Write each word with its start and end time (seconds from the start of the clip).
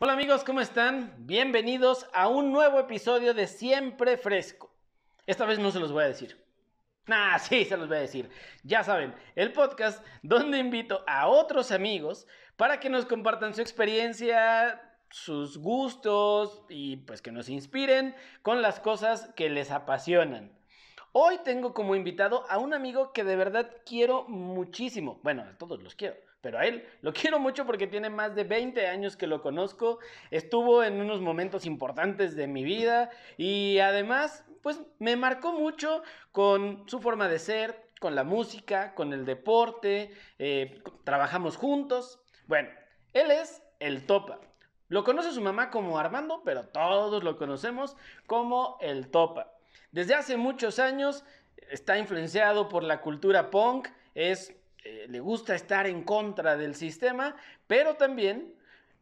Hola 0.00 0.12
amigos, 0.12 0.44
¿cómo 0.44 0.60
están? 0.60 1.12
Bienvenidos 1.18 2.06
a 2.14 2.28
un 2.28 2.52
nuevo 2.52 2.78
episodio 2.78 3.34
de 3.34 3.48
Siempre 3.48 4.16
Fresco. 4.16 4.72
Esta 5.26 5.44
vez 5.44 5.58
no 5.58 5.72
se 5.72 5.80
los 5.80 5.90
voy 5.90 6.04
a 6.04 6.06
decir. 6.06 6.40
Nah, 7.08 7.36
sí, 7.38 7.64
se 7.64 7.76
los 7.76 7.88
voy 7.88 7.96
a 7.96 8.02
decir. 8.02 8.30
Ya 8.62 8.84
saben, 8.84 9.12
el 9.34 9.52
podcast 9.52 10.06
donde 10.22 10.58
invito 10.58 11.02
a 11.08 11.26
otros 11.26 11.72
amigos 11.72 12.28
para 12.56 12.78
que 12.78 12.88
nos 12.88 13.06
compartan 13.06 13.54
su 13.54 13.60
experiencia, 13.60 14.80
sus 15.10 15.58
gustos 15.58 16.62
y 16.68 16.98
pues 16.98 17.20
que 17.20 17.32
nos 17.32 17.48
inspiren 17.48 18.14
con 18.42 18.62
las 18.62 18.78
cosas 18.78 19.32
que 19.34 19.50
les 19.50 19.72
apasionan. 19.72 20.56
Hoy 21.10 21.38
tengo 21.42 21.74
como 21.74 21.96
invitado 21.96 22.48
a 22.48 22.58
un 22.58 22.72
amigo 22.72 23.12
que 23.12 23.24
de 23.24 23.34
verdad 23.34 23.68
quiero 23.84 24.28
muchísimo. 24.28 25.18
Bueno, 25.24 25.42
a 25.42 25.58
todos 25.58 25.82
los 25.82 25.96
quiero, 25.96 26.14
pero 26.40 26.58
a 26.58 26.66
él 26.66 26.86
lo 27.00 27.12
quiero 27.14 27.38
mucho 27.38 27.66
porque 27.66 27.86
tiene 27.86 28.10
más 28.10 28.34
de 28.34 28.44
20 28.44 28.86
años 28.86 29.16
que 29.16 29.26
lo 29.26 29.42
conozco. 29.42 29.98
Estuvo 30.30 30.84
en 30.84 31.00
unos 31.00 31.20
momentos 31.20 31.66
importantes 31.66 32.36
de 32.36 32.46
mi 32.46 32.64
vida 32.64 33.10
y 33.36 33.78
además, 33.78 34.44
pues 34.62 34.80
me 34.98 35.16
marcó 35.16 35.52
mucho 35.52 36.02
con 36.32 36.88
su 36.88 37.00
forma 37.00 37.28
de 37.28 37.38
ser, 37.38 37.88
con 38.00 38.14
la 38.14 38.24
música, 38.24 38.94
con 38.94 39.12
el 39.12 39.24
deporte. 39.24 40.12
eh, 40.38 40.82
trabajamos 41.04 41.56
juntos. 41.56 42.20
Bueno, 42.46 42.68
él 43.12 43.30
es 43.30 43.62
el 43.80 44.06
Topa. 44.06 44.40
Lo 44.88 45.04
conoce 45.04 45.32
su 45.32 45.40
mamá 45.40 45.70
como 45.70 45.98
Armando, 45.98 46.42
pero 46.44 46.68
todos 46.68 47.22
lo 47.22 47.36
conocemos 47.36 47.96
como 48.26 48.78
el 48.80 49.10
Topa. 49.10 49.52
Desde 49.92 50.14
hace 50.14 50.36
muchos 50.36 50.78
años 50.78 51.24
está 51.70 51.98
influenciado 51.98 52.68
por 52.68 52.82
la 52.82 53.00
cultura 53.00 53.50
punk, 53.50 53.88
es, 54.14 54.54
eh, 54.88 55.06
le 55.06 55.20
gusta 55.20 55.54
estar 55.54 55.86
en 55.86 56.02
contra 56.02 56.56
del 56.56 56.74
sistema, 56.74 57.36
pero 57.66 57.96
también 57.96 58.54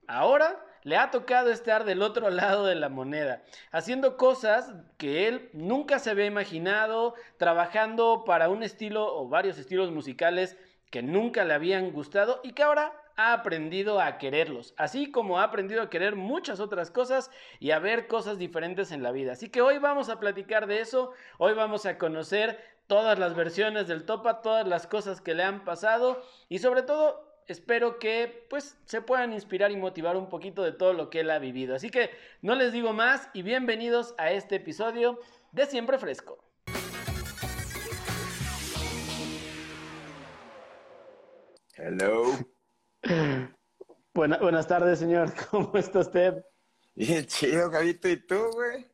ahora 0.09 0.61
le 0.83 0.97
ha 0.97 1.13
tocado 1.13 1.51
estar 1.51 1.85
del 1.85 2.03
otro 2.03 2.29
lado 2.43 2.67
de 2.67 2.75
la 2.75 2.89
moneda, 2.89 3.43
haciendo 3.71 4.17
cosas 4.17 4.73
que 4.99 5.29
él 5.29 5.49
nunca 5.53 6.01
se 6.01 6.11
había 6.11 6.27
imaginado, 6.27 7.15
trabajando 7.37 8.25
para 8.27 8.49
un 8.49 8.65
estilo 8.65 9.17
o 9.17 9.29
varios 9.29 9.59
estilos 9.59 9.93
musicales 9.93 10.57
que 10.91 11.03
nunca 11.03 11.45
le 11.45 11.55
habían 11.55 11.93
gustado 11.93 12.41
y 12.43 12.53
que 12.53 12.65
ahora 12.65 12.93
ha 13.17 13.33
aprendido 13.33 14.01
a 14.01 14.19
quererlos, 14.19 14.75
así 14.77 15.11
como 15.11 15.39
ha 15.39 15.45
aprendido 15.45 15.83
a 15.83 15.89
querer 15.89 16.17
muchas 16.17 16.61
otras 16.61 16.91
cosas 16.91 17.31
y 17.61 17.71
a 17.71 17.79
ver 17.79 18.09
cosas 18.09 18.39
diferentes 18.39 18.93
en 18.93 19.03
la 19.03 19.11
vida. 19.13 19.33
Así 19.33 19.49
que 19.49 19.63
hoy 19.63 19.79
vamos 19.79 20.09
a 20.11 20.21
platicar 20.21 20.67
de 20.67 20.81
eso, 20.81 21.13
hoy 21.39 21.55
vamos 21.55 21.87
a 21.87 21.97
conocer 21.97 22.76
todas 22.87 23.19
las 23.19 23.35
versiones 23.35 23.89
del 23.89 24.05
Topa, 24.05 24.43
todas 24.43 24.67
las 24.67 24.87
cosas 24.87 25.21
que 25.21 25.35
le 25.35 25.43
han 25.43 25.65
pasado 25.65 26.23
y 26.49 26.59
sobre 26.59 26.83
todo 26.83 27.25
espero 27.49 27.99
que 27.99 28.47
pues 28.51 28.77
se 28.87 29.01
puedan 29.03 29.33
inspirar 29.33 29.71
y 29.71 29.77
motivar 29.77 30.17
un 30.17 30.29
poquito 30.29 30.63
de 30.63 30.73
todo 30.73 30.93
lo 30.93 31.11
que 31.11 31.21
él 31.21 31.31
ha 31.31 31.39
vivido. 31.39 31.75
Así 31.75 31.91
que 31.91 32.11
no 32.43 32.55
les 32.55 32.73
digo 32.73 32.93
más 32.93 33.29
y 33.35 33.43
bienvenidos 33.43 34.15
a 34.19 34.31
este 34.31 34.57
episodio 34.57 35.19
de 35.53 35.67
Siempre 35.67 35.99
Fresco. 35.99 36.39
Hello. 41.77 42.33
Buena- 44.15 44.39
buenas 44.39 44.67
tardes, 44.67 44.99
señor. 44.99 45.33
¿Cómo 45.51 45.77
está 45.77 46.01
usted? 46.01 46.43
Bien 46.95 47.27
chido, 47.27 47.71
Gabito. 47.71 48.09
¿Y 48.09 48.17
tú, 48.27 48.51
güey? 48.53 48.87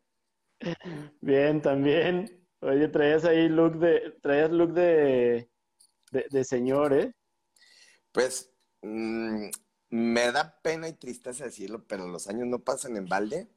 Bien, 1.21 1.61
también. 1.63 2.42
Oye, 2.63 2.89
traías 2.89 3.25
ahí 3.25 3.49
look 3.49 3.79
de, 3.79 4.13
traías 4.23 4.51
look 4.51 4.73
de, 4.73 5.51
de, 6.13 6.27
de 6.31 6.45
señor, 6.45 6.93
¿eh? 6.93 7.13
Pues 8.13 8.53
mm, 8.83 9.47
me 9.91 10.33
da 10.33 10.61
pena 10.63 10.89
y 10.89 10.93
tristeza 10.93 11.45
decirlo, 11.45 11.85
pero 11.87 12.07
los 12.07 12.29
años 12.29 12.47
no 12.47 12.61
pasan 12.61 12.97
en 12.97 13.07
balde. 13.07 13.49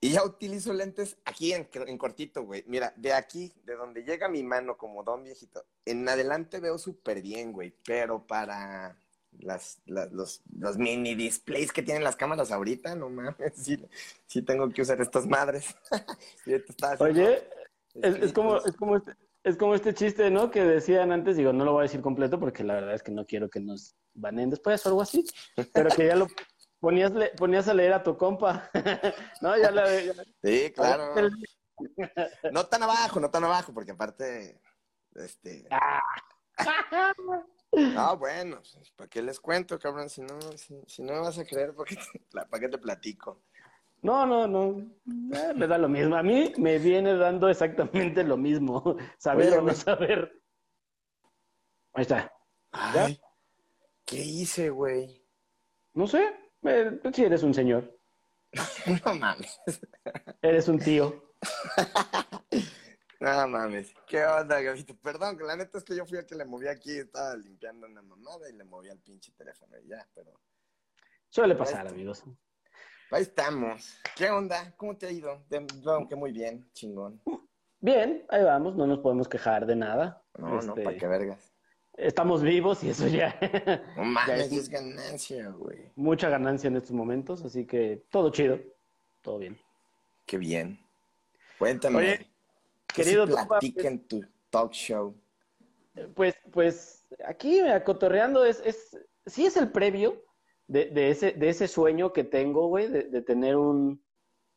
Y 0.00 0.12
ya 0.12 0.24
utilizo 0.24 0.72
lentes 0.72 1.16
aquí 1.24 1.52
en, 1.52 1.68
en 1.72 1.96
cortito, 1.98 2.42
güey. 2.44 2.64
Mira, 2.66 2.92
de 2.96 3.12
aquí, 3.12 3.52
de 3.64 3.76
donde 3.76 4.02
llega 4.02 4.28
mi 4.28 4.42
mano 4.42 4.76
como 4.76 5.02
don 5.04 5.22
viejito, 5.24 5.64
en 5.84 6.08
adelante 6.08 6.60
veo 6.60 6.78
súper 6.78 7.22
bien, 7.22 7.52
güey. 7.52 7.72
Pero 7.84 8.26
para 8.26 8.98
las, 9.38 9.80
las- 9.86 10.12
los, 10.12 10.42
los 10.58 10.76
mini 10.76 11.14
displays 11.14 11.72
que 11.72 11.82
tienen 11.82 12.04
las 12.04 12.16
cámaras 12.16 12.50
ahorita, 12.52 12.94
no 12.94 13.08
mames, 13.10 13.52
sí, 13.56 13.82
sí 14.26 14.42
tengo 14.42 14.68
que 14.70 14.82
usar 14.82 15.00
estas 15.00 15.26
madres. 15.26 15.74
Oye, 17.00 17.48
es, 18.02 18.16
es 18.16 18.32
como, 18.32 18.56
es 18.56 18.76
como 18.76 18.96
este, 18.96 19.12
es 19.44 19.56
como 19.56 19.74
este 19.74 19.94
chiste, 19.94 20.30
¿no? 20.30 20.50
Que 20.50 20.62
decían 20.64 21.12
antes, 21.12 21.36
digo, 21.36 21.52
no 21.52 21.64
lo 21.64 21.72
voy 21.72 21.80
a 21.80 21.82
decir 21.84 22.00
completo 22.00 22.38
porque 22.40 22.64
la 22.64 22.74
verdad 22.74 22.94
es 22.94 23.02
que 23.02 23.12
no 23.12 23.24
quiero 23.26 23.48
que 23.48 23.60
nos 23.60 23.96
banen 24.14 24.50
después 24.50 24.84
o 24.86 24.88
algo 24.90 25.02
así, 25.02 25.24
pero 25.72 25.90
que 25.90 26.06
ya 26.06 26.16
lo 26.16 26.26
ponías, 26.80 27.12
le- 27.12 27.30
ponías 27.30 27.68
a 27.68 27.74
leer 27.74 27.92
a 27.92 28.02
tu 28.02 28.16
compa, 28.16 28.70
¿no? 29.40 29.56
Ya 29.56 29.70
la, 29.70 30.02
ya- 30.02 30.12
Sí, 30.42 30.72
claro. 30.74 31.14
No 32.52 32.66
tan 32.66 32.82
abajo, 32.82 33.20
no 33.20 33.30
tan 33.30 33.44
abajo, 33.44 33.72
porque 33.74 33.92
aparte, 33.92 34.60
este... 35.14 35.68
No, 37.72 38.16
bueno, 38.16 38.56
pues, 38.72 38.90
¿para 38.92 39.08
qué 39.10 39.20
les 39.20 39.38
cuento, 39.38 39.78
cabrón? 39.78 40.08
Si 40.08 40.22
no, 40.22 40.40
si, 40.56 40.80
si 40.86 41.02
no 41.02 41.12
me 41.12 41.18
vas 41.20 41.38
a 41.38 41.44
creer, 41.44 41.74
¿para 41.74 41.86
qué 41.90 41.96
te, 41.96 42.20
para 42.30 42.60
qué 42.60 42.68
te 42.68 42.78
platico? 42.78 43.42
No, 44.06 44.24
no, 44.24 44.46
no, 44.46 44.78
eh, 45.36 45.52
me 45.56 45.66
da 45.66 45.76
lo 45.78 45.88
mismo. 45.88 46.14
A 46.14 46.22
mí 46.22 46.52
me 46.58 46.78
viene 46.78 47.16
dando 47.16 47.48
exactamente 47.48 48.22
lo 48.22 48.36
mismo, 48.36 48.96
saber 49.18 49.48
Oye, 49.48 49.58
o 49.58 49.62
no 49.62 49.74
saber. 49.74 50.42
Ahí 51.92 52.02
está. 52.02 52.32
Ay, 52.70 53.20
¿qué 54.04 54.18
hice, 54.18 54.70
güey? 54.70 55.26
No 55.94 56.06
sé, 56.06 56.24
eh, 56.62 57.00
si 57.12 57.24
eres 57.24 57.42
un 57.42 57.52
señor, 57.52 57.98
No 59.04 59.14
mames, 59.16 59.58
eres 60.40 60.68
un 60.68 60.78
tío. 60.78 61.34
no 63.18 63.48
mames. 63.48 63.92
¿Qué 64.06 64.24
onda, 64.24 64.60
Gabito? 64.60 64.96
Perdón, 64.98 65.36
que 65.36 65.42
la 65.42 65.56
neta 65.56 65.78
es 65.78 65.84
que 65.84 65.96
yo 65.96 66.06
fui 66.06 66.18
el 66.18 66.26
que 66.26 66.36
le 66.36 66.44
moví 66.44 66.68
aquí, 66.68 66.96
estaba 66.96 67.34
limpiando 67.34 67.88
una 67.88 68.02
mamada 68.02 68.48
y 68.48 68.52
le 68.52 68.62
moví 68.62 68.88
al 68.88 69.00
pinche 69.00 69.32
teléfono 69.32 69.76
y 69.80 69.88
ya, 69.88 70.08
pero... 70.14 70.38
Suele 71.28 71.56
pasar, 71.56 71.88
amigos. 71.88 72.22
Ahí 73.10 73.22
estamos. 73.22 73.98
¿Qué 74.16 74.28
onda? 74.30 74.74
¿Cómo 74.76 74.96
te 74.96 75.06
ha 75.06 75.10
ido? 75.12 75.40
Aunque 75.86 76.16
muy 76.16 76.32
bien, 76.32 76.68
chingón. 76.72 77.20
Bien, 77.80 78.24
ahí 78.28 78.42
vamos, 78.42 78.74
no 78.74 78.86
nos 78.86 78.98
podemos 78.98 79.28
quejar 79.28 79.64
de 79.64 79.76
nada. 79.76 80.22
No, 80.36 80.48
no, 80.48 80.58
Este, 80.58 80.82
para 80.82 80.96
qué 80.96 81.06
vergas. 81.06 81.52
Estamos 81.96 82.42
vivos 82.42 82.82
y 82.82 82.90
eso 82.90 83.06
ya. 83.06 83.38
No 83.96 84.04
mames, 84.04 84.50
es 84.52 84.68
ganancia, 84.68 85.48
güey. 85.50 85.92
mucha 85.94 86.28
ganancia 86.28 86.68
en 86.68 86.76
estos 86.76 86.92
momentos, 86.92 87.44
así 87.44 87.64
que 87.64 88.04
todo 88.10 88.30
chido, 88.30 88.58
todo 89.22 89.38
bien. 89.38 89.56
Qué 90.26 90.36
bien. 90.36 90.78
Cuéntame. 91.58 91.98
Oye, 91.98 92.30
¿qué 92.88 93.02
querido 93.02 93.26
se 93.26 93.86
en 93.86 94.06
tu 94.06 94.24
talk 94.50 94.72
show? 94.72 95.14
Pues, 96.14 96.34
pues 96.50 97.06
aquí 97.24 97.62
mira, 97.62 97.82
cotorreando 97.84 98.44
es, 98.44 98.60
es, 98.64 98.98
sí 99.24 99.46
es 99.46 99.56
el 99.56 99.70
previo 99.70 100.25
de, 100.68 100.86
de 100.86 101.10
ese, 101.10 101.32
de 101.32 101.48
ese 101.48 101.68
sueño 101.68 102.12
que 102.12 102.24
tengo, 102.24 102.68
güey, 102.68 102.88
de, 102.88 103.04
de 103.04 103.22
tener 103.22 103.56
un, 103.56 104.04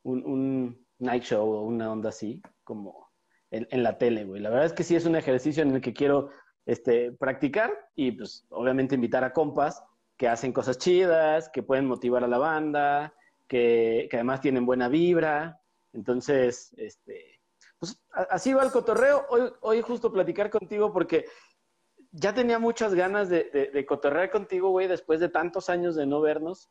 un, 0.03 0.25
un 0.25 0.87
night 0.99 1.23
show 1.23 1.47
o 1.47 1.61
una 1.63 1.91
onda 1.91 2.09
así, 2.09 2.41
como 2.63 3.09
en, 3.51 3.67
en 3.71 3.83
la 3.83 3.97
tele, 3.97 4.25
güey. 4.25 4.41
La 4.41 4.49
verdad 4.49 4.65
es 4.65 4.73
que 4.73 4.83
sí 4.83 4.95
es 4.95 5.05
un 5.05 5.15
ejercicio 5.15 5.63
en 5.63 5.75
el 5.75 5.81
que 5.81 5.93
quiero 5.93 6.29
este, 6.65 7.11
practicar 7.11 7.71
y 7.95 8.11
pues 8.11 8.45
obviamente 8.49 8.95
invitar 8.95 9.23
a 9.23 9.33
compas 9.33 9.83
que 10.17 10.27
hacen 10.27 10.51
cosas 10.51 10.77
chidas, 10.77 11.49
que 11.49 11.63
pueden 11.63 11.85
motivar 11.85 12.23
a 12.23 12.27
la 12.27 12.37
banda, 12.37 13.13
que, 13.47 14.07
que 14.11 14.17
además 14.17 14.41
tienen 14.41 14.65
buena 14.65 14.89
vibra. 14.89 15.61
Entonces, 15.93 16.73
este, 16.77 17.39
pues 17.79 18.03
así 18.29 18.53
va 18.53 18.63
el 18.63 18.71
cotorreo. 18.71 19.25
Hoy, 19.29 19.49
hoy 19.61 19.81
justo 19.81 20.11
platicar 20.11 20.49
contigo 20.49 20.91
porque 20.91 21.25
ya 22.11 22.33
tenía 22.33 22.59
muchas 22.59 22.93
ganas 22.93 23.29
de, 23.29 23.49
de, 23.51 23.67
de 23.67 23.85
cotorrear 23.85 24.29
contigo, 24.29 24.69
güey, 24.69 24.87
después 24.87 25.19
de 25.19 25.29
tantos 25.29 25.69
años 25.69 25.95
de 25.95 26.05
no 26.05 26.21
vernos. 26.21 26.69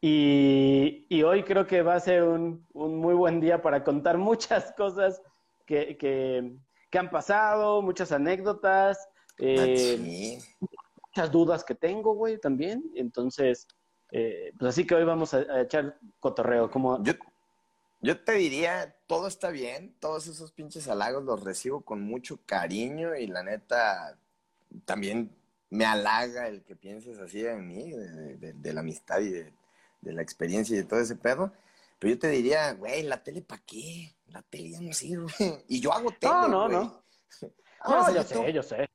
Y, 0.00 1.06
y 1.08 1.22
hoy 1.22 1.42
creo 1.42 1.66
que 1.66 1.82
va 1.82 1.94
a 1.94 2.00
ser 2.00 2.22
un, 2.22 2.64
un 2.72 2.96
muy 2.96 3.14
buen 3.14 3.40
día 3.40 3.62
para 3.62 3.82
contar 3.82 4.18
muchas 4.18 4.72
cosas 4.76 5.22
que, 5.66 5.96
que, 5.96 6.56
que 6.90 6.98
han 6.98 7.10
pasado, 7.10 7.82
muchas 7.82 8.12
anécdotas, 8.12 9.08
eh, 9.38 10.38
Ah, 10.60 10.66
muchas 11.06 11.32
dudas 11.32 11.64
que 11.64 11.74
tengo, 11.74 12.14
güey, 12.14 12.38
también. 12.38 12.82
Entonces, 12.94 13.66
eh, 14.12 14.52
pues 14.58 14.70
así 14.70 14.86
que 14.86 14.94
hoy 14.94 15.04
vamos 15.04 15.34
a, 15.34 15.38
a 15.38 15.62
echar 15.62 15.98
cotorreo. 16.20 16.70
Como, 16.70 17.02
Yo, 17.02 17.12
yo 18.00 18.22
te 18.22 18.32
diría, 18.32 18.96
todo 19.06 19.26
está 19.28 19.50
bien, 19.50 19.94
todos 20.00 20.26
esos 20.26 20.52
pinches 20.52 20.88
halagos 20.88 21.24
los 21.24 21.42
recibo 21.44 21.80
con 21.82 22.00
mucho 22.02 22.40
cariño 22.46 23.14
y 23.16 23.26
la 23.26 23.42
neta 23.42 24.18
también 24.84 25.34
me 25.70 25.84
halaga 25.84 26.48
el 26.48 26.62
que 26.64 26.76
pienses 26.76 27.18
así 27.18 27.42
de 27.42 27.54
mí, 27.56 27.90
de, 27.92 28.36
de- 28.36 28.52
de 28.54 28.72
la 28.72 28.80
amistad 28.80 29.20
y 29.20 29.30
de, 29.30 29.52
de 30.00 30.12
la 30.12 30.22
experiencia 30.22 30.74
y 30.74 30.78
de 30.78 30.84
todo 30.84 31.00
ese 31.00 31.16
pedo. 31.16 31.52
Pero 31.98 32.14
yo 32.14 32.18
te 32.18 32.28
diría, 32.28 32.72
güey, 32.74 33.02
¿la 33.02 33.22
tele 33.22 33.42
para 33.42 33.62
qué? 33.66 34.14
La 34.28 34.42
tele 34.42 34.70
ya 34.70 34.80
no 34.80 34.92
sirve. 34.92 35.32
Y 35.68 35.80
yo 35.80 35.92
hago 35.92 36.10
tele, 36.12 36.32
No, 36.32 36.48
no, 36.48 36.64
güey. 36.68 36.76
no. 36.76 37.04
No, 37.88 38.08
yo 38.10 38.16
YouTube. 38.22 38.44
sé, 38.46 38.52
yo 38.52 38.62
sé. 38.62 38.88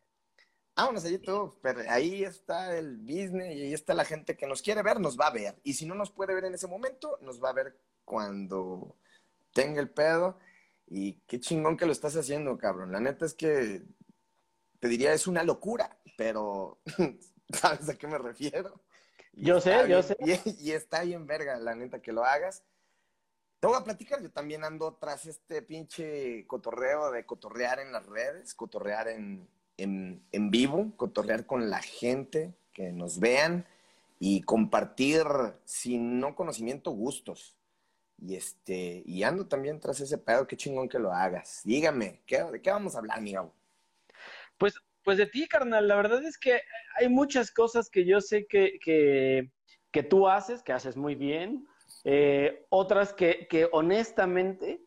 vámonos 0.75 1.05
a 1.05 1.09
YouTube, 1.09 1.57
pero 1.61 1.81
ahí 1.89 2.23
está 2.23 2.75
el 2.77 2.97
business 2.97 3.55
y 3.55 3.61
ahí 3.61 3.73
está 3.73 3.93
la 3.93 4.03
gente 4.05 4.35
que 4.35 4.45
nos 4.47 4.61
quiere 4.61 4.81
ver, 4.83 4.99
nos 4.99 5.17
va 5.17 5.27
a 5.27 5.31
ver. 5.31 5.55
Y 5.63 5.73
si 5.73 5.85
no 5.85 5.95
nos 5.95 6.11
puede 6.11 6.33
ver 6.33 6.45
en 6.45 6.53
ese 6.55 6.67
momento, 6.67 7.17
nos 7.21 7.41
va 7.41 7.49
a 7.49 7.53
ver 7.53 7.77
cuando 8.05 8.97
tenga 9.53 9.81
el 9.81 9.89
pedo. 9.89 10.37
Y 10.87 11.13
qué 11.27 11.39
chingón 11.39 11.77
que 11.77 11.85
lo 11.85 11.91
estás 11.91 12.15
haciendo, 12.15 12.57
cabrón. 12.57 12.91
La 12.91 12.99
neta 12.99 13.25
es 13.25 13.33
que 13.33 13.83
te 14.79 14.87
diría 14.87 15.13
es 15.13 15.27
una 15.27 15.43
locura, 15.43 15.97
pero 16.17 16.81
¿sabes 17.53 17.89
a 17.89 17.95
qué 17.95 18.07
me 18.07 18.17
refiero? 18.17 18.81
yo 19.33 19.59
sé, 19.59 19.87
yo 19.87 20.03
sé. 20.03 20.17
Y, 20.19 20.69
y, 20.69 20.71
está 20.71 21.03
bien 21.03 21.25
verga, 21.25 21.57
la 21.57 21.73
neta, 21.75 22.01
que 22.01 22.11
lo 22.11 22.23
hagas. 22.23 22.63
Te 23.59 23.67
voy 23.67 23.77
a 23.77 23.83
platicar, 23.83 24.21
yo 24.21 24.29
también 24.29 24.65
ando 24.65 24.95
tras 24.95 25.25
este 25.25 25.61
pinche 25.61 26.45
cotorreo 26.47 27.11
de 27.11 27.25
cotorrear 27.25 27.79
en 27.79 27.93
las 27.93 28.05
redes, 28.05 28.53
cotorrear 28.53 29.07
en, 29.07 29.47
en, 29.77 30.27
en 30.31 30.51
vivo, 30.51 30.91
cotorrear 30.97 31.45
con 31.45 31.69
la 31.69 31.81
gente, 31.81 32.53
que 32.73 32.91
nos 32.91 33.19
vean 33.19 33.65
y 34.19 34.41
compartir 34.41 35.23
sin 35.63 36.19
no 36.19 36.35
conocimiento 36.35 36.91
gustos. 36.91 37.55
Y 38.17 38.35
este, 38.35 39.03
y 39.05 39.23
ando 39.23 39.47
también 39.47 39.79
tras 39.79 39.99
ese 39.99 40.17
pedo, 40.17 40.47
qué 40.47 40.55
chingón 40.55 40.87
que 40.87 40.99
lo 40.99 41.11
hagas. 41.11 41.61
Dígame, 41.63 42.21
¿qué, 42.25 42.43
¿de 42.43 42.61
qué 42.61 42.71
vamos 42.71 42.95
a 42.95 42.99
hablar, 42.99 43.17
amigo? 43.17 43.53
Pues, 44.57 44.75
pues 45.03 45.17
de 45.17 45.25
ti, 45.25 45.47
carnal, 45.47 45.87
la 45.87 45.95
verdad 45.95 46.23
es 46.23 46.37
que 46.37 46.61
hay 46.99 47.09
muchas 47.09 47.51
cosas 47.51 47.89
que 47.89 48.05
yo 48.05 48.21
sé 48.21 48.45
que, 48.47 48.79
que, 48.83 49.51
que 49.91 50.03
tú 50.03 50.27
haces, 50.27 50.63
que 50.63 50.73
haces 50.73 50.95
muy 50.95 51.15
bien, 51.15 51.67
eh, 52.05 52.65
otras 52.69 53.13
que, 53.13 53.47
que 53.49 53.67
honestamente 53.71 54.81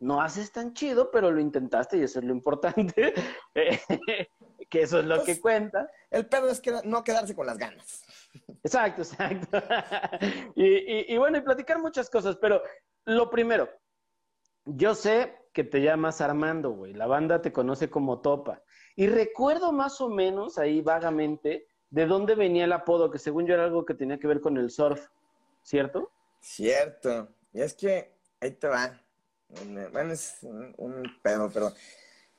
no 0.00 0.22
haces 0.22 0.52
tan 0.52 0.74
chido, 0.74 1.10
pero 1.10 1.30
lo 1.30 1.40
intentaste 1.40 1.98
y 1.98 2.02
eso 2.02 2.20
es 2.20 2.24
lo 2.24 2.32
importante, 2.32 3.12
que 4.70 4.82
eso 4.82 5.00
es 5.00 5.06
lo 5.06 5.18
que 5.18 5.32
pues, 5.32 5.40
cuenta. 5.40 5.90
El 6.10 6.26
pedo 6.26 6.50
es 6.50 6.60
que 6.60 6.72
no 6.84 7.02
quedarse 7.02 7.34
con 7.34 7.46
las 7.46 7.58
ganas. 7.58 8.04
Exacto, 8.62 9.02
exacto. 9.02 9.58
y, 10.54 11.16
bueno, 11.16 11.38
y 11.38 11.42
platicar 11.42 11.78
muchas 11.78 12.10
cosas, 12.10 12.36
pero 12.36 12.62
lo 13.04 13.30
primero, 13.30 13.68
yo 14.64 14.94
sé 14.94 15.34
que 15.52 15.64
te 15.64 15.80
llamas 15.80 16.20
Armando, 16.20 16.70
güey, 16.70 16.92
la 16.92 17.06
banda 17.06 17.40
te 17.40 17.52
conoce 17.52 17.88
como 17.88 18.20
Topa, 18.20 18.62
y 18.96 19.06
recuerdo 19.06 19.72
más 19.72 20.00
o 20.00 20.08
menos 20.08 20.58
ahí 20.58 20.80
vagamente 20.82 21.66
de 21.90 22.06
dónde 22.06 22.34
venía 22.34 22.64
el 22.64 22.72
apodo, 22.72 23.10
que 23.10 23.18
según 23.18 23.46
yo 23.46 23.54
era 23.54 23.64
algo 23.64 23.84
que 23.84 23.94
tenía 23.94 24.18
que 24.18 24.26
ver 24.26 24.40
con 24.40 24.56
el 24.58 24.70
surf, 24.70 25.08
¿cierto? 25.62 26.10
Cierto, 26.40 27.28
y 27.52 27.62
es 27.62 27.74
que 27.74 28.12
ahí 28.40 28.52
te 28.52 28.68
va 28.68 29.00
bueno, 29.92 30.12
es 30.12 30.38
un, 30.42 31.04
pedo, 31.22 31.50
pero 31.50 31.72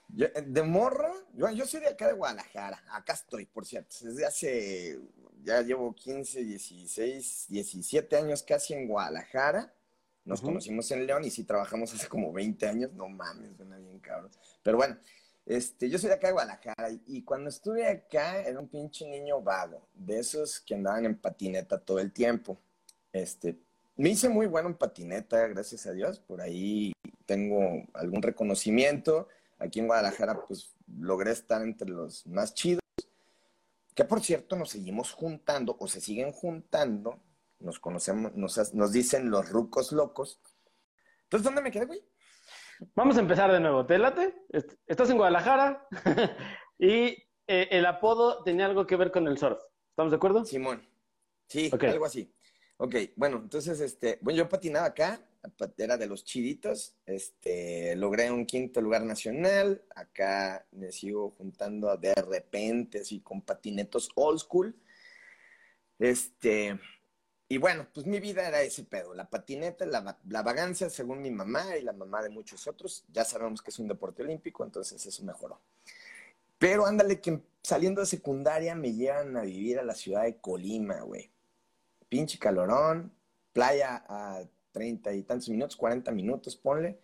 yo, 0.09 0.27
de 0.45 0.63
morro, 0.63 1.11
yo, 1.33 1.49
yo, 1.49 1.65
soy 1.65 1.79
de 1.81 1.89
acá 1.89 2.07
de 2.07 2.13
Guadalajara, 2.13 2.83
acá 2.91 3.13
estoy, 3.13 3.45
por 3.45 3.65
cierto, 3.65 3.95
desde 4.01 4.25
hace, 4.25 4.99
ya 5.43 5.61
llevo 5.61 5.93
15, 5.93 6.43
16, 6.43 7.45
17 7.49 8.15
años 8.17 8.43
casi 8.43 8.73
en 8.73 8.87
Guadalajara, 8.87 9.73
nos 10.25 10.41
conocimos 10.41 10.91
en 10.91 11.07
León 11.07 11.23
y 11.23 11.31
sí 11.31 11.43
trabajamos 11.43 11.93
hace 11.93 12.07
como 12.07 12.31
20 12.31 12.67
años, 12.67 12.93
no 12.93 13.09
mames, 13.09 13.55
suena 13.57 13.77
bien 13.77 13.99
cabrón, 13.99 14.31
pero 14.61 14.77
bueno, 14.77 14.97
este, 15.45 15.89
yo 15.89 15.97
soy 15.97 16.09
de 16.09 16.15
acá 16.15 16.27
de 16.27 16.33
Guadalajara 16.33 16.89
y 17.07 17.23
cuando 17.23 17.49
estuve 17.49 17.87
acá 17.87 18.41
era 18.41 18.59
un 18.59 18.67
pinche 18.67 19.07
niño 19.07 19.41
vago, 19.41 19.87
de 19.93 20.19
esos 20.19 20.59
que 20.59 20.75
andaban 20.75 21.05
en 21.05 21.17
patineta 21.17 21.79
todo 21.79 21.99
el 21.99 22.11
tiempo, 22.11 22.59
este, 23.11 23.57
me 23.99 24.11
hice 24.11 24.29
muy 24.29 24.47
bueno 24.47 24.69
en 24.69 24.75
patineta, 24.75 25.45
gracias 25.47 25.85
a 25.85 25.91
Dios. 25.91 26.19
Por 26.19 26.39
ahí 26.39 26.93
tengo 27.25 27.83
algún 27.93 28.21
reconocimiento. 28.21 29.27
Aquí 29.57 29.81
en 29.81 29.87
Guadalajara, 29.87 30.45
pues 30.47 30.73
logré 30.87 31.31
estar 31.31 31.61
entre 31.61 31.89
los 31.89 32.25
más 32.25 32.53
chidos. 32.53 32.79
Que 33.99 34.05
por 34.05 34.21
cierto, 34.21 34.55
nos 34.55 34.69
seguimos 34.69 35.11
juntando 35.11 35.75
o 35.77 35.85
se 35.85 35.99
siguen 35.99 36.31
juntando. 36.31 37.21
Nos 37.59 37.81
conocemos, 37.81 38.33
nos, 38.33 38.73
nos 38.73 38.93
dicen 38.93 39.29
los 39.29 39.49
rucos 39.49 39.91
locos. 39.91 40.39
Entonces, 41.23 41.43
¿dónde 41.43 41.61
me 41.61 41.69
quedé, 41.69 41.85
güey? 41.85 42.01
Vamos 42.95 43.17
a 43.17 43.19
empezar 43.19 43.51
de 43.51 43.59
nuevo. 43.59 43.85
¿Te 43.85 43.97
late? 43.97 44.45
Estás 44.87 45.09
en 45.09 45.17
Guadalajara 45.17 45.85
y 46.79 47.07
eh, 47.45 47.67
el 47.71 47.85
apodo 47.85 48.41
tenía 48.43 48.67
algo 48.67 48.87
que 48.87 48.95
ver 48.95 49.11
con 49.11 49.27
el 49.27 49.37
surf. 49.37 49.59
¿Estamos 49.89 50.11
de 50.11 50.15
acuerdo? 50.15 50.45
Simón. 50.45 50.81
Sí, 51.49 51.69
algo 51.69 52.05
así. 52.05 52.33
Ok, 52.77 52.95
bueno, 53.17 53.41
entonces, 53.43 53.81
este, 53.81 54.17
bueno, 54.21 54.37
yo 54.37 54.47
patinaba 54.47 54.85
acá, 54.85 55.28
era 55.77 55.97
de 55.97 56.07
los 56.07 56.23
chiditos, 56.23 56.95
este, 57.05 57.95
logré 57.95 58.31
un 58.31 58.45
quinto 58.45 58.81
lugar 58.81 59.03
nacional, 59.03 59.83
acá 59.95 60.65
me 60.71 60.91
sigo 60.91 61.31
juntando 61.37 61.95
de 61.97 62.13
repente, 62.15 62.99
así, 62.99 63.21
con 63.21 63.41
patinetos 63.41 64.09
old 64.15 64.39
school, 64.39 64.75
este, 65.97 66.79
y 67.47 67.57
bueno, 67.57 67.87
pues 67.93 68.05
mi 68.05 68.19
vida 68.19 68.47
era 68.47 68.61
ese 68.61 68.83
pedo, 68.83 69.13
la 69.13 69.29
patineta, 69.29 69.85
la, 69.85 70.17
la 70.27 70.43
vagancia, 70.43 70.89
según 70.89 71.21
mi 71.21 71.31
mamá 71.31 71.77
y 71.77 71.81
la 71.81 71.93
mamá 71.93 72.21
de 72.21 72.29
muchos 72.29 72.67
otros, 72.67 73.05
ya 73.11 73.25
sabemos 73.25 73.61
que 73.61 73.71
es 73.71 73.79
un 73.79 73.87
deporte 73.87 74.23
olímpico, 74.23 74.63
entonces 74.63 75.05
eso 75.05 75.23
mejoró. 75.23 75.61
Pero 76.57 76.85
ándale 76.85 77.21
que 77.21 77.41
saliendo 77.63 78.01
de 78.01 78.07
secundaria 78.07 78.75
me 78.75 78.93
llevan 78.93 79.37
a 79.37 79.41
vivir 79.41 79.79
a 79.79 79.83
la 79.83 79.95
ciudad 79.95 80.23
de 80.23 80.37
Colima, 80.37 81.01
güey 81.01 81.31
pinche 82.09 82.39
calorón, 82.39 83.13
playa 83.53 84.03
a 84.09 84.41
treinta 84.71 85.13
y 85.13 85.23
tantos 85.23 85.49
minutos, 85.49 85.75
cuarenta 85.75 86.11
minutos, 86.11 86.55
ponle. 86.55 86.99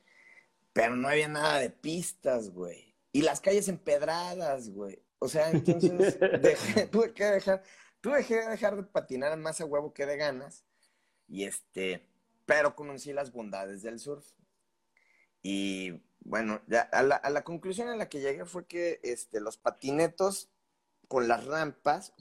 Pero 0.74 0.96
no 0.96 1.08
había 1.08 1.28
nada 1.28 1.60
de 1.60 1.70
pistas, 1.70 2.50
güey. 2.52 2.96
Y 3.12 3.22
las 3.22 3.40
calles 3.40 3.70
empedradas, 3.70 4.70
güey. 4.70 5.02
O 5.20 5.30
sea, 5.30 5.50
entonces 5.52 6.18
tuve 6.92 7.14
que 7.14 7.26
dejar, 7.26 7.64
tuve 8.02 8.26
que 8.26 8.36
dejar 8.36 8.76
de 8.76 8.84
patinar 8.84 9.38
más 9.38 9.62
a 9.62 9.66
huevo 9.66 9.94
que 9.94 10.06
de 10.06 10.18
ganas. 10.18 10.66
Y 11.28 11.46
este, 11.46 12.06
pero 12.46 12.76
conocí 12.76 13.14
las 13.14 13.32
bondades 13.32 13.82
del 13.82 14.00
surf. 14.00 14.26
Y 15.42 16.02
bueno, 16.20 16.62
ya 16.68 16.82
a 16.82 17.04
la, 17.04 17.16
a 17.16 17.30
la 17.30 17.44
conclusión 17.44 17.88
a 17.88 17.96
la 17.96 18.10
que 18.10 18.20
llegué 18.20 18.46
fue 18.46 18.66
que 18.66 19.00
este, 19.04 19.40
los 19.40 19.58
patinetos 19.58 20.50
con 21.08 21.28
las 21.28 21.46
rampas, 21.46 22.14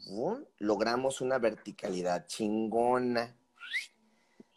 logramos 0.59 1.21
una 1.21 1.39
verticalidad 1.39 2.27
chingona. 2.27 3.37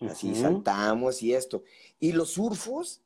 Así 0.02 0.36
saltamos 0.36 1.24
y 1.24 1.34
esto. 1.34 1.64
Y 2.00 2.12
los 2.12 2.32
surfos, 2.32 3.02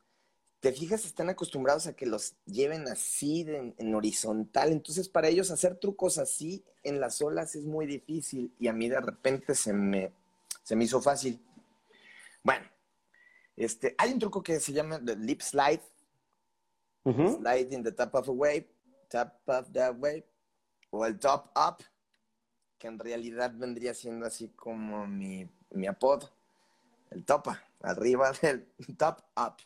te 0.59 0.71
fijas, 0.73 1.05
están 1.05 1.29
acostumbrados 1.29 1.87
a 1.87 1.93
que 1.93 2.05
los 2.05 2.35
lleven 2.45 2.87
así 2.87 3.45
en 3.47 3.95
horizontal. 3.95 4.71
Entonces, 4.71 5.07
para 5.09 5.29
ellos 5.29 5.51
hacer 5.51 5.77
trucos 5.77 6.17
así 6.17 6.63
en 6.83 6.99
las 6.99 7.21
olas 7.21 7.55
es 7.55 7.65
muy 7.65 7.85
difícil. 7.85 8.53
Y 8.59 8.67
a 8.67 8.73
mí 8.73 8.89
de 8.89 8.99
repente 8.99 9.55
se 9.55 9.73
me, 9.73 10.11
se 10.63 10.75
me 10.75 10.83
hizo 10.83 11.01
fácil. 11.01 11.39
Bueno, 12.43 12.65
este, 13.55 13.95
hay 13.97 14.11
un 14.13 14.19
truco 14.19 14.43
que 14.43 14.59
se 14.59 14.73
llama 14.73 14.99
the 15.03 15.15
lip 15.15 15.41
slide. 15.41 15.81
Slide 17.03 17.73
in 17.73 17.83
the 17.83 17.91
top 17.91 18.13
of 18.15 18.27
a 18.27 18.31
wave. 18.31 18.67
Top 19.09 19.33
of 19.47 19.71
the 19.71 19.89
wave 19.91 20.25
o 20.91 21.05
el 21.05 21.17
top 21.17 21.49
up, 21.55 21.83
que 22.77 22.87
en 22.87 22.99
realidad 22.99 23.53
vendría 23.55 23.93
siendo 23.93 24.25
así 24.25 24.49
como 24.49 25.07
mi, 25.07 25.49
mi 25.71 25.87
apodo, 25.87 26.29
el 27.11 27.25
topa, 27.25 27.63
arriba 27.81 28.31
del 28.41 28.67
top 28.97 29.21
up. 29.37 29.57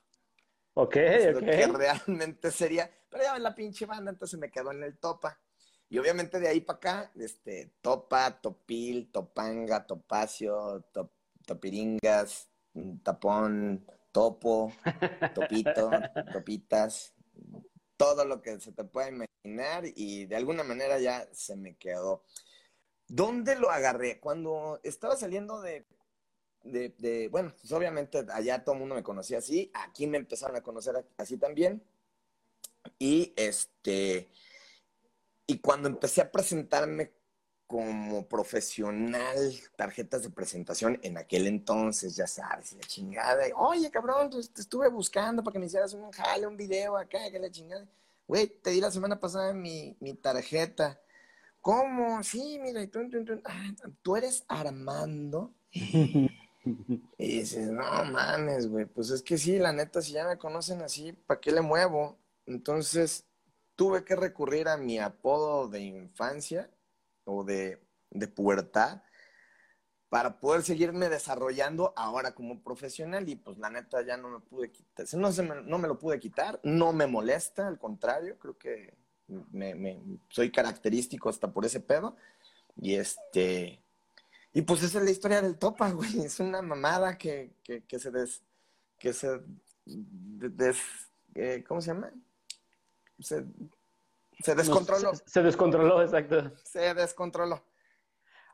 Ok, 0.74 0.98
ok. 1.36 1.40
que 1.40 1.68
realmente 1.68 2.52
sería, 2.52 2.92
pero 3.10 3.24
ya 3.24 3.40
la 3.40 3.56
pinche 3.56 3.86
banda, 3.86 4.12
entonces 4.12 4.38
me 4.38 4.52
quedo 4.52 4.72
en 4.72 4.84
el 4.84 4.98
topa. 4.98 5.40
Y 5.88 5.98
obviamente 6.00 6.40
de 6.40 6.48
ahí 6.48 6.62
para 6.62 6.78
acá, 6.78 7.12
este, 7.16 7.74
topa, 7.82 8.42
topil, 8.42 9.12
topanga, 9.12 9.86
topacio, 9.86 10.84
topiringas, 11.46 12.50
tapón, 13.04 13.86
topo, 14.12 14.74
topito, 15.34 15.92
topitas, 16.34 17.14
todo 17.96 18.26
lo 18.26 18.42
que 18.42 18.60
se 18.60 18.72
te 18.72 18.84
pueda 18.84 19.10
imaginar 19.10 19.84
y 19.96 20.26
de 20.26 20.36
alguna 20.36 20.64
manera 20.64 21.00
ya 21.00 21.28
se 21.32 21.56
me 21.56 21.78
quedó. 21.78 22.24
¿Dónde 23.08 23.56
lo 23.56 23.70
agarré? 23.70 24.20
Cuando 24.20 24.80
estaba 24.84 25.16
saliendo 25.16 25.62
de, 25.62 25.86
de, 26.66 27.30
bueno, 27.32 27.54
pues 27.60 27.72
obviamente 27.72 28.26
allá 28.32 28.64
todo 28.64 28.74
el 28.74 28.80
mundo 28.80 28.96
me 28.96 29.04
conocía 29.04 29.38
así, 29.38 29.72
aquí 29.74 30.08
me 30.08 30.18
empezaron 30.18 30.56
a 30.56 30.62
conocer 30.62 31.06
así 31.18 31.38
también. 31.38 31.84
Y 33.00 33.34
este, 33.36 34.30
y 35.48 35.60
cuando 35.60 35.88
empecé 35.88 36.22
a 36.22 36.32
presentarme 36.32 37.14
como 37.68 38.28
profesional, 38.28 39.54
tarjetas 39.76 40.24
de 40.24 40.30
presentación 40.30 41.00
en 41.02 41.18
aquel 41.18 41.48
entonces, 41.48 42.16
ya 42.16 42.28
sabes, 42.28 42.74
la 42.74 42.82
chingada. 42.82 43.44
Oye, 43.56 43.90
cabrón, 43.90 44.30
pues, 44.30 44.52
te 44.52 44.62
estuve 44.62 44.88
buscando 44.90 45.44
para 45.44 45.54
que 45.54 45.60
me 45.60 45.66
hicieras 45.66 45.94
un 45.94 46.12
jale, 46.12 46.46
un 46.46 46.58
video 46.58 46.98
acá, 46.98 47.32
que 47.32 47.40
la 47.40 47.50
chingada. 47.50 47.88
Güey, 48.28 48.48
te 48.48 48.72
di 48.72 48.82
la 48.82 48.92
semana 48.92 49.20
pasada 49.20 49.54
mi, 49.54 49.96
mi 50.00 50.14
tarjeta. 50.14 51.00
¿Cómo? 51.62 52.22
Sí, 52.24 52.60
mira, 52.62 52.82
y 52.82 52.88
tú, 52.88 53.00
ah, 53.46 53.72
tú, 54.04 54.16
eres 54.16 54.46
Armando. 54.48 55.52
y 57.18 57.40
dices, 57.40 57.70
no 57.70 57.84
mames, 58.06 58.68
güey, 58.68 58.86
pues 58.86 59.10
es 59.12 59.22
que 59.22 59.38
sí, 59.38 59.60
la 59.60 59.72
neta, 59.72 60.02
si 60.02 60.14
ya 60.14 60.28
me 60.28 60.38
conocen 60.38 60.82
así, 60.82 61.14
¿para 61.14 61.40
qué 61.40 61.52
le 61.52 61.62
muevo? 61.62 62.18
Entonces, 62.46 63.26
tuve 63.76 64.04
que 64.04 64.16
recurrir 64.16 64.68
a 64.68 64.78
mi 64.78 65.00
apodo 65.00 65.68
de 65.68 65.82
infancia 65.82 66.70
o 67.26 67.44
de, 67.44 67.82
de 68.12 68.28
pubertad 68.28 69.02
para 70.10 70.40
poder 70.40 70.62
seguirme 70.64 71.10
desarrollando 71.10 71.94
ahora 71.96 72.34
como 72.34 72.62
profesional 72.62 73.28
y 73.28 73.36
pues 73.36 73.58
la 73.58 73.70
neta 73.70 74.02
ya 74.02 74.18
no 74.18 74.30
me 74.30 74.40
pude 74.40 74.72
quitar, 74.72 75.06
no, 75.14 75.32
se 75.32 75.44
me, 75.44 75.62
no 75.64 75.78
me 75.78 75.88
lo 75.88 76.00
pude 76.00 76.20
quitar, 76.20 76.60
no 76.64 76.94
me 76.94 77.08
molesta, 77.08 77.68
al 77.68 77.78
contrario, 77.78 78.38
creo 78.40 78.58
que 78.58 78.94
me, 79.28 80.00
soy 80.30 80.52
característico 80.52 81.30
hasta 81.30 81.52
por 81.52 81.66
ese 81.66 81.80
pedo 81.80 82.16
y 82.76 82.96
este, 82.96 83.84
y 84.56 84.62
pues 84.62 84.82
esa 84.84 85.00
es 85.00 85.04
la 85.04 85.12
historia 85.12 85.42
del 85.42 85.58
Topa, 85.58 85.92
güey, 85.92 86.22
es 86.22 86.40
una 86.40 86.62
mamada 86.62 87.18
que, 87.18 87.58
que, 87.62 87.84
que 87.84 88.00
se 88.00 88.10
des, 88.10 88.42
que 88.98 89.12
se 89.12 89.42
des, 89.86 90.78
eh, 91.36 91.62
¿cómo 91.68 91.82
se 91.82 91.88
llama? 91.88 92.10
Se, 93.20 93.44
se 94.40 94.56
descontroló. 94.56 95.14
se, 95.14 95.24
se 95.28 95.44
descontroló, 95.44 96.02
exacto. 96.02 96.54
Se 96.64 96.94
descontroló. 96.94 97.66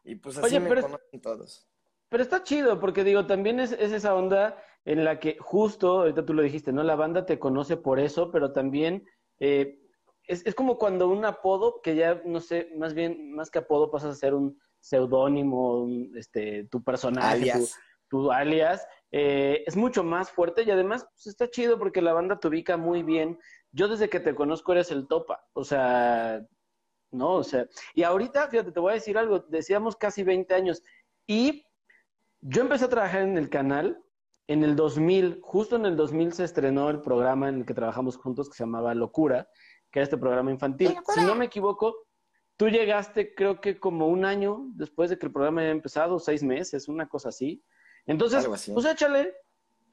Y 0.04 0.16
pues 0.16 0.40
así 0.40 0.48
Oye, 0.48 0.60
me 0.60 0.70
pero 0.70 0.82
conocen 0.82 1.22
todos. 1.22 1.68
Pero 2.10 2.24
está 2.24 2.42
chido, 2.42 2.80
porque 2.80 3.04
digo, 3.04 3.28
también 3.28 3.60
es, 3.60 3.72
es, 3.72 3.92
esa 3.92 4.16
onda 4.16 4.58
en 4.86 5.06
la 5.06 5.20
que 5.20 5.38
justo, 5.40 6.00
ahorita 6.00 6.26
tú 6.26 6.34
lo 6.34 6.42
dijiste, 6.42 6.74
¿no? 6.74 6.82
La 6.82 6.96
banda 6.96 7.28
te 7.28 7.38
conoce 7.38 7.78
por 7.78 8.00
eso, 8.00 8.32
pero 8.32 8.54
también 8.54 9.06
eh, 9.40 9.80
es, 10.26 10.44
es, 10.48 10.56
como 10.56 10.80
cuando 10.80 11.08
un 11.10 11.26
apodo, 11.26 11.80
que 11.84 11.96
ya, 11.96 12.24
no 12.26 12.40
sé, 12.40 12.72
más 12.76 12.96
bien, 12.96 13.34
más 13.36 13.52
que 13.52 13.60
apodo 13.60 13.92
pasas 13.92 14.14
a 14.16 14.20
ser 14.20 14.34
un 14.34 14.60
seudónimo, 14.82 15.88
este, 16.16 16.66
tu 16.66 16.84
personaje, 16.84 17.28
alias. 17.28 17.80
Tu, 18.10 18.24
tu 18.24 18.32
alias, 18.32 18.86
eh, 19.12 19.64
es 19.66 19.78
mucho 19.78 20.04
más 20.04 20.30
fuerte 20.30 20.64
y 20.64 20.72
además 20.72 21.06
pues, 21.14 21.28
está 21.28 21.50
chido 21.50 21.80
porque 21.80 22.02
la 22.02 22.14
banda 22.14 22.40
te 22.40 22.48
ubica 22.48 22.76
muy 22.76 23.04
bien. 23.04 23.40
Yo 23.72 23.88
desde 23.88 24.10
que 24.10 24.20
te 24.20 24.36
conozco 24.36 24.74
eres 24.74 24.92
el 24.92 25.08
topa, 25.08 25.46
o 25.54 25.64
sea, 25.64 26.46
¿no? 27.12 27.36
O 27.36 27.44
sea, 27.44 27.68
y 27.94 28.04
ahorita, 28.04 28.50
fíjate, 28.50 28.72
te 28.72 28.80
voy 28.80 28.92
a 28.92 28.96
decir 28.96 29.18
algo, 29.18 29.40
decíamos 29.40 29.96
casi 29.96 30.24
20 30.24 30.54
años, 30.54 30.84
y 31.26 31.64
yo 32.42 32.62
empecé 32.62 32.86
a 32.86 32.90
trabajar 32.90 33.22
en 33.22 33.38
el 33.38 33.50
canal 33.50 34.04
en 34.48 34.64
el 34.64 34.76
2000, 34.76 35.40
justo 35.42 35.78
en 35.78 35.86
el 35.86 35.96
2000 35.96 36.34
se 36.34 36.44
estrenó 36.44 36.90
el 36.90 37.00
programa 37.00 37.48
en 37.48 37.60
el 37.60 37.66
que 37.66 37.74
trabajamos 37.74 38.18
juntos 38.18 38.50
que 38.50 38.56
se 38.56 38.64
llamaba 38.64 38.94
Locura, 38.94 39.48
que 39.90 40.00
era 40.00 40.04
este 40.04 40.18
programa 40.18 40.52
infantil. 40.52 40.98
Si 41.14 41.22
no 41.22 41.36
me 41.36 41.46
equivoco, 41.46 41.96
tú 42.62 42.70
llegaste 42.70 43.34
creo 43.34 43.60
que 43.60 43.80
como 43.80 44.06
un 44.06 44.24
año 44.24 44.68
después 44.76 45.10
de 45.10 45.18
que 45.18 45.26
el 45.26 45.32
programa 45.32 45.62
haya 45.62 45.72
empezado, 45.72 46.20
seis 46.20 46.44
meses, 46.44 46.88
una 46.88 47.10
cosa 47.10 47.30
así. 47.30 47.64
Entonces, 48.06 48.46
pues 48.46 48.86
échale 48.86 49.34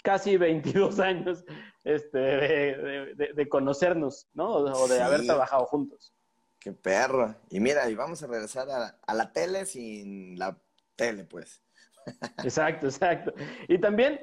casi 0.03 0.37
22 0.37 1.01
años 1.01 1.47
este, 1.83 2.19
de, 2.19 3.15
de, 3.17 3.33
de 3.33 3.49
conocernos, 3.49 4.29
¿no? 4.35 4.57
O 4.57 4.87
de 4.87 4.97
sí. 4.97 5.01
haber 5.01 5.25
trabajado 5.25 5.65
juntos. 5.65 6.13
Qué 6.61 6.73
perro. 6.73 7.35
Y 7.49 7.59
mira, 7.59 7.89
y 7.89 7.95
vamos 7.95 8.23
a 8.23 8.27
regresar 8.27 8.69
a, 8.69 8.99
a 9.01 9.15
la 9.15 9.33
tele 9.33 9.65
sin 9.65 10.39
la 10.39 10.55
tele, 10.95 11.25
pues. 11.25 11.63
Exacto, 12.45 12.89
exacto. 12.89 13.33
Y 13.67 13.79
también, 13.79 14.21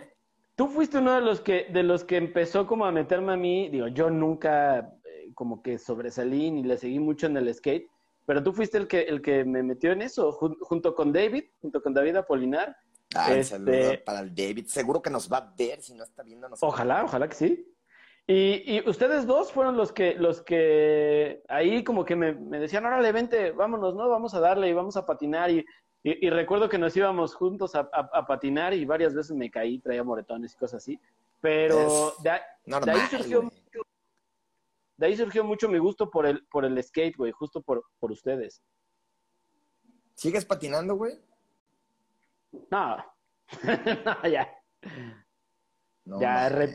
tú 0.55 0.67
fuiste 0.67 0.99
uno 0.99 1.15
de 1.15 1.21
los 1.21 1.41
que, 1.41 1.65
de 1.73 1.81
los 1.81 2.03
que 2.03 2.17
empezó 2.17 2.67
como 2.67 2.85
a 2.85 2.91
meterme 2.91 3.33
a 3.33 3.37
mí, 3.37 3.69
digo, 3.69 3.87
yo 3.87 4.11
nunca 4.11 4.93
eh, 5.03 5.31
como 5.33 5.63
que 5.63 5.79
sobresalí 5.79 6.51
ni 6.51 6.61
le 6.61 6.77
seguí 6.77 6.99
mucho 6.99 7.25
en 7.25 7.37
el 7.37 7.51
skate, 7.51 7.89
pero 8.25 8.44
tú 8.44 8.53
fuiste 8.53 8.77
el 8.77 8.88
que, 8.88 9.01
el 9.01 9.22
que 9.22 9.46
me 9.46 9.63
metió 9.63 9.91
en 9.91 10.01
eso, 10.01 10.32
jun 10.32 10.58
junto 10.62 10.96
con 10.96 11.13
David, 11.13 11.46
junto 11.62 11.82
con 11.82 11.94
David 11.94 12.15
Apolinar. 12.17 12.75
Ah, 13.13 13.32
este... 13.32 13.44
saludo 13.44 14.03
para 14.03 14.20
el 14.22 14.34
David. 14.34 14.65
Seguro 14.67 15.01
que 15.01 15.10
nos 15.10 15.32
va 15.32 15.38
a 15.38 15.53
ver 15.58 15.82
si 15.82 15.94
no 15.94 16.03
está 16.03 16.24
viendo. 16.24 16.48
Ojalá, 16.62 17.03
ojalá 17.03 17.27
que 17.27 17.36
sí. 17.36 17.72
Y, 18.27 18.77
y, 18.77 18.89
ustedes 18.89 19.27
dos 19.27 19.51
fueron 19.51 19.77
los 19.77 19.91
que, 19.91 20.15
los 20.15 20.41
que 20.41 21.44
ahí 21.48 21.84
como 21.84 22.05
que 22.05 22.15
me, 22.15 22.34
me, 22.34 22.60
decían, 22.60 22.84
órale, 22.86 23.12
vente, 23.12 23.51
vámonos, 23.51 23.94
¿no? 23.94 24.10
Vamos 24.10 24.34
a 24.34 24.39
darle 24.39 24.67
y 24.67 24.74
vamos 24.74 24.98
a 24.98 25.05
patinar. 25.05 25.51
Y, 25.51 25.63
y, 26.01 26.25
y 26.25 26.29
recuerdo 26.32 26.67
que 26.67 26.79
nos 26.79 26.98
íbamos 26.98 27.36
juntos 27.36 27.75
a, 27.75 27.82
a, 27.94 28.10
a, 28.13 28.25
patinar 28.25 28.74
y 28.74 28.84
varias 28.84 29.13
veces 29.13 29.36
me 29.36 29.51
caí, 29.51 29.77
traía 29.79 30.03
moretones 30.03 30.53
y 30.53 30.58
cosas 30.58 30.82
así. 30.82 31.00
Pero 31.39 32.15
de, 32.24 32.32
de, 32.65 32.91
ahí 32.91 33.01
surgió 33.12 33.51
de 34.97 35.05
ahí 35.05 35.17
surgió 35.17 35.43
mucho 35.43 35.67
mi 35.67 35.77
gusto 35.77 36.09
por 36.09 36.25
el, 36.25 36.45
por 36.47 36.65
el 36.65 36.81
skate, 36.81 37.17
güey, 37.17 37.31
justo 37.31 37.61
por, 37.61 37.83
por 37.99 38.11
ustedes. 38.11 38.61
¿Sigues 40.15 40.45
patinando, 40.45 40.95
güey? 40.95 41.13
No, 42.71 42.97
no, 42.97 43.03
ya. 44.29 44.49
No, 46.05 46.21
ya, 46.21 46.49
re... 46.49 46.69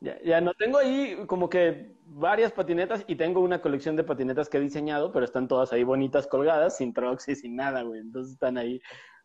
Ya, 0.00 0.20
ya, 0.22 0.40
no 0.40 0.52
tengo 0.54 0.78
ahí 0.78 1.24
como 1.26 1.48
que 1.48 1.96
varias 2.04 2.52
patinetas 2.52 3.04
y 3.06 3.16
tengo 3.16 3.40
una 3.40 3.62
colección 3.62 3.96
de 3.96 4.04
patinetas 4.04 4.48
que 4.48 4.58
he 4.58 4.60
diseñado, 4.60 5.10
pero 5.12 5.24
están 5.24 5.48
todas 5.48 5.72
ahí 5.72 5.82
bonitas 5.82 6.26
colgadas, 6.26 6.76
sin 6.76 6.92
trucks 6.92 7.28
y 7.28 7.36
sin 7.36 7.56
nada, 7.56 7.82
güey. 7.82 8.00
Entonces 8.00 8.34
están 8.34 8.58
ahí 8.58 8.80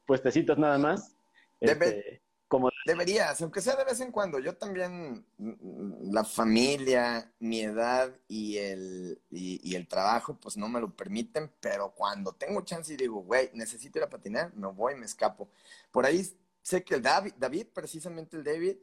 puestecitos 0.05 0.57
nada 0.57 0.77
más. 0.77 1.17
Este, 1.59 2.21
como... 2.49 2.69
Deberías, 2.85 3.41
aunque 3.41 3.61
sea 3.61 3.77
de 3.77 3.85
vez 3.85 4.01
en 4.01 4.11
cuando. 4.11 4.39
Yo 4.39 4.57
también, 4.57 5.25
mm, 5.37 6.11
la 6.11 6.25
familia, 6.25 7.31
mi 7.39 7.61
edad 7.61 8.13
y 8.27 8.57
el, 8.57 9.21
y, 9.29 9.61
y 9.63 9.75
el 9.75 9.87
trabajo, 9.87 10.37
pues 10.37 10.57
no 10.57 10.67
me 10.67 10.81
lo 10.81 10.93
permiten, 10.93 11.49
pero 11.61 11.91
cuando 11.91 12.33
tengo 12.33 12.61
chance 12.61 12.93
y 12.93 12.97
digo, 12.97 13.21
güey, 13.21 13.51
necesito 13.53 13.99
ir 13.99 14.03
a 14.03 14.09
patinar, 14.09 14.53
me 14.55 14.67
voy, 14.67 14.95
me 14.95 15.05
escapo. 15.05 15.49
Por 15.91 16.05
ahí 16.05 16.27
sé 16.61 16.83
que 16.83 16.95
el 16.95 17.01
David, 17.01 17.33
David 17.37 17.67
precisamente 17.73 18.35
el 18.35 18.43
David, 18.43 18.77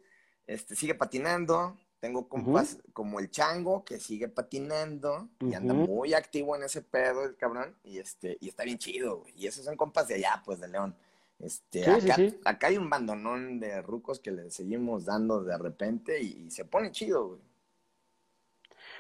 este, 0.47 0.77
sigue 0.77 0.95
patinando, 0.95 1.77
tengo 1.99 2.29
compas 2.29 2.75
uh 2.75 2.77
-huh. 2.77 2.93
como 2.93 3.19
el 3.19 3.31
Chango, 3.31 3.85
que 3.85 3.99
sigue 3.99 4.29
patinando 4.29 5.29
y 5.41 5.47
uh 5.47 5.49
-huh. 5.49 5.57
anda 5.57 5.75
muy 5.75 6.15
activo 6.15 6.55
en 6.55 6.63
ese 6.63 6.83
pedo, 6.83 7.25
el 7.25 7.37
cabrón, 7.37 7.77
y 7.83 7.99
este, 7.99 8.39
y 8.41 8.49
está 8.49 8.63
bien 8.63 8.79
chido, 8.79 9.19
güey. 9.19 9.33
Y 9.37 9.47
esos 9.49 9.65
son 9.65 9.77
compas 9.77 10.07
de 10.07 10.15
allá, 10.15 10.41
pues, 10.45 10.61
de 10.61 10.69
León. 10.69 10.95
Este, 11.39 11.85
sí, 11.85 11.91
acá, 11.91 12.15
sí, 12.15 12.31
sí. 12.31 12.41
acá, 12.45 12.67
hay 12.69 12.79
un 12.79 12.89
bandonón 12.89 13.61
de 13.61 13.83
rucos 13.83 14.21
que 14.21 14.31
le 14.31 14.51
seguimos 14.51 15.05
dando 15.05 15.43
de 15.43 15.59
repente 15.59 16.21
y, 16.23 16.47
y 16.47 16.51
se 16.51 16.65
pone 16.65 16.91
chido, 16.91 17.29
güey. 17.29 17.41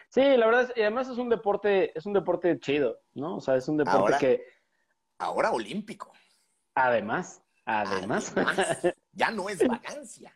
Sí, 0.08 0.22
la 0.36 0.46
verdad, 0.46 0.62
es, 0.62 0.76
y 0.76 0.82
además 0.82 1.08
es 1.08 1.18
un 1.18 1.28
deporte, 1.28 1.96
es 1.96 2.06
un 2.06 2.12
deporte 2.12 2.58
chido, 2.60 3.00
¿no? 3.14 3.36
O 3.36 3.40
sea, 3.40 3.56
es 3.56 3.68
un 3.68 3.76
deporte 3.76 3.98
ahora, 3.98 4.18
que. 4.18 4.44
Ahora 5.18 5.50
olímpico. 5.50 6.12
Además, 6.74 7.42
además. 7.64 8.32
además 8.36 8.78
ya 9.12 9.30
no 9.30 9.48
es 9.48 9.66
vagancia. 9.66 10.32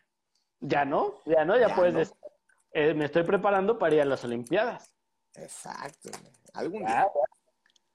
ya 0.59 0.85
no, 0.85 1.21
ya 1.25 1.45
no, 1.45 1.57
ya, 1.57 1.69
ya 1.69 1.75
puedes 1.75 2.09
no 2.09 2.31
eh, 2.73 2.93
me 2.93 3.05
estoy 3.05 3.23
preparando 3.23 3.77
para 3.77 3.95
ir 3.95 4.01
a 4.01 4.05
las 4.05 4.23
Olimpiadas. 4.23 4.95
Exacto. 5.35 6.09
Algún 6.53 6.85
día. 6.85 7.07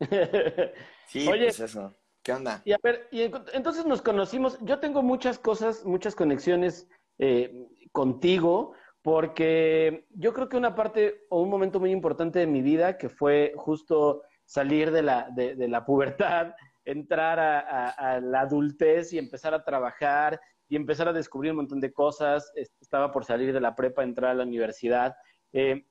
sí, 1.07 1.27
Oye, 1.29 1.47
pues 1.47 1.61
eso. 1.61 1.95
¿Qué 2.27 2.33
onda? 2.33 2.61
Y 2.65 2.73
a 2.73 2.79
ver, 2.83 3.07
y 3.13 3.23
entonces 3.23 3.87
nos 3.87 4.03
conocimos. 4.03 4.59
Yo 4.63 4.81
tengo 4.81 5.01
muchas 5.01 5.39
cosas, 5.39 5.85
muchas 5.85 6.17
conexiones 6.17 6.89
eh, 7.19 7.69
contigo, 7.93 8.73
porque 9.01 10.09
yo 10.11 10.35
creo 10.35 10.49
que 10.49 10.57
una 10.57 10.75
parte 10.75 11.25
o 11.31 11.41
un 11.41 11.49
momento 11.49 11.79
muy 11.79 11.93
importante 11.93 12.41
de 12.41 12.49
mi 12.49 12.63
vida, 12.63 12.99
que 12.99 13.09
fue 13.09 13.53
justo 13.55 14.25
salir 14.45 14.91
de 14.91 15.03
la, 15.03 15.29
de, 15.37 15.69
la 15.69 15.87
pubertad, 15.87 16.53
entrar 16.85 17.39
a 17.39 18.21
la 18.21 18.41
adultez 18.41 19.13
y 19.13 19.19
empezar 19.19 19.55
a 19.55 19.63
trabajar 19.63 20.41
y 20.69 20.75
empezar 20.75 21.07
a 21.07 21.13
descubrir 21.13 21.53
un 21.53 21.59
montón 21.59 21.81
de 21.81 21.93
cosas. 21.93 22.53
Estaba 22.81 23.13
por 23.13 23.25
salir 23.25 23.53
de 23.53 23.61
la 23.61 23.77
prepa, 23.77 24.03
entrar 24.03 24.33
a 24.33 24.35
la 24.35 24.43
universidad. 24.43 25.15
Eh, 25.53 25.87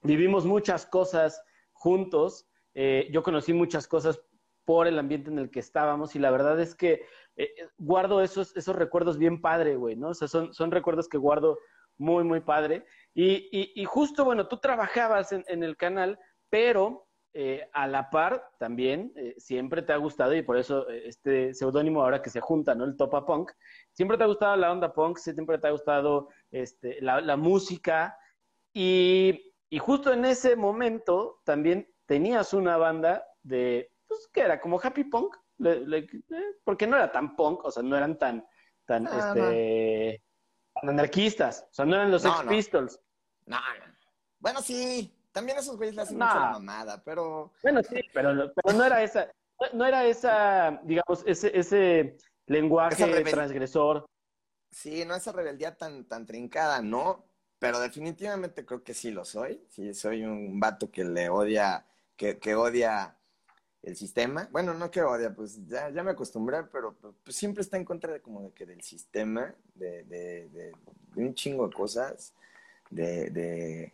vivimos 0.00 0.46
muchas 0.46 0.86
cosas 0.86 1.42
juntos. 1.72 2.48
Eh, 2.72 3.10
yo 3.12 3.22
conocí 3.22 3.52
muchas 3.52 3.86
cosas 3.86 4.22
por 4.68 4.86
el 4.86 4.98
ambiente 4.98 5.30
en 5.30 5.38
el 5.38 5.50
que 5.50 5.60
estábamos 5.60 6.14
y 6.14 6.18
la 6.18 6.30
verdad 6.30 6.60
es 6.60 6.74
que 6.74 7.00
eh, 7.36 7.48
guardo 7.78 8.20
esos, 8.20 8.54
esos 8.54 8.76
recuerdos 8.76 9.16
bien 9.16 9.40
padre, 9.40 9.76
güey, 9.76 9.96
¿no? 9.96 10.10
O 10.10 10.14
sea, 10.14 10.28
son, 10.28 10.52
son 10.52 10.70
recuerdos 10.70 11.08
que 11.08 11.16
guardo 11.16 11.56
muy, 11.96 12.22
muy 12.22 12.40
padre. 12.40 12.84
Y, 13.14 13.48
y, 13.50 13.84
justo, 13.86 14.26
bueno, 14.26 14.46
tú 14.46 14.58
trabajabas 14.58 15.32
en, 15.32 15.62
el 15.62 15.74
canal, 15.78 16.18
pero 16.50 17.08
eh, 17.32 17.66
a 17.72 17.86
la 17.86 18.10
par 18.10 18.44
también 18.58 19.10
eh, 19.16 19.34
siempre 19.38 19.80
te 19.80 19.94
ha 19.94 19.96
gustado 19.96 20.34
y 20.34 20.42
por 20.42 20.58
eso 20.58 20.86
eh, 20.90 21.04
este 21.06 21.54
seudónimo 21.54 22.02
ahora 22.02 22.20
que 22.20 22.28
se 22.28 22.40
junta, 22.42 22.74
¿no? 22.74 22.84
El 22.84 22.98
Topa 22.98 23.24
Punk, 23.24 23.52
siempre 23.94 24.18
te 24.18 24.24
ha 24.24 24.26
gustado 24.26 24.54
la 24.56 24.70
onda 24.70 24.92
punk, 24.92 25.16
siempre 25.16 25.56
te 25.56 25.66
ha 25.66 25.70
gustado 25.70 26.28
este, 26.50 27.00
la, 27.00 27.22
la 27.22 27.38
música 27.38 28.18
y, 28.74 29.54
y, 29.70 29.78
justo 29.78 30.12
en 30.12 30.26
ese 30.26 30.56
momento 30.56 31.40
también 31.44 31.88
tenías 32.04 32.52
una 32.52 32.76
banda 32.76 33.24
de, 33.42 33.90
pues, 34.08 34.28
que 34.32 34.40
era 34.40 34.60
como 34.60 34.80
happy 34.82 35.04
punk, 35.04 35.36
le, 35.58 35.86
le, 35.86 36.08
porque 36.64 36.86
no 36.86 36.96
era 36.96 37.12
tan 37.12 37.36
punk, 37.36 37.64
o 37.64 37.70
sea, 37.70 37.82
no 37.82 37.96
eran 37.96 38.18
tan, 38.18 38.46
tan, 38.84 39.06
ah, 39.06 39.32
este, 39.34 40.22
no. 40.82 40.90
anarquistas, 40.90 41.66
o 41.70 41.74
sea, 41.74 41.84
no 41.84 41.94
eran 41.94 42.10
los 42.10 42.24
no, 42.24 42.36
Sex 42.36 42.48
Pistols. 42.48 43.00
No, 43.46 43.58
no. 43.58 43.94
Bueno, 44.40 44.62
sí, 44.62 45.14
también 45.32 45.58
esos 45.58 45.76
güeyes 45.76 45.94
le 45.94 46.02
hacen 46.02 46.18
no. 46.18 46.26
mucho 46.26 46.38
la 46.38 46.50
mamada, 46.50 47.02
pero. 47.04 47.52
Bueno, 47.62 47.82
sí, 47.82 48.00
pero, 48.12 48.52
pero 48.54 48.76
no 48.76 48.84
era 48.84 49.02
esa, 49.02 49.30
no 49.72 49.84
era 49.84 50.04
esa, 50.06 50.80
digamos, 50.84 51.22
ese, 51.26 51.56
ese 51.58 52.16
lenguaje 52.46 53.24
transgresor. 53.24 54.06
Sí, 54.70 55.04
no 55.04 55.14
esa 55.14 55.32
rebeldía 55.32 55.76
tan, 55.76 56.06
tan 56.06 56.26
trincada, 56.26 56.82
¿no? 56.82 57.28
pero 57.58 57.80
definitivamente 57.80 58.64
creo 58.64 58.82
que 58.82 58.94
sí 58.94 59.10
lo 59.10 59.24
soy. 59.24 59.64
Sí, 59.68 59.92
soy 59.94 60.24
un 60.24 60.60
vato 60.60 60.90
que 60.90 61.04
le 61.04 61.28
odia, 61.28 61.86
que, 62.16 62.38
que 62.38 62.54
odia 62.54 63.17
el 63.88 63.96
sistema. 63.96 64.48
Bueno, 64.52 64.74
no 64.74 64.90
que 64.90 65.02
odia, 65.02 65.34
pues 65.34 65.66
ya, 65.66 65.90
ya 65.90 66.02
me 66.02 66.12
acostumbré, 66.12 66.62
pero 66.64 66.94
pues, 66.94 67.36
siempre 67.36 67.62
está 67.62 67.76
en 67.76 67.84
contra 67.84 68.12
de 68.12 68.20
como 68.20 68.42
de 68.42 68.50
que 68.52 68.66
del 68.66 68.82
sistema, 68.82 69.54
de, 69.74 70.04
de, 70.04 70.48
de, 70.48 70.72
un 71.16 71.34
chingo 71.34 71.66
de 71.66 71.74
cosas, 71.74 72.34
de, 72.90 73.30
de, 73.30 73.92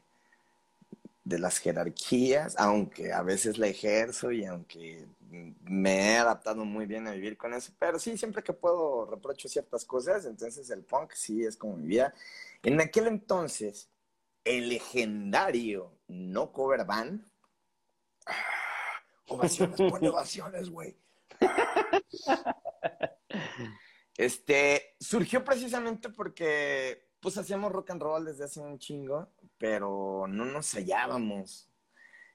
de 1.25 1.39
las 1.39 1.59
jerarquías, 1.59 2.55
aunque 2.59 3.13
a 3.13 3.23
veces 3.23 3.59
la 3.59 3.69
ejerzo 3.69 4.31
y 4.33 4.45
aunque 4.45 5.07
me 5.31 6.13
he 6.13 6.17
adaptado 6.17 6.65
muy 6.65 6.87
bien 6.87 7.09
a 7.09 7.13
vivir 7.13 7.37
con 7.37 7.55
eso, 7.55 7.73
pero 7.79 7.99
sí, 7.99 8.17
siempre 8.17 8.43
que 8.43 8.53
puedo 8.53 9.07
reprocho 9.07 9.49
ciertas 9.49 9.85
cosas, 9.85 10.27
entonces 10.27 10.69
el 10.71 10.85
punk 10.85 11.13
sí 11.13 11.45
es 11.45 11.57
como 11.57 11.77
mi 11.77 11.87
vida. 11.87 12.15
En 12.63 12.81
aquel 12.81 13.07
entonces, 13.07 13.89
el 14.45 14.69
legendario 14.69 15.93
no 16.09 16.53
cover 16.53 16.85
band, 16.85 17.25
ovaciones 19.29 19.81
por 19.81 20.05
ovaciones, 20.07 20.71
güey. 20.71 20.97
Este, 24.17 24.95
surgió 25.01 25.45
precisamente 25.45 26.09
porque 26.09 27.09
pues 27.21 27.37
hacíamos 27.37 27.73
rock 27.73 27.91
and 27.91 28.03
roll 28.03 28.25
desde 28.25 28.45
hace 28.45 28.61
un 28.61 28.79
chingo, 28.79 29.29
pero 29.59 30.27
no 30.29 30.45
nos 30.45 30.73
hallábamos. 30.75 31.69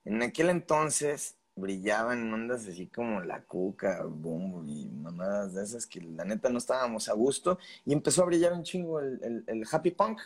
En 0.03 0.21
aquel 0.23 0.49
entonces 0.49 1.37
brillaban 1.55 2.33
ondas 2.33 2.65
así 2.67 2.87
como 2.87 3.21
la 3.21 3.43
cuca, 3.43 4.03
boom 4.03 4.67
y 4.67 4.87
mamadas 4.89 5.53
de 5.53 5.63
esas 5.63 5.85
que 5.85 6.01
la 6.01 6.25
neta 6.25 6.49
no 6.49 6.57
estábamos 6.57 7.09
a 7.09 7.13
gusto 7.13 7.59
y 7.85 7.93
empezó 7.93 8.23
a 8.23 8.25
brillar 8.25 8.53
un 8.53 8.63
chingo 8.63 8.99
el, 8.99 9.43
el, 9.45 9.65
happy 9.69 9.91
punk. 9.91 10.21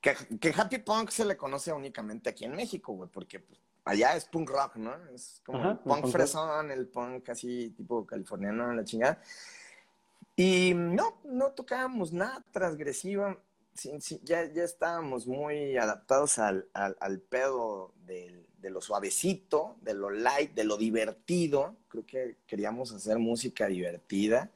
Que, 0.00 0.14
que, 0.38 0.52
happy 0.54 0.78
punk 0.78 1.10
se 1.10 1.24
le 1.24 1.36
conoce 1.36 1.72
únicamente 1.72 2.30
aquí 2.30 2.44
en 2.44 2.54
México, 2.54 2.92
güey, 2.92 3.10
porque 3.10 3.40
pues, 3.40 3.58
allá 3.84 4.16
es 4.16 4.24
punk 4.24 4.50
rock, 4.50 4.76
¿no? 4.76 4.94
Es 5.14 5.42
como 5.44 5.70
el 5.70 5.78
punk, 5.78 6.06
fresón, 6.08 6.70
el 6.70 6.86
punk 6.88 7.28
así 7.30 7.70
tipo 7.70 8.06
californiano, 8.06 8.72
la 8.72 8.84
chingada. 8.84 9.20
Y 10.36 10.72
no, 10.74 11.20
no 11.24 11.52
tocábamos 11.52 12.12
nada 12.12 12.42
transgresivo. 12.50 13.36
ya, 14.22 14.44
ya 14.52 14.64
estábamos 14.64 15.26
muy 15.26 15.76
adaptados 15.76 16.38
al, 16.38 16.68
al, 16.72 16.96
al 17.00 17.20
pedo 17.20 17.92
del, 18.06 18.46
de 18.58 18.70
lo 18.70 18.80
suavecito, 18.80 19.76
de 19.82 19.94
lo 19.94 20.10
light, 20.10 20.54
de 20.54 20.64
lo 20.64 20.76
divertido. 20.76 21.76
Creo 21.88 22.06
que 22.06 22.36
queríamos 22.46 22.92
hacer 22.92 23.18
música 23.18 23.66
divertida, 23.66 24.50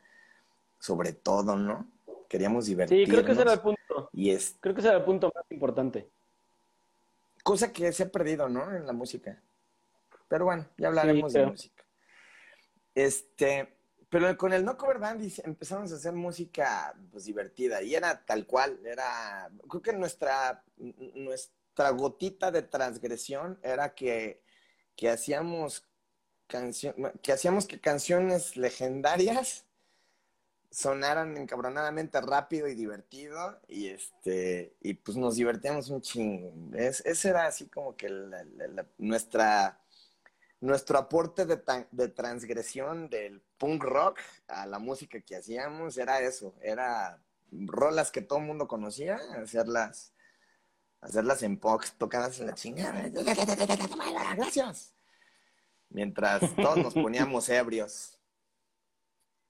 sobre 0.79 1.13
todo, 1.13 1.57
¿no? 1.57 1.87
Queríamos 2.29 2.67
divertirnos. 2.67 3.07
Sí, 3.07 3.11
creo 3.11 3.25
que 3.25 3.33
ese 3.33 3.43
era 3.43 3.53
el 3.53 3.61
punto. 3.61 4.11
Y 4.13 4.31
es... 4.31 4.57
Creo 4.61 4.75
que 4.75 4.81
ese 4.81 4.89
era 4.89 4.99
el 4.99 5.05
punto 5.05 5.31
más 5.35 5.45
importante. 5.51 6.09
Cosa 7.49 7.73
que 7.73 7.93
se 7.95 8.03
ha 8.03 8.13
perdido, 8.13 8.47
¿no? 8.47 8.77
En 8.77 8.87
la 8.87 8.93
música. 8.93 9.43
Pero 10.29 10.45
bueno, 10.45 10.69
ya 10.77 10.89
hablaremos 10.89 11.33
de 11.33 11.47
música. 11.47 11.83
Este, 12.95 13.79
pero 14.11 14.37
con 14.37 14.53
el 14.53 14.67
No 14.67 14.77
Cover 14.77 14.99
Band 14.99 15.27
empezamos 15.45 15.91
a 15.91 15.95
hacer 15.95 16.13
música 16.13 16.95
pues, 17.11 17.25
divertida 17.25 17.81
y 17.81 17.95
era 17.95 18.23
tal 18.27 18.45
cual, 18.47 18.79
era, 18.85 19.51
creo 19.67 19.81
que 19.81 19.95
nuestra, 19.95 20.63
nuestra 20.77 21.89
gotita 21.89 22.51
de 22.51 22.61
transgresión 22.61 23.59
era 23.63 23.95
que, 23.95 24.43
que 24.95 25.09
hacíamos 25.09 25.89
que 26.49 27.33
hacíamos 27.33 27.67
que 27.67 27.81
canciones 27.81 28.59
legendarias 28.59 29.68
sonaran 30.71 31.37
encabronadamente 31.37 32.21
rápido 32.21 32.69
y 32.69 32.75
divertido 32.75 33.61
y 33.69 33.89
este 33.89 34.77
y 34.81 34.95
pues 34.95 35.17
nos 35.17 35.37
divertíamos 35.37 35.89
un 35.91 36.03
chingo. 36.03 36.53
Es, 36.77 37.05
ese 37.07 37.31
era 37.31 37.47
así 37.47 37.69
como 37.69 37.97
que 37.97 38.09
nuestra 38.99 39.81
nuestro 40.61 40.99
aporte 40.99 41.47
de, 41.47 41.61
de, 41.93 42.09
transgresión 42.09 43.09
del 43.09 43.41
punk 43.59 43.85
rock 43.85 44.19
a 44.49 44.67
la 44.67 44.79
música 44.79 45.21
que 45.21 45.37
hacíamos 45.37 45.97
era 45.97 46.21
eso, 46.21 46.55
era 46.61 47.23
rolas 47.51 48.11
que 48.11 48.23
todo 48.23 48.41
el 48.41 48.47
mundo 48.47 48.67
conocía, 48.67 49.21
hacerlas 49.41 50.13
hacerlas 51.01 51.43
en 51.43 51.59
pox, 51.59 51.93
tocadas 51.97 52.41
en 52.41 52.47
la 52.47 52.55
chingada. 52.55 53.09
Gracias. 54.37 54.95
Mientras 55.91 56.55
todos 56.57 56.79
nos 56.79 56.95
poníamos 56.95 57.49
ebrios. 57.49 58.19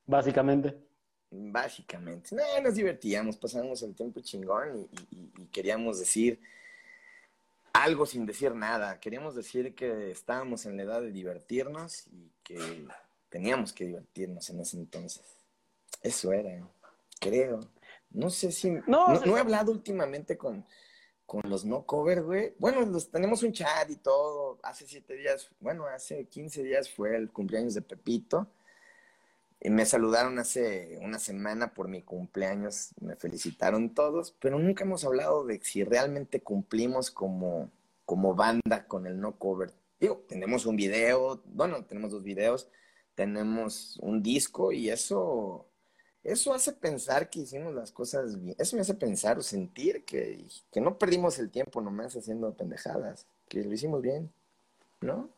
Básicamente. 0.07 0.88
Básicamente. 1.31 2.35
No, 2.35 2.43
nos 2.63 2.75
divertíamos, 2.75 3.37
pasábamos 3.37 3.83
el 3.83 3.95
tiempo 3.95 4.21
chingón 4.21 4.89
y, 5.11 5.47
queríamos 5.49 5.99
decir 5.99 6.41
algo 7.73 8.07
sin 8.07 8.25
decir 8.25 8.55
nada. 8.55 8.99
Queríamos 8.99 9.35
decir 9.35 9.75
que 9.75 10.11
estábamos 10.11 10.65
en 10.65 10.77
la 10.77 10.85
edad 10.85 11.01
de 11.03 11.13
divertirnos 11.13 12.07
y 12.07 12.31
que 12.43 12.87
teníamos 13.29 13.73
que 13.73 13.87
divertirnos 13.87 14.49
en 14.51 14.61
ese 14.61 14.79
entonces. 14.79 15.23
Eso 16.03 16.33
era, 16.33 16.67
creo. 17.21 17.61
No 18.11 18.31
sé 18.31 18.51
si... 18.51 18.71
No, 18.87 19.21
no, 19.21 19.37
he 19.37 19.41
hablado 19.41 19.71
últimamente 19.71 20.39
con, 20.39 20.65
con 21.27 21.43
los 21.45 21.67
no 21.67 21.85
cover, 21.85 22.23
güey. 22.23 22.55
Bueno, 22.59 22.81
los, 22.87 23.11
tenemos 23.11 23.43
un 23.43 23.53
chat 23.53 23.91
y 23.91 23.97
todo. 23.97 24.59
Hace 24.63 24.87
siete 24.87 25.15
días, 25.15 25.51
bueno, 25.61 25.87
hace 25.87 26.25
15 26.25 26.63
días 26.63 26.89
fue 26.89 27.17
el 27.17 27.31
cumpleaños 27.31 27.75
de 27.75 27.83
Pepito 27.83 28.49
me 29.65 29.85
saludaron 29.87 30.39
hace 30.39 30.99
una 31.03 31.19
semana 31.19 31.75
por 31.75 31.89
mi 31.89 32.03
cumpleaños, 32.03 32.91
me 33.01 33.17
felicitaron 33.17 33.93
todos, 33.93 34.35
pero 34.41 34.59
nunca 34.59 34.85
hemos 34.85 35.05
hablado 35.05 35.45
de 35.45 35.61
si 35.63 35.83
realmente 35.83 36.41
cumplimos 36.41 37.11
como, 37.11 37.71
como 38.05 38.35
banda 38.35 38.87
con 38.87 39.07
el 39.07 39.21
no 39.21 39.37
cover. 39.37 39.73
Digo, 39.99 40.25
tenemos 40.29 40.65
un 40.65 40.77
video, 40.77 41.43
bueno, 41.47 41.85
tenemos 41.85 42.13
dos 42.13 42.23
videos, 42.23 42.69
tenemos 43.17 43.99
un 44.01 44.23
disco 44.23 44.71
y 44.71 44.91
eso, 44.91 45.67
eso 46.23 46.55
hace 46.55 46.73
pensar 46.73 47.29
que 47.29 47.41
hicimos 47.41 47.75
las 47.75 47.91
cosas 47.91 48.41
bien. 48.41 48.55
Eso 48.59 48.77
me 48.77 48.83
hace 48.83 48.95
pensar 48.95 49.39
o 49.39 49.43
sentir 49.43 50.05
que, 50.05 50.47
que 50.71 50.81
no 50.81 50.99
perdimos 50.99 51.37
el 51.41 51.51
tiempo 51.51 51.81
nomás 51.81 52.15
haciendo 52.15 52.55
pendejadas, 52.55 53.27
que 53.49 53.65
lo 53.65 53.73
hicimos 53.73 54.03
bien, 54.03 54.31
¿no? 55.01 55.31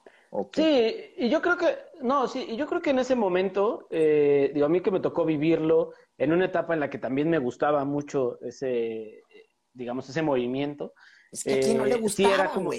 Sí, 0.52 1.12
y 1.16 1.28
yo 1.28 1.42
creo 1.42 1.56
que, 1.56 1.76
no, 2.02 2.28
sí, 2.28 2.46
y 2.50 2.56
yo 2.56 2.66
creo 2.66 2.80
que 2.80 2.90
en 2.90 3.00
ese 3.00 3.16
momento, 3.16 3.88
eh, 3.90 4.52
digo, 4.54 4.66
a 4.66 4.68
mí 4.68 4.80
que 4.80 4.92
me 4.92 5.00
tocó 5.00 5.24
vivirlo 5.24 5.92
en 6.16 6.32
una 6.32 6.44
etapa 6.44 6.72
en 6.72 6.80
la 6.80 6.88
que 6.88 6.98
también 6.98 7.28
me 7.28 7.38
gustaba 7.38 7.84
mucho 7.84 8.40
ese, 8.40 9.24
digamos, 9.72 10.08
ese 10.08 10.22
movimiento. 10.22 10.94
Es 11.32 11.42
que 11.42 11.54
a 11.54 11.60
quién 11.60 11.78
no 11.78 11.84
le 11.84 11.96
gustaba, 11.96 12.28
sí 12.28 12.34
era 12.34 12.50
como, 12.50 12.70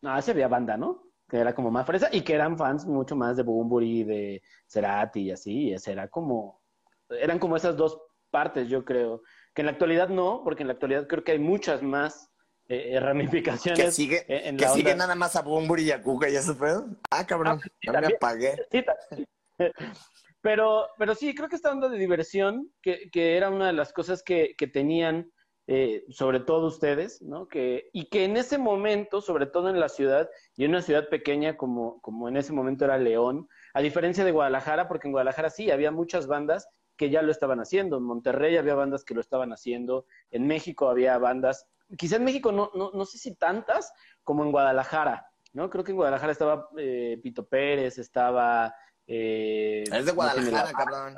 No, 0.00 0.18
ese 0.18 0.30
había 0.30 0.48
banda, 0.48 0.78
¿no? 0.78 1.10
Que 1.28 1.36
era 1.36 1.54
como 1.54 1.70
más 1.70 1.86
fresa 1.86 2.08
y 2.10 2.22
que 2.22 2.34
eran 2.34 2.56
fans 2.56 2.86
mucho 2.86 3.14
más 3.14 3.36
de 3.36 3.42
Bumburi, 3.42 4.04
de 4.04 4.42
Cerati 4.66 5.22
y 5.22 5.30
así, 5.32 5.64
y 5.64 5.72
ese 5.74 5.92
era 5.92 6.08
como, 6.08 6.62
eran 7.10 7.38
como 7.38 7.56
esas 7.56 7.76
dos 7.76 8.00
partes, 8.30 8.68
yo 8.68 8.86
creo. 8.86 9.22
Que 9.54 9.62
en 9.62 9.66
la 9.66 9.72
actualidad 9.72 10.08
no, 10.08 10.40
porque 10.44 10.62
en 10.62 10.68
la 10.68 10.74
actualidad 10.74 11.06
creo 11.06 11.24
que 11.24 11.32
hay 11.32 11.38
muchas 11.38 11.82
más 11.82 12.30
eh, 12.68 12.94
eh, 12.94 13.00
ramificaciones. 13.00 13.84
Que 13.84 13.92
sigue, 13.92 14.24
que 14.26 14.68
sigue 14.68 14.94
nada 14.94 15.14
más 15.14 15.36
a 15.36 15.42
Bumburi 15.42 15.84
y 15.84 15.90
a 15.92 16.02
Cuca 16.02 16.28
y 16.28 16.36
eso 16.36 16.54
fue. 16.54 16.70
Ah, 17.10 17.24
cabrón, 17.24 17.60
ah, 17.88 18.00
me 18.00 18.06
apagué. 18.08 18.56
pero, 20.40 20.86
pero 20.98 21.14
sí, 21.14 21.34
creo 21.34 21.48
que 21.48 21.56
esta 21.56 21.70
onda 21.70 21.88
de 21.88 21.98
diversión, 21.98 22.72
que, 22.82 23.08
que 23.12 23.36
era 23.36 23.50
una 23.50 23.68
de 23.68 23.72
las 23.72 23.92
cosas 23.92 24.22
que, 24.22 24.54
que 24.58 24.66
tenían, 24.66 25.30
eh, 25.68 26.04
sobre 26.08 26.40
todo 26.40 26.66
ustedes, 26.66 27.22
¿no? 27.22 27.46
Que, 27.46 27.88
y 27.92 28.08
que 28.08 28.24
en 28.24 28.36
ese 28.36 28.58
momento, 28.58 29.20
sobre 29.20 29.46
todo 29.46 29.70
en 29.70 29.78
la 29.78 29.88
ciudad, 29.88 30.28
y 30.56 30.64
en 30.64 30.70
una 30.70 30.82
ciudad 30.82 31.08
pequeña 31.08 31.56
como, 31.56 32.00
como 32.00 32.28
en 32.28 32.36
ese 32.36 32.52
momento 32.52 32.84
era 32.84 32.98
León, 32.98 33.48
a 33.74 33.80
diferencia 33.80 34.24
de 34.24 34.32
Guadalajara, 34.32 34.88
porque 34.88 35.06
en 35.06 35.12
Guadalajara 35.12 35.50
sí 35.50 35.70
había 35.70 35.92
muchas 35.92 36.26
bandas 36.26 36.68
que 36.96 37.10
ya 37.10 37.22
lo 37.22 37.30
estaban 37.30 37.60
haciendo. 37.60 37.98
En 37.98 38.04
Monterrey 38.04 38.56
había 38.56 38.74
bandas 38.74 39.04
que 39.04 39.14
lo 39.14 39.20
estaban 39.20 39.52
haciendo. 39.52 40.06
En 40.30 40.46
México 40.46 40.88
había 40.88 41.18
bandas 41.18 41.66
quizá 41.96 42.16
en 42.16 42.24
México 42.24 42.52
no, 42.52 42.70
no, 42.74 42.90
no 42.92 43.04
sé 43.04 43.18
si 43.18 43.34
tantas 43.34 43.92
como 44.24 44.44
en 44.44 44.50
Guadalajara, 44.50 45.30
¿no? 45.52 45.70
Creo 45.70 45.84
que 45.84 45.92
en 45.92 45.96
Guadalajara 45.96 46.32
estaba 46.32 46.68
eh, 46.76 47.18
Pito 47.22 47.46
Pérez, 47.46 47.98
estaba... 47.98 48.74
Eh, 49.06 49.84
es 49.90 50.06
de 50.06 50.12
Guadalajara, 50.12 50.72
cabrón. 50.72 51.16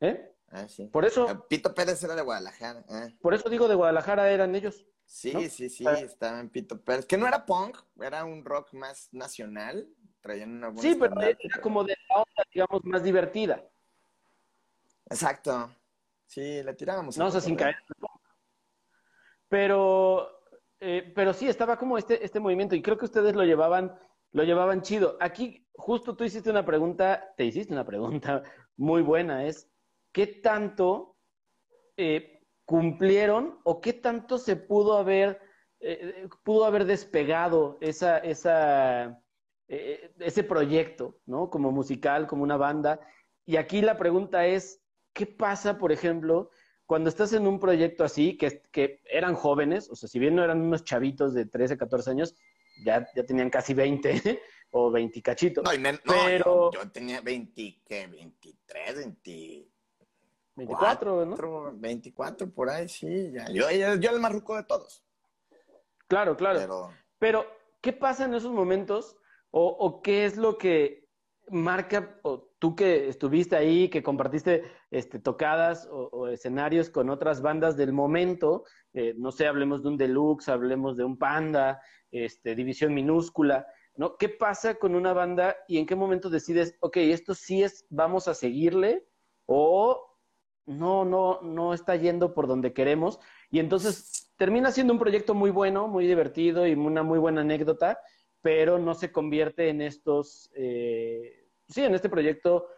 ¿Eh? 0.00 0.34
Ah, 0.48 0.68
sí. 0.68 0.86
Por 0.86 1.04
eso... 1.04 1.30
Eh, 1.30 1.38
Pito 1.48 1.74
Pérez 1.74 2.02
era 2.02 2.14
de 2.14 2.22
Guadalajara. 2.22 2.84
¿eh? 2.90 3.16
Por 3.20 3.34
eso 3.34 3.48
digo, 3.48 3.68
de 3.68 3.74
Guadalajara 3.74 4.30
eran 4.30 4.54
ellos. 4.54 4.86
Sí, 5.06 5.48
sí, 5.50 5.68
sí, 5.68 5.86
ah. 5.86 5.92
estaba 5.92 6.40
en 6.40 6.48
Pito 6.48 6.80
Pérez. 6.82 7.06
Que 7.06 7.16
no 7.16 7.26
era 7.26 7.46
punk, 7.46 7.78
era 8.00 8.24
un 8.24 8.44
rock 8.44 8.72
más 8.72 9.08
nacional. 9.12 9.88
Traían 10.20 10.50
una 10.50 10.68
buena 10.68 10.82
Sí, 10.82 10.96
pero 10.98 11.20
era 11.20 11.60
como 11.60 11.84
de 11.84 11.96
la 12.08 12.16
onda, 12.16 12.42
digamos, 12.52 12.84
más 12.84 13.02
divertida. 13.02 13.62
Exacto. 15.06 15.70
Sí, 16.26 16.62
le 16.62 16.74
tirábamos. 16.74 17.16
No, 17.16 17.26
o 17.26 17.30
sea, 17.30 17.40
sin 17.40 17.54
caer 17.54 17.76
pero, 19.54 20.40
eh, 20.80 21.12
pero 21.14 21.32
sí, 21.32 21.46
estaba 21.46 21.76
como 21.76 21.96
este, 21.96 22.24
este 22.24 22.40
movimiento 22.40 22.74
y 22.74 22.82
creo 22.82 22.98
que 22.98 23.04
ustedes 23.04 23.36
lo 23.36 23.44
llevaban, 23.44 23.94
lo 24.32 24.42
llevaban 24.42 24.82
chido. 24.82 25.16
Aquí, 25.20 25.64
justo 25.74 26.16
tú 26.16 26.24
hiciste 26.24 26.50
una 26.50 26.64
pregunta, 26.64 27.32
te 27.36 27.44
hiciste 27.44 27.72
una 27.72 27.86
pregunta 27.86 28.42
muy 28.76 29.00
buena, 29.02 29.46
es, 29.46 29.70
¿qué 30.10 30.26
tanto, 30.26 31.18
eh, 31.96 32.42
cumplieron 32.64 33.60
o 33.62 33.80
qué 33.80 33.92
tanto 33.92 34.38
se 34.38 34.56
pudo 34.56 34.98
haber, 34.98 35.40
eh, 35.78 36.26
pudo 36.42 36.64
haber 36.64 36.84
despegado 36.84 37.78
esa, 37.80 38.18
esa, 38.18 39.22
ese 39.68 40.42
proyecto, 40.42 41.20
¿no? 41.26 41.48
Como 41.48 41.70
musical, 41.70 42.26
como 42.26 42.42
una 42.42 42.56
banda. 42.56 42.98
Y 43.46 43.54
aquí 43.54 43.82
la 43.82 43.96
pregunta 43.96 44.46
es, 44.46 44.82
¿qué 45.12 45.26
pasa, 45.26 45.78
por 45.78 45.92
ejemplo, 45.92 46.50
cuando 46.86 47.08
estás 47.08 47.32
en 47.32 47.46
un 47.46 47.58
proyecto 47.58 48.04
así, 48.04 48.36
que, 48.36 48.62
que 48.70 49.00
eran 49.04 49.34
jóvenes, 49.34 49.88
o 49.90 49.96
sea, 49.96 50.08
si 50.08 50.18
bien 50.18 50.34
no 50.34 50.44
eran 50.44 50.60
unos 50.60 50.84
chavitos 50.84 51.34
de 51.34 51.46
13, 51.46 51.78
14 51.78 52.10
años, 52.10 52.34
ya, 52.84 53.08
ya 53.14 53.24
tenían 53.24 53.50
casi 53.50 53.74
20 53.74 54.42
o 54.72 54.90
20 54.90 55.22
cachitos. 55.22 55.64
No, 55.64 55.90
pero... 56.06 56.70
yo, 56.72 56.90
tenía 56.90 57.20
20, 57.20 57.82
¿qué? 57.86 58.06
23, 58.06 58.96
20... 58.96 59.68
24, 60.56 61.26
¿no? 61.26 61.72
24 61.74 62.50
por 62.50 62.70
ahí, 62.70 62.88
sí. 62.88 63.32
Ya. 63.32 63.46
Yo, 63.50 63.70
yo, 63.70 63.96
yo 63.96 64.10
el 64.10 64.20
más 64.20 64.32
ruco 64.32 64.56
de 64.56 64.64
todos. 64.64 65.02
Claro, 66.06 66.36
claro. 66.36 66.58
Pero... 66.60 66.90
pero, 67.18 67.46
¿qué 67.80 67.92
pasa 67.92 68.26
en 68.26 68.34
esos 68.34 68.52
momentos? 68.52 69.16
O, 69.50 69.66
o 69.66 70.02
qué 70.02 70.26
es 70.26 70.36
lo 70.36 70.58
que 70.58 71.03
marca, 71.50 72.18
o 72.22 72.50
tú 72.58 72.74
que 72.74 73.08
estuviste 73.08 73.56
ahí, 73.56 73.88
que 73.88 74.02
compartiste 74.02 74.64
este, 74.90 75.18
tocadas 75.18 75.88
o, 75.90 76.28
escenarios 76.28 76.90
con 76.90 77.10
otras 77.10 77.42
bandas 77.42 77.76
del 77.76 77.92
momento, 77.92 78.64
eh, 78.92 79.14
no 79.16 79.32
sé, 79.32 79.46
hablemos 79.46 79.82
de 79.82 79.88
un 79.88 79.96
deluxe, 79.96 80.48
hablemos 80.48 80.96
de 80.96 81.04
un 81.04 81.18
panda, 81.18 81.80
este, 82.10 82.54
división 82.54 82.94
minúscula, 82.94 83.66
¿no? 83.96 84.16
¿Qué 84.16 84.28
pasa 84.28 84.74
con 84.76 84.94
una 84.94 85.12
banda 85.12 85.56
y 85.68 85.78
en 85.78 85.86
qué 85.86 85.94
momento 85.94 86.30
decides, 86.30 86.76
ok, 86.80 86.96
esto 86.98 87.34
sí 87.34 87.62
es, 87.62 87.86
vamos 87.90 88.28
a 88.28 88.34
seguirle 88.34 89.06
o 89.46 90.14
no, 90.66 91.04
no, 91.04 91.40
no 91.42 91.74
está 91.74 91.96
yendo 91.96 92.34
por 92.34 92.46
donde 92.46 92.72
queremos 92.72 93.20
y 93.50 93.58
entonces 93.58 94.32
termina 94.36 94.70
siendo 94.72 94.92
un 94.92 94.98
proyecto 94.98 95.34
muy 95.34 95.50
bueno, 95.50 95.88
muy 95.88 96.06
divertido 96.06 96.66
y 96.66 96.72
una 96.72 97.02
muy 97.02 97.18
buena 97.18 97.42
anécdota, 97.42 97.98
pero 98.44 98.78
no 98.78 98.94
se 98.94 99.10
convierte 99.10 99.70
en 99.70 99.80
estos... 99.80 100.50
Eh, 100.54 101.48
sí, 101.66 101.82
en 101.82 101.94
este 101.94 102.10
proyecto 102.10 102.68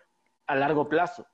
a 0.46 0.54
largo 0.54 0.88
plazo? 0.88 1.26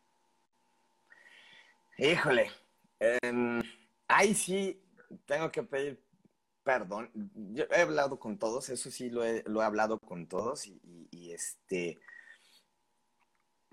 Híjole, 1.98 2.50
eh, 2.98 3.60
ahí 4.08 4.32
sí 4.32 4.82
tengo 5.26 5.52
que 5.52 5.62
pedir 5.62 6.02
perdón. 6.62 7.10
Yo 7.52 7.64
he 7.70 7.82
hablado 7.82 8.18
con 8.18 8.38
todos, 8.38 8.70
eso 8.70 8.90
sí 8.90 9.10
lo 9.10 9.22
he, 9.22 9.42
lo 9.46 9.60
he 9.60 9.66
hablado 9.66 9.98
con 9.98 10.26
todos 10.26 10.66
y, 10.66 10.80
este 11.30 11.98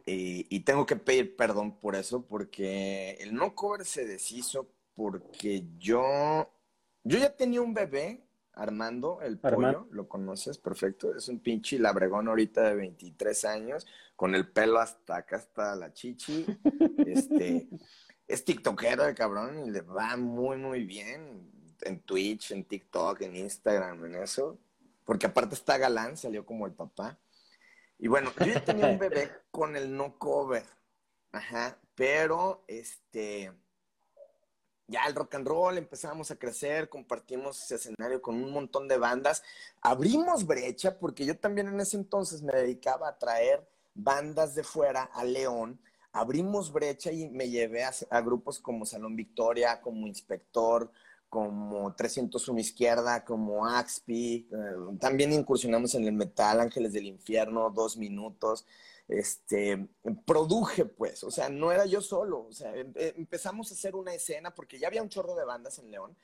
y, 0.06 0.60
tengo 0.66 0.86
que 0.86 0.98
pedir 0.98 1.38
perdón 1.38 1.80
por 1.80 1.96
eso 1.96 2.26
porque 2.26 3.12
el 3.22 3.34
no 3.34 3.56
cover 3.56 3.86
se 3.86 4.06
deshizo 4.06 4.74
porque 4.96 5.64
yo 5.78 6.52
yo 7.04 7.18
ya 7.18 7.36
tenía 7.36 7.62
un 7.62 7.74
bebé 7.74 8.29
Armando, 8.60 9.22
el 9.22 9.40
pollo, 9.40 9.88
lo 9.92 10.08
conoces 10.08 10.58
perfecto, 10.58 11.16
es 11.16 11.30
un 11.30 11.40
pinche 11.40 11.80
labregón 11.80 12.28
ahorita 12.28 12.62
de 12.62 12.76
23 12.76 13.46
años, 13.46 13.88
con 14.16 14.36
el 14.36 14.52
pelo 14.52 14.80
hasta 14.80 15.18
acá, 15.18 15.38
hasta 15.38 15.76
la 15.76 15.94
chichi, 15.94 16.46
este, 17.06 17.70
es 18.28 18.46
tiktokero 18.46 19.06
el 19.06 19.16
cabrón 19.16 19.60
y 19.66 19.72
le 19.72 19.82
va 19.82 20.18
muy, 20.18 20.58
muy 20.58 20.84
bien 20.84 21.50
en 21.82 22.02
Twitch, 22.02 22.52
en 22.52 22.66
TikTok, 22.66 23.22
en 23.22 23.38
Instagram, 23.38 24.06
en 24.06 24.16
eso, 24.16 24.60
porque 25.06 25.28
aparte 25.28 25.56
está 25.56 25.78
galán, 25.78 26.18
salió 26.18 26.46
como 26.46 26.66
el 26.66 26.74
papá. 26.74 27.18
Y 27.98 28.08
bueno, 28.08 28.32
yo 28.40 28.46
ya 28.46 28.64
tenía 28.64 28.88
un 28.88 29.00
bebé 29.00 29.32
con 29.52 29.76
el 29.76 29.96
no 29.96 30.18
cover, 30.18 30.66
ajá, 31.32 31.80
pero 31.96 32.64
este 32.68 33.54
ya 34.90 35.04
el 35.08 35.16
rock 35.16 35.36
and 35.36 35.48
roll, 35.48 35.78
empezamos 35.78 36.32
a 36.32 36.36
crecer, 36.36 36.90
compartimos 36.90 37.64
ese 37.64 37.76
escenario 37.76 38.22
con 38.22 38.36
un 38.36 38.52
montón 38.52 38.88
de 38.88 38.98
bandas, 38.98 39.44
abrimos 39.82 40.46
brecha 40.46 40.98
porque 40.98 41.26
yo 41.26 41.38
también 41.38 41.68
en 41.68 41.80
ese 41.80 41.96
entonces 41.96 42.42
me 42.42 42.54
dedicaba 42.54 43.08
a 43.08 43.18
traer 43.18 43.66
bandas 43.94 44.56
de 44.56 44.64
fuera 44.64 45.04
a 45.04 45.24
León, 45.24 45.80
abrimos 46.12 46.72
brecha 46.72 47.12
y 47.12 47.30
me 47.30 47.50
llevé 47.50 47.84
a, 47.84 48.22
grupos 48.22 48.60
como 48.60 48.86
Salón 48.86 49.16
Victoria, 49.16 49.80
como 49.82 50.08
Inspector, 50.08 50.92
como 51.30 51.94
301 51.94 52.60
Izquierda, 52.60 53.24
como 53.24 53.68
Axpi, 53.68 54.50
eh, 54.52 54.98
también 55.00 55.32
incursionamos 55.32 55.94
en 55.94 56.06
el 56.06 56.14
metal, 56.14 56.60
Ángeles 56.60 56.94
del 56.94 57.06
Infierno, 57.06 57.70
Dos 57.70 57.98
Minutos, 57.98 58.66
este, 59.10 59.90
produje, 60.26 60.86
pues, 60.86 61.24
o 61.24 61.32
sea, 61.32 61.50
no 61.50 61.72
era 61.72 61.86
yo 61.86 62.00
solo, 62.00 62.46
o 62.46 62.54
sea, 62.54 62.76
em, 62.76 62.94
em, 62.96 63.14
empezamos 63.18 63.72
a 63.72 63.74
hacer 63.74 63.96
una 63.96 64.14
escena 64.14 64.54
porque 64.54 64.78
ya 64.78 64.88
había 64.88 65.02
un 65.02 65.10
chorro 65.10 65.34
de 65.34 65.46
bandas 65.46 65.80
en 65.80 65.90
León, 65.90 66.16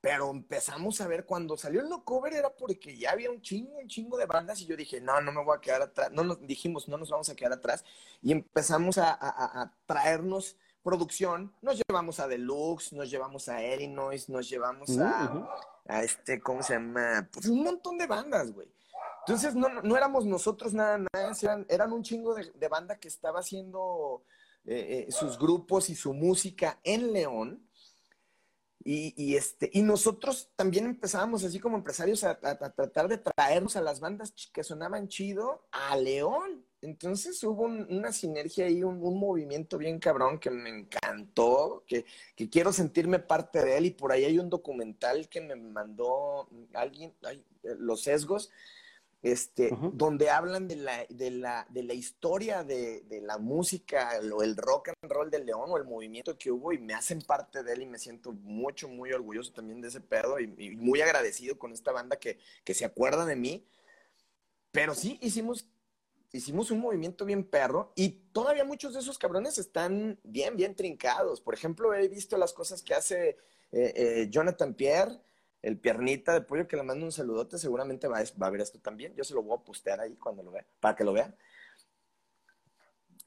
pero 0.00 0.30
empezamos 0.30 1.02
a 1.02 1.06
ver 1.06 1.26
cuando 1.26 1.58
salió 1.58 1.82
el 1.82 1.90
no 1.90 2.02
cover 2.02 2.32
era 2.32 2.48
porque 2.48 2.96
ya 2.96 3.10
había 3.10 3.30
un 3.30 3.42
chingo, 3.42 3.76
un 3.76 3.86
chingo 3.86 4.16
de 4.16 4.24
bandas 4.24 4.58
y 4.62 4.66
yo 4.66 4.74
dije, 4.74 5.02
no, 5.02 5.20
no 5.20 5.32
me 5.32 5.44
voy 5.44 5.58
a 5.58 5.60
quedar 5.60 5.82
atrás, 5.82 6.10
no 6.12 6.24
nos 6.24 6.40
dijimos, 6.46 6.88
no 6.88 6.96
nos 6.96 7.10
vamos 7.10 7.28
a 7.28 7.36
quedar 7.36 7.52
atrás 7.52 7.84
y 8.22 8.32
empezamos 8.32 8.96
a, 8.96 9.74
traernos 9.84 10.56
producción, 10.82 11.52
nos 11.60 11.78
llevamos 11.86 12.20
a 12.20 12.26
Deluxe, 12.26 12.94
nos 12.94 13.10
llevamos 13.10 13.50
a 13.50 13.62
Illinois, 13.62 14.30
nos 14.30 14.48
llevamos 14.48 14.98
a, 14.98 15.46
a 15.86 16.02
este, 16.02 16.40
¿cómo 16.40 16.62
se 16.62 16.72
llama? 16.72 17.28
Pues 17.30 17.46
un 17.48 17.62
montón 17.62 17.98
de 17.98 18.06
bandas, 18.06 18.50
güey. 18.50 18.68
Entonces 19.26 19.54
no, 19.54 19.68
no 19.82 19.96
éramos 19.96 20.26
nosotros 20.26 20.74
nada 20.74 20.98
más, 21.12 21.42
eran, 21.42 21.92
un 21.92 22.02
chingo 22.02 22.34
de, 22.34 22.68
banda 22.68 22.98
que 22.98 23.08
estaba 23.08 23.40
haciendo 23.40 24.24
eh, 24.64 25.06
eh, 25.08 25.12
sus 25.12 25.38
grupos 25.38 25.90
y 25.90 25.94
su 25.94 26.14
música 26.14 26.80
en 26.82 27.12
León. 27.12 27.66
Y, 28.82 29.12
y, 29.22 29.36
este, 29.36 29.68
y 29.74 29.82
nosotros 29.82 30.50
también 30.56 30.86
empezábamos 30.86 31.44
así 31.44 31.60
como 31.60 31.76
empresarios 31.76 32.24
a, 32.24 32.38
tratar 32.38 33.08
de 33.08 33.18
traernos 33.18 33.76
a 33.76 33.82
las 33.82 34.00
bandas 34.00 34.32
que 34.52 34.64
sonaban 34.64 35.08
chido 35.08 35.66
a 35.70 35.96
León. 35.96 36.64
Entonces 36.80 37.44
hubo 37.44 37.64
una 37.64 38.10
sinergia 38.10 38.64
ahí, 38.64 38.82
un, 38.82 38.98
movimiento 38.98 39.76
bien 39.76 39.98
cabrón 39.98 40.38
que 40.38 40.48
me 40.48 40.70
encantó, 40.70 41.84
que, 41.86 42.06
que, 42.34 42.48
quiero 42.48 42.72
sentirme 42.72 43.18
parte 43.18 43.62
de 43.62 43.76
él. 43.76 43.86
Y 43.86 43.90
por 43.90 44.12
ahí 44.12 44.24
hay 44.24 44.38
un 44.38 44.48
documental 44.48 45.28
que 45.28 45.42
me 45.42 45.56
mandó 45.56 46.48
alguien, 46.72 47.14
Los 47.62 48.04
Sesgos, 48.04 48.50
este, 49.22 49.70
donde 49.92 50.30
hablan 50.30 50.66
de 50.66 50.76
la, 50.76 51.04
de 51.10 51.30
la, 51.30 51.66
de 51.68 51.82
la 51.82 51.92
historia 51.92 52.64
de, 52.64 53.02
de, 53.02 53.20
la 53.20 53.36
música 53.36 54.18
o 54.32 54.42
el 54.42 54.56
rock 54.56 54.92
and 55.02 55.12
roll 55.12 55.30
del 55.30 55.44
León 55.44 55.66
o 55.68 55.76
el 55.76 55.84
movimiento 55.84 56.38
que 56.38 56.50
hubo 56.50 56.72
y 56.72 56.78
me 56.78 56.94
hacen 56.94 57.20
parte 57.20 57.62
de 57.62 57.74
él 57.74 57.82
y 57.82 57.86
me 57.86 57.98
siento 57.98 58.32
mucho, 58.32 58.88
muy 58.88 59.12
orgulloso 59.12 59.52
también 59.52 59.82
de 59.82 59.88
ese 59.88 60.00
pedo 60.00 60.40
y, 60.40 60.74
muy 60.76 61.02
agradecido 61.02 61.58
con 61.58 61.72
esta 61.72 61.92
banda 61.92 62.16
que, 62.16 62.38
que, 62.64 62.72
se 62.72 62.86
acuerda 62.86 63.26
de 63.26 63.36
mí. 63.36 63.66
Pero 64.72 64.94
sí 64.94 65.18
hicimos, 65.20 65.68
hicimos 66.32 66.70
un 66.70 66.80
movimiento 66.80 67.26
bien 67.26 67.44
perro 67.44 67.92
y 67.96 68.08
todavía 68.32 68.64
muchos 68.64 68.94
de 68.94 69.00
esos 69.00 69.18
cabrones 69.18 69.58
están 69.58 70.18
bien, 70.22 70.56
bien 70.56 70.74
trincados. 70.74 71.42
Por 71.42 71.52
ejemplo, 71.52 71.92
he 71.92 72.08
visto 72.08 72.38
las 72.38 72.54
cosas 72.54 72.82
que 72.82 72.94
hace 72.94 73.36
eh, 73.72 73.92
eh, 73.94 74.28
Jonathan 74.30 74.72
Pierre 74.72 75.20
el 75.62 75.78
piernita 75.78 76.32
de 76.32 76.40
pollo 76.40 76.66
que 76.66 76.76
le 76.76 76.82
mando 76.82 77.04
un 77.04 77.12
saludote, 77.12 77.58
seguramente 77.58 78.08
va, 78.08 78.18
a 78.18 78.50
ver 78.50 78.60
esto 78.60 78.78
también. 78.80 79.14
Yo 79.14 79.24
se 79.24 79.34
lo 79.34 79.42
voy 79.42 79.58
a 79.58 79.64
postear 79.64 80.00
ahí 80.00 80.16
cuando 80.16 80.42
lo 80.42 80.52
vea, 80.52 80.66
para 80.80 80.96
que 80.96 81.04
lo 81.04 81.12
vean. 81.12 81.36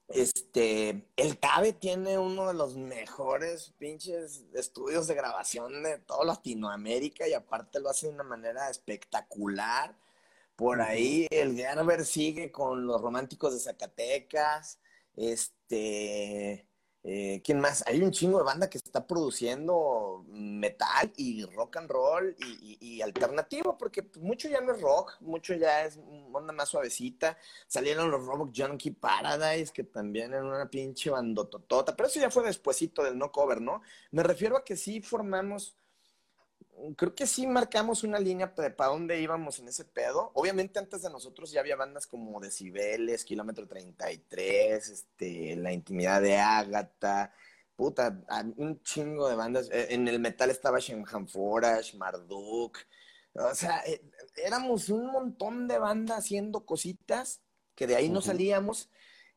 Este, 0.07 1.07
el 1.15 1.39
CABE 1.39 1.73
tiene 1.73 2.19
uno 2.19 2.47
de 2.47 2.53
los 2.53 2.75
mejores 2.75 3.73
pinches 3.77 4.45
estudios 4.53 5.07
de 5.07 5.15
grabación 5.15 5.81
de 5.81 5.97
toda 5.99 6.25
Latinoamérica 6.25 7.27
y 7.27 7.33
aparte 7.33 7.79
lo 7.79 7.89
hace 7.89 8.07
de 8.07 8.13
una 8.13 8.23
manera 8.23 8.69
espectacular. 8.69 9.95
Por 10.55 10.81
ahí 10.81 11.27
el 11.31 11.55
Gerber 11.55 12.05
sigue 12.05 12.51
con 12.51 12.85
los 12.85 13.01
románticos 13.01 13.53
de 13.53 13.59
Zacatecas. 13.59 14.79
Este, 15.15 16.67
eh, 17.05 17.41
¿Quién 17.43 17.59
más? 17.59 17.83
Hay 17.85 18.01
un 18.01 18.11
chingo 18.11 18.37
de 18.37 18.45
banda 18.45 18.69
que 18.69 18.77
está 18.77 19.05
produciendo 19.05 20.23
metal 20.29 21.11
y 21.17 21.43
rock 21.43 21.77
and 21.77 21.89
roll 21.89 22.33
y, 22.39 23.01
alternativo, 23.01 23.77
porque 23.77 24.07
mucho 24.21 24.47
ya 24.47 24.61
no 24.61 24.73
es 24.73 24.81
rock, 24.81 25.17
mucho 25.19 25.53
ya 25.53 25.83
es 25.83 25.99
onda 26.31 26.53
más 26.53 26.69
suavecita. 26.69 27.37
Salieron 27.67 28.09
los 28.09 28.25
Robot 28.25 28.53
Junkie 28.55 28.91
Paradise, 28.91 29.73
que 29.73 29.83
también 29.83 30.33
eran 30.33 30.45
una 30.45 30.69
pinche 30.69 31.09
bandototota, 31.09 31.93
pero 31.93 32.07
eso 32.07 32.21
ya 32.21 32.31
fue 32.31 32.43
despuesito 32.43 33.03
del 33.03 33.17
no 33.17 33.31
cover, 33.33 33.59
¿no? 33.59 33.81
Me 34.11 34.23
refiero 34.23 34.55
a 34.55 34.63
que 34.63 34.77
sí 34.77 35.01
formamos 35.01 35.75
creo 36.95 37.15
que 37.15 37.27
sí 37.27 37.47
marcamos 37.47 38.03
una 38.03 38.19
línea 38.19 38.53
para 38.53 38.87
dónde 38.87 39.19
íbamos 39.21 39.59
en 39.59 39.67
ese 39.67 39.85
pedo. 39.85 40.31
Obviamente 40.33 40.79
antes 40.79 41.01
de 41.01 41.09
nosotros 41.09 41.51
ya 41.51 41.59
había 41.59 41.75
bandas 41.75 42.07
como 42.07 42.39
Decibeles, 42.39 43.23
Kilómetro 43.25 43.67
33, 43.67 44.89
este, 44.89 45.55
La 45.55 45.71
Intimidad 45.71 46.21
de 46.21 46.37
Ágata, 46.37 47.33
puta, 47.75 48.21
un 48.57 48.81
chingo 48.83 49.29
de 49.29 49.35
bandas. 49.35 49.69
E, 49.71 49.93
en 49.93 50.07
el 50.07 50.19
metal 50.19 50.49
estaba 50.49 50.79
Shemham 50.79 51.27
Forage, 51.27 51.97
Marduk. 51.97 52.77
O 53.33 53.55
sea, 53.55 53.83
e, 53.85 54.01
éramos 54.37 54.89
un 54.89 55.07
montón 55.07 55.67
de 55.67 55.79
bandas 55.79 56.19
haciendo 56.19 56.65
cositas 56.65 57.41
que 57.75 57.87
de 57.87 57.95
ahí 57.95 58.09
no 58.09 58.21
salíamos 58.21 58.89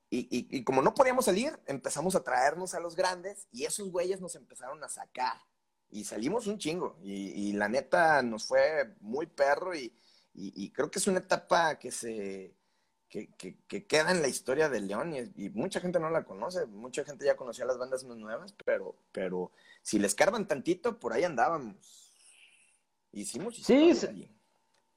y, 0.08 0.62
como 0.64 0.82
no 0.82 0.94
podíamos 0.94 1.24
salir, 1.24 1.58
empezamos 1.66 2.14
a 2.14 2.22
traernos 2.22 2.74
a 2.74 2.80
los 2.80 2.94
grandes 2.94 3.48
y 3.50 3.64
esos 3.64 3.90
güeyes 3.90 4.20
nos 4.20 4.36
empezaron 4.36 4.82
a 4.84 4.88
sacar. 4.88 5.36
Y 5.96 6.04
salimos 6.04 6.46
un 6.46 6.58
chingo. 6.58 6.98
Y, 7.02 7.54
la 7.54 7.70
neta 7.70 8.20
nos 8.22 8.44
fue 8.44 8.94
muy 9.00 9.24
perro 9.24 9.74
y, 9.74 9.90
creo 10.74 10.90
que 10.90 10.98
es 10.98 11.06
una 11.06 11.20
etapa 11.20 11.78
que 11.78 11.90
se... 11.90 12.54
Que, 13.08 13.30
queda 13.88 14.10
en 14.10 14.20
la 14.20 14.28
historia 14.28 14.68
de 14.68 14.82
León 14.82 15.14
y, 15.14 15.48
mucha 15.50 15.80
gente 15.80 15.98
no 15.98 16.10
la 16.10 16.24
conoce, 16.24 16.66
mucha 16.66 17.02
gente 17.02 17.24
ya 17.24 17.34
conocía 17.34 17.64
las 17.64 17.78
bandas 17.78 18.04
más 18.04 18.18
nuevas, 18.18 18.54
pero, 18.62 18.94
pero 19.10 19.52
si 19.80 19.98
les 19.98 20.14
carban 20.14 20.46
tantito, 20.46 20.98
por 20.98 21.14
ahí 21.14 21.24
andábamos. 21.24 21.76
Hicimos 23.12 23.56
sí, 23.56 23.94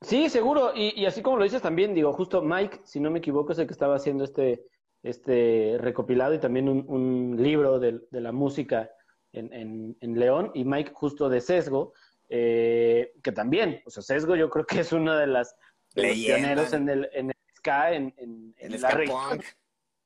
sí, 0.01 0.29
seguro, 0.29 0.73
y, 0.75 0.99
y 0.99 1.05
así 1.05 1.21
como 1.21 1.37
lo 1.37 1.45
dices 1.45 1.61
también, 1.61 1.93
digo, 1.93 2.11
justo 2.11 2.41
Mike, 2.41 2.81
si 2.83 2.99
no 2.99 3.09
me 3.09 3.19
equivoco, 3.19 3.53
es 3.53 3.59
el 3.59 3.67
que 3.67 3.73
estaba 3.73 3.95
haciendo 3.95 4.25
este, 4.25 4.67
este 5.03 5.77
recopilado 5.79 6.33
y 6.33 6.39
también 6.39 6.67
un, 6.67 7.37
libro 7.41 7.79
de, 7.79 8.01
la 8.11 8.31
música 8.31 8.91
en, 9.33 9.95
León 10.01 10.51
y 10.53 10.63
Mike 10.63 10.91
justo 10.93 11.29
de 11.29 11.41
Sesgo, 11.41 11.93
eh, 12.29 13.13
que 13.23 13.31
también, 13.31 13.81
o 13.85 13.89
sea, 13.89 14.03
Sesgo 14.03 14.35
yo 14.35 14.49
creo 14.49 14.65
que 14.65 14.81
es 14.81 14.91
uno 14.91 15.15
de 15.15 15.27
las 15.27 15.55
pioneros 15.93 16.73
en 16.73 16.89
el, 16.89 17.09
en 17.13 17.29
el 17.29 17.35
ska, 17.57 17.93
en, 17.93 18.13
en, 18.17 18.81
la 18.81 18.91
región. 18.91 19.41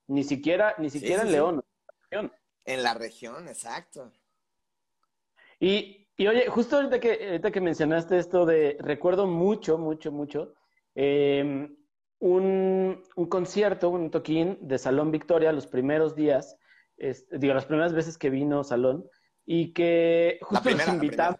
Ni 0.07 0.23
siquiera, 0.23 0.75
ni 0.77 0.89
siquiera 0.89 1.23
en 1.23 1.31
León. 1.31 1.63
En 2.65 2.83
la 2.83 2.93
región, 2.93 3.47
exacto. 3.47 4.11
Y, 5.59 6.07
y 6.17 6.27
oye, 6.27 6.47
justo 6.47 6.77
ahorita 6.77 6.99
que, 6.99 7.27
ahorita 7.27 7.51
que 7.51 7.61
mencionaste 7.61 8.17
esto 8.17 8.45
de, 8.45 8.77
recuerdo 8.79 9.27
mucho, 9.27 9.77
mucho, 9.77 10.11
mucho, 10.11 10.53
eh, 10.95 11.69
un, 12.23 13.03
concierto, 13.29 13.89
un 13.89 14.09
toquín 14.09 14.57
de 14.61 14.77
Salón 14.77 15.11
Victoria 15.11 15.51
los 15.51 15.67
primeros 15.67 16.15
días, 16.15 16.57
digo, 17.31 17.53
las 17.53 17.65
primeras 17.65 17.93
veces 17.93 18.17
que 18.17 18.29
vino 18.29 18.63
Salón, 18.63 19.09
y 19.45 19.73
que 19.73 20.39
justo 20.41 20.69
los 20.69 20.87
invitamos. 20.87 21.39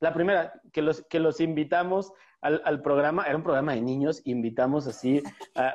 La 0.00 0.14
primera. 0.14 0.60
que, 0.72 0.80
los, 0.80 1.04
que 1.08 1.20
los 1.20 1.40
invitamos 1.40 2.12
al, 2.40 2.80
programa, 2.80 3.24
era 3.24 3.36
un 3.36 3.42
programa 3.42 3.74
de 3.74 3.82
niños, 3.82 4.22
invitamos 4.24 4.86
así, 4.86 5.22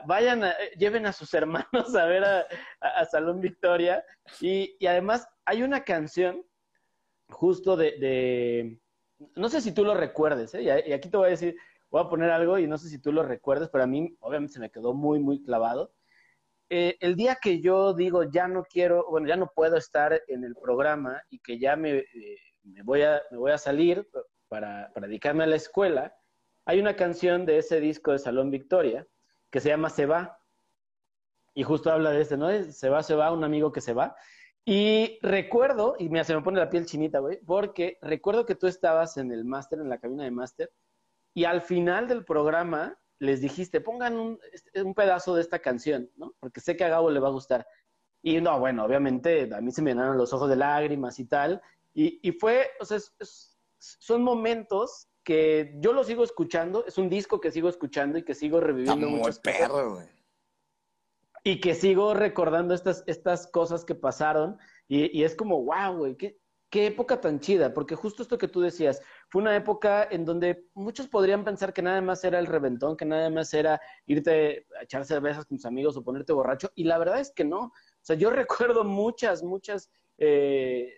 vayan, 0.07 0.43
lleven 0.77 1.05
a 1.05 1.13
sus 1.13 1.31
hermanos 1.33 1.95
a 1.95 2.05
ver 2.05 2.23
a, 2.23 3.05
Salón 3.05 3.39
Victoria, 3.39 4.03
y, 4.41 4.75
además 4.85 5.27
hay 5.45 5.61
una 5.61 5.83
canción 5.83 6.43
justo 7.29 7.77
de, 7.77 8.79
no 9.35 9.49
sé 9.49 9.61
si 9.61 9.73
tú 9.73 9.85
lo 9.85 9.93
recuerdes, 9.93 10.55
¿eh? 10.55 10.63
y 10.63 10.91
aquí 10.91 11.09
te 11.09 11.17
voy 11.17 11.27
a 11.27 11.31
decir, 11.31 11.55
voy 11.91 12.03
a 12.03 12.09
poner 12.09 12.31
algo 12.31 12.57
y 12.57 12.67
no 12.67 12.77
sé 12.77 12.89
si 12.89 12.99
tú 12.99 13.11
lo 13.11 13.23
recuerdas, 13.23 13.69
pero 13.69 13.83
a 13.83 13.87
mí 13.87 14.17
obviamente 14.19 14.53
se 14.53 14.59
me 14.59 14.71
quedó 14.71 14.93
muy, 14.93 15.19
muy 15.19 15.43
clavado. 15.43 15.93
Eh, 16.69 16.97
el 16.99 17.15
día 17.15 17.37
que 17.39 17.61
yo 17.61 17.93
digo 17.93 18.23
ya 18.23 18.47
no 18.47 18.63
quiero, 18.63 19.05
bueno, 19.09 19.27
ya 19.27 19.35
no 19.35 19.51
puedo 19.53 19.77
estar 19.77 20.19
en 20.27 20.43
el 20.43 20.55
programa 20.55 21.21
y 21.29 21.39
que 21.39 21.59
ya 21.59 21.75
me, 21.75 21.97
eh, 21.97 22.39
me, 22.63 22.81
voy, 22.81 23.03
a, 23.03 23.21
me 23.29 23.37
voy 23.37 23.51
a 23.51 23.57
salir 23.57 24.07
para, 24.47 24.91
para, 24.93 25.07
dedicarme 25.07 25.43
a 25.43 25.47
la 25.47 25.57
escuela, 25.57 26.15
hay 26.65 26.79
una 26.79 26.95
canción 26.95 27.45
de 27.45 27.59
ese 27.59 27.79
disco 27.79 28.11
de 28.11 28.19
Salón 28.19 28.49
Victoria 28.49 29.05
que 29.51 29.59
se 29.59 29.69
llama 29.69 29.89
Se 29.89 30.07
va. 30.07 30.39
Y 31.53 31.63
justo 31.63 31.91
habla 31.91 32.09
de 32.11 32.21
este, 32.21 32.35
¿no? 32.35 32.49
Se 32.71 32.89
va, 32.89 33.03
se 33.03 33.15
va, 33.15 33.31
un 33.31 33.43
amigo 33.43 33.71
que 33.71 33.81
se 33.81 33.93
va. 33.93 34.15
Y 34.65 35.19
recuerdo, 35.21 35.95
y 35.99 36.09
me, 36.09 36.23
se 36.23 36.35
me 36.35 36.41
pone 36.41 36.59
la 36.59 36.69
piel 36.69 36.87
chinita, 36.87 37.19
güey, 37.19 37.39
porque 37.45 37.99
recuerdo 38.01 38.45
que 38.45 38.55
tú 38.55 38.65
estabas 38.65 39.17
en 39.17 39.31
el 39.31 39.45
máster, 39.45 39.79
en 39.79 39.89
la 39.89 39.99
cabina 39.99 40.23
de 40.23 40.31
máster, 40.31 40.71
y 41.35 41.45
al 41.45 41.61
final 41.61 42.07
del 42.07 42.25
programa 42.25 42.97
les 43.19 43.41
dijiste, 43.41 43.81
pongan 43.81 44.17
un, 44.17 44.39
este, 44.51 44.81
un, 44.81 44.93
pedazo 44.93 45.35
de 45.35 45.41
esta 45.41 45.59
canción, 45.59 46.09
¿no? 46.15 46.33
Porque 46.39 46.59
sé 46.59 46.75
que 46.75 46.83
a 46.83 46.89
Gabo 46.89 47.09
le 47.09 47.19
va 47.19 47.29
a 47.29 47.31
gustar. 47.31 47.67
Y 48.21 48.41
no, 48.41 48.59
bueno, 48.59 48.83
obviamente 48.83 49.49
a 49.53 49.61
mí 49.61 49.71
se 49.71 49.81
me 49.81 49.91
llenaron 49.91 50.17
los 50.17 50.33
ojos 50.33 50.49
de 50.49 50.55
lágrimas 50.55 51.19
y 51.19 51.25
tal. 51.25 51.61
Y, 51.93 52.19
y 52.27 52.31
fue, 52.33 52.71
o 52.79 52.85
sea, 52.85 52.99
son 53.77 54.23
momentos 54.23 55.07
que 55.23 55.75
yo 55.79 55.93
lo 55.93 56.03
sigo 56.03 56.23
escuchando, 56.23 56.85
es 56.85 56.97
un 56.97 57.09
disco 57.09 57.39
que 57.39 57.51
sigo 57.51 57.69
escuchando 57.69 58.17
y 58.17 58.23
que 58.23 58.35
sigo 58.35 58.59
reviviendo 58.59 59.09
mucho. 59.09 59.41
perro, 59.41 59.95
güey. 59.95 60.07
Y 61.43 61.59
que 61.59 61.75
sigo 61.75 62.13
recordando 62.13 62.73
estas, 62.73 63.03
estas 63.05 63.47
cosas 63.47 63.85
que 63.85 63.93
pasaron. 63.93 64.57
Y, 64.87 65.15
y 65.17 65.23
es 65.23 65.35
como, 65.35 65.63
wow, 65.63 65.95
güey, 65.95 66.15
qué, 66.15 66.39
qué 66.69 66.87
época 66.87 67.21
tan 67.21 67.39
chida, 67.39 67.73
porque 67.73 67.95
justo 67.95 68.23
esto 68.23 68.37
que 68.37 68.47
tú 68.47 68.61
decías, 68.61 69.01
fue 69.29 69.41
una 69.41 69.55
época 69.55 70.07
en 70.09 70.25
donde 70.25 70.67
muchos 70.73 71.07
podrían 71.07 71.43
pensar 71.43 71.73
que 71.73 71.81
nada 71.81 72.01
más 72.01 72.23
era 72.23 72.39
el 72.39 72.47
reventón, 72.47 72.97
que 72.97 73.05
nada 73.05 73.29
más 73.29 73.53
era 73.53 73.79
irte 74.05 74.67
a 74.79 74.83
echar 74.83 75.05
cervezas 75.05 75.45
con 75.45 75.57
tus 75.57 75.65
amigos 75.65 75.95
o 75.97 76.03
ponerte 76.03 76.33
borracho, 76.33 76.71
y 76.75 76.83
la 76.83 76.97
verdad 76.97 77.19
es 77.19 77.31
que 77.31 77.45
no. 77.45 77.59
O 77.59 77.73
sea, 78.01 78.15
yo 78.15 78.29
recuerdo 78.71 78.83
muchas, 78.83 79.43
muchas, 79.43 79.89
eh, 80.17 80.93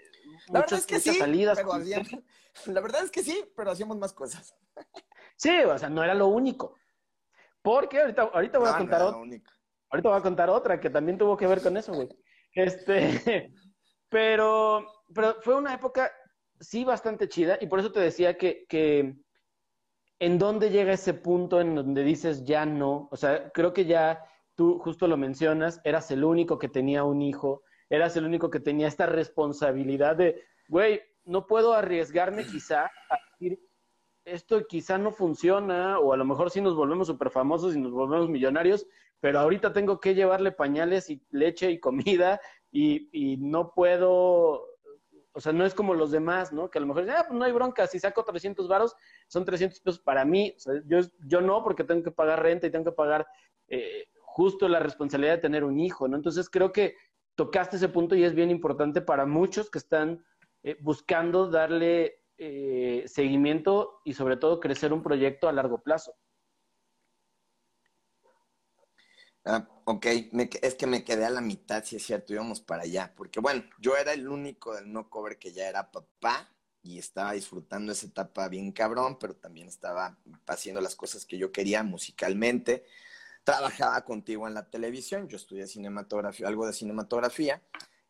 la 0.50 0.62
muchas, 0.62 0.80
es 0.80 0.86
que 0.86 1.00
sí, 1.00 1.14
salidas. 1.16 1.60
la 2.66 2.82
verdad 2.82 3.04
es 3.04 3.12
que 3.12 3.24
sí, 3.24 3.44
pero 3.56 3.72
hacíamos 3.72 3.98
más 3.98 4.14
cosas. 4.14 4.56
Sí, 5.36 5.52
o 5.64 5.78
sea, 5.78 5.90
no 5.90 6.04
era 6.04 6.16
lo 6.16 6.28
único. 6.28 6.76
Porque 7.62 8.00
ahorita, 8.00 8.24
ahorita 8.34 8.60
voy 8.60 8.70
a 8.70 8.78
contar 8.78 9.02
otra. 9.02 9.20
Ahorita 9.90 10.10
voy 10.10 10.18
a 10.18 10.22
contar 10.22 10.50
otra 10.50 10.80
que 10.80 10.90
también 10.90 11.18
tuvo 11.18 11.38
que 11.38 11.48
ver 11.48 11.62
con 11.62 11.78
eso, 11.78 11.94
güey. 11.94 12.10
Este, 12.54 13.54
pero, 14.10 14.86
pero 15.14 15.36
fue 15.42 15.56
una 15.56 15.74
época 15.74 16.12
sí 16.60 16.84
bastante 16.84 17.28
chida 17.30 17.58
y 17.62 17.68
por 17.68 17.80
eso 17.80 17.92
te 17.92 18.00
decía 18.00 18.38
que, 18.38 18.66
que 18.68 19.16
en 20.20 20.40
dónde 20.40 20.70
llega 20.70 20.94
ese 20.94 21.14
punto 21.14 21.62
en 21.62 21.76
donde 21.76 22.04
dices 22.04 22.44
ya 22.44 22.66
no, 22.66 23.08
o 23.12 23.18
sea, 23.18 23.52
creo 23.52 23.74
que 23.74 23.86
ya 23.86 24.24
tú 24.56 24.80
justo 24.80 25.08
lo 25.08 25.18
mencionas, 25.18 25.80
eras 25.84 26.10
el 26.12 26.24
único 26.24 26.58
que 26.58 26.68
tenía 26.68 27.04
un 27.04 27.22
hijo, 27.22 27.62
eras 27.90 28.18
el 28.18 28.26
único 28.26 28.50
que 28.50 28.60
tenía 28.60 28.88
esta 28.88 29.06
responsabilidad 29.06 30.16
de, 30.16 30.44
güey, 30.68 31.02
no 31.26 31.46
puedo 31.46 31.74
arriesgarme 31.74 32.46
quizá 32.46 32.86
a 32.86 33.20
decir, 33.32 33.60
esto 34.26 34.66
quizá 34.68 34.98
no 34.98 35.12
funciona, 35.12 36.00
o 36.00 36.12
a 36.12 36.18
lo 36.18 36.26
mejor 36.26 36.50
sí 36.50 36.60
nos 36.60 36.76
volvemos 36.76 37.08
súper 37.08 37.30
famosos 37.30 37.76
y 37.76 37.80
nos 37.80 37.92
volvemos 37.92 38.30
millonarios, 38.30 38.88
pero 39.20 39.40
ahorita 39.40 39.74
tengo 39.74 40.00
que 40.00 40.16
llevarle 40.16 40.52
pañales 40.52 41.10
y 41.10 41.22
leche 41.30 41.72
y 41.72 41.80
comida 41.80 42.42
y, 42.72 43.10
y 43.12 43.38
no 43.38 43.74
puedo 43.74 44.66
o 45.38 45.40
sea, 45.40 45.54
no 45.54 45.66
es 45.66 45.76
como 45.76 45.94
los 45.94 46.10
demás, 46.10 46.52
¿no? 46.52 46.72
Que 46.72 46.80
a 46.80 46.82
lo 46.82 46.88
mejor, 46.88 47.08
ah, 47.12 47.26
pues 47.28 47.38
no 47.38 47.46
hay 47.46 47.52
bronca, 47.52 47.86
si 47.86 48.00
saco 48.00 48.24
300 48.24 48.68
varos, 48.68 48.96
son 49.28 49.46
300 49.46 49.80
pesos 49.82 50.00
para 50.00 50.26
mí. 50.26 50.52
O 50.56 50.60
sea, 50.60 50.74
yo, 50.88 51.02
yo 51.28 51.42
no, 51.42 51.64
porque 51.64 51.84
tengo 51.84 52.02
que 52.02 52.10
pagar 52.10 52.42
renta 52.42 52.66
y 52.66 52.72
tengo 52.72 52.86
que 52.86 52.96
pagar 52.96 53.28
eh, 53.68 54.08
justo 54.20 54.68
la 54.68 54.80
responsabilidad 54.80 55.36
de 55.36 55.42
tener 55.42 55.64
un 55.64 55.80
hijo, 55.80 56.08
¿no? 56.08 56.16
Entonces 56.18 56.50
creo 56.50 56.72
que 56.72 56.96
tocaste 57.36 57.76
ese 57.76 57.88
punto 57.88 58.16
y 58.16 58.24
es 58.24 58.34
bien 58.34 58.50
importante 58.50 59.00
para 59.00 59.28
muchos 59.28 59.70
que 59.70 59.78
están 59.78 60.26
eh, 60.64 60.76
buscando 60.80 61.48
darle 61.52 62.24
eh, 62.40 63.04
seguimiento 63.06 64.02
y 64.06 64.14
sobre 64.14 64.38
todo 64.38 64.60
crecer 64.60 64.92
un 64.92 65.04
proyecto 65.04 65.48
a 65.48 65.54
largo 65.54 65.84
plazo. 65.84 66.16
Ah, 69.50 69.66
ok, 69.86 70.06
es 70.62 70.76
que 70.76 70.88
me 70.88 71.06
quedé 71.06 71.24
a 71.26 71.30
la 71.30 71.40
mitad, 71.40 71.82
si 71.86 71.96
es 71.96 72.06
cierto, 72.06 72.34
íbamos 72.34 72.60
para 72.60 72.84
allá. 72.84 73.14
Porque 73.16 73.40
bueno, 73.40 73.64
yo 73.80 73.96
era 73.96 74.12
el 74.12 74.28
único 74.28 74.76
del 74.76 74.92
no 74.92 75.10
cover 75.10 75.40
que 75.40 75.54
ya 75.54 75.70
era 75.70 75.90
papá 75.90 76.54
y 76.84 77.00
estaba 77.00 77.32
disfrutando 77.32 77.94
esa 77.94 78.08
etapa 78.08 78.50
bien 78.50 78.74
cabrón, 78.74 79.18
pero 79.18 79.38
también 79.38 79.70
estaba 79.70 80.18
haciendo 80.48 80.82
las 80.82 80.96
cosas 80.96 81.26
que 81.26 81.38
yo 81.38 81.54
quería 81.54 81.82
musicalmente. 81.84 82.84
Trabajaba 83.46 84.04
contigo 84.04 84.50
en 84.50 84.54
la 84.54 84.70
televisión, 84.70 85.30
yo 85.30 85.38
estudié 85.38 85.66
cinematografía, 85.68 86.50
algo 86.50 86.68
de 86.68 86.74
cinematografía, 86.74 87.64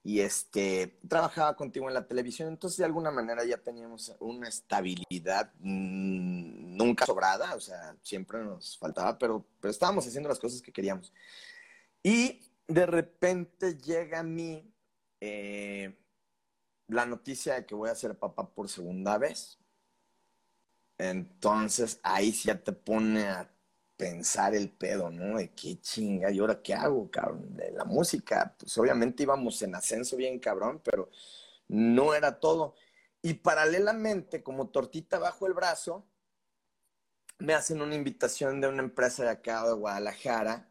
y 0.08 0.22
este, 0.22 0.98
trabajaba 1.10 1.58
contigo 1.58 1.90
en 1.90 1.94
la 1.94 2.08
televisión, 2.08 2.48
entonces 2.48 2.78
de 2.78 2.86
alguna 2.86 3.12
manera 3.12 3.44
ya 3.44 3.58
teníamos 3.58 4.16
una 4.22 4.48
estabilidad 4.48 5.52
mm, 5.60 6.78
nunca 6.78 7.06
sobrada, 7.06 7.54
o 7.56 7.60
sea, 7.60 7.94
siempre 8.04 8.42
nos 8.42 8.78
faltaba, 8.78 9.18
pero, 9.18 9.46
pero 9.60 9.70
estábamos 9.70 10.08
haciendo 10.08 10.30
las 10.30 10.40
cosas 10.40 10.62
que 10.62 10.72
queríamos. 10.72 11.12
Y 12.02 12.40
de 12.70 12.86
repente 12.86 13.78
llega 13.80 14.22
a 14.22 14.24
mí 14.24 14.74
eh, 15.20 16.00
la 16.88 17.06
noticia 17.06 17.56
de 17.56 17.66
que 17.66 17.76
voy 17.76 17.90
a 17.90 17.96
ser 17.96 18.18
papá 18.18 18.50
por 18.50 18.70
segunda 18.70 19.18
vez. 19.18 19.60
Entonces 20.98 22.00
ahí 22.02 22.32
ya 22.32 22.58
te 22.64 22.72
pone 22.72 23.28
a 23.28 23.54
pensar 23.98 24.56
el 24.56 24.70
pedo, 24.70 25.10
¿no? 25.10 25.38
De 25.38 25.50
qué 25.52 25.82
chinga, 25.82 26.32
¿y 26.32 26.40
ahora 26.40 26.62
qué 26.62 26.74
hago, 26.74 27.10
cabrón? 27.10 27.56
De 27.58 27.72
la 27.72 27.84
música, 27.84 28.56
pues 28.58 28.78
obviamente 28.78 29.24
íbamos 29.24 29.62
en 29.64 29.76
ascenso 29.76 30.16
bien 30.16 30.40
cabrón, 30.40 30.82
pero 30.84 31.10
no 31.68 32.14
era 32.14 32.40
todo. 32.40 32.76
Y 33.22 33.36
paralelamente, 33.36 34.44
como 34.44 34.70
tortita 34.70 35.20
bajo 35.20 35.48
el 35.48 35.54
brazo, 35.54 36.06
me 37.40 37.54
hacen 37.54 37.82
una 37.82 37.96
invitación 37.96 38.62
de 38.62 38.68
una 38.68 38.84
empresa 38.84 39.24
de 39.24 39.30
acá 39.32 39.66
de 39.68 39.74
Guadalajara. 39.74 40.70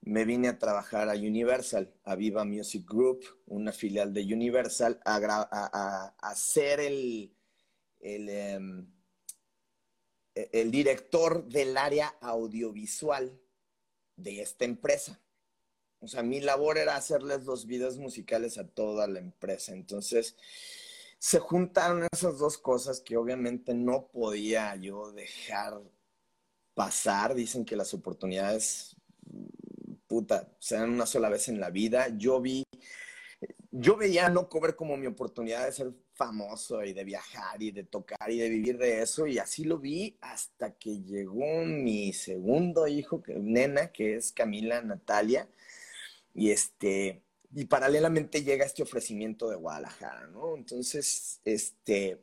Me 0.00 0.24
vine 0.24 0.48
a 0.48 0.58
trabajar 0.58 1.08
a 1.10 1.14
Universal, 1.14 1.92
a 2.04 2.14
Viva 2.16 2.44
Music 2.44 2.86
Group, 2.88 3.24
una 3.46 3.72
filial 3.72 4.12
de 4.12 4.22
Universal, 4.22 5.00
a, 5.04 6.14
hacer 6.18 6.80
el, 6.80 7.34
el 8.00 8.28
em, 8.28 8.95
el 10.36 10.70
director 10.70 11.44
del 11.48 11.76
área 11.76 12.08
audiovisual 12.20 13.40
de 14.16 14.42
esta 14.42 14.64
empresa. 14.64 15.20
O 16.00 16.08
sea, 16.08 16.22
mi 16.22 16.40
labor 16.40 16.76
era 16.76 16.96
hacerles 16.96 17.44
los 17.44 17.66
videos 17.66 17.96
musicales 17.98 18.58
a 18.58 18.68
toda 18.68 19.06
la 19.06 19.18
empresa. 19.18 19.72
Entonces, 19.72 20.36
se 21.18 21.38
juntaron 21.38 22.06
esas 22.12 22.38
dos 22.38 22.58
cosas 22.58 23.00
que 23.00 23.16
obviamente 23.16 23.74
no 23.74 24.08
podía 24.08 24.76
yo 24.76 25.12
dejar 25.12 25.80
pasar. 26.74 27.34
Dicen 27.34 27.64
que 27.64 27.76
las 27.76 27.94
oportunidades, 27.94 28.94
puta, 30.06 30.54
se 30.58 30.76
dan 30.76 30.90
una 30.90 31.06
sola 31.06 31.30
vez 31.30 31.48
en 31.48 31.60
la 31.60 31.70
vida. 31.70 32.08
Yo 32.16 32.40
vi, 32.42 32.62
yo 33.70 33.96
veía 33.96 34.28
no 34.28 34.50
cover 34.50 34.76
como 34.76 34.98
mi 34.98 35.06
oportunidad 35.06 35.64
de 35.64 35.72
ser 35.72 35.94
famoso 36.16 36.82
y 36.82 36.92
de 36.92 37.04
viajar 37.04 37.62
y 37.62 37.70
de 37.70 37.84
tocar 37.84 38.30
y 38.30 38.38
de 38.38 38.48
vivir 38.48 38.78
de 38.78 39.02
eso. 39.02 39.26
Y 39.26 39.38
así 39.38 39.64
lo 39.64 39.78
vi 39.78 40.16
hasta 40.20 40.72
que 40.72 41.02
llegó 41.02 41.64
mi 41.64 42.12
segundo 42.12 42.86
hijo, 42.86 43.22
nena, 43.28 43.92
que 43.92 44.16
es 44.16 44.32
Camila 44.32 44.80
Natalia. 44.82 45.48
Y 46.34 46.50
este, 46.50 47.22
y 47.54 47.64
paralelamente 47.66 48.42
llega 48.42 48.64
este 48.64 48.82
ofrecimiento 48.82 49.48
de 49.48 49.56
Guadalajara, 49.56 50.26
¿no? 50.26 50.56
Entonces, 50.56 51.40
este, 51.44 52.22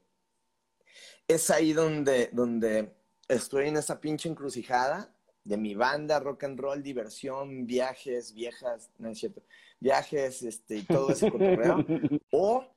es 1.28 1.50
ahí 1.50 1.74
donde, 1.74 2.30
donde 2.34 2.94
estoy 3.28 3.70
en 3.70 3.78
esa 3.78 4.00
pinche 4.00 4.30
encrucijada 4.30 5.14
de 5.44 5.58
mi 5.58 5.76
banda, 5.76 6.20
rock 6.20 6.44
and 6.44 6.60
roll, 6.60 6.82
diversión, 6.82 7.66
viajes, 7.66 8.34
viejas, 8.34 8.90
no 8.98 9.10
es 9.10 9.20
cierto, 9.20 9.44
viajes, 9.80 10.42
este, 10.44 10.78
y 10.78 10.84
todo 10.84 11.12
ese 11.12 11.30
cotorreo, 11.30 11.86
o 12.32 12.73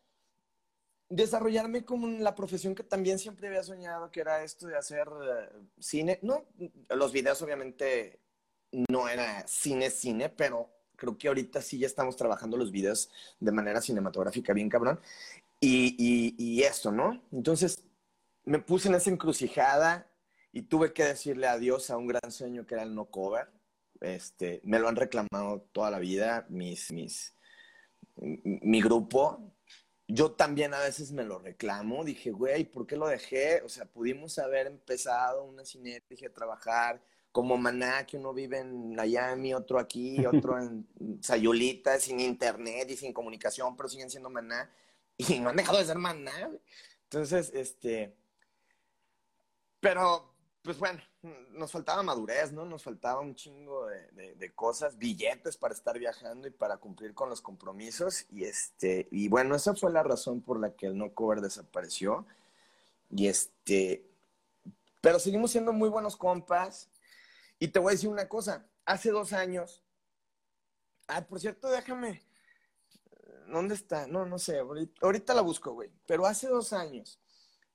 desarrollarme 1.09 1.85
como 1.85 2.09
la 2.09 2.35
profesión 2.35 2.75
que 2.75 2.83
también 2.83 3.19
siempre 3.19 3.49
había 3.49 3.63
soñado, 3.63 4.11
que 4.11 4.21
era 4.21 4.43
esto 4.43 4.67
de 4.67 4.77
hacer 4.77 5.09
eh, 5.09 5.49
cine, 5.79 6.19
no, 6.23 6.45
los 6.91 7.13
videos 7.13 7.41
obviamente 7.43 8.21
no 8.91 9.09
era 9.09 9.47
cine, 9.47 9.91
cine, 9.91 10.29
pero 10.29 10.71
creo 10.97 11.17
que 11.17 11.29
ahorita 11.29 11.63
sí 11.63 11.79
ya 11.79 11.87
estamos 11.87 12.17
trabajando 12.17 12.57
los 12.57 12.73
videos 12.73 13.11
de 13.39 13.53
manera 13.53 13.81
cinematográfica 13.81 14.53
bien 14.53 14.69
cabrón. 14.69 15.01
Y, 15.61 15.97
y, 15.99 16.35
y 16.39 16.63
esto, 16.63 16.93
¿no? 16.93 17.23
Entonces 17.33 17.85
me 18.45 18.59
puse 18.59 18.89
en 18.89 18.95
esa 18.95 19.11
encrucijada 19.11 20.11
y 20.53 20.63
tuve 20.63 20.93
que 20.93 21.05
decirle 21.05 21.47
adiós 21.47 21.91
a 21.91 21.97
un 21.97 22.07
gran 22.07 22.31
sueño 22.31 22.67
que 22.67 22.75
era 22.75 22.83
el 22.83 22.95
no 22.95 23.07
cover. 23.07 23.49
Este, 24.01 24.61
me 24.65 24.79
lo 24.79 24.89
han 24.89 24.97
reclamado 24.97 25.69
toda 25.73 25.91
la 25.91 25.99
vida 25.99 26.47
mis, 26.49 26.93
mis, 26.93 27.35
mi 28.17 28.81
grupo. 28.81 29.53
Yo 30.09 30.33
también 30.33 30.73
a 30.73 30.81
veces 30.81 31.13
me 31.13 31.25
lo 31.25 31.39
reclamo. 31.39 32.05
Dije, 32.05 32.31
güey, 32.31 32.65
¿por 32.65 32.87
qué 32.87 32.97
lo 32.97 33.09
dejé? 33.09 33.63
O 33.63 33.69
sea, 33.69 33.87
pudimos 33.87 34.39
haber 34.39 34.69
empezado 34.69 35.45
una 35.45 35.65
sinergia, 35.65 36.33
trabajar, 36.33 37.03
como 37.33 37.57
Maná, 37.57 38.07
que 38.07 38.17
uno 38.17 38.33
vive 38.33 38.61
en 38.61 38.95
Miami, 38.95 39.53
otro 39.53 39.79
aquí, 39.79 40.25
otro 40.25 40.59
en 40.61 40.87
Sayulita, 41.21 41.99
sin 41.99 42.21
internet 42.21 42.89
y 42.91 42.97
sin 42.97 43.13
comunicación, 43.13 43.77
pero 43.77 43.89
siguen 43.89 44.11
siendo 44.11 44.31
Maná. 44.31 44.71
Y 45.19 45.41
no 45.41 45.49
han 45.49 45.57
dejado 45.57 45.79
de 45.79 45.87
ser 45.87 45.97
Maná. 45.97 46.51
Entonces, 47.05 47.51
este. 47.55 48.15
Pero, 49.81 50.36
pues 50.67 50.79
bueno, 50.79 51.01
nos 51.53 51.71
faltaba 51.71 52.03
madurez, 52.03 52.53
¿no? 52.53 52.65
Nos 52.65 52.83
faltaba 52.83 53.21
un 53.21 53.37
chingo 53.37 53.87
de, 53.87 54.53
cosas, 54.55 54.99
billetes 54.99 55.57
para 55.57 55.73
estar 55.73 55.97
viajando 55.97 56.49
y 56.49 56.51
para 56.51 56.79
cumplir 56.79 57.15
con 57.15 57.31
los 57.31 57.41
compromisos. 57.41 58.27
Y 58.31 58.45
este, 58.45 59.07
y 59.13 59.29
bueno, 59.29 59.55
esa 59.55 59.77
fue 59.77 59.93
la 59.93 60.03
razón 60.03 60.43
por 60.43 60.59
la 60.59 60.75
que 60.75 60.87
el 60.87 60.99
no 60.99 61.15
cover 61.15 61.41
desapareció. 61.41 62.27
Y 63.11 63.29
este, 63.29 64.11
pero 65.01 65.21
seguimos 65.21 65.53
siendo 65.53 65.73
muy 65.73 65.89
buenos 65.89 66.17
compas. 66.17 66.91
Y 67.61 67.69
te 67.69 67.79
voy 67.79 67.93
a 67.93 67.95
decir 67.95 68.11
una 68.11 68.29
cosa, 68.29 68.67
hace 68.85 69.11
dos 69.11 69.33
años, 69.33 69.85
ah, 71.07 71.25
por 71.27 71.39
cierto, 71.39 71.71
déjame, 71.71 72.23
¿dónde 73.47 73.77
está? 73.77 74.09
No, 74.09 74.27
no 74.27 74.41
sé, 74.41 74.59
ahorita, 74.59 75.33
la 75.33 75.43
busco, 75.43 75.73
güey, 75.75 75.93
pero 76.07 76.27
hace 76.27 76.49
dos 76.49 76.73
años, 76.73 77.21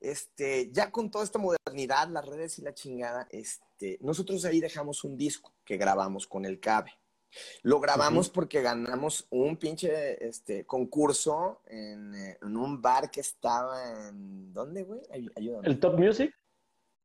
este, 0.01 0.71
ya 0.71 0.91
con 0.91 1.09
toda 1.09 1.23
esta 1.23 1.39
modernidad, 1.39 2.09
las 2.09 2.25
redes 2.25 2.59
y 2.59 2.63
la 2.63 2.73
chingada, 2.73 3.27
este, 3.31 3.97
nosotros 4.01 4.43
ahí 4.45 4.59
dejamos 4.59 5.03
un 5.03 5.15
disco 5.15 5.53
que 5.63 5.77
grabamos 5.77 6.27
con 6.27 6.45
el 6.45 6.59
CABE. 6.59 6.91
Lo 7.61 7.79
grabamos 7.79 8.29
porque 8.29 8.61
ganamos 8.61 9.25
un 9.29 9.55
pinche 9.55 10.27
este, 10.27 10.65
concurso 10.65 11.61
en, 11.67 12.13
eh, 12.13 12.37
en, 12.41 12.57
un 12.57 12.81
bar 12.81 13.09
que 13.09 13.21
estaba 13.21 14.09
en. 14.09 14.51
¿Dónde, 14.51 14.83
güey? 14.83 14.99
Ayúdame. 15.37 15.65
¿El 15.65 15.79
Top 15.79 15.97
Music? 15.97 16.35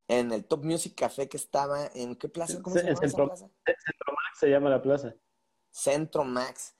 en 0.08 0.32
el 0.32 0.44
Top 0.44 0.64
Music 0.64 0.94
Café 0.94 1.28
que 1.28 1.36
estaba 1.36 1.90
en 1.94 2.16
qué 2.16 2.28
plaza? 2.28 2.60
¿Cómo 2.62 2.76
se 2.76 2.82
llama 2.84 2.96
Centro, 3.00 3.26
plaza? 3.26 3.50
Centro 3.64 4.12
Max 4.12 4.38
se 4.38 4.48
llama 4.48 4.70
la 4.70 4.82
plaza. 4.82 5.14
Centro 5.70 6.24
Max. 6.24 6.74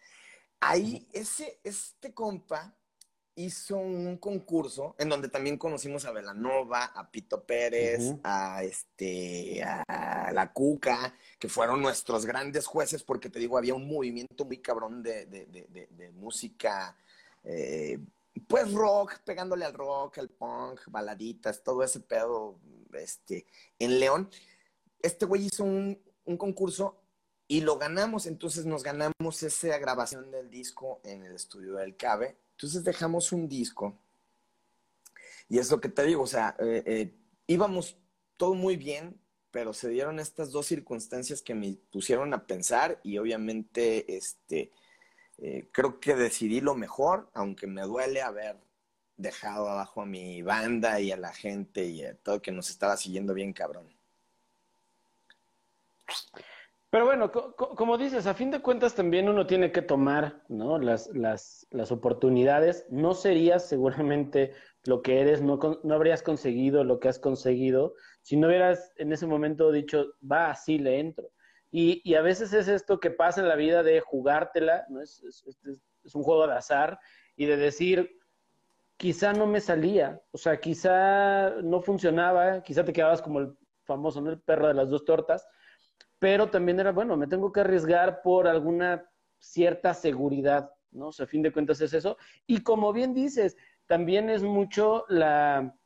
Ahí 0.61 1.07
ese 1.13 1.61
este 1.63 2.15
compa 2.15 2.77
hizo 3.37 3.77
un 3.77 4.17
concurso 4.17 4.97
en 4.99 5.09
donde 5.09 5.29
también 5.29 5.59
conocimos 5.59 6.05
a 6.05 6.13
Velanova, 6.13 6.87
a 6.87 7.11
Pito 7.11 7.45
Pérez, 7.45 8.15
a 8.25 8.65
este 8.65 9.63
a 9.63 10.31
la 10.33 10.53
Cuca, 10.53 11.15
que 11.39 11.49
fueron 11.49 11.81
nuestros 11.81 12.27
grandes 12.27 12.67
jueces 12.67 13.03
porque 13.03 13.31
te 13.31 13.39
digo 13.39 13.59
había 13.59 13.75
un 13.75 13.87
movimiento 13.87 14.45
muy 14.45 14.59
cabrón 14.59 15.03
de, 15.03 15.27
de, 15.27 15.47
de, 15.47 15.89
de 15.91 16.11
música 16.13 16.97
eh, 17.47 17.99
pues 18.49 18.73
rock, 18.73 19.19
pegándole 19.25 19.65
al 19.65 19.73
rock, 19.73 20.19
al 20.19 20.29
punk, 20.29 20.81
baladitas, 20.89 21.63
todo 21.63 21.83
ese 21.83 22.01
pedo, 22.01 22.59
este, 22.93 23.47
en 23.79 23.99
León. 23.99 24.29
Este 25.01 25.25
güey 25.25 25.47
hizo 25.47 25.65
un, 25.65 25.99
concurso 26.39 27.01
y 27.49 27.61
lo 27.61 27.79
ganamos, 27.79 28.27
entonces 28.27 28.67
nos 28.67 28.83
ganamos 28.83 29.43
esa 29.43 29.79
grabación 29.79 30.31
del 30.33 30.51
disco 30.51 31.01
en 31.05 31.25
el 31.25 31.35
estudio 31.35 31.77
del 31.77 31.97
Cabe. 31.97 32.37
Entonces 32.57 32.85
dejamos 32.85 33.33
un 33.33 33.49
disco. 33.49 33.99
Y 35.49 35.59
es 35.59 35.71
lo 35.71 35.79
que 35.79 35.91
te 35.91 36.05
digo, 36.05 36.23
o 36.23 36.27
sea, 36.27 36.57
eh, 36.59 36.83
eh, 36.87 37.15
íbamos 37.47 37.99
todo 38.39 38.55
muy 38.55 38.77
bien, 38.77 39.21
pero 39.51 39.75
se 39.75 39.91
dieron 39.91 40.19
estas 40.19 40.53
dos 40.53 40.65
circunstancias 40.65 41.43
que 41.43 41.55
me 41.55 41.77
pusieron 41.93 42.33
a 42.33 42.47
pensar 42.47 42.99
y 43.03 43.19
obviamente, 43.19 44.17
este, 44.17 44.73
eh, 45.37 45.69
creo 45.71 46.01
que 46.01 46.15
decidí 46.17 46.63
lo 46.63 46.75
mejor, 46.75 47.31
aunque 47.35 47.67
me 47.67 47.83
duele 47.83 48.23
haber 48.23 48.57
dejado 49.19 49.69
abajo 49.69 50.01
a 50.01 50.07
mi 50.07 50.41
banda 50.41 50.99
y 51.01 51.13
a 51.13 51.17
la 51.19 51.33
gente 51.35 51.85
y 51.85 52.05
a 52.05 52.17
todo 52.17 52.41
que 52.41 52.53
nos 52.53 52.71
estaba 52.71 52.97
siguiendo 52.97 53.35
bien 53.35 53.53
cabrón. 53.53 53.87
Pero 56.91 57.05
bueno, 57.05 57.31
como 57.33 57.99
dices, 57.99 58.27
a 58.27 58.35
fin 58.35 58.51
de 58.51 58.61
cuentas 58.61 58.95
también 58.95 59.29
uno 59.29 59.47
tiene 59.47 59.73
que 59.73 59.83
tomar 59.83 60.43
¿no? 60.49 60.79
las, 60.79 61.09
las, 61.15 61.67
las 61.71 61.91
oportunidades. 61.93 62.87
No 62.91 63.13
serías 63.13 63.69
seguramente 63.69 64.53
lo 64.85 65.03
que 65.03 65.21
eres, 65.21 65.43
no, 65.43 65.59
no 65.83 65.95
habrías 65.95 66.23
conseguido 66.23 66.85
lo 66.85 67.01
que 67.01 67.09
has 67.09 67.19
conseguido 67.19 67.95
si 68.27 68.37
no 68.37 68.49
hubieras 68.49 68.93
en 68.97 69.13
ese 69.13 69.25
momento 69.25 69.71
dicho, 69.71 70.15
va, 70.21 70.51
así 70.51 70.79
le 70.79 70.99
entro. 70.99 71.31
Y, 71.71 72.03
y, 72.03 72.17
a 72.17 72.23
veces 72.23 72.53
es 72.53 72.67
esto 72.67 72.99
que 72.99 73.13
pasa 73.13 73.41
en 73.41 73.47
la 73.47 73.55
vida 73.55 73.85
de 73.85 74.01
jugártela, 74.01 74.85
¿no? 74.89 75.01
Es, 75.01 75.23
es, 75.23 75.45
es, 76.03 76.15
un 76.15 76.25
juego 76.25 76.49
de 76.49 76.55
azar 76.55 76.99
y 77.37 77.47
de 77.47 77.57
decir, 77.57 78.19
quizá 78.97 79.33
no 79.33 79.47
me 79.47 79.61
salía, 79.61 80.21
o 80.33 80.39
sea, 80.39 80.59
quizá 80.59 81.51
no 81.63 81.81
funcionaba, 81.83 82.65
quizá 82.65 82.85
te 82.85 82.93
quedabas 82.93 83.23
como 83.23 83.39
el 83.39 83.57
famoso, 83.85 84.21
¿no? 84.21 84.31
El 84.31 84.41
perro 84.41 84.67
de 84.67 84.75
las 84.75 84.91
dos 84.91 85.05
tortas, 85.05 85.47
pero 86.19 86.49
también 86.51 86.81
era, 86.81 86.93
bueno, 86.93 87.17
me 87.17 87.27
tengo 87.27 87.53
que 87.53 87.61
arriesgar 87.61 88.23
por 88.23 88.47
alguna 88.47 89.09
cierta 89.39 89.95
seguridad, 89.95 90.71
¿no? 90.91 91.09
O 91.09 91.13
sea, 91.13 91.25
a 91.25 91.29
fin 91.29 91.43
de 91.43 91.53
cuentas 91.53 91.81
es 91.81 91.93
eso. 91.93 92.17
Y 92.47 92.63
como 92.63 92.93
bien 92.93 93.15
dices, 93.15 93.57
también 93.87 94.31
es 94.31 94.43
mucho 94.43 95.05
la, 95.09 95.77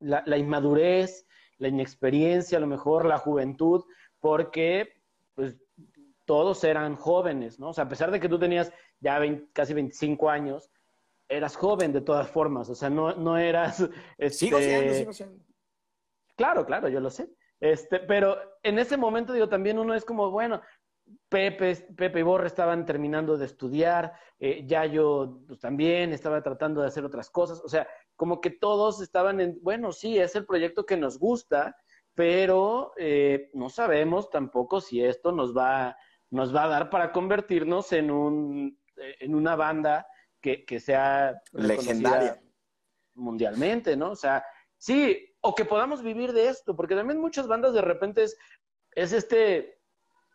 la, 0.00 0.22
la 0.26 0.36
inmadurez, 0.38 1.26
la 1.58 1.68
inexperiencia, 1.68 2.58
a 2.58 2.60
lo 2.60 2.66
mejor 2.66 3.06
la 3.06 3.18
juventud, 3.18 3.84
porque 4.20 5.02
pues 5.34 5.56
todos 6.24 6.64
eran 6.64 6.96
jóvenes, 6.96 7.58
¿no? 7.58 7.70
O 7.70 7.72
sea, 7.72 7.84
a 7.84 7.88
pesar 7.88 8.10
de 8.10 8.20
que 8.20 8.28
tú 8.28 8.38
tenías 8.38 8.72
ya 9.00 9.20
casi 9.52 9.74
25 9.74 10.30
años, 10.30 10.70
eras 11.28 11.56
joven 11.56 11.92
de 11.92 12.00
todas 12.00 12.28
formas, 12.28 12.68
o 12.68 12.74
sea, 12.74 12.90
no, 12.90 13.14
no 13.14 13.38
eras... 13.38 13.80
Este... 14.18 14.30
Sigo 14.30 14.58
siendo, 14.58 14.94
sigo 14.94 15.12
siendo. 15.12 15.44
Claro, 16.36 16.66
claro, 16.66 16.88
yo 16.88 17.00
lo 17.00 17.10
sé. 17.10 17.28
Este, 17.64 17.98
pero 17.98 18.36
en 18.62 18.78
ese 18.78 18.98
momento, 18.98 19.32
digo, 19.32 19.48
también 19.48 19.78
uno 19.78 19.94
es 19.94 20.04
como, 20.04 20.30
bueno, 20.30 20.60
Pepe, 21.30 21.74
Pepe 21.96 22.20
y 22.20 22.22
Borre 22.22 22.46
estaban 22.46 22.84
terminando 22.84 23.38
de 23.38 23.46
estudiar, 23.46 24.12
eh, 24.38 24.64
ya 24.66 24.84
yo 24.84 25.40
pues, 25.46 25.60
también 25.60 26.12
estaba 26.12 26.42
tratando 26.42 26.82
de 26.82 26.88
hacer 26.88 27.06
otras 27.06 27.30
cosas, 27.30 27.62
o 27.64 27.68
sea, 27.70 27.88
como 28.16 28.42
que 28.42 28.50
todos 28.50 29.00
estaban 29.00 29.40
en, 29.40 29.58
bueno, 29.62 29.92
sí, 29.92 30.18
es 30.18 30.36
el 30.36 30.44
proyecto 30.44 30.84
que 30.84 30.98
nos 30.98 31.18
gusta, 31.18 31.74
pero 32.12 32.92
eh, 32.98 33.48
no 33.54 33.70
sabemos 33.70 34.28
tampoco 34.28 34.82
si 34.82 35.02
esto 35.02 35.32
nos 35.32 35.56
va, 35.56 35.96
nos 36.28 36.54
va 36.54 36.64
a 36.64 36.68
dar 36.68 36.90
para 36.90 37.12
convertirnos 37.12 37.94
en, 37.94 38.10
un, 38.10 38.78
eh, 38.98 39.16
en 39.20 39.34
una 39.34 39.56
banda 39.56 40.06
que, 40.38 40.66
que 40.66 40.80
sea 40.80 41.40
legendaria 41.52 42.38
mundialmente, 43.14 43.96
¿no? 43.96 44.10
O 44.10 44.16
sea, 44.16 44.44
sí, 44.76 45.33
o 45.46 45.54
que 45.54 45.66
podamos 45.66 46.02
vivir 46.02 46.32
de 46.32 46.48
esto, 46.48 46.74
porque 46.74 46.96
también 46.96 47.20
muchas 47.20 47.46
bandas 47.46 47.74
de 47.74 47.82
repente 47.82 48.22
es, 48.22 48.38
es 48.92 49.12
este, 49.12 49.78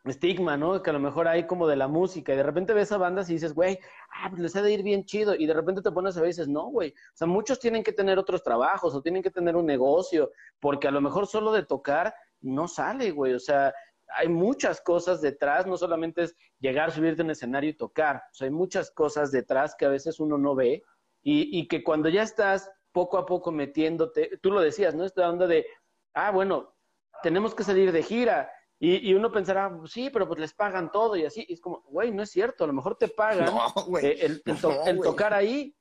estigma, 0.06 0.56
¿no? 0.56 0.84
Que 0.84 0.92
a 0.92 0.94
lo 0.94 1.00
mejor 1.00 1.28
hay 1.28 1.48
como 1.48 1.68
de 1.68 1.76
la 1.76 1.88
música 1.88 2.32
y 2.32 2.38
de 2.38 2.44
repente 2.44 2.76
ves 2.76 2.92
a 2.92 3.00
bandas 3.00 3.28
y 3.28 3.34
dices, 3.34 3.56
güey, 3.56 3.80
ah, 4.14 4.30
pues 4.30 4.40
les 4.40 4.56
ha 4.56 4.62
de 4.62 4.72
ir 4.72 4.84
bien 4.84 5.06
chido 5.06 5.34
y 5.34 5.48
de 5.48 5.54
repente 5.56 5.82
te 5.82 5.92
pones 5.92 6.16
a 6.16 6.22
ver 6.22 6.28
y 6.28 6.34
dices, 6.34 6.48
no, 6.48 6.68
güey, 6.68 6.92
o 6.92 7.16
sea, 7.18 7.26
muchos 7.26 7.60
tienen 7.60 7.82
que 7.82 7.92
tener 7.92 8.20
otros 8.20 8.44
trabajos 8.44 8.94
o 8.94 9.02
tienen 9.02 9.24
que 9.24 9.32
tener 9.32 9.56
un 9.56 9.66
negocio 9.66 10.30
porque 10.60 10.88
a 10.88 10.92
lo 10.92 11.02
mejor 11.02 11.26
solo 11.26 11.52
de 11.54 11.66
tocar 11.66 12.14
no 12.42 12.68
sale, 12.68 13.10
güey, 13.10 13.34
o 13.34 13.40
sea, 13.40 13.74
hay 14.16 14.28
muchas 14.28 14.80
cosas 14.80 15.22
detrás, 15.22 15.66
no 15.66 15.76
solamente 15.76 16.22
es 16.22 16.36
llegar, 16.60 16.92
subirte 16.92 17.24
en 17.24 17.28
un 17.28 17.32
escenario 17.32 17.72
y 17.72 17.78
tocar, 17.78 18.18
o 18.18 18.34
sea, 18.36 18.46
hay 18.46 18.54
muchas 18.54 18.92
cosas 18.92 19.32
detrás 19.32 19.74
que 19.76 19.86
a 19.86 19.90
veces 19.90 20.20
uno 20.20 20.38
no 20.38 20.54
ve 20.54 20.84
y 21.24 21.68
que 21.68 21.84
cuando 21.84 22.10
ya 22.10 22.22
estás 22.22 22.72
poco 22.92 23.18
a 23.18 23.26
poco 23.26 23.52
metiéndote, 23.52 24.38
tú 24.42 24.52
lo 24.52 24.62
decías, 24.62 24.96
¿no? 24.96 25.06
Esta 25.06 25.30
onda 25.30 25.48
de, 25.48 25.66
ah, 26.14 26.32
bueno, 26.32 26.76
tenemos 27.22 27.54
que 27.54 27.64
salir 27.64 27.92
de 27.92 28.04
gira, 28.04 28.52
y, 28.82 29.14
uno 29.14 29.30
pensará, 29.30 29.78
sí, 29.88 30.10
pero 30.10 30.26
pues 30.26 30.40
les 30.40 30.54
pagan 30.54 30.90
todo 30.90 31.18
y 31.18 31.26
así. 31.26 31.46
Y 31.50 31.54
es 31.54 31.60
como, 31.60 31.82
güey, 31.82 32.12
no 32.12 32.24
es 32.24 32.32
cierto, 32.32 32.64
a 32.64 32.68
lo 32.68 32.72
mejor 32.72 32.96
te 32.96 33.10
pagan 33.10 33.54
eh, 34.02 34.18
el, 34.22 34.42
el, 34.46 35.02
tocar 35.02 35.34
ahí, 35.34 35.76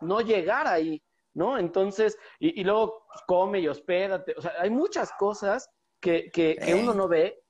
no 0.00 0.20
llegar 0.20 0.66
ahí, 0.66 1.00
¿no? 1.34 1.56
Entonces, 1.56 2.18
y, 2.40 2.60
y, 2.60 2.64
luego 2.64 3.04
pues, 3.06 3.20
come 3.28 3.60
y 3.60 3.68
hospédate. 3.68 4.34
O 4.36 4.42
sea, 4.42 4.54
hay 4.58 4.70
muchas 4.70 5.12
cosas 5.12 5.70
que, 6.00 6.30
que, 6.32 6.56
que 6.56 6.74
uno 6.74 6.94
no 6.94 7.06
ve, 7.06 7.44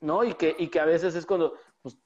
¿no? 0.00 0.22
Y 0.22 0.34
que, 0.34 0.54
y 0.56 0.68
que 0.68 0.78
a 0.78 0.84
veces 0.84 1.16
es 1.16 1.26
cuando, 1.26 1.54
pues, 1.82 1.98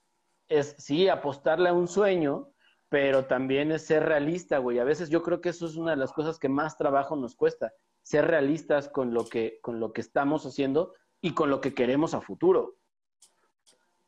es 0.49 0.75
sí, 0.79 1.11
apostarle 1.11 1.69
a 1.69 1.75
un 1.75 1.87
sueño, 1.87 2.51
pero 2.93 3.25
también 3.25 3.73
es 3.73 3.87
ser 3.87 4.03
realista, 4.03 4.59
güey. 4.59 4.79
A 4.79 4.85
veces 4.85 5.09
yo 5.09 5.23
creo 5.23 5.41
que 5.41 5.49
eso 5.49 5.65
es 5.65 5.77
una 5.77 5.93
de 5.93 5.97
las 5.97 6.13
cosas 6.13 6.39
que 6.39 6.51
más 6.51 6.77
trabajo 6.77 7.17
nos 7.17 7.35
cuesta, 7.35 7.73
ser 8.03 8.27
realistas 8.27 8.91
con 8.91 9.15
lo 9.15 9.27
que, 9.27 9.61
con 9.63 9.81
lo 9.81 9.95
que 9.95 10.03
estamos 10.03 10.45
haciendo 10.45 10.93
y 11.23 11.33
con 11.33 11.49
lo 11.49 11.63
que 11.63 11.73
queremos 11.73 12.13
a 12.13 12.21
futuro. 12.21 12.77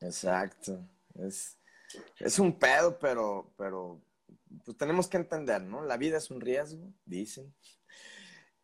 Exacto. 0.01 0.87
Es, 1.15 1.57
es 2.19 2.37
un 2.37 2.59
pedo, 2.59 2.99
pero, 2.99 3.55
pero 3.57 4.03
pues 4.63 4.77
tenemos 4.77 5.07
que 5.07 5.17
entender, 5.17 5.63
¿no? 5.63 5.83
La 5.83 5.97
vida 5.97 6.19
es 6.19 6.29
un 6.29 6.39
riesgo, 6.39 6.93
dicen. 7.05 7.55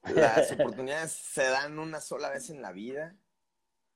Las 0.04 0.52
oportunidades 0.52 1.14
se 1.14 1.46
dan 1.46 1.80
una 1.80 2.00
sola 2.00 2.30
vez 2.30 2.52
en 2.52 2.62
la 2.62 2.72
vida, 2.72 3.18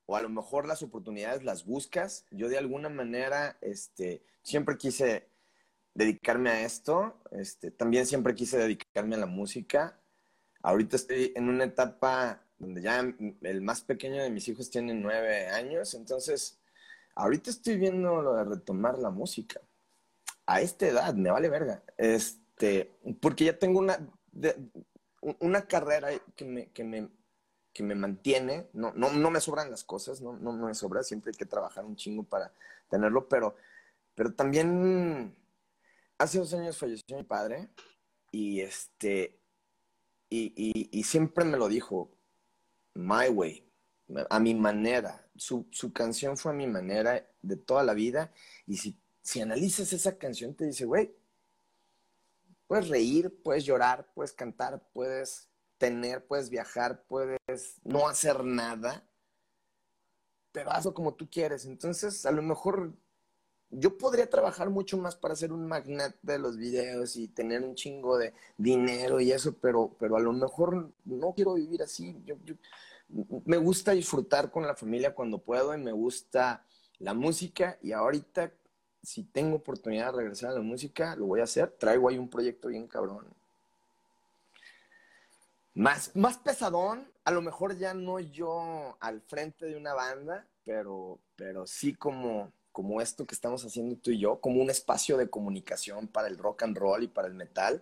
o 0.08 0.16
a 0.16 0.24
lo 0.24 0.30
mejor 0.30 0.68
las 0.68 0.82
oportunidades 0.82 1.44
las 1.44 1.66
buscas. 1.66 2.26
Yo 2.32 2.50
de 2.50 2.58
alguna 2.58 2.90
manera, 2.90 3.60
este, 3.62 4.26
siempre 4.42 4.76
quise 4.80 5.35
dedicarme 5.96 6.50
a 6.52 6.62
esto, 6.64 7.20
este, 7.32 7.72
también 7.72 8.06
siempre 8.06 8.36
quise 8.36 8.58
dedicarme 8.58 9.16
a 9.16 9.20
la 9.20 9.26
música. 9.26 10.00
Ahorita 10.62 10.98
estoy 10.98 11.32
en 11.36 11.50
una 11.50 11.64
etapa 11.64 12.44
donde 12.60 12.82
ya 12.82 13.00
el 13.42 13.62
más 13.62 13.82
pequeño 13.82 14.22
de 14.22 14.30
mis 14.30 14.48
hijos 14.48 14.70
tiene 14.70 14.94
nueve 14.94 15.48
años, 15.48 15.94
entonces 15.94 16.60
ahorita 17.16 17.50
estoy 17.50 17.78
viendo 17.78 18.22
lo 18.22 18.36
de 18.36 18.44
retomar 18.44 19.00
la 19.00 19.10
música. 19.10 19.62
A 20.46 20.62
esta 20.62 20.86
edad, 20.86 21.16
me 21.16 21.32
vale 21.32 21.50
verga. 21.50 21.82
Este, 21.98 22.92
porque 23.20 23.46
ya 23.46 23.58
tengo 23.58 23.80
una, 23.80 23.98
una 25.40 25.66
carrera 25.66 26.10
que 26.36 26.46
me, 26.46 26.68
que 26.72 26.84
me, 26.84 27.10
que 27.74 27.84
me 27.84 27.96
mantiene, 27.96 28.68
no, 28.74 28.94
no, 28.96 29.12
no, 29.12 29.32
me 29.32 29.42
sobran 29.42 29.72
las 29.72 29.84
cosas, 29.84 30.22
no, 30.22 30.34
no, 30.34 30.54
me 30.54 30.74
sobra, 30.74 31.04
siempre 31.04 31.32
hay 31.32 31.38
que 31.38 31.46
trabajar 31.46 31.86
un 31.86 31.96
chingo 31.96 32.24
para 32.24 32.54
tenerlo, 32.90 33.28
pero, 33.28 33.56
pero 34.14 34.34
también 34.34 35.36
hace 36.18 36.40
dos 36.40 36.54
años 36.54 36.78
falleció 36.78 37.18
mi 37.18 37.24
padre 37.24 37.70
y 38.32 38.62
este, 38.62 39.40
y, 40.30 40.90
y, 40.92 41.04
siempre 41.04 41.46
me 41.46 41.58
lo 41.58 41.70
dijo, 41.70 42.12
My 42.94 43.30
Way, 43.30 43.66
a 44.30 44.40
mi 44.40 44.54
manera. 44.54 45.30
Su, 45.36 45.68
canción 45.94 46.38
fue 46.38 46.52
a 46.52 46.56
mi 46.56 46.68
manera 46.68 47.26
de 47.42 47.56
toda 47.56 47.84
la 47.84 47.94
vida. 47.94 48.32
Y 48.66 48.78
si, 48.78 49.00
si 49.22 49.42
analizas 49.42 49.94
esa 49.94 50.18
canción, 50.18 50.56
te 50.56 50.66
dice, 50.66 50.86
güey, 50.86 51.16
puedes 52.68 52.90
reír, 52.90 53.42
puedes 53.44 53.66
llorar, 53.66 54.12
puedes 54.14 54.34
cantar, 54.34 54.86
puedes 54.94 55.50
tener, 55.78 56.26
puedes 56.26 56.50
viajar, 56.50 57.04
puedes 57.08 57.40
no 57.84 58.08
hacer 58.08 58.44
nada, 58.44 59.08
pero 60.52 60.72
hazlo 60.72 60.94
como 60.94 61.14
tú 61.14 61.30
quieres. 61.30 61.66
Entonces, 61.66 62.26
a 62.26 62.32
lo 62.32 62.42
mejor 62.42 62.94
yo 63.78 63.98
podría 63.98 64.30
trabajar 64.30 64.70
mucho 64.70 64.98
más 64.98 65.16
para 65.16 65.36
ser 65.36 65.52
un 65.52 65.68
magnate 65.68 66.18
de 66.22 66.40
los 66.40 66.58
videos 66.58 67.16
y 67.16 67.28
tener 67.28 67.64
un 67.64 67.76
chingo 67.76 68.18
de 68.18 68.34
dinero 68.58 69.20
y 69.20 69.32
eso, 69.32 69.54
pero, 69.54 69.96
pero 70.00 70.16
a 70.16 70.20
lo 70.20 70.34
mejor 70.34 70.92
no 71.06 71.34
quiero 71.34 71.56
vivir 71.56 71.82
así. 71.84 72.16
Yo, 72.26 72.36
me 73.46 73.58
gusta 73.58 73.92
disfrutar 73.92 74.52
con 74.52 74.66
la 74.66 74.76
familia 74.76 75.14
cuando 75.14 75.40
puedo 75.40 75.76
y 75.76 75.78
me 75.78 75.92
gusta 75.92 76.66
la 77.00 77.14
música 77.14 77.78
y 77.82 77.92
ahorita 77.92 78.52
si 79.04 79.24
tengo 79.24 79.58
oportunidad 79.58 80.12
de 80.12 80.20
regresar 80.20 80.52
a 80.52 80.56
la 80.56 80.62
música, 80.62 81.16
lo 81.16 81.28
voy 81.28 81.42
a 81.42 81.44
hacer. 81.44 81.70
Traigo 81.78 82.10
ahí 82.10 82.18
un 82.18 82.30
proyecto 82.30 82.70
bien 82.70 82.88
cabrón. 82.88 83.28
Más, 85.76 86.16
más 86.16 86.38
pesadón, 86.38 87.12
a 87.24 87.32
lo 87.32 87.42
mejor 87.42 87.78
ya 87.78 87.94
no 87.94 88.20
yo 88.20 88.98
al 89.00 89.22
frente 89.22 89.66
de 89.66 89.76
una 89.76 89.94
banda, 89.94 90.48
pero, 90.64 91.20
pero 91.36 91.68
sí 91.68 91.94
como 91.94 92.52
como 92.76 93.00
esto 93.00 93.26
que 93.26 93.36
estamos 93.36 93.64
haciendo 93.64 93.96
tú 93.96 94.12
y 94.12 94.20
yo, 94.20 94.42
como 94.42 94.62
un 94.62 94.70
espacio 94.70 95.16
de 95.16 95.30
comunicación 95.30 96.10
para 96.10 96.28
el 96.28 96.38
rock 96.38 96.64
and 96.64 96.78
roll 96.78 97.04
y 97.04 97.08
para 97.08 97.30
el 97.30 97.34
metal. 97.34 97.82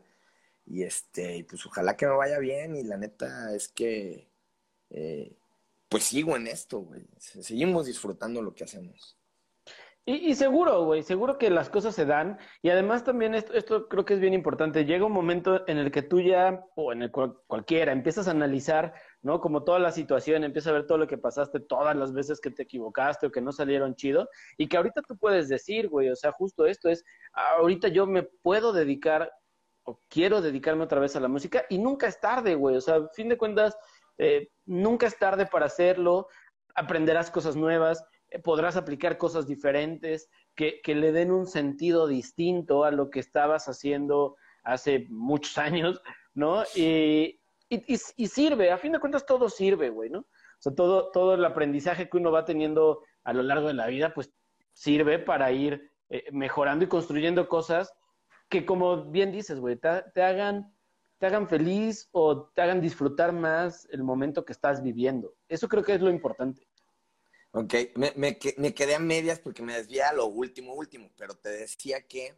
Y 0.67 0.83
este, 0.83 1.43
pues 1.49 1.65
ojalá 1.65 1.97
que 1.97 2.05
me 2.05 2.13
vaya 2.13 2.37
bien 2.37 2.75
y 2.75 2.83
la 2.83 2.95
neta 2.95 3.55
es 3.55 3.69
que 3.69 4.29
eh, 4.91 5.35
pues 5.89 6.03
sigo 6.03 6.35
en 6.35 6.45
esto, 6.45 6.81
güey. 6.81 7.07
Seguimos 7.17 7.87
disfrutando 7.87 8.43
lo 8.43 8.53
que 8.53 8.65
hacemos. 8.65 9.17
Y, 10.05 10.35
seguro, 10.35 10.85
güey, 10.85 11.01
seguro 11.01 11.39
que 11.39 11.49
las 11.49 11.71
cosas 11.71 11.95
se 11.95 12.05
dan. 12.05 12.37
Y 12.61 12.69
además 12.69 13.03
también 13.03 13.33
esto, 13.33 13.53
esto, 13.53 13.89
creo 13.89 14.05
que 14.05 14.13
es 14.13 14.19
bien 14.19 14.35
importante. 14.35 14.85
Llega 14.85 15.05
un 15.07 15.11
momento 15.11 15.67
en 15.67 15.79
el 15.79 15.91
que 15.91 16.03
tú 16.03 16.21
ya, 16.21 16.63
o 16.75 16.93
en 16.93 17.01
el 17.01 17.11
cualquiera, 17.11 17.93
empiezas 17.93 18.27
a 18.27 18.31
analizar, 18.31 18.93
¿no? 19.23 19.41
Como 19.41 19.63
toda 19.63 19.79
la 19.79 19.91
situación, 19.91 20.43
empiezas 20.43 20.69
a 20.69 20.73
ver 20.73 20.85
todo 20.85 20.99
lo 20.99 21.07
que 21.07 21.17
pasaste, 21.17 21.59
todas 21.59 21.95
las 21.95 22.13
veces 22.13 22.39
que 22.39 22.51
te 22.51 22.63
equivocaste 22.63 23.25
o 23.25 23.31
que 23.31 23.41
no 23.41 23.51
salieron 23.51 23.95
chido. 23.95 24.29
Y 24.57 24.67
que 24.67 24.77
ahorita 24.77 25.01
tú 25.01 25.17
puedes 25.17 25.49
decir, 25.49 25.89
güey, 25.89 26.09
o 26.09 26.15
sea, 26.15 26.31
justo 26.31 26.65
esto 26.65 26.89
es, 26.89 27.03
ahorita 27.33 27.87
yo 27.87 28.05
me 28.05 28.23
puedo 28.23 28.71
dedicar 28.71 29.31
o 29.85 29.99
quiero 30.07 30.41
dedicarme 30.41 30.83
otra 30.83 30.99
vez 30.99 31.15
a 31.15 31.19
la 31.19 31.27
música 31.27 31.65
y 31.69 31.79
nunca 31.79 32.07
es 32.07 32.19
tarde, 32.19 32.53
güey. 32.53 32.75
O 32.75 32.81
sea, 32.81 32.97
a 32.97 33.09
fin 33.09 33.29
de 33.29 33.37
cuentas, 33.37 33.75
eh, 34.19 34.49
nunca 34.65 35.07
es 35.07 35.17
tarde 35.17 35.47
para 35.47 35.65
hacerlo. 35.65 36.27
Aprenderás 36.75 37.31
cosas 37.31 37.55
nuevas 37.55 38.05
eh, 38.33 38.39
podrás 38.39 38.75
aplicar 38.75 39.17
cosas 39.17 39.45
diferentes 39.47 40.29
que, 40.55 40.81
le 40.87 41.11
den 41.11 41.31
un 41.31 41.45
sentido 41.45 42.07
distinto 42.07 42.83
a 42.83 42.91
lo 42.91 43.09
que 43.11 43.19
estabas 43.19 43.67
haciendo 43.69 44.35
hace 44.63 45.05
muchos 45.09 45.57
años, 45.59 46.01
¿no? 46.33 46.63
Y, 46.75 47.39
y, 47.87 48.27
sirve, 48.27 48.71
a 48.71 48.77
fin 48.77 48.91
de 48.91 48.99
cuentas 48.99 49.25
todo 49.25 49.49
sirve, 49.49 49.89
güey, 49.89 50.09
¿no? 50.09 50.19
O 50.19 50.59
sea, 50.59 50.73
todo, 50.73 51.11
todo 51.11 51.35
el 51.35 51.45
aprendizaje 51.45 52.09
que 52.09 52.17
uno 52.17 52.31
va 52.31 52.45
teniendo 52.45 53.03
a 53.23 53.33
lo 53.33 53.43
largo 53.43 53.67
de 53.67 53.73
la 53.73 53.87
vida, 53.87 54.13
pues 54.13 54.31
sirve 54.73 55.19
para 55.19 55.51
ir 55.51 55.91
eh, 56.09 56.25
mejorando 56.31 56.85
y 56.85 56.87
construyendo 56.87 57.47
cosas 57.47 57.93
que, 58.49 58.65
como 58.65 59.05
bien 59.05 59.31
dices, 59.31 59.59
güey, 59.59 59.77
te, 59.77 60.21
hagan, 60.21 60.75
te 61.17 61.25
hagan 61.25 61.47
feliz 61.47 62.09
o 62.11 62.49
te 62.49 62.61
hagan 62.61 62.81
disfrutar 62.81 63.33
más 63.33 63.87
el 63.91 64.03
momento 64.03 64.45
que 64.45 64.53
estás 64.53 64.83
viviendo. 64.83 65.35
Eso 65.47 65.67
creo 65.67 65.83
que 65.83 65.95
es 65.95 66.01
lo 66.01 66.09
importante. 66.09 66.67
Ok, 67.51 67.73
me, 67.95 68.13
me, 68.15 68.37
me, 68.57 68.73
quedé 68.73 68.95
a 68.95 68.99
medias 68.99 69.39
porque 69.39 69.61
me 69.61 69.75
desvié 69.75 70.03
a 70.03 70.13
lo 70.13 70.25
último, 70.25 70.73
último, 70.73 71.11
pero 71.15 71.35
te 71.35 71.49
decía 71.49 72.07
que 72.07 72.35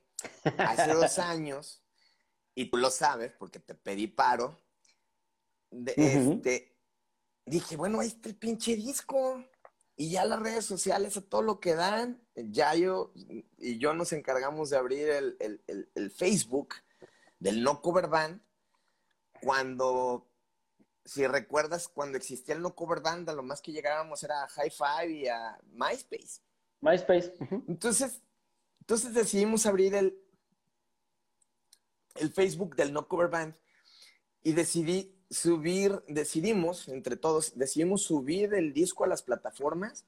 hace 0.58 0.94
dos 0.94 1.20
años, 1.20 1.82
y 2.56 2.70
tú 2.70 2.78
lo 2.78 2.90
sabes 2.90 3.34
porque 3.38 3.60
te 3.60 3.76
pedí 3.76 4.08
paro, 4.08 4.58
este, 5.96 6.76
dije, 7.46 7.76
bueno, 7.76 8.00
ahí 8.00 8.08
está 8.08 8.30
el 8.30 8.36
pinche 8.36 8.76
disco. 8.76 9.44
Y 9.98 10.12
ya 10.12 10.26
las 10.26 10.42
redes 10.42 10.66
sociales 10.66 11.16
a 11.16 11.22
todo 11.22 11.42
lo 11.42 11.62
que 11.62 11.74
dan, 11.74 12.22
ya 12.36 12.76
yo 12.76 13.14
y 13.58 13.78
yo 13.78 13.94
nos 13.94 14.12
encargamos 14.12 14.70
de 14.70 14.78
abrir 14.78 15.08
el, 15.08 15.38
el, 15.40 15.90
el 15.96 16.12
Facebook 16.12 16.76
del 17.40 17.64
No 17.64 17.82
Cover 17.82 18.08
Band 18.08 18.42
cuando 19.42 20.28
si 21.06 21.28
recuerdas, 21.28 21.88
cuando 21.88 22.18
existía 22.18 22.56
el 22.56 22.62
no 22.62 22.76
cover 22.76 23.00
band, 23.00 23.30
lo 23.30 23.44
más 23.44 23.62
que 23.62 23.72
llegábamos 23.72 24.24
era 24.24 24.44
a 24.44 24.48
High 24.48 24.72
Five 24.72 25.12
y 25.12 25.28
a 25.28 25.58
MySpace. 25.72 26.42
MySpace. 26.82 27.34
Entonces, 27.68 28.22
entonces 28.82 29.14
decidimos 29.14 29.66
abrir 29.68 29.94
el, 29.94 30.18
el 32.16 32.34
Facebook 32.34 32.76
del 32.76 32.92
no 32.92 33.08
cover 33.08 33.30
band 33.30 33.56
y 34.42 34.54
decidí 34.54 35.15
subir, 35.36 36.02
decidimos, 36.08 36.88
entre 36.88 37.18
todos, 37.18 37.58
decidimos 37.58 38.04
subir 38.04 38.54
el 38.54 38.74
disco 38.74 39.04
a 39.04 39.08
las 39.08 39.22
plataformas 39.22 40.06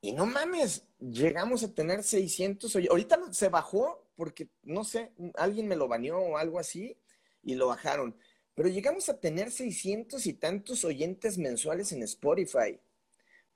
y 0.00 0.12
no 0.12 0.26
mames, 0.26 0.84
llegamos 0.98 1.62
a 1.64 1.72
tener 1.72 2.02
600, 2.02 2.76
ahorita 2.90 3.32
se 3.32 3.48
bajó 3.48 4.06
porque, 4.16 4.48
no 4.62 4.84
sé, 4.84 5.12
alguien 5.34 5.66
me 5.66 5.76
lo 5.76 5.88
baneó 5.88 6.18
o 6.18 6.36
algo 6.36 6.58
así 6.58 6.96
y 7.42 7.54
lo 7.54 7.68
bajaron 7.68 8.14
pero 8.54 8.68
llegamos 8.68 9.08
a 9.08 9.18
tener 9.18 9.50
600 9.50 10.26
y 10.26 10.32
tantos 10.34 10.84
oyentes 10.84 11.38
mensuales 11.38 11.90
en 11.92 12.02
Spotify. 12.02 12.78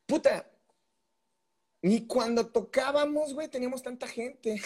Puta, 0.07 0.51
ni 1.83 2.07
cuando 2.07 2.49
tocábamos, 2.49 3.33
güey, 3.33 3.49
teníamos 3.49 3.83
tanta 3.83 4.09
gente. 4.09 4.61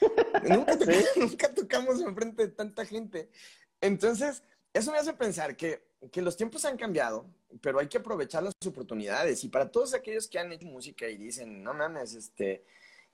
nunca, 0.48 0.76
nunca, 1.16 1.54
tocamos 1.54 2.00
enfrente 2.00 2.48
de 2.48 2.52
tanta 2.52 2.84
gente. 2.84 3.30
Entonces, 3.80 4.42
eso 4.72 4.92
me 4.92 4.98
hace 4.98 5.12
pensar 5.14 5.56
que, 5.56 5.82
que, 6.12 6.22
los 6.22 6.36
tiempos 6.36 6.64
han 6.64 6.76
cambiado, 6.76 7.26
pero 7.60 7.80
hay 7.80 7.88
que 7.88 7.98
aprovechar 7.98 8.42
las 8.42 8.54
oportunidades. 8.66 9.42
Y 9.44 9.48
para 9.48 9.70
todos 9.70 9.94
aquellos 9.94 10.28
que 10.28 10.38
han 10.38 10.52
hecho 10.52 10.66
música 10.66 11.08
y 11.08 11.16
dicen, 11.16 11.62
no 11.62 11.74
mames, 11.74 12.14
este, 12.14 12.64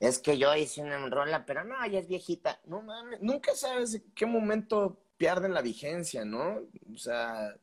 es 0.00 0.18
que 0.18 0.36
yo 0.36 0.54
hice 0.54 0.82
una 0.82 1.08
rola, 1.08 1.46
pero 1.46 1.64
no, 1.64 1.74
ya 1.86 1.98
es 1.98 2.08
viejita. 2.08 2.60
No 2.66 2.82
mames, 2.82 3.20
nunca 3.20 3.54
sabes 3.54 3.94
en 3.94 4.04
qué 4.14 4.26
momento 4.26 4.98
pierden 5.16 5.54
la 5.54 5.62
vigencia, 5.62 6.24
¿no? 6.24 6.62
O 6.92 6.98
sea, 6.98 7.54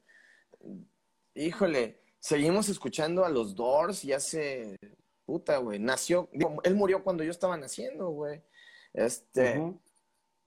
híjole, 1.36 2.00
seguimos 2.20 2.70
escuchando 2.70 3.26
a 3.26 3.30
los 3.30 3.56
Doors 3.56 4.04
y 4.06 4.14
hace 4.14 4.78
puta, 5.26 5.58
güey, 5.58 5.80
nació, 5.80 6.30
él 6.64 6.76
murió 6.76 7.04
cuando 7.04 7.24
yo 7.24 7.32
estaba 7.32 7.58
naciendo, 7.58 8.10
güey. 8.10 8.42
Este, 8.94 9.62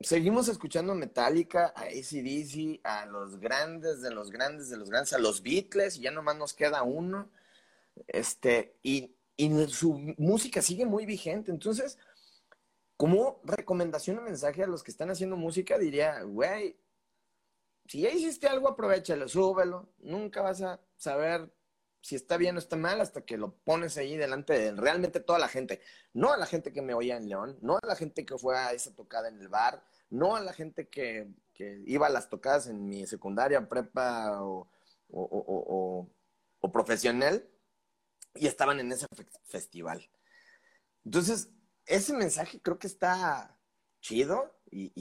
seguimos 0.04 0.48
escuchando 0.48 0.94
Metallica, 0.94 1.72
a 1.74 1.82
ACDC, 1.82 2.80
a 2.84 3.06
los 3.06 3.38
grandes 3.38 4.02
de 4.02 4.10
los 4.10 4.30
grandes 4.30 4.70
de 4.70 4.76
los 4.76 4.90
grandes, 4.90 5.12
a 5.12 5.18
los 5.18 5.42
Beatles, 5.42 5.96
y 5.96 6.02
ya 6.02 6.10
nomás 6.10 6.36
nos 6.36 6.54
queda 6.54 6.82
uno. 6.82 7.30
Este, 8.06 8.76
y, 8.82 9.14
y 9.36 9.66
su 9.68 9.94
música 10.18 10.62
sigue 10.62 10.86
muy 10.86 11.06
vigente. 11.06 11.50
Entonces, 11.50 11.98
como 12.96 13.40
recomendación 13.44 14.18
o 14.18 14.22
mensaje 14.22 14.62
a 14.62 14.66
los 14.66 14.82
que 14.82 14.90
están 14.90 15.10
haciendo 15.10 15.36
música, 15.36 15.78
diría, 15.78 16.22
güey, 16.22 16.76
si 17.86 18.00
ya 18.02 18.10
hiciste 18.10 18.46
algo, 18.48 18.68
aprovechalo, 18.68 19.28
súbelo. 19.28 19.88
Nunca 19.98 20.42
vas 20.42 20.62
a 20.62 20.80
saber 20.96 21.50
si 22.00 22.16
está 22.16 22.36
bien 22.36 22.56
o 22.56 22.58
está 22.58 22.76
mal 22.76 23.00
hasta 23.00 23.22
que 23.22 23.38
lo 23.38 23.54
pones 23.54 23.96
ahí 23.96 24.16
delante 24.16 24.52
de 24.58 24.72
realmente 24.72 25.20
toda 25.20 25.38
la 25.38 25.48
gente. 25.48 25.80
No 26.12 26.32
a 26.32 26.36
la 26.36 26.46
gente 26.46 26.72
que 26.72 26.82
me 26.82 26.94
oía 26.94 27.16
en 27.16 27.28
León, 27.28 27.58
no 27.62 27.76
a 27.76 27.86
la 27.86 27.96
gente 27.96 28.26
que 28.26 28.36
fue 28.38 28.58
a 28.58 28.72
esa 28.72 28.94
tocada 28.94 29.28
en 29.28 29.40
el 29.40 29.48
bar, 29.48 29.82
no 30.10 30.36
a 30.36 30.40
la 30.40 30.52
gente 30.52 30.88
que, 30.88 31.28
iba 31.86 32.06
a 32.06 32.10
las 32.10 32.28
tocadas 32.28 32.66
en 32.66 32.86
mi 32.86 33.06
secundaria, 33.06 33.68
prepa 33.68 34.42
o, 34.42 34.68
profesional 36.72 37.46
y 38.34 38.46
estaban 38.46 38.80
en 38.80 38.90
ese 38.90 39.06
festival. 39.44 40.08
Entonces, 41.04 41.50
ese 41.86 42.14
mensaje 42.14 42.60
creo 42.60 42.78
que 42.78 42.86
está 42.86 43.58
chido 44.00 44.58
y, 44.70 44.92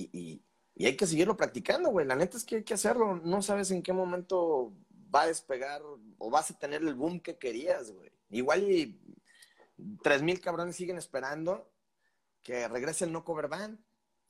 y 0.75 0.85
hay 0.85 0.97
que 0.97 1.07
seguirlo 1.07 1.37
practicando, 1.37 1.89
güey. 1.89 2.05
La 2.05 2.15
neta 2.15 2.37
es 2.37 2.43
que 2.43 2.57
hay 2.57 2.63
que 2.63 2.73
hacerlo. 2.73 3.15
No 3.15 3.41
sabes 3.41 3.71
en 3.71 3.83
qué 3.83 3.93
momento 3.93 4.73
va 5.13 5.23
a 5.23 5.27
despegar 5.27 5.81
o 5.83 6.29
vas 6.29 6.49
a 6.51 6.57
tener 6.57 6.81
el 6.81 6.95
boom 6.95 7.19
que 7.19 7.37
querías, 7.37 7.91
güey. 7.91 8.11
Igual 8.29 8.63
y 8.63 8.99
tres 10.01 10.21
mil 10.23 10.39
cabrones 10.41 10.75
siguen 10.75 10.97
esperando 10.97 11.71
que 12.41 12.67
regrese 12.67 13.05
el 13.05 13.11
no 13.11 13.23
cover 13.23 13.47
band. 13.47 13.79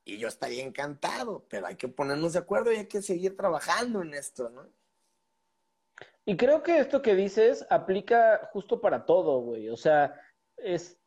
Y 0.06 0.18
yo 0.18 0.28
estaría 0.28 0.64
encantado, 0.64 1.46
pero 1.50 1.68
hay 1.68 1.76
que 1.76 1.88
ponernos 1.88 2.34
de 2.34 2.40
acuerdo 2.40 2.72
y 2.72 2.78
hay 2.78 2.88
que 2.88 3.02
seguir 3.02 3.38
trabajando 3.38 4.02
en 4.02 4.14
esto, 4.14 4.50
¿no? 4.50 4.68
Y 6.26 6.38
creo 6.38 6.64
que 6.64 6.80
esto 6.80 7.02
que 7.02 7.16
dices 7.16 7.66
aplica 7.70 8.50
justo 8.54 8.80
para 8.80 9.06
todo, 9.06 9.40
güey. 9.42 9.70
O 9.70 9.78
sea, 9.78 10.20
es, 10.58 10.98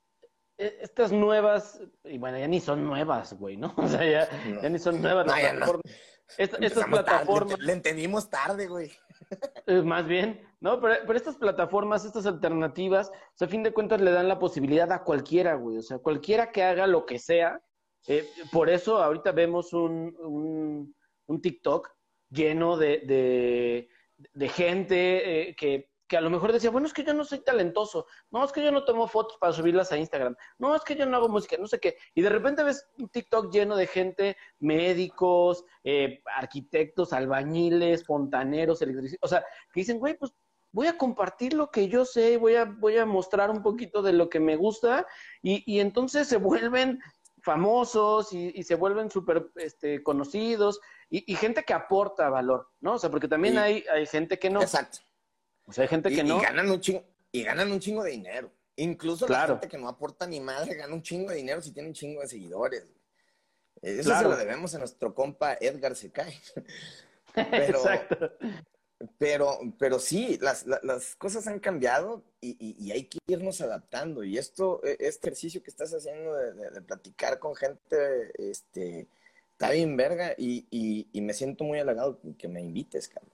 e, 0.59 0.79
estas 0.81 1.13
nuevas, 1.13 1.81
y 2.05 2.19
bueno, 2.19 2.39
ya 2.39 2.49
ni 2.49 2.61
son 2.61 2.85
nuevas, 2.85 3.35
güey, 3.35 3.57
¿no? 3.57 3.75
O 3.77 3.89
sea, 3.89 4.05
ya, 4.05 4.69
ni 4.69 4.79
son 4.79 5.01
nuevas. 5.01 5.27
estas 6.39 6.85
plataformas. 6.85 7.59
le, 7.59 7.73
entendimos 7.73 8.29
tarde, 8.31 8.67
güey. 8.67 8.93
Eh, 9.69 9.83
más 9.83 10.07
bien, 10.07 10.47
¿no? 10.61 10.81
Pero, 10.81 11.13
estas 11.15 11.37
plataformas, 11.37 12.05
estas 12.05 12.27
alternativas, 12.27 13.09
o 13.09 13.37
sea, 13.37 13.49
a 13.49 13.51
fin 13.51 13.65
de 13.65 13.73
cuentas 13.73 14.01
le 14.01 14.13
dan 14.13 14.29
la 14.29 14.39
posibilidad 14.39 14.93
a 14.93 15.03
cualquiera, 15.03 15.55
güey. 15.55 15.79
O 15.79 15.83
sea, 15.83 15.99
cualquiera 15.99 16.53
que 16.53 16.63
haga 16.63 16.87
lo 16.87 17.05
que 17.07 17.19
sea. 17.19 17.61
Eh, 18.07 18.29
por 18.53 18.71
eso 18.71 19.03
ahorita 19.03 19.33
vemos 19.33 19.73
un, 19.73 20.95
un, 21.27 21.41
TikTok 21.41 21.91
lleno 22.31 22.77
de, 22.77 23.89
de, 24.33 24.49
gente 24.49 25.51
eh, 25.51 25.57
que 25.57 25.91
que 26.09 26.17
a 26.17 26.21
lo 26.21 26.31
mejor 26.31 26.53
decía, 26.53 26.71
bueno, 26.71 26.87
es 26.87 26.93
que 26.93 27.05
yo 27.05 27.15
no 27.15 27.25
soy 27.25 27.41
talentoso, 27.41 28.07
no, 28.31 28.45
es 28.45 28.53
que 28.53 28.63
yo 28.63 28.71
no 28.71 28.85
tomo 28.85 29.09
fotos 29.09 29.39
para 29.39 29.53
subirlas 29.53 29.91
a 29.93 29.99
Instagram, 29.99 30.37
no, 30.59 30.75
es 30.75 30.83
que 30.83 30.95
yo 30.95 31.07
no 31.07 31.17
hago 31.17 31.29
música, 31.29 31.57
no 31.59 31.67
sé 31.67 31.81
qué. 31.81 31.97
Y 32.15 32.23
de 32.23 32.29
repente 32.29 32.63
ves 32.63 32.87
un 32.99 33.09
TikTok 33.09 33.53
lleno 33.53 33.77
de 33.77 33.87
gente, 33.87 34.37
médicos, 34.59 35.65
eh, 35.83 36.23
arquitectos, 36.37 37.13
albañiles, 37.13 38.05
fontaneros, 38.05 38.83
electricistas, 38.83 39.21
o 39.23 39.29
sea, 39.29 39.41
que 39.73 39.81
dicen, 39.81 39.99
güey, 39.99 40.17
pues 40.17 40.33
voy 40.73 40.87
a 40.87 40.99
compartir 40.99 41.55
lo 41.55 41.71
que 41.71 41.89
yo 41.89 42.05
sé, 42.05 42.37
voy 42.37 42.55
a, 42.55 42.65
voy 42.65 42.99
a 42.99 43.07
mostrar 43.07 43.51
un 43.51 43.63
poquito 43.63 44.03
de 44.03 44.13
lo 44.13 44.29
que 44.29 44.41
me 44.41 44.57
gusta 44.57 45.07
y, 45.43 45.63
y 45.67 45.81
entonces 45.81 46.29
se 46.29 46.37
vuelven 46.37 47.01
famosos 47.47 48.33
y, 48.33 48.61
se 48.65 48.75
vuelven 48.75 49.09
súper 49.09 49.51
este, 49.55 50.03
conocidos 50.03 50.81
y, 51.09 51.35
gente 51.37 51.63
que 51.63 51.73
aporta 51.73 52.29
valor, 52.29 52.69
¿no? 52.81 52.95
O 52.95 52.99
sea, 52.99 53.09
porque 53.09 53.29
también 53.29 53.57
hay, 53.57 53.85
hay 53.91 54.05
gente 54.07 54.37
que 54.39 54.51
no. 54.51 54.61
Exacto. 54.61 54.99
O 55.65 55.73
sea, 55.73 55.83
hay 55.83 55.89
gente 55.89 56.11
que 56.11 56.25
no. 56.25 56.39
Y 56.39 56.43
ganan 56.43 56.69
un 56.69 56.81
chingo, 56.81 57.05
y 57.31 57.45
ganan 57.45 57.71
un 57.71 57.79
chingo 57.79 58.03
de 58.03 58.11
dinero. 58.11 58.53
Incluso 58.75 59.29
la 59.29 59.47
gente 59.47 59.69
que 59.69 59.79
no 59.79 59.89
aporta 59.89 60.27
ni 60.27 60.41
madre 60.41 60.75
gana 60.75 60.93
un 60.93 61.03
chingo 61.03 61.31
de 61.31 61.37
dinero 61.37 61.63
si 61.63 61.73
tiene 61.73 61.89
un 61.89 61.95
chingo 61.95 62.21
de 62.21 62.27
seguidores. 62.27 62.85
Eso 63.81 64.17
se 64.17 64.25
lo 64.25 64.37
debemos 64.37 64.75
a 64.75 64.79
nuestro 64.79 65.15
compa 65.15 65.57
Edgar 65.61 65.95
Secay. 65.95 66.35
Pero, 67.33 67.79
Exacto. 67.79 68.33
Pero, 69.19 69.59
pero 69.79 69.99
sí, 69.99 70.39
las, 70.41 70.67
las 70.67 71.17
cosas 71.17 71.47
han 71.47 71.61
cambiado 71.61 72.23
y, 72.41 72.57
y, 72.79 72.93
hay 72.93 73.05
que 73.05 73.19
irnos 73.27 73.61
adaptando. 73.61 74.25
Y 74.25 74.39
esto, 74.39 74.81
e, 74.85 74.97
este 75.01 75.29
ejercicio 75.29 75.63
que 75.63 75.71
estás 75.71 75.93
haciendo 75.93 76.33
de, 76.35 76.71
de, 76.71 76.81
platicar 76.81 77.39
con 77.39 77.55
gente, 77.55 78.33
este, 78.39 79.07
está 79.53 79.71
bien 79.71 79.97
verga 79.97 80.35
y, 80.39 80.67
y, 81.13 81.21
me 81.21 81.35
siento 81.35 81.65
muy 81.65 81.79
halagado 81.79 82.19
que 82.39 82.49
me 82.49 82.63
invites, 82.63 83.09
cabrón. 83.09 83.33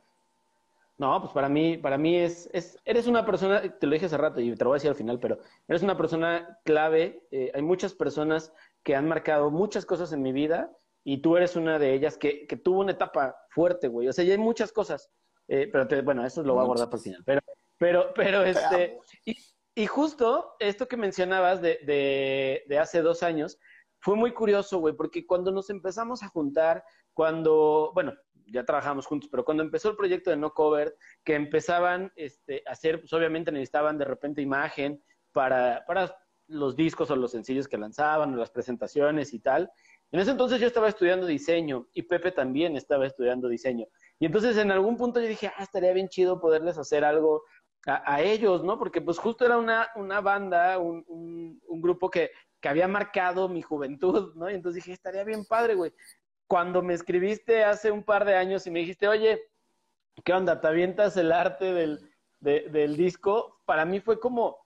No, 0.99 1.21
pues 1.21 1.33
para 1.33 1.49
mí, 1.49 1.77
para 1.79 1.99
mí 1.99 2.17
es, 2.17 2.49
es, 2.53 2.79
eres 2.85 3.07
una 3.07 3.25
persona, 3.25 3.63
te 3.63 3.87
lo 3.87 3.93
dije 3.93 4.07
hace 4.07 4.17
rato 4.17 4.41
y 4.41 4.55
te 4.55 4.65
lo 4.65 4.71
voy 4.71 4.77
a 4.77 4.79
decir 4.79 4.91
al 4.91 4.97
final, 4.97 5.19
pero 5.21 5.39
eres 5.69 5.83
una 5.83 5.97
persona 5.97 6.59
clave. 6.65 7.23
Eh, 7.31 7.51
hay 7.55 7.63
muchas 7.63 7.95
personas 7.95 8.53
que 8.83 8.95
han 8.95 9.09
marcado 9.09 9.51
muchas 9.51 9.87
cosas 9.87 10.13
en 10.13 10.23
mi 10.23 10.33
vida 10.33 10.71
y 11.05 11.19
tú 11.19 11.37
eres 11.37 11.57
una 11.57 11.79
de 11.79 11.95
ellas 11.95 12.17
que, 12.17 12.47
que 12.47 12.57
tuvo 12.57 12.81
una 12.81 12.93
etapa 12.93 13.37
fuerte, 13.51 13.89
güey. 13.89 14.09
O 14.09 14.13
sea, 14.13 14.25
ya 14.25 14.33
hay 14.33 14.39
muchas 14.39 14.73
cosas, 14.73 15.11
eh, 15.49 15.69
pero 15.71 16.03
bueno, 16.03 16.25
eso 16.25 16.43
lo 16.43 16.55
voy 16.55 16.63
a 16.63 16.67
guardar 16.67 16.89
para 16.89 16.99
el 16.99 17.03
final. 17.03 17.23
Pero, 17.25 17.41
pero, 17.79 18.13
pero 18.15 18.43
este, 18.43 18.99
y, 19.25 19.37
y 19.75 19.87
justo 19.87 20.55
esto 20.59 20.87
que 20.87 20.97
mencionabas 20.97 21.61
de, 21.61 21.81
de, 21.85 22.65
de 22.67 22.79
hace 22.79 23.03
dos 23.03 23.23
años, 23.23 23.59
fue 24.01 24.17
muy 24.17 24.33
curioso, 24.33 24.79
güey, 24.79 24.95
porque 24.95 25.27
cuando 25.27 25.53
nos 25.53 25.71
empezamos 25.71 26.23
a 26.23 26.29
juntar, 26.29 26.85
cuando, 27.15 27.93
bueno, 27.95 28.15
ya 28.47 28.65
trabajamos 28.65 29.07
juntos, 29.07 29.29
pero 29.31 29.45
cuando 29.45 29.63
empezó 29.63 29.91
el 29.91 29.97
proyecto 29.97 30.31
de 30.31 30.37
No 30.37 30.53
Cover, 30.53 30.97
que 31.25 31.35
empezaban 31.35 32.13
este, 32.17 32.63
a 32.67 32.73
hacer, 32.73 33.01
pues 33.01 33.13
obviamente 33.13 33.53
necesitaban 33.53 33.99
de 33.99 34.05
repente 34.05 34.43
imagen 34.43 35.03
para, 35.33 35.85
para 35.87 36.15
los 36.49 36.77
discos 36.77 37.11
o 37.11 37.17
los 37.17 37.31
sencillos 37.31 37.69
que 37.69 37.79
lanzaban, 37.79 38.35
o 38.35 38.37
las 38.37 38.51
presentaciones 38.51 39.33
y 39.33 39.39
tal. 39.39 39.71
En 40.11 40.21
ese 40.21 40.33
entonces 40.33 40.61
yo 40.61 40.67
estaba 40.67 40.89
estudiando 40.89 41.27
diseño 41.27 41.89
y 41.95 42.03
Pepe 42.03 42.33
también 42.33 42.77
estaba 42.77 43.07
estudiando 43.07 43.49
diseño. 43.49 43.87
Y 44.19 44.27
entonces 44.27 44.57
en 44.57 44.71
algún 44.71 44.97
punto 44.97 45.21
yo 45.21 45.27
dije, 45.27 45.53
ah, 45.57 45.63
estaría 45.63 45.93
bien 45.93 46.09
chido 46.09 46.41
poderles 46.41 46.79
hacer 46.79 47.05
algo 47.05 47.43
a, 47.87 48.23
ellos, 48.23 48.63
¿no? 48.63 48.79
Porque 48.79 49.01
pues 49.01 49.19
justo 49.19 49.45
era 49.45 49.59
una, 49.59 49.89
una 49.97 50.21
banda, 50.21 50.79
un, 50.79 51.05
un, 51.09 51.61
un 51.67 51.83
grupo 51.83 52.09
que, 52.09 52.31
que 52.61 52.69
había 52.69 52.87
marcado 52.87 53.49
mi 53.49 53.61
juventud, 53.61 54.35
¿no? 54.37 54.49
Y 54.49 54.55
entonces 54.55 54.85
dije, 54.85 54.93
estaría 54.93 55.25
bien 55.25 55.45
padre, 55.45 55.75
güey 55.75 55.93
cuando 56.53 56.83
me 56.83 56.93
escribiste 56.93 57.65
hace 57.65 57.91
un 57.91 58.03
par 58.03 58.27
de 58.27 58.37
años 58.37 58.67
y 58.67 58.71
me 58.71 58.81
dijiste, 58.81 59.09
oye, 59.09 59.41
¿qué 60.23 60.35
onda? 60.35 60.61
¿Te 60.61 60.67
avientas 60.69 61.17
el 61.17 61.33
arte 61.33 61.73
del, 61.73 62.11
del 62.41 62.95
disco? 62.95 63.63
Para 63.65 63.87
mí 63.87 64.01
fue 64.01 64.21
como, 64.21 64.59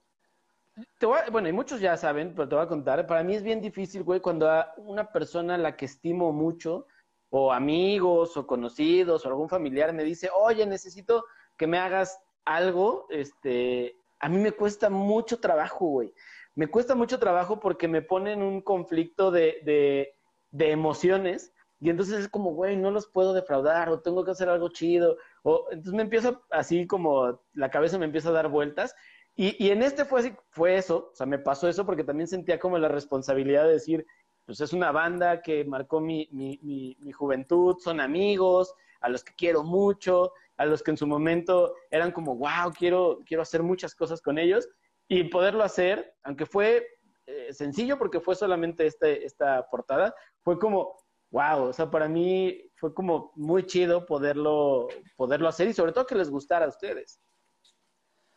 bueno, 1.31 1.47
y 1.47 1.53
muchos 1.53 1.79
ya 1.79 1.95
saben, 1.95 2.33
pero 2.35 2.49
te 2.49 2.55
voy 2.55 2.65
a 2.65 2.67
contar, 2.67 3.07
para 3.07 3.23
mí 3.23 3.35
es 3.35 3.41
bien 3.41 3.61
difícil, 3.61 4.03
güey, 4.03 4.19
cuando 4.19 4.51
a 4.51 4.73
una 4.75 5.13
persona 5.13 5.55
a 5.55 5.57
la 5.57 5.77
que 5.77 5.85
estimo 5.85 6.33
mucho, 6.33 6.87
o 7.29 7.51
amigos, 7.51 8.37
o 8.37 8.47
conocidos, 8.47 9.25
o 9.25 9.27
algún 9.27 9.49
familiar 9.49 9.93
me 9.93 10.03
dice, 10.03 10.29
oye, 10.35 10.65
necesito 10.65 11.25
que 11.57 11.67
me 11.67 11.77
hagas 11.77 12.19
algo, 12.45 13.07
este, 13.09 13.97
a 14.19 14.29
mí 14.29 14.37
me 14.37 14.51
cuesta 14.51 14.89
mucho 14.89 15.39
trabajo, 15.39 15.85
güey. 15.87 16.13
Me 16.55 16.67
cuesta 16.67 16.95
mucho 16.95 17.19
trabajo 17.19 17.59
porque 17.59 17.87
me 17.87 18.01
pone 18.01 18.33
en 18.33 18.41
un 18.41 18.61
conflicto 18.61 19.29
de, 19.29 19.59
de, 19.63 20.71
emociones 20.71 21.53
y 21.79 21.91
entonces 21.91 22.19
es 22.21 22.29
como, 22.29 22.53
güey, 22.53 22.75
no 22.77 22.89
los 22.89 23.07
puedo 23.07 23.33
defraudar 23.33 23.89
o 23.89 24.01
tengo 24.01 24.25
que 24.25 24.31
hacer 24.31 24.49
algo 24.49 24.69
chido. 24.69 25.17
O, 25.43 25.67
entonces 25.69 25.93
me 25.93 26.01
empiezo 26.01 26.41
así 26.49 26.87
como 26.87 27.41
la 27.53 27.69
cabeza 27.69 27.99
me 27.99 28.05
empieza 28.05 28.29
a 28.29 28.33
dar 28.33 28.47
vueltas. 28.47 28.95
Y, 29.35 29.63
y 29.63 29.69
en 29.69 29.83
este 29.83 30.03
fue, 30.03 30.35
fue 30.49 30.77
eso, 30.77 31.11
o 31.11 31.15
sea, 31.15 31.27
me 31.27 31.37
pasó 31.37 31.67
eso 31.67 31.85
porque 31.85 32.03
también 32.03 32.27
sentía 32.27 32.57
como 32.57 32.79
la 32.79 32.87
responsabilidad 32.87 33.65
de 33.65 33.73
decir, 33.73 34.07
pues 34.47 34.61
es 34.61 34.71
una 34.71 34.93
banda 34.93 35.41
que 35.41 35.65
marcó 35.65 35.99
mi, 35.99 36.29
mi, 36.31 36.57
mi, 36.63 36.95
mi 37.01 37.11
juventud, 37.11 37.75
son 37.79 37.99
amigos, 37.99 38.73
a 39.01 39.09
los 39.09 39.21
que 39.21 39.35
quiero 39.35 39.61
mucho, 39.61 40.31
a 40.55 40.65
los 40.65 40.81
que 40.81 40.91
en 40.91 40.97
su 40.97 41.05
momento 41.05 41.75
eran 41.91 42.13
como, 42.13 42.37
wow, 42.37 42.71
quiero, 42.75 43.19
quiero 43.25 43.43
hacer 43.43 43.61
muchas 43.61 43.93
cosas 43.93 44.21
con 44.21 44.37
ellos. 44.37 44.67
y 45.09 45.25
poderlo 45.25 45.63
hacer, 45.63 46.15
aunque 46.23 46.45
fue 46.45 46.85
eh, 47.25 47.53
sencillo 47.53 47.97
porque 47.97 48.21
fue 48.21 48.35
solamente 48.35 48.85
este, 48.85 49.25
esta 49.25 49.69
portada, 49.69 50.15
fue 50.41 50.57
como, 50.57 50.97
wow, 51.29 51.63
o 51.63 51.73
sea, 51.73 51.91
para 51.91 52.07
mí 52.07 52.71
fue 52.75 52.93
como 52.93 53.33
muy 53.35 53.65
chido 53.65 54.05
poderlo, 54.05 54.87
poderlo 55.17 55.49
hacer 55.49 55.67
y 55.67 55.73
sobre 55.73 55.91
todo 55.91 56.05
que 56.05 56.15
les 56.15 56.29
gustara 56.29 56.65
a 56.65 56.69
ustedes. 56.69 57.19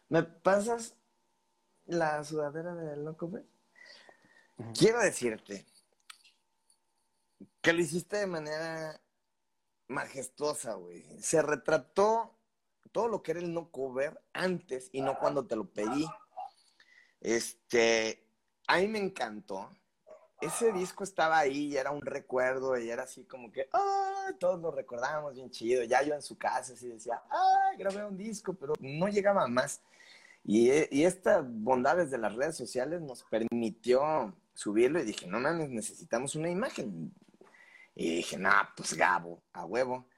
¿Me 0.08 0.24
pasas 0.24 0.96
la 1.86 2.22
sudadera 2.24 2.74
del 2.74 3.04
loco? 3.04 3.30
Quiero 4.74 5.00
decirte 5.00 5.66
que 7.60 7.72
lo 7.72 7.80
hiciste 7.80 8.18
de 8.18 8.26
manera 8.26 9.00
majestuosa, 9.88 10.74
güey. 10.74 11.04
Se 11.20 11.42
retrató 11.42 12.36
todo 12.92 13.08
lo 13.08 13.22
que 13.22 13.32
era 13.32 13.40
el 13.40 13.52
no 13.52 13.70
cover 13.70 14.20
antes 14.32 14.88
y 14.92 15.02
no 15.02 15.18
cuando 15.18 15.46
te 15.46 15.56
lo 15.56 15.70
pedí. 15.70 16.06
Este, 17.20 18.26
a 18.66 18.78
mí 18.78 18.88
me 18.88 18.98
encantó. 18.98 19.70
Ese 20.40 20.72
disco 20.72 21.04
estaba 21.04 21.38
ahí 21.38 21.66
y 21.66 21.76
era 21.76 21.90
un 21.90 22.00
recuerdo 22.00 22.78
y 22.78 22.88
era 22.88 23.02
así 23.02 23.24
como 23.24 23.52
que, 23.52 23.68
¡ay! 23.72 24.34
Todos 24.38 24.58
lo 24.60 24.70
recordábamos 24.70 25.34
bien 25.34 25.50
chido. 25.50 25.84
Ya 25.84 26.02
yo 26.02 26.14
en 26.14 26.22
su 26.22 26.38
casa 26.38 26.72
así 26.72 26.88
decía, 26.88 27.22
¡ay! 27.28 27.76
Grabé 27.76 28.04
un 28.06 28.16
disco, 28.16 28.54
pero 28.54 28.72
no 28.80 29.08
llegaba 29.08 29.46
más. 29.48 29.82
Y, 30.42 30.70
y 30.90 31.04
estas 31.04 31.44
bondades 31.46 32.10
de 32.10 32.16
las 32.16 32.34
redes 32.34 32.56
sociales 32.56 33.02
nos 33.02 33.22
permitió 33.24 34.34
subirlo 34.54 35.00
y 35.00 35.04
dije, 35.04 35.26
no 35.26 35.40
mames, 35.40 35.68
necesitamos 35.68 36.34
una 36.34 36.50
imagen. 36.50 37.14
Y 38.00 38.16
dije, 38.16 38.38
nah, 38.38 38.64
pues 38.74 38.94
Gabo, 38.94 39.42
a 39.52 39.66
huevo. 39.66 40.08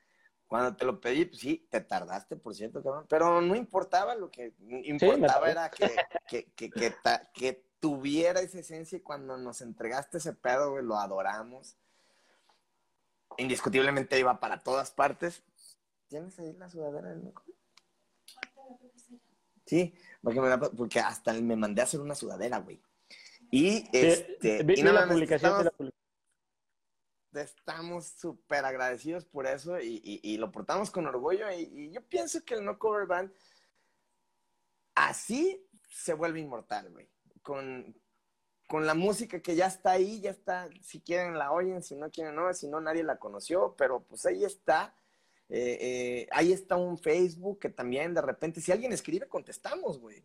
Cuando 0.46 0.76
te 0.76 0.84
lo 0.84 1.00
pedí, 1.00 1.24
pues 1.24 1.40
sí, 1.40 1.66
te 1.68 1.80
tardaste, 1.80 2.36
por 2.36 2.54
cierto, 2.54 2.80
cabrón. 2.80 3.06
Pero 3.08 3.40
no 3.40 3.56
importaba, 3.56 4.14
lo 4.14 4.30
que 4.30 4.54
importaba 4.84 5.50
era 5.50 5.68
que, 5.68 5.90
que, 6.28 6.44
que, 6.52 6.70
que, 7.34 7.66
tuviera 7.80 8.38
esa 8.38 8.60
esencia 8.60 8.98
y 8.98 9.00
cuando 9.00 9.36
nos 9.36 9.62
entregaste 9.62 10.18
ese 10.18 10.32
pedo, 10.32 10.70
güey, 10.70 10.84
lo 10.84 10.96
adoramos. 10.96 11.76
Indiscutiblemente 13.36 14.16
iba 14.16 14.38
para 14.38 14.60
todas 14.60 14.92
partes. 14.92 15.42
¿Tienes 16.06 16.38
ahí 16.38 16.52
la 16.52 16.70
sudadera 16.70 17.08
del 17.08 17.24
loco? 17.24 17.42
Sí, 19.66 19.92
porque, 20.22 20.40
me, 20.40 20.56
porque 20.56 21.00
hasta 21.00 21.32
me 21.32 21.56
mandé 21.56 21.80
a 21.80 21.84
hacer 21.84 21.98
una 21.98 22.14
sudadera, 22.14 22.58
güey. 22.58 22.80
Y 23.50 23.88
este. 23.92 24.64
y 24.68 24.82
la 24.82 25.08
publicación 25.08 25.66
estamos, 25.66 25.92
estamos 27.34 28.08
súper 28.08 28.64
agradecidos 28.64 29.24
por 29.24 29.46
eso 29.46 29.78
y, 29.80 30.36
lo 30.36 30.50
portamos 30.52 30.90
con 30.90 31.06
orgullo. 31.06 31.50
Y, 31.50 31.90
yo 31.90 32.02
pienso 32.06 32.44
que 32.44 32.54
el 32.54 32.64
No 32.64 32.78
Cover 32.78 33.06
Band 33.06 33.32
así 34.94 35.66
se 35.88 36.14
vuelve 36.14 36.40
inmortal, 36.40 36.90
güey. 36.90 37.08
Con, 37.42 37.94
con 38.68 38.86
la 38.86 38.94
música 38.94 39.40
que 39.40 39.56
ya 39.56 39.66
está 39.66 39.92
ahí, 39.92 40.20
ya 40.20 40.30
está. 40.30 40.68
Si 40.82 41.00
quieren 41.00 41.38
la 41.38 41.52
oyen, 41.52 41.82
si 41.82 41.96
no 41.96 42.10
quieren 42.10 42.34
no, 42.34 42.52
si 42.54 42.68
no 42.68 42.80
nadie 42.80 43.02
la 43.02 43.18
conoció, 43.18 43.74
pero 43.76 44.02
pues 44.04 44.26
ahí 44.26 44.44
está. 44.44 44.94
Eh, 45.48 45.78
eh, 45.80 46.28
ahí 46.32 46.52
está 46.52 46.76
un 46.76 46.96
Facebook 46.96 47.58
que 47.58 47.68
también 47.68 48.14
de 48.14 48.22
repente, 48.22 48.60
si 48.60 48.72
alguien 48.72 48.92
escribe, 48.92 49.28
contestamos, 49.28 49.98
güey. 49.98 50.24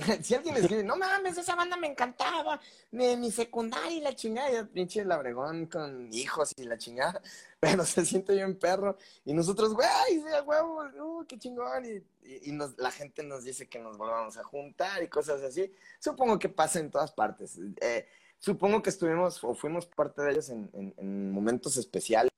si 0.22 0.34
alguien 0.34 0.56
escribe, 0.56 0.84
no 0.84 0.96
mames, 0.96 1.38
esa 1.38 1.54
banda 1.54 1.76
me 1.76 1.88
encantaba, 1.88 2.60
mi, 2.90 3.16
mi 3.16 3.30
secundaria 3.30 3.90
y 3.90 4.00
la 4.00 4.14
chingada, 4.14 4.60
y 4.60 4.64
pinche 4.64 5.04
Labregón 5.04 5.66
con 5.66 6.12
hijos 6.12 6.52
y 6.56 6.64
la 6.64 6.78
chingada, 6.78 7.20
pero 7.60 7.84
se 7.84 8.04
siente 8.04 8.34
bien 8.34 8.58
perro, 8.58 8.96
y 9.24 9.32
nosotros, 9.32 9.74
güey, 9.74 10.18
huevo, 10.44 10.84
uh, 10.98 11.26
qué 11.26 11.38
chingón, 11.38 11.84
y, 11.84 12.48
y, 12.48 12.52
nos, 12.52 12.76
la 12.78 12.90
gente 12.90 13.22
nos 13.22 13.44
dice 13.44 13.68
que 13.68 13.78
nos 13.78 13.98
volvamos 13.98 14.36
a 14.36 14.44
juntar 14.44 15.02
y 15.02 15.08
cosas 15.08 15.42
así. 15.42 15.72
Supongo 15.98 16.38
que 16.38 16.48
pasa 16.48 16.78
en 16.78 16.90
todas 16.90 17.12
partes. 17.12 17.58
Eh, 17.80 18.06
supongo 18.38 18.82
que 18.82 18.90
estuvimos 18.90 19.42
o 19.42 19.54
fuimos 19.54 19.86
parte 19.86 20.22
de 20.22 20.30
ellos 20.30 20.48
en, 20.50 20.70
en 20.72 21.32
momentos 21.32 21.76
especiales 21.76 22.30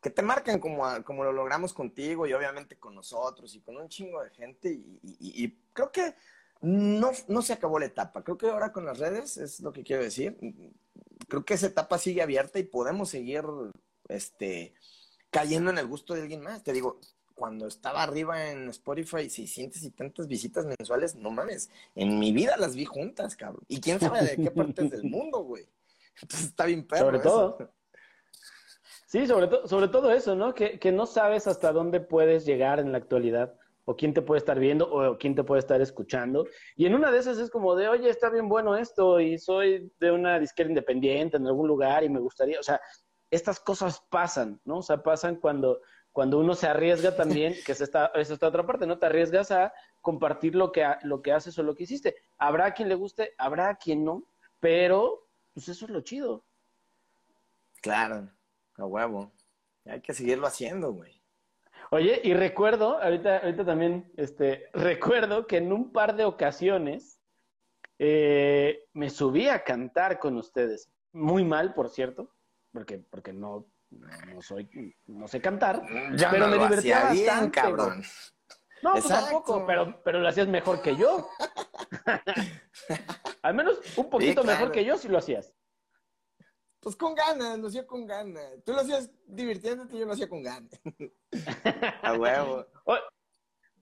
que 0.00 0.10
te 0.10 0.22
marcan 0.22 0.58
como, 0.58 0.82
como 1.04 1.24
lo 1.24 1.32
logramos 1.32 1.74
contigo 1.74 2.26
y 2.26 2.32
obviamente 2.32 2.76
con 2.76 2.94
nosotros 2.94 3.54
y 3.54 3.60
con 3.60 3.76
un 3.76 3.88
chingo 3.88 4.22
de 4.22 4.30
gente 4.30 4.80
y, 5.02 5.58
creo 5.72 5.92
que 5.92 6.14
no, 6.62 7.10
no 7.28 7.42
se 7.42 7.52
acabó 7.52 7.78
la 7.78 7.86
etapa. 7.86 8.22
Creo 8.22 8.36
que 8.36 8.48
ahora 8.48 8.72
con 8.72 8.84
las 8.84 8.98
redes 8.98 9.36
es 9.36 9.60
lo 9.60 9.72
que 9.72 9.82
quiero 9.82 10.02
decir. 10.02 10.36
Creo 11.28 11.44
que 11.44 11.54
esa 11.54 11.66
etapa 11.66 11.98
sigue 11.98 12.22
abierta 12.22 12.58
y 12.58 12.64
podemos 12.64 13.10
seguir 13.10 13.44
este, 14.08 14.74
cayendo 15.30 15.70
en 15.70 15.78
el 15.78 15.86
gusto 15.86 16.14
de 16.14 16.22
alguien 16.22 16.42
más. 16.42 16.62
Te 16.62 16.72
digo, 16.72 16.98
cuando 17.34 17.66
estaba 17.66 18.02
arriba 18.02 18.50
en 18.50 18.68
Spotify, 18.68 19.30
600 19.30 19.82
y 19.82 19.90
tantas 19.90 20.26
visitas 20.26 20.66
mensuales, 20.66 21.14
no 21.14 21.30
mames, 21.30 21.70
en 21.94 22.18
mi 22.18 22.32
vida 22.32 22.56
las 22.58 22.74
vi 22.74 22.84
juntas, 22.84 23.36
cabrón. 23.36 23.64
Y 23.68 23.80
quién 23.80 23.98
sabe 23.98 24.22
de 24.22 24.36
qué 24.36 24.50
partes 24.50 24.90
del 24.90 25.04
mundo, 25.04 25.38
güey. 25.40 25.66
Entonces 26.20 26.48
está 26.48 26.66
bien 26.66 26.86
perro. 26.86 27.06
Sobre 27.06 27.18
todo. 27.20 27.72
Sí, 29.10 29.26
sobre, 29.26 29.48
todo 29.48 29.66
sobre 29.66 29.88
todo 29.88 30.12
eso, 30.12 30.36
¿no? 30.36 30.54
Que, 30.54 30.78
que, 30.78 30.92
no 30.92 31.04
sabes 31.04 31.48
hasta 31.48 31.72
dónde 31.72 31.98
puedes 31.98 32.46
llegar 32.46 32.78
en 32.78 32.92
la 32.92 32.98
actualidad, 32.98 33.52
o 33.84 33.96
quién 33.96 34.14
te 34.14 34.22
puede 34.22 34.38
estar 34.38 34.56
viendo, 34.60 34.88
o 34.88 35.18
quién 35.18 35.34
te 35.34 35.42
puede 35.42 35.58
estar 35.58 35.80
escuchando. 35.80 36.46
Y 36.76 36.86
en 36.86 36.94
una 36.94 37.10
de 37.10 37.18
esas 37.18 37.36
es 37.38 37.50
como 37.50 37.74
de, 37.74 37.88
oye, 37.88 38.08
está 38.08 38.30
bien 38.30 38.48
bueno 38.48 38.76
esto, 38.76 39.18
y 39.18 39.36
soy 39.36 39.92
de 39.98 40.12
una 40.12 40.38
disquera 40.38 40.68
independiente 40.68 41.38
en 41.38 41.46
algún 41.48 41.66
lugar, 41.66 42.04
y 42.04 42.08
me 42.08 42.20
gustaría, 42.20 42.60
o 42.60 42.62
sea, 42.62 42.80
estas 43.32 43.58
cosas 43.58 44.00
pasan, 44.10 44.60
¿no? 44.64 44.78
O 44.78 44.82
sea, 44.82 45.02
pasan 45.02 45.40
cuando, 45.40 45.80
cuando 46.12 46.38
uno 46.38 46.54
se 46.54 46.68
arriesga 46.68 47.16
también, 47.16 47.56
que 47.66 47.72
es 47.72 47.80
esta, 47.80 48.12
es 48.14 48.30
esta 48.30 48.46
otra 48.46 48.64
parte, 48.64 48.86
¿no? 48.86 49.00
Te 49.00 49.06
arriesgas 49.06 49.50
a 49.50 49.72
compartir 50.00 50.54
lo 50.54 50.70
que, 50.70 50.86
lo 51.02 51.20
que 51.20 51.32
haces 51.32 51.58
o 51.58 51.64
lo 51.64 51.74
que 51.74 51.82
hiciste. 51.82 52.14
Habrá 52.38 52.74
quien 52.74 52.88
le 52.88 52.94
guste, 52.94 53.34
habrá 53.38 53.74
quien 53.74 54.04
no, 54.04 54.22
pero 54.60 55.26
pues 55.52 55.68
eso 55.68 55.86
es 55.86 55.90
lo 55.90 56.00
chido. 56.02 56.44
Claro. 57.82 58.30
A 58.84 58.86
huevo. 58.86 59.32
Hay 59.86 60.00
que 60.00 60.14
seguirlo 60.14 60.46
haciendo, 60.46 60.92
güey. 60.92 61.20
Oye, 61.90 62.20
y 62.22 62.34
recuerdo, 62.34 63.02
ahorita, 63.02 63.38
ahorita 63.38 63.64
también, 63.64 64.12
este, 64.16 64.68
recuerdo 64.72 65.46
que 65.46 65.56
en 65.56 65.72
un 65.72 65.92
par 65.92 66.14
de 66.14 66.24
ocasiones 66.24 67.20
eh, 67.98 68.84
me 68.92 69.10
subí 69.10 69.48
a 69.48 69.64
cantar 69.64 70.18
con 70.20 70.36
ustedes. 70.36 70.90
Muy 71.12 71.44
mal, 71.44 71.74
por 71.74 71.90
cierto, 71.90 72.32
porque, 72.72 72.98
porque 72.98 73.32
no, 73.32 73.66
no 73.90 74.40
soy, 74.40 74.94
no 75.06 75.26
sé 75.26 75.40
cantar. 75.40 75.82
Ya 76.14 76.30
pero 76.30 76.46
me 76.46 76.58
divertía 76.58 77.04
bastante, 77.04 77.60
cabrón. 77.60 78.02
No, 78.82 78.94
tú 78.94 79.08
tampoco, 79.08 79.66
pero, 79.66 80.00
pero 80.02 80.20
lo 80.20 80.28
hacías 80.28 80.48
mejor 80.48 80.80
que 80.80 80.96
yo. 80.96 81.28
Al 83.42 83.54
menos 83.54 83.80
un 83.96 84.08
poquito 84.08 84.44
mejor 84.44 84.70
que 84.70 84.84
yo 84.84 84.96
si 84.96 85.08
lo 85.08 85.18
hacías. 85.18 85.52
Pues 86.80 86.96
con 86.96 87.14
ganas, 87.14 87.58
lo 87.58 87.68
hacía 87.68 87.86
con 87.86 88.06
ganas. 88.06 88.64
Tú 88.64 88.72
lo 88.72 88.80
hacías 88.80 89.10
divirtiéndote, 89.26 89.98
yo 89.98 90.06
lo 90.06 90.12
hacía 90.12 90.28
con 90.28 90.42
ganas. 90.42 90.80
a 92.02 92.14
huevo. 92.14 92.66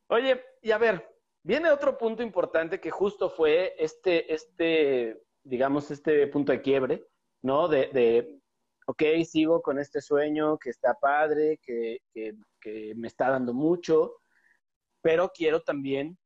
oye, 0.08 0.44
y 0.62 0.72
a 0.72 0.78
ver, 0.78 1.08
viene 1.42 1.70
otro 1.70 1.96
punto 1.96 2.22
importante 2.22 2.80
que 2.80 2.90
justo 2.90 3.30
fue 3.30 3.74
este, 3.78 4.32
este, 4.34 5.22
digamos, 5.44 5.90
este 5.90 6.26
punto 6.26 6.50
de 6.50 6.60
quiebre, 6.60 7.06
¿no? 7.42 7.68
De, 7.68 7.86
de 7.92 8.40
ok, 8.86 9.02
sigo 9.24 9.62
con 9.62 9.78
este 9.78 10.00
sueño 10.00 10.58
que 10.58 10.70
está 10.70 10.94
padre, 10.94 11.60
que, 11.62 11.98
que, 12.12 12.34
que 12.60 12.94
me 12.96 13.06
está 13.06 13.30
dando 13.30 13.54
mucho, 13.54 14.16
pero 15.02 15.30
quiero 15.32 15.62
también 15.62 16.18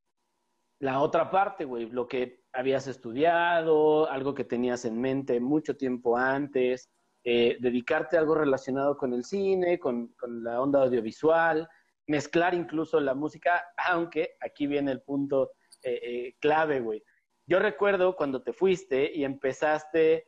la 0.79 1.01
otra 1.01 1.31
parte, 1.31 1.65
güey, 1.65 1.91
lo 1.91 2.09
que 2.09 2.42
habías 2.53 2.87
estudiado, 2.87 4.11
algo 4.11 4.35
que 4.35 4.45
tenías 4.45 4.85
en 4.85 5.01
mente 5.01 5.41
mucho 5.41 5.77
tiempo 5.77 6.17
antes, 6.17 6.91
eh, 7.25 7.57
dedicarte 7.61 8.17
a 8.17 8.21
algo 8.21 8.35
relacionado 8.35 8.97
con 8.97 9.15
el 9.15 9.25
cine, 9.25 9.79
con, 9.79 10.15
la 10.43 10.61
onda 10.61 10.83
audiovisual, 10.83 11.69
mezclar 12.07 12.53
incluso 12.55 13.01
la 13.01 13.15
música, 13.15 13.65
aunque 13.77 14.37
aquí 14.41 14.67
viene 14.67 14.93
el 14.93 15.03
punto 15.03 15.53
eh, 15.83 16.01
eh, 16.03 16.37
clave, 16.41 16.81
güey. 16.81 17.03
Yo 17.47 17.59
recuerdo 17.59 18.17
cuando 18.17 18.43
te 18.43 18.53
fuiste 18.53 19.11
y 19.15 19.25
empezaste 19.25 20.27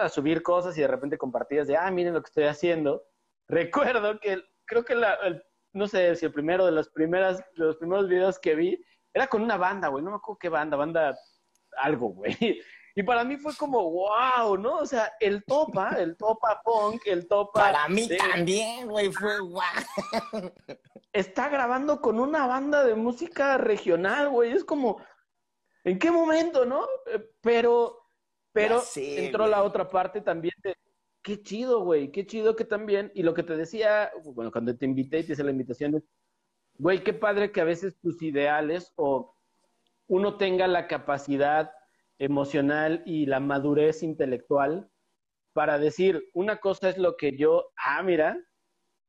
a 0.00 0.08
subir 0.08 0.42
cosas 0.42 0.76
y 0.76 0.80
de 0.80 0.88
repente 0.88 1.18
compartías 1.18 1.68
de, 1.68 1.76
ah, 1.76 1.90
miren 1.90 2.14
lo 2.14 2.22
que 2.22 2.28
estoy 2.28 2.44
haciendo. 2.44 3.04
Recuerdo 3.46 4.18
que 4.18 4.42
creo 4.64 4.84
que 4.84 4.96
no 5.72 5.86
sé 5.86 6.16
si 6.16 6.26
el 6.26 6.32
primero 6.32 6.66
de 6.66 6.72
las 6.72 6.88
primeras, 6.88 7.38
de 7.38 7.64
los 7.64 7.76
primeros 7.76 8.08
videos 8.08 8.38
que 8.38 8.54
vi 8.54 8.84
era 9.18 9.26
con 9.26 9.42
una 9.42 9.56
banda, 9.56 9.88
güey, 9.88 10.04
no 10.04 10.10
me 10.10 10.16
acuerdo 10.16 10.38
qué 10.38 10.48
banda, 10.48 10.76
banda 10.76 11.18
algo, 11.76 12.08
güey. 12.10 12.36
Y 12.94 13.02
para 13.04 13.22
mí 13.22 13.36
fue 13.36 13.54
como, 13.54 13.90
wow, 13.90 14.56
¿no? 14.56 14.78
O 14.78 14.86
sea, 14.86 15.12
el 15.20 15.44
topa, 15.44 15.90
el 16.00 16.16
topa 16.16 16.60
punk, 16.64 17.06
el 17.06 17.28
topa... 17.28 17.60
Para 17.60 17.88
mí 17.88 18.08
también, 18.08 18.88
güey, 18.88 19.12
fue 19.12 19.38
wow. 19.40 20.50
Está 21.12 21.48
grabando 21.48 22.00
con 22.00 22.18
una 22.18 22.48
banda 22.48 22.82
de 22.84 22.96
música 22.96 23.56
regional, 23.56 24.30
güey. 24.30 24.50
Es 24.50 24.64
como, 24.64 25.00
¿en 25.84 25.98
qué 26.00 26.10
momento, 26.10 26.64
no? 26.64 26.86
Eh, 27.06 27.24
pero, 27.40 28.04
pero 28.50 28.82
entró 28.96 29.46
la 29.46 29.62
otra 29.62 29.88
parte 29.88 30.20
también 30.20 30.54
de, 30.64 30.74
qué 31.22 31.40
chido, 31.40 31.84
güey, 31.84 32.10
qué 32.10 32.26
chido 32.26 32.56
que 32.56 32.64
también, 32.64 33.12
y 33.14 33.22
lo 33.22 33.32
que 33.34 33.44
te 33.44 33.56
decía, 33.56 34.10
bueno, 34.24 34.50
cuando 34.50 34.76
te 34.76 34.86
invité 34.86 35.20
y 35.20 35.24
te 35.24 35.34
hice 35.34 35.44
la 35.44 35.50
invitación, 35.50 36.02
güey, 36.78 37.02
qué 37.02 37.12
padre 37.12 37.52
que 37.52 37.60
a 37.60 37.64
veces 37.64 37.98
tus 38.00 38.22
ideales 38.22 38.92
o 38.96 39.34
uno 40.06 40.36
tenga 40.36 40.66
la 40.66 40.86
capacidad 40.86 41.70
emocional 42.18 43.02
y 43.04 43.26
la 43.26 43.40
madurez 43.40 44.02
intelectual 44.02 44.90
para 45.52 45.78
decir, 45.78 46.30
una 46.34 46.58
cosa 46.58 46.88
es 46.88 46.98
lo 46.98 47.16
que 47.16 47.36
yo, 47.36 47.72
ah, 47.76 48.02
mira, 48.02 48.38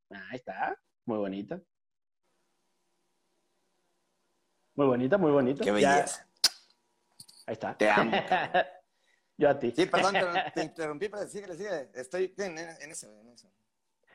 ahí 0.09 0.35
está, 0.35 0.77
muy 1.05 1.17
bonita. 1.17 1.61
Muy 4.75 4.87
bonita, 4.87 5.17
muy 5.17 5.31
bonita. 5.31 5.63
Qué 5.63 5.71
belleza. 5.71 6.25
Ahí 7.45 7.53
está. 7.53 7.77
Te 7.77 7.89
amo. 7.89 8.11
yo 9.37 9.49
a 9.49 9.59
ti. 9.59 9.73
Sí, 9.75 9.85
perdón, 9.87 10.13
te, 10.13 10.51
te 10.55 10.63
interrumpí, 10.63 11.09
pero 11.09 11.27
sigue, 11.27 11.53
sigue. 11.55 11.89
Estoy 11.93 12.33
en, 12.37 12.57
en, 12.57 12.91
eso, 12.91 13.13
en 13.19 13.27
eso. 13.29 13.51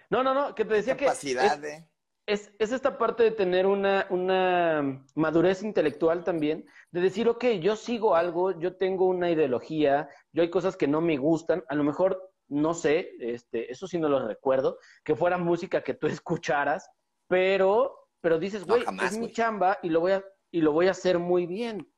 No, 0.08 0.22
no, 0.22 0.32
no, 0.32 0.54
que 0.54 0.64
te 0.64 0.74
decía 0.74 0.96
Capacidad 0.96 1.42
que... 1.42 1.54
Es, 1.54 1.60
de... 1.60 1.74
es, 1.76 1.84
es, 2.26 2.52
esta 2.58 2.98
parte 2.98 3.22
de 3.22 3.30
tener 3.30 3.66
una, 3.66 4.06
una 4.10 5.04
madurez 5.14 5.62
intelectual 5.62 6.24
también, 6.24 6.66
de 6.90 7.00
decir, 7.00 7.28
ok, 7.28 7.44
yo 7.60 7.76
sigo 7.76 8.16
algo, 8.16 8.58
yo 8.58 8.76
tengo 8.76 9.06
una 9.06 9.30
ideología, 9.30 10.08
yo 10.32 10.42
hay 10.42 10.50
cosas 10.50 10.76
que 10.76 10.88
no 10.88 11.00
me 11.00 11.16
gustan, 11.16 11.64
a 11.68 11.74
lo 11.74 11.84
mejor, 11.84 12.32
no 12.48 12.74
sé, 12.74 13.12
este, 13.20 13.70
eso 13.70 13.86
sí 13.86 13.98
no 13.98 14.08
lo 14.08 14.26
recuerdo, 14.26 14.78
que 15.02 15.16
fuera 15.16 15.38
música 15.38 15.82
que 15.82 15.94
tú 15.94 16.06
escucharas, 16.22 16.90
pero, 17.28 18.08
pero 18.20 18.38
dices, 18.38 18.64
güey, 18.66 18.84
no, 18.84 19.02
es 19.02 19.18
mi 19.18 19.30
chamba 19.30 19.78
y 19.82 19.90
lo 19.90 20.00
voy 20.00 20.12
a, 20.12 20.24
y 20.50 20.60
lo 20.60 20.72
voy 20.72 20.88
a 20.88 20.92
hacer 20.92 21.18
muy 21.18 21.46
bien. 21.46 21.90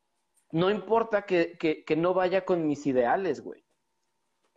No 0.51 0.69
importa 0.69 1.23
que, 1.23 1.57
que, 1.57 1.83
que 1.83 1.95
no 1.97 2.13
vaya 2.13 2.45
con 2.45 2.65
mis 2.65 2.87
ideales, 2.87 3.41
güey. 3.41 3.65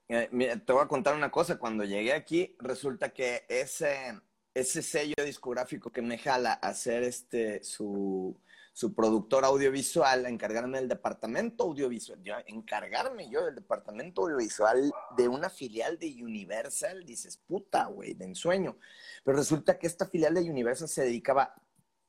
Eh, 0.09 0.29
mira, 0.33 0.57
te 0.57 0.73
voy 0.73 0.83
a 0.83 0.89
contar 0.89 1.15
una 1.15 1.31
cosa. 1.31 1.59
Cuando 1.59 1.85
llegué 1.85 2.13
aquí, 2.13 2.57
resulta 2.61 3.11
que 3.11 3.45
ese, 3.49 4.21
ese 4.55 4.83
sello 4.83 5.15
discográfico 5.25 5.91
que 5.91 6.03
me 6.03 6.19
jala 6.19 6.53
a 6.53 6.69
hacer 6.69 7.03
este, 7.05 7.63
su, 7.63 8.37
su 8.73 8.95
productor 8.95 9.45
audiovisual, 9.45 10.27
a 10.27 10.29
encargarme 10.29 10.79
del 10.79 10.89
departamento 10.89 11.65
audiovisual, 11.65 12.23
yo, 12.23 12.35
encargarme 12.47 13.29
yo 13.31 13.45
del 13.45 13.55
departamento 13.55 14.23
audiovisual 14.23 14.93
de 15.17 15.29
una 15.29 15.51
filial 15.51 15.99
de 15.99 16.23
Universal, 16.23 17.05
dices, 17.05 17.37
puta, 17.37 17.87
güey, 17.87 18.15
de 18.15 18.25
ensueño. 18.27 18.79
Pero 19.25 19.37
resulta 19.37 19.79
que 19.79 19.87
esta 19.87 20.07
filial 20.07 20.35
de 20.35 20.51
Universal 20.51 20.89
se 20.89 21.03
dedicaba 21.03 21.55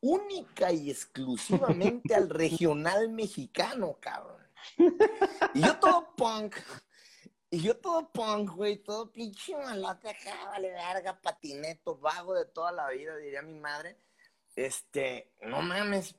única 0.02 0.72
y 0.72 0.90
exclusivamente 0.90 2.16
al 2.16 2.30
regional 2.30 3.10
mexicano, 3.10 3.98
cabrón. 4.00 4.42
Y 5.54 5.62
yo 5.62 5.78
todo 5.80 6.14
punk, 6.16 6.56
y 7.52 7.62
yo 7.62 7.78
todo 7.78 8.12
punk, 8.12 8.52
güey, 8.56 8.78
todo 8.78 9.12
pinche 9.12 9.56
malote 9.56 10.10
acá, 10.10 10.46
vale 10.46 10.72
verga, 10.72 11.22
patineto, 11.22 11.98
vago 11.98 12.34
de 12.34 12.46
toda 12.46 12.72
la 12.72 12.90
vida, 12.90 13.16
diría 13.18 13.44
mi 13.44 13.60
madre. 13.60 13.98
Este, 14.56 15.34
no 15.42 15.62
mames, 15.62 16.16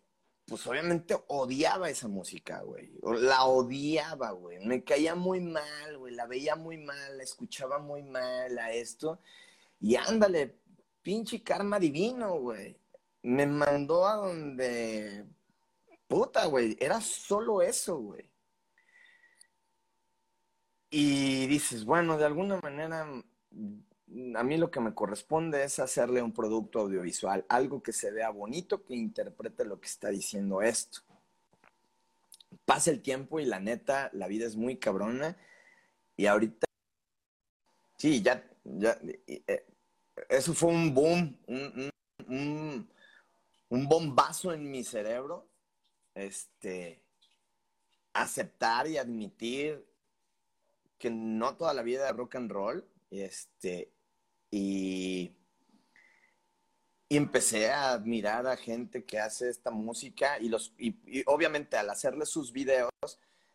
pues 0.47 0.67
obviamente 0.67 1.17
odiaba 1.29 1.91
esa 1.91 2.07
música, 2.07 2.61
güey. 2.63 2.93
La 3.03 3.45
odiaba, 3.45 4.31
güey. 4.31 4.65
Me 4.65 4.85
caía 4.85 5.15
muy 5.15 5.41
mal, 5.41 5.99
güey. 5.99 6.15
La 6.15 6.27
veía 6.27 6.55
muy 6.55 6.79
mal, 6.79 7.17
la 7.19 7.25
escuchaba 7.25 7.79
muy 7.79 8.03
mal 8.03 8.59
a 8.59 8.73
esto. 8.73 9.21
Y 9.81 9.97
ándale, 9.97 10.59
pinche 11.03 11.43
karma 11.43 11.79
divino, 11.79 12.39
güey 12.39 12.83
me 13.23 13.47
mandó 13.47 14.07
a 14.07 14.17
donde... 14.17 15.27
Puta, 16.07 16.45
güey, 16.47 16.77
era 16.79 17.01
solo 17.01 17.63
eso, 17.63 17.97
güey. 17.97 18.31
Y 20.95 21.47
dices, 21.47 21.87
bueno, 21.87 22.19
de 22.19 22.27
alguna 22.27 22.61
manera, 22.61 23.01
a 23.01 24.43
mí 24.43 24.59
lo 24.59 24.71
que 24.71 24.79
me 24.79 24.93
corresponde 24.93 25.65
es 25.65 25.79
hacerle 25.79 26.21
un 26.21 26.35
producto 26.35 26.81
audiovisual, 26.81 27.47
algo 27.49 27.83
que 27.83 27.95
se 27.95 28.11
vea 28.11 28.29
bonito, 28.29 28.85
que 28.85 28.95
interprete 28.95 29.65
lo 29.65 29.81
que 29.81 29.89
está 29.89 30.11
diciendo 30.11 30.61
esto. 30.61 31.01
Pasa 32.67 32.91
el 32.91 33.01
tiempo 33.01 33.41
y 33.41 33.47
la 33.47 33.59
neta, 33.59 34.11
la 34.13 34.27
vida 34.27 34.45
es 34.45 34.55
muy 34.55 34.77
cabrona. 34.77 35.35
Y 36.15 36.27
ahorita, 36.27 36.67
sí, 37.97 38.21
ya, 38.21 38.45
ya, 38.63 38.99
eh, 39.27 39.65
eso 40.29 40.53
fue 40.53 40.69
un 40.69 40.93
boom, 40.93 41.39
un, 42.29 42.91
un 43.71 43.89
bombazo 43.89 44.53
en 44.53 44.71
mi 44.71 44.85
cerebro, 44.85 45.49
este, 46.15 47.03
aceptar 48.13 48.87
y 48.89 48.99
admitir 48.99 49.91
que 51.03 51.11
no 51.11 51.57
toda 51.57 51.75
la 51.75 51.83
vida 51.83 52.09
es 52.09 52.17
rock 52.17 52.37
and 52.37 52.53
roll, 52.53 52.89
este, 53.11 53.93
y, 54.53 55.33
y 57.09 57.17
empecé 57.17 57.71
a 57.71 57.91
admirar 57.91 58.47
a 58.47 58.57
gente 58.57 59.05
que 59.05 59.19
hace 59.19 59.49
esta 59.49 59.73
música 59.73 60.39
y, 60.39 60.49
los, 60.49 60.73
y 60.79 60.95
obviamente 61.27 61.77
al 61.77 61.91
hacerle 61.91 62.25
sus 62.25 62.53
videos, 62.53 62.93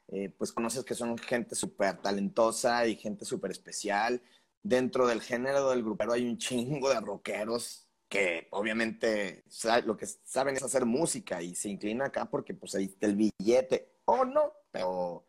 eh, 0.10 0.30
pues 0.38 0.52
conoces 0.52 0.84
que 0.84 0.94
son 0.94 1.18
gente 1.18 1.56
súper 1.56 2.02
talentosa 2.02 2.86
y 2.86 2.98
gente 2.98 3.24
súper 3.24 3.52
especial. 3.52 4.22
Dentro 4.62 5.08
del 5.08 5.22
género 5.22 5.70
del 5.70 5.84
grupero 5.84 6.12
hay 6.12 6.28
un 6.28 6.38
chingo 6.38 6.90
de 6.90 7.00
rockeros 7.00 7.88
que 8.10 8.50
obviamente 8.52 9.46
lo 9.86 9.96
que 9.96 10.06
saben 10.06 10.58
es 10.58 10.64
hacer 10.64 10.86
música 10.86 11.42
y 11.42 11.56
se 11.56 11.70
inclina 11.70 12.08
acá 12.08 12.26
porque 12.26 12.54
pues 12.54 12.76
ahí 12.76 12.86
está 12.86 13.08
el 13.08 13.16
billete, 13.16 14.00
o 14.04 14.26
no, 14.26 14.52
pero 14.70 15.27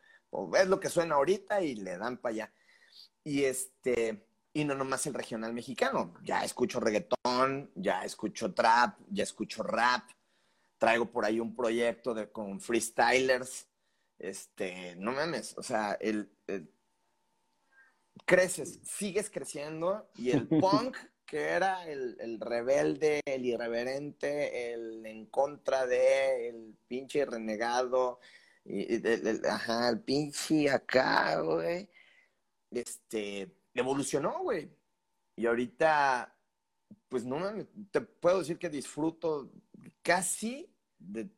es 0.54 0.66
lo 0.68 0.80
que 0.80 0.88
suena 0.88 1.16
ahorita 1.16 1.62
y 1.62 1.76
le 1.76 1.96
dan 1.98 2.18
para 2.18 2.32
allá. 2.32 2.52
Y 3.24 3.44
este, 3.44 4.26
y 4.52 4.64
no 4.64 4.74
nomás 4.74 5.06
el 5.06 5.14
regional 5.14 5.52
mexicano, 5.52 6.14
ya 6.22 6.44
escucho 6.44 6.80
reggaetón, 6.80 7.70
ya 7.74 8.04
escucho 8.04 8.54
trap, 8.54 8.98
ya 9.10 9.22
escucho 9.22 9.62
rap, 9.62 10.08
traigo 10.78 11.10
por 11.10 11.24
ahí 11.24 11.40
un 11.40 11.54
proyecto 11.54 12.14
de, 12.14 12.30
con 12.30 12.60
freestylers, 12.60 13.68
este, 14.18 14.96
no 14.96 15.12
mames, 15.12 15.56
o 15.58 15.62
sea, 15.62 15.92
el, 16.00 16.30
el 16.46 16.72
creces, 18.24 18.80
sigues 18.82 19.30
creciendo 19.30 20.10
y 20.16 20.30
el 20.30 20.48
punk 20.48 20.96
que 21.24 21.42
era 21.42 21.86
el, 21.86 22.16
el, 22.20 22.40
rebelde, 22.40 23.20
el 23.26 23.44
irreverente, 23.44 24.72
el 24.72 25.04
en 25.04 25.26
contra 25.26 25.86
de, 25.86 26.48
el 26.48 26.74
pinche 26.88 27.26
renegado, 27.26 28.18
y, 28.68 28.94
el, 28.94 29.42
ajá, 29.46 29.88
el 29.88 30.00
pinche 30.00 30.68
acá, 30.70 31.40
güey, 31.40 31.88
este, 32.70 33.50
evolucionó, 33.72 34.40
güey. 34.42 34.70
Y 35.36 35.46
ahorita, 35.46 36.36
pues 37.08 37.24
no 37.24 37.38
te 37.90 38.02
puedo 38.02 38.40
decir 38.40 38.58
que 38.58 38.68
disfruto 38.68 39.50
casi 40.02 40.70
de 40.98 41.30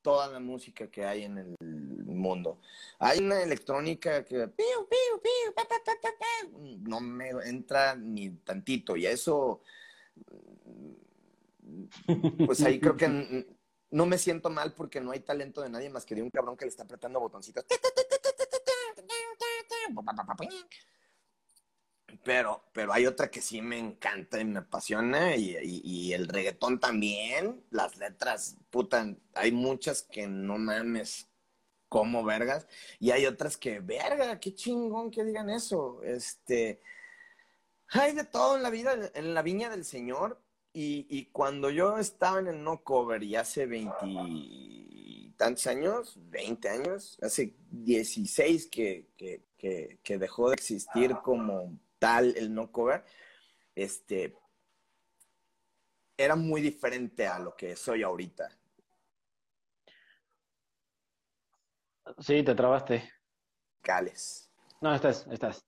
toda 0.00 0.28
la 0.28 0.40
música 0.40 0.90
que 0.90 1.04
hay 1.04 1.24
en 1.24 1.38
el 1.38 1.56
mundo. 2.06 2.60
Hay 2.98 3.18
una 3.18 3.42
electrónica 3.42 4.24
que 4.24 4.50
no 6.80 7.00
me 7.00 7.30
entra 7.44 7.94
ni 7.96 8.30
tantito 8.30 8.96
y 8.96 9.06
eso 9.06 9.62
pues 12.46 12.62
ahí 12.62 12.78
creo 12.78 12.96
que 12.96 13.06
no 13.94 14.06
me 14.06 14.18
siento 14.18 14.50
mal 14.50 14.74
porque 14.74 15.00
no 15.00 15.12
hay 15.12 15.20
talento 15.20 15.62
de 15.62 15.70
nadie 15.70 15.88
más 15.88 16.04
que 16.04 16.16
de 16.16 16.22
un 16.22 16.28
cabrón 16.28 16.56
que 16.56 16.64
le 16.64 16.70
está 16.70 16.82
apretando 16.82 17.20
botoncitos. 17.20 17.64
Pero, 22.24 22.64
pero 22.72 22.92
hay 22.92 23.06
otra 23.06 23.30
que 23.30 23.40
sí 23.40 23.62
me 23.62 23.78
encanta 23.78 24.40
y 24.40 24.44
me 24.44 24.58
apasiona 24.58 25.36
y, 25.36 25.56
y, 25.62 26.12
el 26.12 26.26
reggaetón 26.26 26.80
también, 26.80 27.64
las 27.70 27.96
letras, 27.96 28.56
puta, 28.70 29.14
hay 29.34 29.52
muchas 29.52 30.02
que 30.02 30.26
no 30.26 30.58
mames 30.58 31.28
como 31.88 32.24
vergas 32.24 32.66
y 32.98 33.12
hay 33.12 33.26
otras 33.26 33.56
que, 33.56 33.78
verga, 33.78 34.40
qué 34.40 34.56
chingón 34.56 35.12
que 35.12 35.22
digan 35.22 35.50
eso. 35.50 36.02
Este, 36.02 36.80
hay 37.90 38.12
de 38.12 38.24
todo 38.24 38.56
en 38.56 38.64
la 38.64 38.70
vida, 38.70 38.96
en 39.14 39.34
la 39.34 39.42
viña 39.42 39.70
del 39.70 39.84
Señor 39.84 40.43
y, 40.76 41.06
y 41.08 41.26
cuando 41.26 41.70
yo 41.70 41.98
estaba 41.98 42.40
en 42.40 42.48
el 42.48 42.62
no 42.62 42.82
cover 42.82 43.22
y 43.22 43.36
hace 43.36 43.64
veintitantos 43.64 45.68
años, 45.68 46.18
veinte 46.28 46.68
años, 46.68 47.16
hace 47.22 47.54
dieciséis 47.70 48.68
que, 48.68 49.06
que, 49.16 49.44
que, 49.56 50.00
que 50.02 50.18
dejó 50.18 50.48
de 50.48 50.54
existir 50.54 51.14
como 51.22 51.78
tal 52.00 52.36
el 52.36 52.52
no 52.52 52.72
cover, 52.72 53.04
este, 53.76 54.36
era 56.16 56.34
muy 56.34 56.60
diferente 56.60 57.28
a 57.28 57.38
lo 57.38 57.54
que 57.54 57.76
soy 57.76 58.02
ahorita. 58.02 58.50
Sí, 62.18 62.42
te 62.42 62.54
trabaste. 62.56 63.12
Cales. 63.80 64.50
No, 64.80 64.92
estás, 64.92 65.24
estás. 65.30 65.64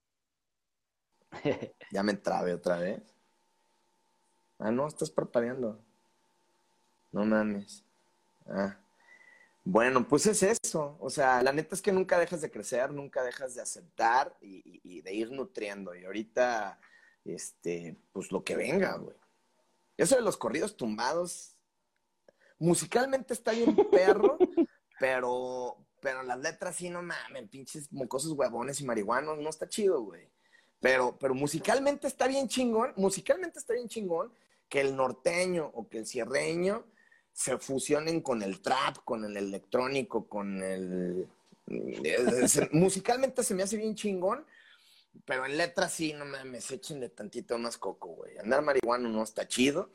ya 1.93 2.03
me 2.03 2.15
trabé 2.15 2.55
otra 2.55 2.79
vez. 2.79 3.16
Ah, 4.59 4.71
no, 4.71 4.87
estás 4.87 5.11
parpadeando. 5.11 5.79
No 7.13 7.25
mames. 7.25 7.85
Ah. 8.47 8.77
Bueno, 9.65 10.07
pues 10.07 10.27
es 10.27 10.43
eso. 10.43 10.97
O 11.01 11.11
sea, 11.11 11.43
la 11.43 11.53
neta 11.53 11.75
es 11.75 11.83
que 11.83 11.93
nunca 11.93 12.19
dejas 12.19 12.41
de 12.41 12.51
crecer, 12.51 12.93
nunca 12.93 13.23
dejas 13.23 13.55
de 13.55 13.63
aceptar 13.63 14.37
y, 14.41 14.81
y, 14.85 15.03
de 15.03 15.13
ir 15.13 15.33
nutriendo. 15.33 15.95
Y 15.95 16.05
ahorita, 16.05 16.79
este, 17.25 17.97
pues 18.13 18.31
lo 18.31 18.45
que 18.45 18.57
venga, 18.57 18.97
güey. 18.97 19.17
Eso 19.97 20.15
de 20.15 20.23
los 20.23 20.37
corridos 20.37 20.77
tumbados, 20.77 21.57
musicalmente 22.59 23.35
está 23.35 23.53
bien 23.53 23.77
perro, 23.91 24.39
pero, 25.01 25.77
pero 26.01 26.23
las 26.23 26.39
letras 26.39 26.77
sí, 26.77 26.91
no 26.91 27.03
mames, 27.03 27.49
pinches 27.49 27.91
mocosos 27.93 28.33
huevones 28.33 28.81
y 28.81 28.85
marihuanos, 28.85 29.39
no 29.39 29.49
está 29.49 29.69
chido, 29.69 30.03
güey. 30.03 30.29
Pero, 30.81 31.17
pero 31.19 31.35
musicalmente 31.35 32.07
está 32.07 32.27
bien 32.29 32.47
chingón, 32.47 32.93
musicalmente 32.97 33.59
está 33.59 33.73
bien 33.73 33.89
chingón 33.89 34.31
que 34.69 34.81
el 34.81 34.97
norteño 34.97 35.71
o 35.75 35.89
que 35.89 35.99
el 35.99 36.07
cierreño 36.07 36.87
se 37.33 37.59
fusionen 37.59 38.21
con 38.21 38.43
el 38.43 38.63
trap, 38.63 38.99
con 39.05 39.25
el 39.25 39.37
electrónico, 39.37 40.29
con 40.29 40.63
el... 40.63 41.29
musicalmente 42.73 43.43
se 43.43 43.55
me 43.55 43.63
hace 43.63 43.77
bien 43.77 43.95
chingón, 43.95 44.47
pero 45.25 45.47
en 45.47 45.57
letras 45.57 45.93
sí, 45.93 46.13
no 46.13 46.25
mames, 46.25 46.71
échenle 46.71 47.09
tantito 47.09 47.59
más 47.59 47.79
coco, 47.79 48.09
güey. 48.09 48.39
Andar 48.39 48.63
marihuano 48.63 49.09
no 49.09 49.23
está 49.23 49.49
chido. 49.49 49.91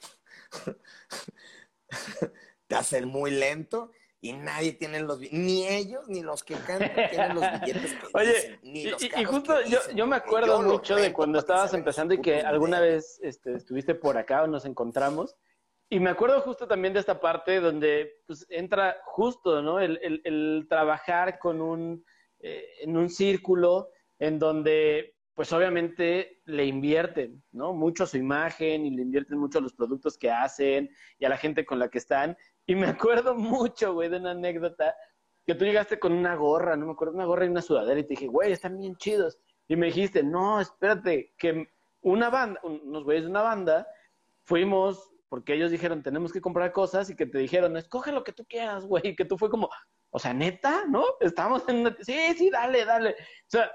Te 2.67 2.75
hacen 2.75 3.07
muy 3.07 3.31
lento 3.31 3.91
y 4.23 4.33
nadie 4.33 4.73
tiene 4.73 4.99
los 5.01 5.19
ni 5.31 5.67
ellos 5.67 6.07
ni 6.07 6.21
los 6.21 6.43
que 6.43 6.53
cantan 6.53 6.91
tienen 7.09 7.35
los 7.35 7.43
billetes 7.59 7.93
que 7.93 8.07
Oye, 8.13 8.59
ni 8.61 8.85
los 8.85 9.01
y, 9.01 9.11
y, 9.19 9.23
justo 9.25 9.53
yo, 9.63 9.79
yo, 9.95 10.05
me 10.05 10.15
acuerdo 10.15 10.61
mucho 10.61 10.95
de 10.95 11.11
cuando 11.11 11.39
estabas 11.39 11.73
empezando 11.73 12.13
y 12.13 12.21
que 12.21 12.41
alguna 12.41 12.79
vez 12.79 13.19
este, 13.23 13.55
estuviste 13.55 13.95
por 13.95 14.17
acá 14.17 14.43
o 14.43 14.47
nos 14.47 14.65
encontramos. 14.65 15.35
Y 15.89 15.99
me 15.99 16.11
acuerdo 16.11 16.39
justo 16.41 16.67
también 16.67 16.93
de 16.93 17.01
esta 17.01 17.19
parte 17.19 17.59
donde 17.59 18.21
pues, 18.25 18.45
entra 18.49 19.01
justo, 19.05 19.61
¿no? 19.61 19.79
El, 19.79 19.99
el, 20.01 20.21
el 20.23 20.67
trabajar 20.69 21.37
con 21.37 21.59
un, 21.59 22.05
eh, 22.39 22.65
en 22.81 22.95
un 22.95 23.09
círculo 23.09 23.89
en 24.19 24.39
donde 24.39 25.15
pues 25.33 25.51
obviamente 25.53 26.41
le 26.45 26.65
invierten, 26.65 27.43
¿no? 27.51 27.73
Mucho 27.73 28.03
a 28.03 28.07
su 28.07 28.17
imagen 28.17 28.85
y 28.85 28.91
le 28.91 29.01
invierten 29.01 29.37
mucho 29.37 29.59
a 29.59 29.61
los 29.61 29.73
productos 29.73 30.17
que 30.17 30.29
hacen 30.29 30.89
y 31.17 31.25
a 31.25 31.29
la 31.29 31.37
gente 31.37 31.65
con 31.65 31.79
la 31.79 31.89
que 31.89 31.97
están. 31.97 32.37
Y 32.65 32.75
me 32.75 32.87
acuerdo 32.87 33.35
mucho, 33.35 33.93
güey, 33.93 34.09
de 34.09 34.17
una 34.17 34.31
anécdota 34.31 34.93
que 35.45 35.55
tú 35.55 35.65
llegaste 35.65 35.99
con 35.99 36.11
una 36.13 36.35
gorra, 36.35 36.75
no 36.75 36.85
me 36.85 36.91
acuerdo, 36.91 37.15
una 37.15 37.25
gorra 37.25 37.45
y 37.45 37.49
una 37.49 37.61
sudadera 37.61 37.99
y 37.99 38.03
te 38.03 38.09
dije, 38.09 38.27
güey, 38.27 38.51
están 38.51 38.77
bien 38.77 38.95
chidos. 38.97 39.39
Y 39.67 39.75
me 39.75 39.87
dijiste, 39.87 40.21
no, 40.23 40.59
espérate, 40.59 41.33
que 41.37 41.67
una 42.01 42.29
banda, 42.29 42.59
unos 42.63 43.03
güeyes 43.03 43.23
de 43.23 43.29
una 43.29 43.41
banda, 43.41 43.87
fuimos, 44.43 45.11
porque 45.29 45.53
ellos 45.53 45.71
dijeron, 45.71 46.03
tenemos 46.03 46.33
que 46.33 46.41
comprar 46.41 46.71
cosas 46.71 47.09
y 47.09 47.15
que 47.15 47.25
te 47.25 47.37
dijeron, 47.37 47.77
escoge 47.77 48.11
lo 48.11 48.23
que 48.23 48.33
tú 48.33 48.45
quieras, 48.45 48.85
güey, 48.85 49.07
y 49.07 49.15
que 49.15 49.25
tú 49.25 49.37
fue 49.37 49.49
como, 49.49 49.69
o 50.09 50.19
sea, 50.19 50.33
neta, 50.33 50.85
¿no? 50.87 51.05
Estamos 51.21 51.67
en 51.69 51.77
una... 51.77 51.95
Sí, 52.01 52.17
sí, 52.37 52.49
dale, 52.49 52.83
dale. 52.83 53.11
O 53.11 53.47
sea, 53.47 53.71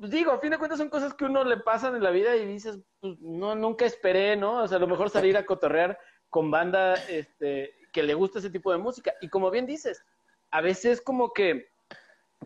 pues 0.00 0.12
digo, 0.12 0.32
a 0.32 0.38
fin 0.38 0.50
de 0.50 0.56
cuentas 0.56 0.78
son 0.78 0.88
cosas 0.88 1.12
que 1.12 1.26
uno 1.26 1.44
le 1.44 1.58
pasan 1.58 1.94
en 1.94 2.02
la 2.02 2.10
vida 2.10 2.34
y 2.34 2.46
dices, 2.46 2.80
pues 3.00 3.20
no, 3.20 3.54
nunca 3.54 3.84
esperé, 3.84 4.34
¿no? 4.34 4.62
O 4.62 4.66
sea, 4.66 4.78
a 4.78 4.80
lo 4.80 4.86
mejor 4.86 5.10
salir 5.10 5.36
a 5.36 5.44
cotorrear 5.44 5.98
con 6.30 6.50
banda 6.50 6.94
este, 6.94 7.74
que 7.92 8.02
le 8.02 8.14
gusta 8.14 8.38
ese 8.38 8.48
tipo 8.48 8.72
de 8.72 8.78
música. 8.78 9.12
Y 9.20 9.28
como 9.28 9.50
bien 9.50 9.66
dices, 9.66 10.02
a 10.50 10.62
veces 10.62 11.02
como 11.02 11.34
que 11.34 11.68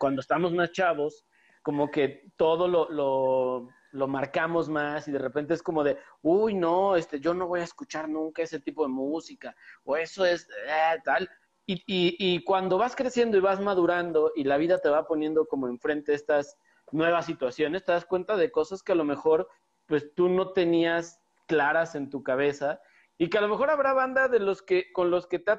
cuando 0.01 0.21
estamos 0.21 0.53
más 0.53 0.73
chavos, 0.73 1.25
como 1.63 1.93
que 1.93 2.27
todo 2.37 2.67
lo, 2.67 2.91
lo, 2.91 3.69
lo 3.93 4.09
marcamos 4.09 4.69
más 4.69 5.07
y 5.07 5.13
de 5.13 5.21
repente 5.21 5.55
es 5.55 5.63
como 5.63 5.85
de, 5.85 5.97
uy, 6.23 6.55
no, 6.55 6.97
este, 6.97 7.21
yo 7.21 7.35
no 7.35 7.47
voy 7.47 7.61
a 7.61 7.65
escuchar 7.65 8.09
nunca 8.09 8.43
ese 8.43 8.59
tipo 8.59 8.83
de 8.83 8.89
música, 8.89 9.55
o 9.85 9.97
eso 9.97 10.25
es 10.25 10.49
eh, 10.67 11.01
tal. 11.05 11.31
Y, 11.67 11.75
y, 11.87 12.17
y 12.19 12.43
cuando 12.43 12.79
vas 12.79 12.97
creciendo 12.97 13.37
y 13.37 13.41
vas 13.41 13.61
madurando 13.61 14.33
y 14.35 14.43
la 14.43 14.57
vida 14.57 14.81
te 14.81 14.89
va 14.89 15.07
poniendo 15.07 15.47
como 15.47 15.69
enfrente 15.69 16.15
estas 16.15 16.59
nuevas 16.93 17.27
situaciones, 17.27 17.85
te 17.85 17.93
das 17.93 18.05
cuenta 18.05 18.37
de 18.37 18.51
cosas 18.51 18.83
que 18.83 18.93
a 18.93 18.97
lo 18.97 19.05
mejor 19.05 19.49
pues 19.87 20.15
tú 20.15 20.29
no 20.29 20.53
tenías 20.53 21.21
claras 21.47 21.95
en 21.95 22.11
tu 22.11 22.23
cabeza 22.23 22.81
y 23.19 23.29
que 23.29 23.39
a 23.39 23.41
lo 23.41 23.49
mejor 23.49 23.71
habrá 23.71 23.93
banda 23.93 24.29
de 24.29 24.41
los 24.41 24.63
que 24.63 24.93
con 24.93 25.11
los 25.11 25.27
que 25.27 25.39
te, 25.39 25.53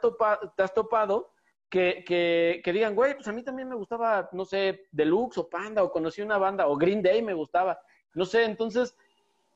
te 0.56 0.64
has 0.64 0.74
topado 0.74 1.32
que, 1.70 2.04
que, 2.06 2.62
que, 2.64 2.74
digan, 2.74 2.96
güey, 2.96 3.16
pues 3.16 3.28
a 3.28 3.32
mí 3.32 3.44
también 3.44 3.68
me 3.68 3.76
gustaba, 3.76 4.30
no 4.32 4.46
sé, 4.46 4.88
Deluxe 4.92 5.40
o 5.40 5.50
Panda 5.50 5.84
o 5.84 5.92
conocí 5.92 6.22
una 6.22 6.38
banda 6.38 6.68
o 6.68 6.78
Green 6.78 7.02
Day 7.02 7.22
me 7.22 7.34
gustaba, 7.34 7.80
no 8.14 8.26
sé, 8.26 8.46
entonces 8.46 8.96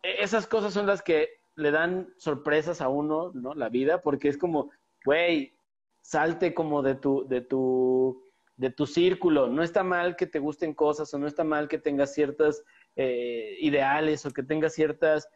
e, 0.03 0.23
esas 0.23 0.47
cosas 0.47 0.73
son 0.73 0.85
las 0.85 1.01
que 1.01 1.29
le 1.55 1.71
dan 1.71 2.13
sorpresas 2.17 2.81
a 2.81 2.89
uno, 2.89 3.31
¿no? 3.33 3.53
La 3.53 3.69
vida, 3.69 4.01
porque 4.01 4.29
es 4.29 4.37
como, 4.37 4.71
güey, 5.05 5.53
salte 6.01 6.53
como 6.53 6.81
de 6.81 6.95
tu, 6.95 7.27
de 7.27 7.41
tu 7.41 8.23
de 8.59 8.69
tu 8.69 8.85
círculo. 8.85 9.47
No 9.47 9.63
está 9.63 9.83
mal 9.83 10.17
que 10.17 10.27
te 10.27 10.37
gusten 10.37 10.73
cosas 10.73 11.13
o 11.13 11.17
no 11.17 11.27
está 11.27 11.45
mal 11.45 11.69
que 11.69 11.77
tengas 11.77 12.13
ciertas 12.13 12.61
eh, 12.97 13.55
ideales 13.61 14.25
o 14.25 14.31
que 14.31 14.43
tengas 14.43 14.73
ciertas, 14.73 15.29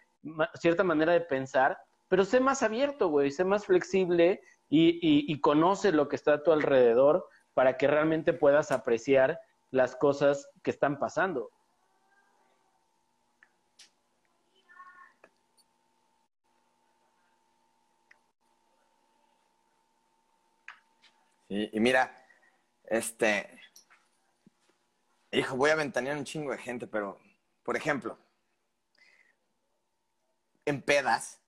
cierta 0.56 0.84
manera 0.84 1.14
de 1.14 1.22
pensar, 1.22 1.78
pero 2.10 2.26
sé 2.26 2.42
más 2.42 2.64
abierto, 2.64 3.08
güey, 3.08 3.32
sé 3.32 3.46
más 3.46 3.66
flexible 3.66 4.42
y, 4.70 5.00
y, 5.32 5.40
conoce 5.40 5.92
lo 5.92 6.10
que 6.10 6.16
está 6.16 6.34
a 6.34 6.44
tu 6.44 6.52
alrededor 6.52 7.30
para 7.54 7.78
que 7.78 7.88
realmente 7.88 8.34
puedas 8.34 8.72
apreciar 8.72 9.40
las 9.72 9.96
cosas 9.96 10.50
que 10.62 10.72
están 10.72 11.00
pasando. 11.00 11.50
y 21.50 21.80
mira, 21.80 22.23
este. 22.94 23.60
Hijo, 25.32 25.56
voy 25.58 25.72
a 25.72 25.76
ventanear 25.76 26.16
un 26.16 26.26
chingo 26.26 26.52
de 26.52 26.60
gente, 26.60 26.86
pero, 26.86 27.20
por 27.64 27.76
ejemplo, 27.76 28.20
en 30.66 30.82
pedas, 30.82 31.42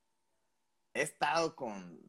he 0.93 1.03
estado 1.03 1.55
con 1.55 1.99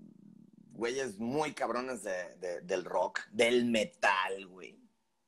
güeyes 0.73 1.19
muy 1.19 1.53
cabrones 1.53 2.03
de, 2.03 2.63
del 2.63 2.85
rock, 2.85 3.21
del 3.31 3.67
metal, 3.67 4.47
güey. 4.47 4.79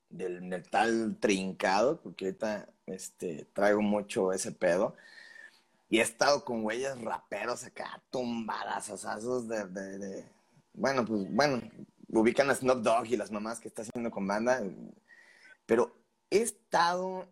Del 0.09 0.41
metal 0.41 1.19
trincado, 1.21 2.01
porque 2.01 2.27
ahorita 2.27 2.67
este, 2.87 3.45
traigo 3.53 3.83
mucho 3.83 4.33
ese 4.33 4.53
pedo. 4.53 4.97
Y 5.91 5.99
he 5.99 6.03
estado 6.03 6.47
con 6.47 6.63
güeyes 6.63 6.99
raperos 7.03 7.65
acá, 7.65 8.03
tumbadas, 8.11 8.89
asazos 8.89 9.49
de, 9.49 9.67
de, 9.67 9.99
de, 9.99 10.25
Bueno, 10.73 11.05
pues, 11.05 11.31
bueno, 11.31 11.61
ubican 12.09 12.51
a 12.51 12.55
Snoop 12.55 12.83
Dogg 12.83 13.07
y 13.07 13.17
las 13.17 13.31
mamás 13.31 13.61
que 13.61 13.69
está 13.69 13.83
haciendo 13.83 14.11
con 14.11 14.27
banda, 14.27 14.63
pero 15.67 15.95
he 16.31 16.41
estado 16.43 17.29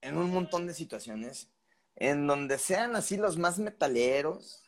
en 0.00 0.16
un 0.16 0.32
montón 0.32 0.66
de 0.66 0.74
situaciones 0.74 1.48
en 1.96 2.26
donde 2.26 2.58
sean 2.58 2.94
así 2.96 3.16
los 3.16 3.36
más 3.36 3.58
metaleros, 3.58 4.62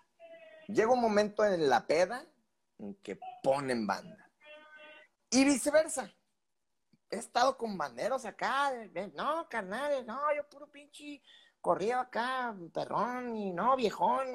llega 0.66 0.92
un 0.92 1.00
momento 1.00 1.44
en 1.44 1.68
la 1.68 1.86
peda 1.86 2.24
en 2.78 2.94
que 2.96 3.18
ponen 3.42 3.86
banda. 3.86 4.28
Y 5.30 5.44
viceversa. 5.44 6.12
He 7.08 7.16
estado 7.16 7.56
con 7.56 7.76
banderos 7.76 8.24
acá, 8.24 8.72
no, 9.14 9.48
carnales, 9.48 10.06
no, 10.06 10.18
yo 10.34 10.48
puro 10.48 10.68
pinche 10.68 11.20
corrido 11.60 11.98
acá, 11.98 12.54
perrón, 12.72 13.36
y 13.36 13.52
no, 13.52 13.76
viejón, 13.76 14.28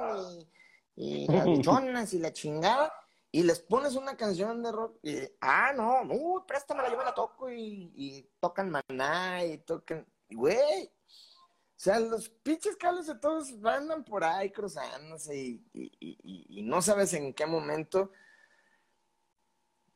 y, 0.96 1.26
y 1.26 1.28
las 1.94 2.14
y 2.14 2.20
la 2.20 2.34
chingada 2.34 2.94
y 3.36 3.44
les 3.44 3.60
pones 3.60 3.96
una 3.96 4.16
canción 4.16 4.64
de 4.64 4.72
rock 4.72 4.98
y, 5.04 5.18
ah, 5.42 5.74
no, 5.76 6.04
uy, 6.04 6.44
préstamela, 6.48 6.90
yo 6.90 6.98
me 6.98 7.04
la 7.04 7.14
toco 7.14 7.52
y, 7.52 8.32
tocan 8.40 8.72
maná 8.72 9.44
y 9.44 9.58
tocan, 9.58 10.08
güey. 10.30 10.86
O 10.86 11.76
sea, 11.76 12.00
los 12.00 12.30
pinches 12.30 12.78
cables 12.78 13.08
de 13.08 13.16
todos 13.16 13.52
andan 13.66 14.06
por 14.06 14.24
ahí 14.24 14.52
cruzándose 14.52 15.38
y, 15.74 16.62
no 16.64 16.82
sabes 16.82 17.14
en 17.14 17.34
qué 17.34 17.46
momento. 17.46 18.10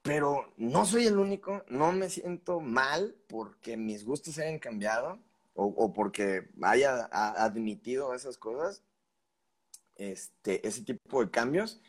Pero 0.02 0.54
no 0.58 0.86
soy 0.86 1.08
el 1.08 1.18
único, 1.18 1.64
no 1.70 1.94
me 1.94 2.10
siento 2.10 2.60
mal 2.60 3.16
porque 3.30 3.78
mis 3.78 4.04
gustos 4.04 4.38
hayan 4.38 4.60
cambiado 4.60 5.18
o, 5.54 5.64
o 5.64 5.94
porque 5.94 6.50
haya 6.62 7.08
admitido 7.10 8.14
esas 8.14 8.38
cosas, 8.38 8.84
este, 9.96 10.68
ese 10.68 10.84
tipo 10.84 11.24
de 11.24 11.32
cambios 11.32 11.82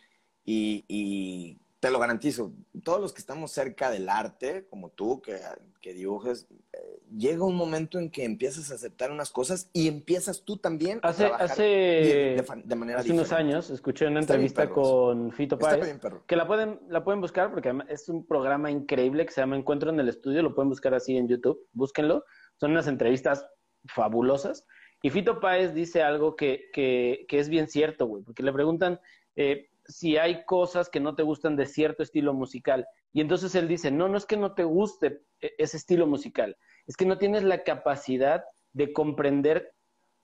y, 0.89 1.59
te 1.81 1.91
lo 1.91 1.99
garantizo, 1.99 2.53
todos 2.85 3.01
los 3.01 3.15
que 3.15 3.21
estamos 3.21 3.53
cerca 3.53 3.91
del 3.91 4.11
arte, 4.11 4.67
como 4.69 4.91
tú, 4.91 5.23
que, 5.23 5.39
que 5.81 5.95
dibujas, 5.95 6.47
eh, 6.75 7.01
llega 7.17 7.43
un 7.43 7.57
momento 7.57 7.99
en 7.99 8.11
que 8.11 8.25
empiezas 8.25 8.71
a 8.71 8.75
aceptar 8.75 9.11
unas 9.11 9.31
cosas 9.31 9.71
y 9.73 9.89
empiezas 9.89 10.43
tú 10.45 10.59
también 10.59 11.01
hace, 11.03 11.25
a 11.25 11.29
trabajar 11.29 11.51
hace, 11.53 11.63
de, 11.63 12.45
de, 12.65 12.75
manera 12.77 13.01
hace 13.01 13.13
unos 13.13 13.33
años 13.33 13.71
escuché 13.71 14.07
una 14.07 14.21
entrevista 14.21 14.69
con 14.69 15.33
Fito 15.33 15.59
Páez, 15.59 15.99
que 16.27 16.37
la 16.37 16.47
pueden, 16.47 16.81
la 16.91 17.03
pueden 17.03 17.23
buscar 17.23 17.51
porque 17.51 17.73
es 17.89 18.11
un 18.11 18.27
programa 18.27 18.71
increíble 18.71 19.25
que 19.25 19.33
se 19.33 19.41
llama 19.41 19.57
Encuentro 19.57 19.89
en 19.89 20.01
el 20.01 20.11
Estudio, 20.11 20.43
lo 20.43 20.55
pueden 20.55 20.69
buscar 20.69 20.93
así 20.93 21.17
en 21.17 21.29
YouTube, 21.29 21.67
búsquenlo, 21.73 22.27
son 22.59 22.73
unas 22.73 22.89
entrevistas 22.89 23.47
fabulosas. 23.87 24.67
Y 25.03 25.09
Fito 25.09 25.41
Páez 25.41 25.73
dice 25.73 26.03
algo 26.03 26.37
que, 26.37 26.69
que, 26.75 27.25
que 27.27 27.39
es 27.39 27.49
bien 27.49 27.69
cierto, 27.69 28.05
güey, 28.05 28.23
porque 28.23 28.43
le 28.43 28.53
preguntan, 28.53 29.01
eh, 29.35 29.70
si 29.91 30.17
hay 30.17 30.45
cosas 30.45 30.89
que 30.89 31.01
no 31.01 31.15
te 31.15 31.23
gustan 31.23 31.57
de 31.57 31.67
cierto 31.67 32.03
estilo 32.03 32.33
musical. 32.33 32.87
Y 33.13 33.21
entonces 33.21 33.55
él 33.55 33.69
dice, 33.69 33.91
no, 33.91 34.09
no 34.09 34.17
es 34.17 34.27
que 34.27 34.37
no 34.37 34.55
te 34.55 34.65
guste 34.65 35.23
e-, 35.41 35.53
ese 35.59 35.77
estilo 35.77 36.07
musical, 36.07 36.57
es 36.87 36.97
que 36.97 37.07
no 37.07 37.19
tienes 37.19 37.43
la 37.43 37.63
capacidad 37.63 38.45
de 38.73 38.93
comprender 38.93 39.75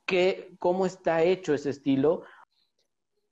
qué, 0.07 0.55
cómo 0.59 0.87
está 0.87 1.23
hecho 1.23 1.55
ese 1.55 1.71
estilo. 1.71 2.23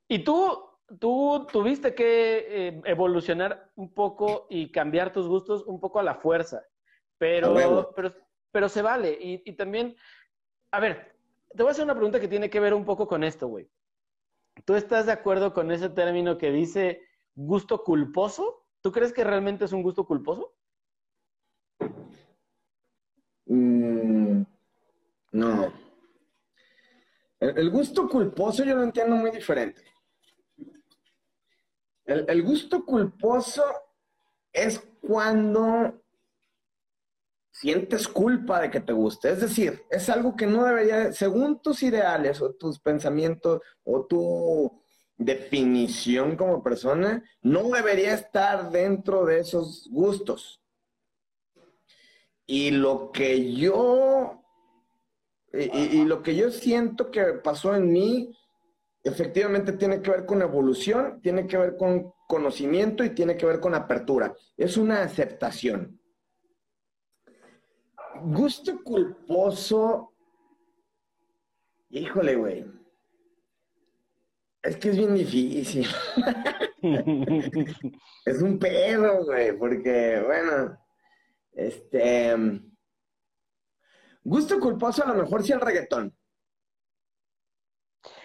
Y 0.07 0.23
tú 0.23 0.65
tú 0.99 1.47
tuviste 1.51 1.95
que 1.95 2.45
eh, 2.47 2.81
evolucionar 2.85 3.71
un 3.75 3.93
poco 3.93 4.47
y 4.49 4.71
cambiar 4.71 5.11
tus 5.11 5.27
gustos 5.27 5.63
un 5.65 5.79
poco 5.79 5.99
a 5.99 6.03
la 6.03 6.15
fuerza, 6.15 6.63
pero, 7.17 7.91
pero, 7.95 8.13
pero 8.51 8.69
se 8.69 8.81
vale. 8.81 9.17
Y, 9.19 9.41
y 9.45 9.53
también, 9.53 9.95
a 10.71 10.79
ver, 10.79 11.15
te 11.55 11.63
voy 11.63 11.69
a 11.69 11.71
hacer 11.71 11.85
una 11.85 11.95
pregunta 11.95 12.19
que 12.19 12.27
tiene 12.27 12.49
que 12.49 12.59
ver 12.59 12.73
un 12.73 12.85
poco 12.85 13.07
con 13.07 13.23
esto, 13.23 13.47
güey. 13.47 13.67
¿Tú 14.63 14.75
estás 14.75 15.05
de 15.05 15.11
acuerdo 15.11 15.53
con 15.53 15.71
ese 15.71 15.89
término 15.89 16.37
que 16.37 16.51
dice 16.51 17.01
gusto 17.35 17.83
culposo? 17.83 18.65
¿Tú 18.81 18.91
crees 18.91 19.11
que 19.11 19.23
realmente 19.23 19.65
es 19.65 19.73
un 19.73 19.83
gusto 19.83 20.05
culposo? 20.05 20.55
Mm, 23.47 24.43
no. 25.33 25.73
El, 27.39 27.69
gusto 27.69 28.07
culposo 28.07 28.63
yo 28.63 28.75
lo 28.75 28.83
entiendo 28.83 29.15
muy 29.15 29.31
diferente. 29.31 29.83
El, 32.05 32.25
el 32.27 32.43
gusto 32.43 32.85
culposo 32.85 33.63
es 34.53 34.79
cuando 35.01 36.04
sientes 37.55 38.07
culpa 38.07 38.61
de 38.61 38.69
que 38.69 38.81
te 38.81 38.91
guste. 38.91 39.31
Es 39.31 39.39
decir, 39.39 39.83
es 39.89 40.09
algo 40.09 40.35
que 40.35 40.45
no 40.45 40.65
debería, 40.65 41.13
según 41.13 41.61
tus 41.61 41.83
ideales 41.83 42.41
o 42.41 42.53
tus 42.53 42.79
pensamientos 42.79 43.61
o 43.83 44.05
tu 44.05 44.83
definición 45.17 46.35
como 46.35 46.61
persona, 46.61 47.23
no 47.41 47.69
debería 47.69 48.13
estar 48.13 48.71
dentro 48.71 49.25
de 49.25 49.39
esos 49.39 49.87
gustos. 49.89 50.61
Y 52.45 52.71
lo 52.71 53.11
que 53.11 53.53
yo, 53.53 54.43
y, 55.53 56.03
lo 56.03 56.21
que 56.21 56.35
yo 56.35 56.51
siento 56.51 57.09
que 57.09 57.23
pasó 57.41 57.73
en 57.73 57.91
mí, 57.91 58.37
efectivamente 59.01 59.71
tiene 59.71 60.01
que 60.01 60.11
ver 60.11 60.25
con 60.25 60.41
evolución, 60.41 61.21
tiene 61.21 61.47
que 61.47 61.57
ver 61.57 61.77
con 61.77 62.13
conocimiento 62.27 63.03
y 63.05 63.11
tiene 63.11 63.37
que 63.37 63.45
ver 63.45 63.61
con 63.61 63.73
apertura. 63.73 64.35
Es 64.57 64.75
una 64.75 65.03
aceptación. 65.03 66.01
Gusto 68.27 68.83
culposo. 68.83 70.11
Híjole, 71.89 72.35
güey. 72.35 72.65
Es 74.63 74.77
que 74.77 74.89
es 74.89 74.97
bien 74.97 75.13
difícil. 75.13 75.87
es 78.25 78.41
un 78.41 78.57
pedo, 78.57 79.25
güey, 79.25 79.55
porque, 79.55 80.23
bueno, 80.25 80.75
este. 81.51 82.35
Gusto 84.23 84.59
culposo 84.59 85.03
a 85.03 85.13
lo 85.13 85.21
mejor 85.21 85.43
sí 85.43 85.51
el 85.51 85.61
reggaetón. 85.61 86.17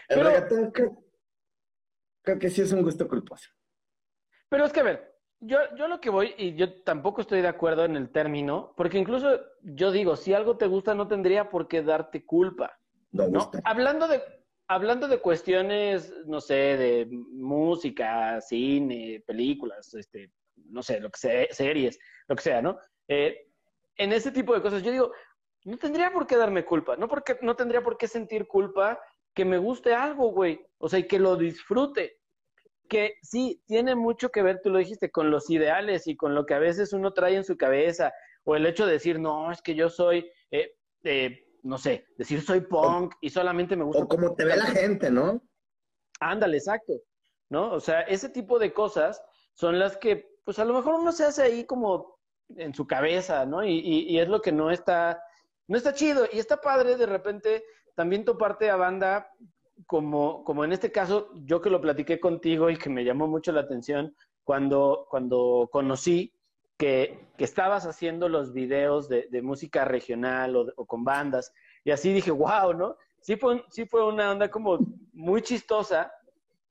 El 0.08 0.24
reggaetón 0.24 0.72
creo, 0.72 2.38
que 2.38 2.48
sí 2.48 2.62
es 2.62 2.72
un 2.72 2.82
gusto 2.82 3.06
culposo. 3.06 3.50
Pero 4.48 4.64
es 4.64 4.72
que, 4.72 4.80
a 4.80 4.84
ver, 4.84 5.09
yo, 5.40 5.58
yo 5.76 5.88
lo 5.88 6.00
que 6.00 6.10
voy, 6.10 6.34
y 6.36 6.54
yo 6.54 6.82
tampoco 6.82 7.22
estoy 7.22 7.40
de 7.40 7.48
acuerdo 7.48 7.84
en 7.84 7.96
el 7.96 8.10
término, 8.10 8.74
porque 8.76 8.98
incluso 8.98 9.40
yo 9.62 9.90
digo, 9.90 10.16
si 10.16 10.34
algo 10.34 10.56
te 10.56 10.66
gusta 10.66 10.94
no 10.94 11.08
tendría 11.08 11.48
por 11.48 11.66
qué 11.66 11.82
darte 11.82 12.24
culpa. 12.24 12.78
¿no? 13.12 13.50
Hablando 13.64 14.06
de, 14.06 14.22
hablando 14.68 15.08
de 15.08 15.18
cuestiones, 15.18 16.12
no 16.26 16.40
sé, 16.40 16.54
de 16.54 17.08
música, 17.10 18.40
cine, 18.40 19.22
películas, 19.26 19.92
este, 19.94 20.30
no 20.54 20.82
sé, 20.82 21.00
lo 21.00 21.10
que 21.10 21.18
sea, 21.18 21.46
series, 21.50 21.98
lo 22.28 22.36
que 22.36 22.42
sea, 22.42 22.62
¿no? 22.62 22.78
Eh, 23.08 23.48
en 23.96 24.12
ese 24.12 24.30
tipo 24.30 24.54
de 24.54 24.62
cosas, 24.62 24.82
yo 24.82 24.92
digo, 24.92 25.12
no 25.64 25.76
tendría 25.76 26.12
por 26.12 26.26
qué 26.26 26.36
darme 26.36 26.64
culpa, 26.64 26.96
no, 26.96 27.08
porque, 27.08 27.38
no 27.42 27.56
tendría 27.56 27.82
por 27.82 27.96
qué 27.96 28.06
sentir 28.06 28.46
culpa 28.46 29.00
que 29.34 29.44
me 29.44 29.58
guste 29.58 29.94
algo, 29.94 30.30
güey, 30.30 30.64
o 30.78 30.88
sea, 30.88 30.98
y 30.98 31.06
que 31.06 31.18
lo 31.18 31.36
disfrute. 31.36 32.19
Que 32.90 33.14
sí, 33.22 33.62
tiene 33.66 33.94
mucho 33.94 34.30
que 34.30 34.42
ver, 34.42 34.60
tú 34.62 34.68
lo 34.68 34.78
dijiste, 34.78 35.10
con 35.10 35.30
los 35.30 35.48
ideales 35.48 36.06
y 36.08 36.16
con 36.16 36.34
lo 36.34 36.44
que 36.44 36.54
a 36.54 36.58
veces 36.58 36.92
uno 36.92 37.12
trae 37.14 37.36
en 37.36 37.44
su 37.44 37.56
cabeza, 37.56 38.12
o 38.44 38.56
el 38.56 38.66
hecho 38.66 38.84
de 38.84 38.92
decir, 38.92 39.20
no, 39.20 39.52
es 39.52 39.62
que 39.62 39.74
yo 39.74 39.88
soy, 39.88 40.30
eh, 40.50 40.76
eh, 41.04 41.46
no 41.62 41.78
sé, 41.78 42.06
decir 42.18 42.42
soy 42.42 42.62
punk 42.62 43.14
y 43.20 43.30
solamente 43.30 43.76
me 43.76 43.84
gusta. 43.84 44.02
O 44.02 44.08
como 44.08 44.34
te 44.34 44.44
ve 44.44 44.56
la 44.56 44.66
gente, 44.66 45.10
¿no? 45.10 45.40
Ándale, 46.18 46.56
exacto. 46.56 46.94
¿No? 47.48 47.72
O 47.72 47.80
sea, 47.80 48.02
ese 48.02 48.28
tipo 48.28 48.58
de 48.58 48.72
cosas 48.72 49.22
son 49.54 49.78
las 49.78 49.96
que, 49.96 50.28
pues 50.44 50.58
a 50.58 50.64
lo 50.64 50.74
mejor 50.74 50.94
uno 50.94 51.12
se 51.12 51.24
hace 51.24 51.42
ahí 51.42 51.64
como 51.64 52.18
en 52.56 52.74
su 52.74 52.86
cabeza, 52.86 53.46
¿no? 53.46 53.64
Y, 53.64 53.78
y, 53.78 54.18
es 54.18 54.28
lo 54.28 54.42
que 54.42 54.52
no 54.52 54.70
está, 54.70 55.22
no 55.68 55.76
está 55.76 55.92
chido. 55.92 56.26
Y 56.32 56.38
está 56.38 56.60
padre 56.60 56.96
de 56.96 57.06
repente 57.06 57.64
también 57.94 58.24
toparte 58.24 58.70
a 58.70 58.76
banda, 58.76 59.30
como, 59.86 60.44
como 60.44 60.64
en 60.64 60.72
este 60.72 60.92
caso, 60.92 61.30
yo 61.44 61.60
que 61.60 61.70
lo 61.70 61.80
platiqué 61.80 62.20
contigo 62.20 62.70
y 62.70 62.76
que 62.76 62.90
me 62.90 63.04
llamó 63.04 63.26
mucho 63.26 63.52
la 63.52 63.62
atención 63.62 64.14
cuando, 64.44 65.06
cuando 65.10 65.68
conocí 65.72 66.32
que, 66.76 67.28
estabas 67.38 67.86
haciendo 67.86 68.28
los 68.28 68.52
videos 68.52 69.08
de, 69.08 69.42
música 69.42 69.84
regional 69.84 70.56
o, 70.56 70.86
con 70.86 71.04
bandas. 71.04 71.52
Y 71.84 71.90
así 71.90 72.12
dije, 72.12 72.30
wow, 72.30 72.74
¿no? 72.74 72.96
Sí 73.20 73.36
fue, 73.36 73.64
sí 73.70 73.86
fue 73.86 74.06
una 74.06 74.30
onda 74.32 74.50
como 74.50 74.78
muy 75.12 75.40
chistosa, 75.42 76.12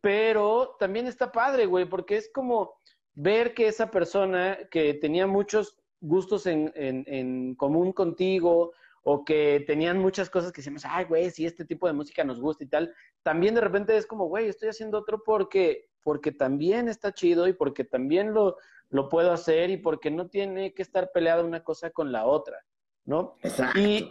pero 0.01 0.75
también 0.79 1.07
está 1.07 1.31
padre, 1.31 1.65
güey, 1.65 1.85
porque 1.85 2.17
es 2.17 2.29
como 2.31 2.73
ver 3.13 3.53
que 3.53 3.67
esa 3.67 3.89
persona 3.89 4.57
que 4.69 4.93
tenía 4.95 5.27
muchos 5.27 5.77
gustos 6.01 6.45
en, 6.45 6.71
en, 6.75 7.55
común 7.55 7.91
contigo 7.91 8.73
o 9.03 9.23
que 9.23 9.63
tenían 9.65 9.97
muchas 9.97 10.29
cosas 10.29 10.51
que 10.51 10.57
decíamos, 10.61 10.83
ay, 10.85 11.05
güey, 11.05 11.29
si 11.31 11.45
este 11.45 11.65
tipo 11.65 11.87
de 11.87 11.93
música 11.93 12.23
nos 12.23 12.39
gusta 12.39 12.63
y 12.63 12.67
tal, 12.67 12.93
también 13.23 13.55
de 13.55 13.61
repente 13.61 13.95
es 13.95 14.05
como, 14.05 14.25
güey, 14.27 14.47
estoy 14.47 14.69
haciendo 14.69 14.99
otro 14.99 15.23
porque, 15.23 15.89
porque 16.03 16.31
también 16.31 16.87
está 16.87 17.13
chido 17.13 17.47
y 17.47 17.53
porque 17.53 17.83
también 17.83 18.33
lo, 18.33 18.57
lo 18.89 19.09
puedo 19.09 19.31
hacer 19.31 19.69
y 19.69 19.77
porque 19.77 20.11
no 20.11 20.27
tiene 20.27 20.73
que 20.73 20.81
estar 20.81 21.11
peleada 21.11 21.43
una 21.43 21.63
cosa 21.63 21.91
con 21.91 22.11
la 22.11 22.25
otra, 22.25 22.65
¿no? 23.05 23.35
Exacto. 23.41 23.79
Y, 23.79 24.07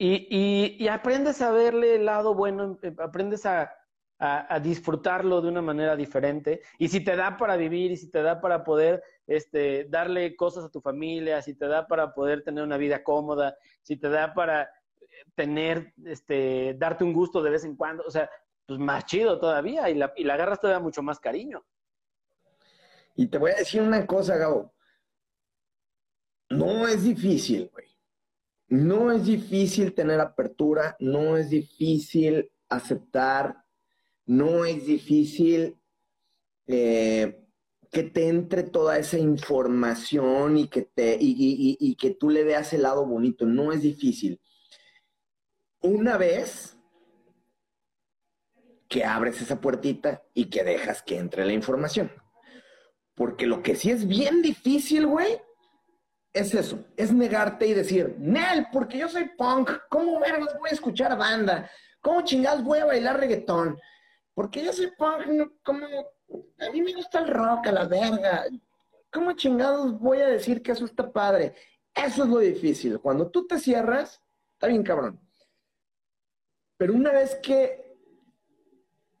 y, 0.00 0.76
y, 0.78 0.88
aprendes 0.88 1.42
a 1.42 1.50
verle 1.50 1.96
el 1.96 2.06
lado 2.06 2.34
bueno, 2.34 2.78
em, 2.82 2.94
aprendes 3.00 3.44
a, 3.46 3.72
a, 4.18 4.58
disfrutarlo 4.60 5.40
de 5.40 5.48
una 5.48 5.62
manera 5.62 5.94
diferente. 5.94 6.62
Y 6.78 6.88
si 6.88 7.04
te 7.04 7.14
da 7.14 7.36
para 7.36 7.56
vivir 7.56 7.92
y 7.92 7.96
si 7.96 8.10
te 8.10 8.22
da 8.22 8.40
para 8.40 8.64
poder 8.64 9.02
este, 9.26 9.84
darle 9.88 10.34
cosas 10.34 10.64
a 10.64 10.70
tu 10.70 10.80
familia, 10.80 11.40
si 11.42 11.54
te 11.54 11.68
da 11.68 11.86
para 11.86 12.12
poder 12.14 12.42
tener 12.42 12.64
una 12.64 12.76
vida 12.76 13.04
cómoda, 13.04 13.56
si 13.82 13.96
te 13.96 14.08
da 14.08 14.34
para 14.34 14.62
eh, 14.62 14.68
tener, 15.34 15.92
este, 16.04 16.74
darte 16.76 17.04
un 17.04 17.12
gusto 17.12 17.42
de 17.42 17.50
vez 17.50 17.64
en 17.64 17.76
cuando, 17.76 18.02
o 18.04 18.10
sea, 18.10 18.28
pues 18.66 18.78
más 18.80 19.06
chido 19.06 19.38
todavía 19.38 19.88
y 19.88 19.94
la, 19.94 20.12
y 20.16 20.24
la 20.24 20.34
agarras 20.34 20.60
todavía 20.60 20.82
mucho 20.82 21.02
más 21.02 21.20
cariño. 21.20 21.64
Y 23.14 23.28
te 23.28 23.38
voy 23.38 23.52
a 23.52 23.56
decir 23.56 23.82
una 23.82 24.06
cosa, 24.06 24.36
Gabo. 24.36 24.74
No 26.50 26.88
es 26.88 27.04
difícil, 27.04 27.70
güey. 27.72 27.86
No 28.68 29.10
es 29.12 29.24
difícil 29.24 29.94
tener 29.94 30.20
apertura, 30.20 30.96
no 31.00 31.36
es 31.36 31.50
difícil 31.50 32.50
aceptar, 32.68 33.64
no 34.28 34.64
es 34.64 34.86
difícil 34.86 35.76
eh, 36.66 37.44
que 37.90 38.04
te 38.04 38.28
entre 38.28 38.62
toda 38.62 38.98
esa 38.98 39.18
información 39.18 40.56
y 40.56 40.68
que, 40.68 40.82
te, 40.82 41.16
y 41.20 41.96
que 41.96 42.10
tú 42.10 42.30
le 42.30 42.44
veas 42.44 42.72
el 42.72 42.82
lado 42.82 43.04
bonito. 43.06 43.46
No 43.46 43.72
es 43.72 43.82
difícil. 43.82 44.40
Una 45.80 46.16
vez 46.16 46.78
que 48.88 49.04
abres 49.04 49.40
esa 49.40 49.60
puertita 49.60 50.22
y 50.34 50.46
que 50.46 50.64
dejas 50.64 51.02
que 51.02 51.18
entre 51.18 51.44
la 51.44 51.52
información. 51.52 52.10
Porque 53.14 53.46
lo 53.46 53.62
que 53.62 53.76
sí 53.76 53.90
es 53.90 54.06
bien 54.06 54.42
difícil, 54.42 55.06
güey, 55.06 55.40
es 56.32 56.54
eso, 56.54 56.84
es 56.96 57.12
negarte 57.12 57.66
y 57.66 57.74
decir, 57.74 58.16
Nel, 58.18 58.66
porque 58.72 58.98
yo 58.98 59.08
soy 59.08 59.30
punk, 59.36 59.70
¿cómo 59.90 60.20
vergas 60.20 60.56
voy 60.58 60.70
a 60.70 60.74
escuchar 60.74 61.16
banda? 61.18 61.70
¿Cómo 62.00 62.22
chingados 62.22 62.62
voy 62.62 62.78
a 62.78 62.86
bailar 62.86 63.18
reggaetón? 63.18 63.78
Porque 64.38 64.64
yo 64.64 64.72
soy 64.72 64.92
punk, 64.96 65.50
¿cómo? 65.64 65.84
A 66.60 66.70
mí 66.70 66.80
me 66.80 66.94
gusta 66.94 67.18
el 67.18 67.26
rock, 67.26 67.66
a 67.66 67.72
la 67.72 67.88
verga. 67.88 68.44
¿Cómo 69.12 69.32
chingados 69.32 69.98
voy 69.98 70.18
a 70.18 70.28
decir 70.28 70.62
que 70.62 70.70
eso 70.70 70.84
está 70.84 71.10
padre? 71.10 71.56
Eso 71.92 72.22
es 72.22 72.28
lo 72.30 72.38
difícil. 72.38 73.00
Cuando 73.00 73.32
tú 73.32 73.48
te 73.48 73.58
cierras, 73.58 74.22
está 74.52 74.68
bien 74.68 74.84
cabrón. 74.84 75.20
Pero 76.76 76.94
una 76.94 77.10
vez 77.10 77.34
que 77.42 77.98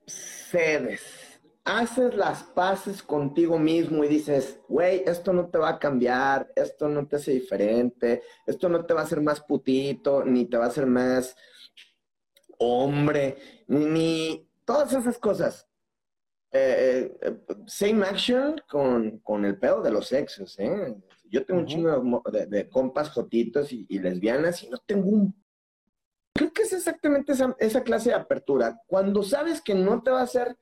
cedes, 0.06 1.02
haces 1.64 2.14
las 2.14 2.44
paces 2.44 3.02
contigo 3.02 3.58
mismo 3.58 4.04
y 4.04 4.08
dices, 4.08 4.60
güey, 4.68 5.02
esto 5.04 5.32
no 5.32 5.48
te 5.48 5.58
va 5.58 5.70
a 5.70 5.78
cambiar, 5.80 6.52
esto 6.54 6.88
no 6.88 7.08
te 7.08 7.16
hace 7.16 7.32
diferente, 7.32 8.22
esto 8.46 8.68
no 8.68 8.86
te 8.86 8.94
va 8.94 9.00
a 9.00 9.04
hacer 9.04 9.20
más 9.20 9.40
putito, 9.40 10.24
ni 10.24 10.44
te 10.44 10.56
va 10.56 10.66
a 10.66 10.68
hacer 10.68 10.86
más 10.86 11.34
hombre, 12.60 13.64
ni 13.66 14.47
todas 14.68 14.92
esas 14.92 15.16
cosas. 15.16 15.66
Eh, 16.52 17.16
eh, 17.22 17.38
same 17.66 18.04
action 18.04 18.60
con, 18.68 19.44
el 19.46 19.58
pedo 19.58 19.80
de 19.80 19.90
los 19.90 20.08
sexos, 20.08 20.58
¿eh? 20.58 20.94
Yo 21.24 21.46
tengo 21.46 21.60
un 21.60 21.66
chingo 21.66 22.22
de, 22.30 22.68
compas 22.68 23.08
jotitos 23.08 23.72
y, 23.72 23.98
lesbianas 23.98 24.62
y 24.62 24.68
no 24.68 24.76
tengo 24.86 25.08
un... 25.08 25.42
Creo 26.34 26.52
que 26.52 26.62
es 26.62 26.72
exactamente 26.74 27.32
esa, 27.32 27.56
esa 27.58 27.82
clase 27.82 28.10
de 28.10 28.16
apertura. 28.16 28.78
Cuando 28.86 29.22
sabes 29.22 29.62
que 29.62 29.74
no 29.74 30.02
te 30.02 30.10
va 30.10 30.20
a 30.20 30.24
hacer 30.24 30.58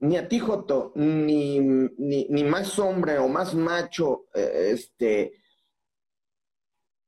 ni 0.00 0.16
a 0.16 0.26
ti, 0.26 0.40
Joto, 0.40 0.92
ni, 0.96 1.60
ni, 1.60 2.44
más 2.44 2.76
hombre 2.80 3.16
o 3.18 3.28
más 3.28 3.54
macho, 3.54 4.26
eh, 4.34 4.70
este, 4.72 5.34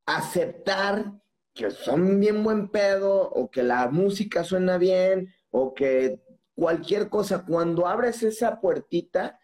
aceptar 0.06 1.20
que 1.52 1.72
son 1.72 2.20
bien 2.20 2.44
buen 2.44 2.68
pedo 2.68 3.28
o 3.28 3.50
que 3.50 3.64
la 3.64 3.88
música 3.88 4.44
suena 4.44 4.78
bien 4.78 5.34
o 5.50 5.74
que 5.74 6.20
cualquier 6.58 7.08
cosa, 7.08 7.44
cuando 7.46 7.86
abres 7.86 8.20
esa 8.24 8.60
puertita, 8.60 9.38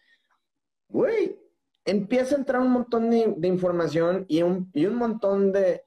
güey, 0.88 1.38
empieza 1.84 2.34
a 2.34 2.38
entrar 2.38 2.60
un 2.60 2.72
montón 2.72 3.08
de, 3.08 3.46
información 3.46 4.26
y 4.28 4.42
un, 4.42 4.68
y 4.74 4.86
un 4.86 4.96
montón 4.96 5.52
de, 5.52 5.84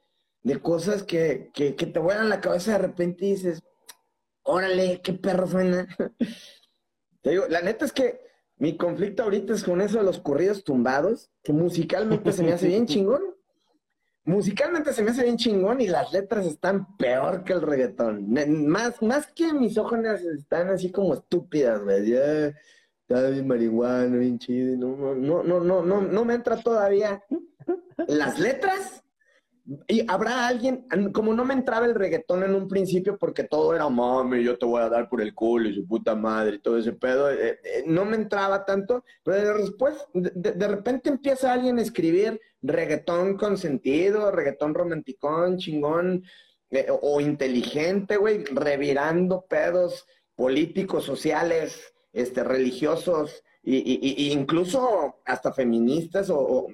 cosas 0.61 1.03
que, 1.03 1.51
que, 1.53 1.75
que 1.75 1.85
te 1.85 1.99
vuelan 1.99 2.29
la 2.29 2.39
cabeza 2.39 2.71
de 2.71 2.77
repente 2.77 3.25
y 3.25 3.31
dices, 3.31 3.61
órale, 4.43 5.01
qué 5.03 5.11
perro 5.11 5.47
suena. 5.47 5.85
Te 7.21 7.31
digo, 7.31 7.45
la 7.49 7.61
neta 7.61 7.83
es 7.83 7.91
que 7.91 8.21
mi 8.55 8.77
conflicto 8.77 9.23
ahorita 9.23 9.53
es 9.53 9.65
con 9.65 9.81
eso 9.81 9.97
de 9.97 10.05
los 10.05 10.19
corridos 10.19 10.63
tumbados, 10.63 11.29
que 11.43 11.51
musicalmente 11.51 12.31
se 12.31 12.43
me 12.43 12.53
hace 12.53 12.69
bien 12.69 12.85
chingón. 12.87 13.21
Musicalmente 14.27 14.91
se 14.91 15.01
me 15.03 15.11
hace 15.11 15.23
bien 15.23 15.37
chingón 15.37 15.79
y 15.79 15.87
las 15.87 16.11
letras 16.11 16.45
están 16.45 16.97
peor 16.97 17.45
que 17.45 17.53
el 17.53 17.61
reggaetón. 17.61 18.29
Más, 18.67 19.01
más 19.01 19.27
que 19.27 19.53
mis 19.53 19.77
ojos 19.77 19.99
están 20.37 20.67
así 20.67 20.91
como 20.91 21.13
estúpidas, 21.13 21.81
güey. 21.81 22.11
Está 22.11 23.29
bien 23.29 23.47
marihuana, 23.47 24.17
bien 24.17 24.37
chido. 24.37 24.75
No, 24.75 25.15
no, 25.15 25.43
no, 25.43 25.61
no, 25.61 25.81
no, 25.81 26.01
no 26.01 26.25
me 26.25 26.33
entra 26.33 26.57
todavía. 26.57 27.23
Las 28.05 28.37
letras 28.37 29.01
y 29.87 30.05
habrá 30.09 30.47
alguien, 30.47 30.85
como 31.13 31.33
no 31.33 31.43
me 31.43 31.53
entraba 31.53 31.85
el 31.85 31.95
reggaetón 31.95 32.43
en 32.43 32.55
un 32.55 32.67
principio 32.69 33.17
porque 33.17 33.43
todo 33.43 33.75
era 33.75 33.89
mami, 33.89 34.41
yo 34.41 34.57
te 34.57 34.65
voy 34.65 34.81
a 34.81 34.89
dar 34.89 35.09
por 35.09 35.21
el 35.21 35.33
culo 35.33 35.67
y 35.67 35.75
su 35.75 35.85
puta 35.85 36.15
madre 36.15 36.55
y 36.55 36.59
todo 36.59 36.77
ese 36.77 36.93
pedo, 36.93 37.29
eh, 37.29 37.59
eh, 37.63 37.83
no 37.85 38.05
me 38.05 38.15
entraba 38.15 38.63
tanto, 38.63 39.03
pero 39.23 39.57
después, 39.57 39.95
de, 40.13 40.67
repente 40.67 41.09
empieza 41.09 41.51
alguien 41.51 41.79
a 41.79 41.81
escribir 41.81 42.39
reggaetón 42.67 43.37
con 43.37 43.57
sentido, 43.57 44.31
reggaetón 44.31 44.73
romanticón, 44.73 45.57
chingón 45.57 46.23
eh, 46.69 46.87
o 46.89 47.21
inteligente, 47.21 48.17
güey, 48.17 48.43
revirando 48.45 49.45
pedos 49.47 50.05
políticos, 50.35 51.05
sociales, 51.05 51.93
este, 52.13 52.43
religiosos, 52.43 53.43
y, 53.69 54.31
incluso 54.31 55.17
hasta 55.25 55.51
feministas 55.51 56.29
o, 56.31 56.67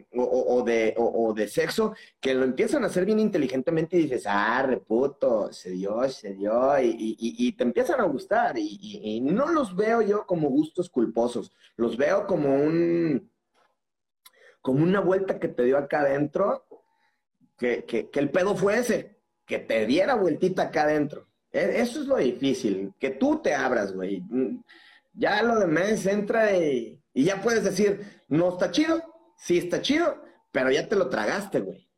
de, 0.64 0.94
o, 0.96 1.34
de 1.34 1.48
sexo 1.48 1.96
que 2.20 2.36
lo 2.36 2.44
empiezan 2.44 2.84
a 2.84 2.88
hacer 2.88 3.04
bien 3.04 3.20
inteligentemente 3.20 3.98
y 3.98 4.04
dices, 4.04 4.26
ah, 4.28 4.62
reputo, 4.62 5.52
se 5.52 5.72
dio, 5.72 6.08
se 6.08 6.36
dio, 6.36 6.72
y, 6.80 7.52
te 7.54 7.64
empiezan 7.64 8.00
a 8.00 8.04
gustar. 8.04 8.60
Y, 8.60 9.22
no 9.22 9.48
los 9.52 9.76
veo 9.76 10.04
yo 10.04 10.28
como 10.28 10.50
gustos 10.50 10.88
culposos, 10.88 11.52
los 11.78 11.98
veo 11.98 12.28
como 12.28 12.54
un, 12.54 13.32
como 14.64 14.84
una 14.84 15.00
vuelta 15.00 15.40
que 15.40 15.50
te 15.50 15.64
dio 15.64 15.78
acá 15.78 16.00
adentro, 16.00 16.66
que, 17.60 17.86
que, 17.86 18.10
el 18.20 18.32
pedo 18.32 18.56
fue 18.56 18.80
ese, 18.80 19.20
que 19.46 19.60
te 19.60 19.86
diera 19.86 20.16
vueltita 20.16 20.64
acá 20.64 20.84
adentro. 20.84 21.28
E, 21.52 21.80
eso 21.80 22.02
es 22.02 22.08
lo 22.08 22.18
difícil, 22.18 22.92
que 23.00 23.12
tú 23.12 23.40
te 23.44 23.54
abras, 23.54 23.94
güey 23.94 24.24
ya 25.14 25.44
lo 25.44 25.60
demás 25.60 26.06
entra 26.06 26.56
y, 26.58 27.00
y 27.14 27.24
ya 27.24 27.42
puedes 27.42 27.64
decir, 27.64 28.24
no 28.28 28.50
está 28.50 28.72
chido, 28.72 29.02
sí 29.38 29.58
está 29.60 29.82
chido, 29.82 30.22
pero 30.52 30.72
ya 30.72 30.88
te 30.88 30.96
lo 30.96 31.10
tragaste, 31.10 31.60
güey. 31.60 31.90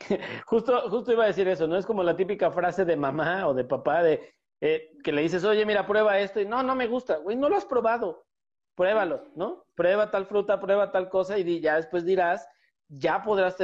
Justo, 0.46 0.90
justo 0.90 1.12
iba 1.12 1.24
a 1.24 1.28
decir 1.28 1.46
eso, 1.46 1.68
¿no? 1.68 1.76
Es 1.76 1.86
como 1.86 2.02
la 2.02 2.16
típica 2.16 2.50
frase 2.50 2.84
de 2.84 2.96
mamá 2.96 3.46
o 3.46 3.54
de 3.54 3.64
papá 3.64 4.02
de 4.02 4.34
eh, 4.60 4.96
que 5.04 5.12
le 5.12 5.22
dices, 5.22 5.44
oye, 5.44 5.64
mira, 5.64 5.86
prueba 5.86 6.18
esto, 6.18 6.40
y 6.40 6.46
no, 6.46 6.62
no 6.62 6.74
me 6.74 6.88
gusta, 6.88 7.18
güey, 7.18 7.36
no 7.36 7.48
lo 7.48 7.56
has 7.56 7.66
probado, 7.66 8.24
pruébalo, 8.74 9.24
¿no? 9.34 9.64
Prueba 9.74 10.10
tal 10.10 10.26
fruta, 10.26 10.60
prueba 10.60 10.90
tal 10.90 11.08
cosa, 11.08 11.38
y 11.38 11.60
ya 11.60 11.76
después 11.76 12.04
dirás, 12.04 12.46
ya 12.88 13.22
podrás 13.22 13.56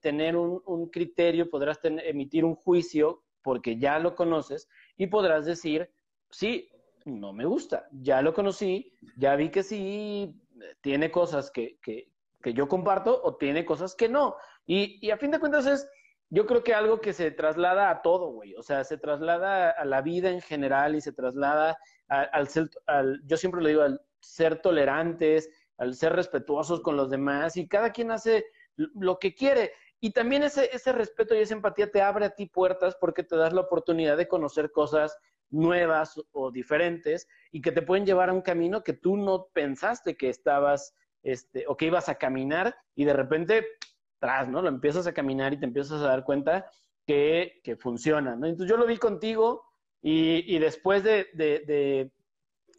tener 0.00 0.36
un, 0.36 0.88
criterio, 0.90 1.50
podrás 1.50 1.78
emitir 1.82 2.44
un 2.44 2.54
juicio, 2.54 3.22
porque 3.42 3.78
ya 3.78 3.98
lo 3.98 4.14
conoces, 4.14 4.68
y 4.96 5.06
podrás 5.06 5.44
decir, 5.44 5.90
sí, 6.30 6.68
no 7.04 7.32
me 7.32 7.44
gusta. 7.44 7.88
Ya 7.92 8.22
lo 8.22 8.34
conocí, 8.34 8.92
ya 9.16 9.36
vi 9.36 9.50
que 9.50 9.62
sí 9.62 10.34
tiene 10.80 11.10
cosas 11.10 11.50
que, 11.50 11.78
que, 11.80 12.10
que 12.42 12.52
yo 12.52 12.68
comparto 12.68 13.20
o 13.22 13.36
tiene 13.36 13.64
cosas 13.64 13.94
que 13.94 14.08
no. 14.08 14.36
Y, 14.66 14.98
y, 15.06 15.10
a 15.10 15.16
fin 15.16 15.30
de 15.30 15.38
cuentas 15.38 15.66
es, 15.66 15.88
yo 16.28 16.46
creo 16.46 16.64
que 16.64 16.74
algo 16.74 17.00
que 17.00 17.12
se 17.12 17.30
traslada 17.30 17.90
a 17.90 18.02
todo, 18.02 18.32
güey. 18.32 18.54
O 18.56 18.62
sea, 18.62 18.82
se 18.82 18.98
traslada 18.98 19.70
a 19.70 19.84
la 19.84 20.02
vida 20.02 20.30
en 20.30 20.40
general 20.40 20.96
y 20.96 21.00
se 21.00 21.12
traslada 21.12 21.78
al 22.08 22.48
al, 22.86 23.20
yo 23.24 23.36
siempre 23.36 23.62
lo 23.62 23.68
digo, 23.68 23.82
al 23.82 24.00
ser 24.26 24.60
tolerantes, 24.60 25.50
al 25.78 25.94
ser 25.94 26.14
respetuosos 26.14 26.80
con 26.80 26.96
los 26.96 27.10
demás 27.10 27.56
y 27.56 27.68
cada 27.68 27.90
quien 27.90 28.10
hace 28.10 28.46
lo 28.76 29.18
que 29.18 29.34
quiere. 29.34 29.72
Y 30.00 30.10
también 30.10 30.42
ese, 30.42 30.68
ese 30.72 30.92
respeto 30.92 31.34
y 31.34 31.38
esa 31.38 31.54
empatía 31.54 31.90
te 31.90 32.02
abre 32.02 32.26
a 32.26 32.34
ti 32.34 32.46
puertas 32.46 32.96
porque 33.00 33.22
te 33.22 33.36
das 33.36 33.52
la 33.52 33.62
oportunidad 33.62 34.16
de 34.16 34.28
conocer 34.28 34.70
cosas 34.70 35.16
nuevas 35.50 36.20
o 36.32 36.50
diferentes 36.50 37.28
y 37.52 37.60
que 37.60 37.72
te 37.72 37.82
pueden 37.82 38.04
llevar 38.04 38.30
a 38.30 38.32
un 38.32 38.42
camino 38.42 38.82
que 38.82 38.92
tú 38.92 39.16
no 39.16 39.46
pensaste 39.52 40.16
que 40.16 40.28
estabas 40.28 40.94
este, 41.22 41.64
o 41.66 41.76
que 41.76 41.86
ibas 41.86 42.08
a 42.08 42.16
caminar 42.16 42.76
y 42.94 43.04
de 43.04 43.12
repente, 43.12 43.66
tras, 44.18 44.48
¿no? 44.48 44.62
Lo 44.62 44.68
empiezas 44.68 45.06
a 45.06 45.14
caminar 45.14 45.52
y 45.52 45.58
te 45.58 45.66
empiezas 45.66 46.02
a 46.02 46.08
dar 46.08 46.24
cuenta 46.24 46.66
que, 47.06 47.60
que 47.64 47.76
funciona, 47.76 48.36
¿no? 48.36 48.46
Entonces 48.46 48.70
yo 48.70 48.76
lo 48.76 48.86
vi 48.86 48.96
contigo 48.96 49.64
y, 50.02 50.54
y 50.54 50.58
después 50.58 51.02
de, 51.02 51.28
de, 51.34 52.12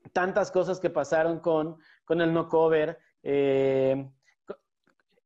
tantas 0.10 0.51
cosas 0.51 0.80
que 0.80 0.89
pasaron 0.89 1.39
con, 1.39 1.78
con 2.05 2.22
el 2.22 2.34
no 2.34 2.47
cover, 2.47 2.97
eh, 3.24 4.10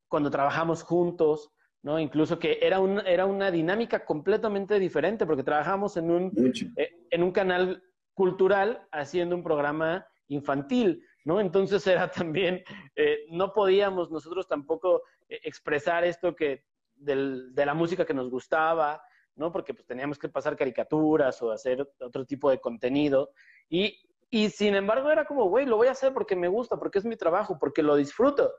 cuando 0.08 0.30
trabajamos 0.30 0.84
juntos, 0.84 1.52
¿no? 1.84 2.00
Incluso 2.00 2.38
que 2.38 2.60
era, 2.62 2.80
un, 2.80 3.00
era 3.08 3.26
una 3.26 3.50
dinámica 3.50 4.06
completamente 4.06 4.78
diferente, 4.80 5.26
porque 5.26 5.44
trabajamos 5.44 5.98
en 5.98 6.12
un, 6.12 6.54
eh, 6.76 6.90
en 7.10 7.24
un 7.24 7.32
canal 7.32 7.84
cultural 8.14 8.88
haciendo 8.92 9.36
un 9.36 9.44
programa 9.44 10.06
infantil, 10.28 11.04
¿no? 11.26 11.40
Entonces 11.40 11.86
era 11.88 12.10
también, 12.12 12.64
eh, 12.96 13.26
no 13.30 13.54
podíamos 13.54 14.12
nosotros 14.12 14.48
tampoco 14.48 15.04
eh, 15.28 15.40
expresar 15.44 16.04
esto 16.04 16.36
que 16.36 16.66
del, 16.96 17.54
de 17.56 17.66
la 17.66 17.74
música 17.74 18.06
que 18.06 18.14
nos 18.14 18.30
gustaba, 18.30 19.02
¿no? 19.36 19.52
Porque 19.52 19.74
pues 19.74 19.86
teníamos 19.86 20.20
que 20.20 20.30
pasar 20.30 20.56
caricaturas 20.56 21.42
o 21.42 21.52
hacer 21.52 21.88
otro 22.00 22.26
tipo 22.26 22.50
de 22.50 22.60
contenido. 22.60 23.32
Y, 23.70 23.98
y 24.32 24.50
sin 24.50 24.74
embargo 24.76 25.12
era 25.12 25.26
como, 25.26 25.50
güey, 25.50 25.66
lo 25.66 25.78
voy 25.78 25.88
a 25.88 25.92
hacer 25.92 26.14
porque 26.14 26.36
me 26.36 26.48
gusta, 26.48 26.78
porque 26.78 27.00
es 27.00 27.06
mi 27.06 27.18
trabajo, 27.18 27.60
porque 27.60 27.84
lo 27.84 27.96
disfruto 27.96 28.52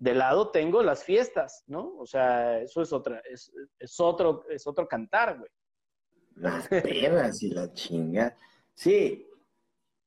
de 0.00 0.14
lado 0.14 0.50
tengo 0.50 0.82
las 0.82 1.04
fiestas, 1.04 1.62
¿no? 1.66 1.94
O 1.98 2.06
sea, 2.06 2.58
eso 2.60 2.80
es 2.80 2.90
otra, 2.92 3.22
es, 3.30 3.52
otro, 4.00 4.44
es 4.48 4.66
otro 4.66 4.88
cantar, 4.88 5.38
güey. 5.38 5.50
Las 6.36 6.68
pedas 6.68 7.42
y 7.42 7.50
la 7.50 7.70
chinga. 7.74 8.34
Sí, 8.74 9.28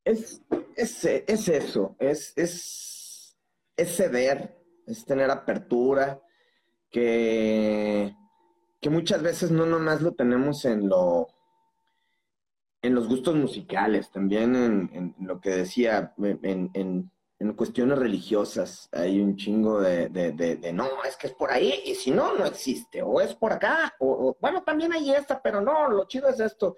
es, 0.04 0.42
es, 0.76 1.06
es 1.06 1.48
eso, 1.48 1.96
es, 2.00 2.34
es, 2.36 3.38
es 3.78 3.96
ceder, 3.96 4.58
es 4.88 5.06
tener 5.06 5.30
apertura, 5.30 6.20
que, 6.90 8.16
que 8.82 8.90
muchas 8.90 9.22
veces 9.22 9.52
no 9.52 9.68
nomás 9.68 10.02
lo 10.02 10.14
tenemos 10.14 10.66
en 10.66 10.90
lo 10.90 11.28
en 12.84 12.94
los 12.94 13.08
gustos 13.08 13.36
musicales, 13.36 14.12
también 14.12 14.56
en, 14.56 15.16
lo 15.20 15.42
que 15.42 15.50
decía, 15.50 16.14
en, 16.20 17.12
en 17.44 17.54
cuestiones 17.54 18.00
religiosas 18.00 18.88
hay 18.92 19.20
un 19.20 19.36
chingo 19.36 19.82
de, 19.82 20.08
de, 20.10 20.74
no, 20.74 20.88
es 21.06 21.18
que 21.18 21.28
es 21.28 21.34
por 21.34 21.52
ahí 21.52 21.82
y 21.86 21.96
si 21.96 22.10
no, 22.10 22.36
no 22.36 22.46
existe, 22.46 23.02
o 23.02 23.20
es 23.20 23.36
por 23.36 23.52
acá, 23.52 23.94
o, 24.00 24.38
bueno, 24.40 24.64
también 24.64 24.94
hay 24.94 25.12
esta, 25.12 25.42
pero 25.42 25.60
no, 25.60 25.90
lo 25.90 26.06
chido 26.08 26.30
es 26.30 26.40
esto. 26.40 26.78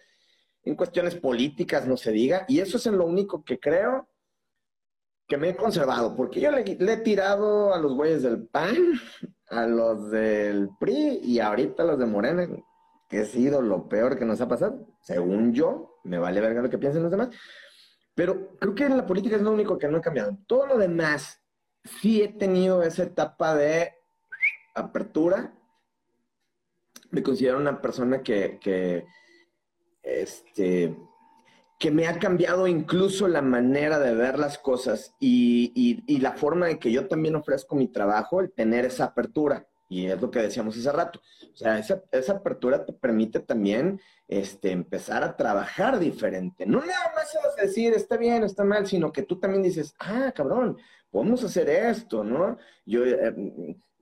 En 0.63 0.75
cuestiones 0.75 1.15
políticas 1.15 1.87
no 1.87 1.95
se 1.95 2.11
diga, 2.11 2.45
y 2.47 2.59
eso 2.59 2.77
es 2.77 2.87
en 2.87 2.97
lo 2.97 3.05
único 3.05 3.43
que 3.43 3.59
creo 3.59 4.09
que 5.27 5.37
me 5.37 5.49
he 5.49 5.55
conservado, 5.55 6.15
porque 6.15 6.39
yo 6.39 6.51
le, 6.51 6.61
he 6.61 6.97
tirado 6.97 7.73
a 7.73 7.79
los 7.79 7.93
güeyes 7.93 8.23
del 8.23 8.47
PAN, 8.47 8.75
a 9.49 9.67
los 9.67 10.09
del 10.09 10.69
PRI 10.79 11.19
y 11.23 11.39
ahorita 11.39 11.83
a 11.83 11.85
los 11.85 11.99
de 11.99 12.05
Morena, 12.07 12.47
que 13.07 13.19
ha 13.19 13.25
sido 13.25 13.61
lo 13.61 13.87
peor 13.87 14.17
que 14.17 14.25
nos 14.25 14.41
ha 14.41 14.47
pasado, 14.47 14.87
según 15.01 15.53
yo, 15.53 15.94
me 16.05 16.17
vale 16.17 16.39
verga 16.39 16.61
lo 16.61 16.69
que 16.69 16.77
piensen 16.77 17.03
los 17.03 17.11
demás, 17.11 17.29
pero 18.13 18.55
creo 18.57 18.73
que 18.73 18.85
en 18.85 18.97
la 18.97 19.05
política 19.05 19.35
es 19.35 19.41
lo 19.41 19.51
único 19.51 19.77
que 19.77 19.87
no 19.87 19.97
ha 19.97 20.01
cambiado. 20.01 20.37
Todo 20.47 20.65
lo 20.67 20.77
demás, 20.77 21.41
sí 21.83 22.21
he 22.21 22.29
tenido 22.29 22.81
esa 22.81 23.03
etapa 23.03 23.55
de 23.55 23.93
apertura. 24.73 25.53
Me 27.11 27.21
considero 27.21 27.57
una 27.57 27.81
persona 27.81 28.23
que, 28.23 28.57
que, 28.61 29.05
este, 30.01 30.95
que 31.77 31.91
me 31.91 32.07
ha 32.07 32.17
cambiado 32.17 32.67
incluso 32.67 33.27
la 33.27 33.41
manera 33.41 33.99
de 33.99 34.15
ver 34.15 34.39
las 34.39 34.57
cosas 34.57 35.13
y, 35.19 35.71
y, 35.75 36.03
y, 36.07 36.19
la 36.19 36.33
forma 36.33 36.69
en 36.69 36.79
que 36.79 36.91
yo 36.91 37.07
también 37.07 37.35
ofrezco 37.35 37.75
mi 37.75 37.89
trabajo, 37.89 38.39
el 38.39 38.51
tener 38.53 38.85
esa 38.85 39.05
apertura. 39.05 39.67
Y 39.87 40.07
es 40.07 40.19
lo 40.21 40.31
que 40.31 40.39
decíamos 40.39 40.77
hace 40.77 40.91
rato. 40.91 41.21
O 41.53 41.55
sea, 41.55 41.77
esa, 41.77 42.01
esa 42.11 42.33
apertura 42.33 42.85
te 42.85 42.93
permite 42.93 43.39
también 43.39 44.01
este, 44.27 44.71
empezar 44.71 45.23
a 45.23 45.35
trabajar 45.35 45.99
diferente. 45.99 46.65
No 46.65 46.79
nada 46.79 47.11
más 47.15 47.25
es 47.35 47.55
decir, 47.61 47.93
está 47.93 48.17
bien, 48.17 48.43
está 48.43 48.63
mal, 48.63 48.87
sino 48.87 49.11
que 49.11 49.23
tú 49.23 49.39
también 49.39 49.63
dices, 49.63 49.93
ah, 49.99 50.31
cabrón, 50.35 50.77
podemos 51.11 51.43
hacer 51.43 51.69
esto, 51.69 52.23
¿no? 52.23 52.57
Yo 52.85 53.05
eh, 53.05 53.33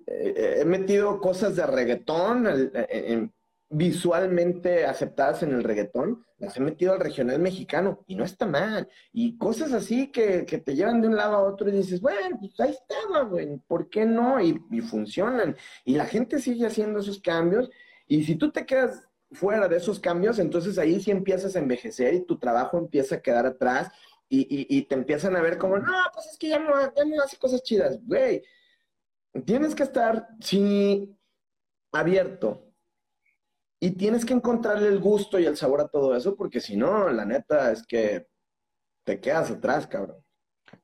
eh, 0.08 0.58
he 0.60 0.66
metido 0.66 1.20
cosas 1.20 1.56
de 1.56 1.66
reggaetón 1.66 2.48
eh, 2.74 3.30
visualmente 3.74 4.86
aceptadas 4.86 5.42
en 5.42 5.52
el 5.52 5.64
reggaetón, 5.64 6.24
las 6.38 6.56
he 6.56 6.60
metido 6.60 6.94
al 6.94 7.00
regional 7.00 7.40
mexicano 7.40 8.04
y 8.06 8.16
no 8.16 8.24
está 8.24 8.46
mal. 8.46 8.88
Y 9.12 9.38
cosas 9.38 9.74
así 9.74 10.12
que, 10.12 10.46
que 10.46 10.60
te 10.60 10.76
llevan 10.76 11.02
de 11.02 11.08
un 11.08 11.16
lado 11.16 11.36
a 11.36 11.44
otro 11.44 11.70
y 11.70 11.72
dices, 11.72 12.00
bueno, 12.00 12.38
pues 12.40 12.60
ahí 12.60 12.72
estaba, 12.72 13.24
güey, 13.24 13.58
¿por 13.68 13.90
qué 13.90 14.06
no? 14.06 14.40
Y, 14.40 14.60
funcionan. 14.82 15.58
Y 15.86 15.96
la 15.96 16.06
gente 16.06 16.40
sigue 16.40 16.68
haciendo 16.68 17.00
esos 17.00 17.20
cambios. 17.20 17.70
Y 18.08 18.24
si 18.24 18.36
tú 18.36 18.52
te 18.52 18.66
quedas 18.66 19.08
fuera 19.32 19.68
de 19.68 19.78
esos 19.78 20.00
cambios, 20.00 20.38
entonces 20.38 20.78
ahí 20.78 21.00
sí 21.02 21.10
empiezas 21.10 21.56
a 21.56 21.60
envejecer 21.60 22.14
y 22.14 22.26
tu 22.26 22.38
trabajo 22.38 22.78
empieza 22.78 23.16
a 23.16 23.22
quedar 23.22 23.48
atrás 23.48 23.92
y, 24.30 24.66
y, 24.78 24.82
te 24.84 24.96
empiezan 24.96 25.36
a 25.36 25.42
ver 25.42 25.58
como, 25.58 25.78
no, 25.78 25.94
pues 26.12 26.26
es 26.28 26.38
que 26.38 26.50
ya 26.50 26.60
no, 26.60 26.74
ya 26.96 27.06
no 27.06 27.24
hace 27.24 27.38
cosas 27.38 27.62
chidas, 27.62 28.00
güey. 28.04 28.44
Tienes 29.46 29.76
que 29.76 29.84
estar, 29.84 30.28
sí, 30.40 31.16
abierto. 31.92 32.73
Y 33.84 33.92
tienes 33.92 34.24
que 34.24 34.32
encontrarle 34.32 34.88
el 34.88 35.02
gusto 35.02 35.38
y 35.38 35.46
el 35.46 35.58
sabor 35.58 35.82
a 35.82 35.90
todo 35.90 36.16
eso, 36.16 36.38
porque 36.38 36.62
si 36.62 36.78
no, 36.78 37.10
la 37.10 37.26
neta 37.26 37.70
es 37.70 37.86
que 37.86 38.30
te 39.04 39.20
quedas 39.20 39.52
atrás, 39.52 39.88
cabrón. 39.88 40.24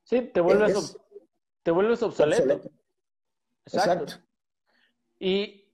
Sí, 0.03 0.23
te 0.33 0.41
vuelves, 0.41 0.97
te 1.63 1.71
vuelves 1.71 2.03
obsoleto. 2.03 2.59
Exacto. 3.65 4.15
Y, 5.17 5.71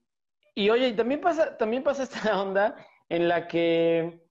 y 0.54 0.70
oye, 0.70 0.94
también 0.94 1.20
pasa, 1.20 1.58
también 1.58 1.82
pasa 1.82 2.04
esta 2.04 2.40
onda 2.44 2.76
en 3.10 3.28
la 3.28 3.48
que 3.48 4.24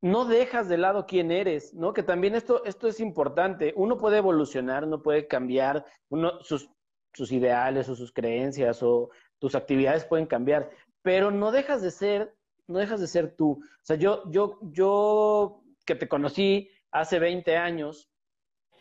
no 0.00 0.24
dejas 0.24 0.68
de 0.68 0.78
lado 0.78 1.04
quién 1.04 1.32
eres, 1.32 1.74
¿no? 1.74 1.92
Que 1.92 2.04
también 2.04 2.36
esto, 2.36 2.64
esto 2.64 2.86
es 2.86 3.00
importante. 3.00 3.72
Uno 3.74 3.98
puede 3.98 4.18
evolucionar, 4.18 4.84
uno 4.84 5.02
puede 5.02 5.26
cambiar, 5.26 5.84
uno, 6.10 6.40
sus, 6.42 6.70
sus 7.12 7.32
ideales 7.32 7.88
o 7.88 7.96
sus 7.96 8.12
creencias 8.12 8.84
o 8.84 9.10
tus 9.38 9.54
actividades 9.54 10.04
pueden 10.04 10.26
cambiar, 10.26 10.70
pero 11.06 11.30
no 11.30 11.52
dejas 11.52 11.82
de 11.82 11.92
ser, 11.92 12.34
no 12.66 12.80
dejas 12.80 13.00
de 13.00 13.06
ser 13.06 13.36
tú. 13.36 13.60
O 13.62 13.84
sea, 13.84 13.94
yo, 13.94 14.24
yo, 14.28 14.58
yo 14.60 15.62
que 15.84 15.94
te 15.94 16.08
conocí 16.08 16.68
hace 16.90 17.20
20 17.20 17.56
años 17.56 18.10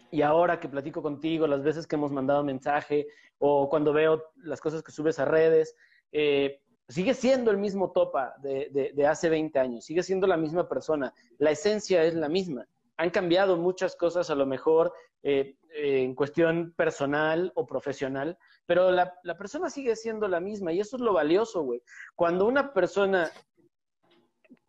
y 0.10 0.24
ahora 0.24 0.60
que 0.60 0.68
platico 0.68 1.04
contigo, 1.04 1.46
las 1.46 1.62
veces 1.62 1.86
que 1.86 1.98
hemos 1.98 2.12
mandado 2.12 2.44
mensaje 2.44 3.06
o 3.38 3.70
cuando 3.70 3.94
veo 3.94 4.24
las 4.38 4.60
cosas 4.60 4.82
que 4.82 4.92
subes 4.92 5.20
a 5.20 5.26
redes, 5.26 5.76
eh, 6.12 6.64
sigue 6.90 7.14
siendo 7.14 7.52
el 7.52 7.60
mismo 7.60 7.92
Topa 7.92 8.34
de, 8.42 9.06
hace 9.08 9.30
20 9.30 9.60
años, 9.60 9.86
sigue 9.86 10.02
siendo 10.02 10.26
la 10.26 10.36
misma 10.36 10.68
persona, 10.68 11.14
la 11.38 11.52
esencia 11.52 12.04
es 12.06 12.16
la 12.16 12.28
misma. 12.28 12.66
Han 12.98 13.12
cambiado 13.12 13.56
muchas 13.56 13.96
cosas 13.96 14.32
a 14.32 14.36
lo 14.36 14.48
mejor 14.48 14.92
eh, 15.28 15.58
en 15.74 16.14
cuestión 16.14 16.76
personal 16.78 17.52
o 17.56 17.66
profesional, 17.66 18.38
pero 18.68 18.92
la, 18.92 19.12
persona 19.40 19.72
sigue 19.72 19.96
siendo 19.96 20.28
la 20.28 20.40
misma 20.40 20.72
y 20.72 20.80
eso 20.80 20.98
es 20.98 21.02
lo 21.02 21.14
valioso, 21.14 21.64
güey. 21.64 21.82
Cuando 22.14 22.46
una 22.46 22.72
persona 22.72 23.32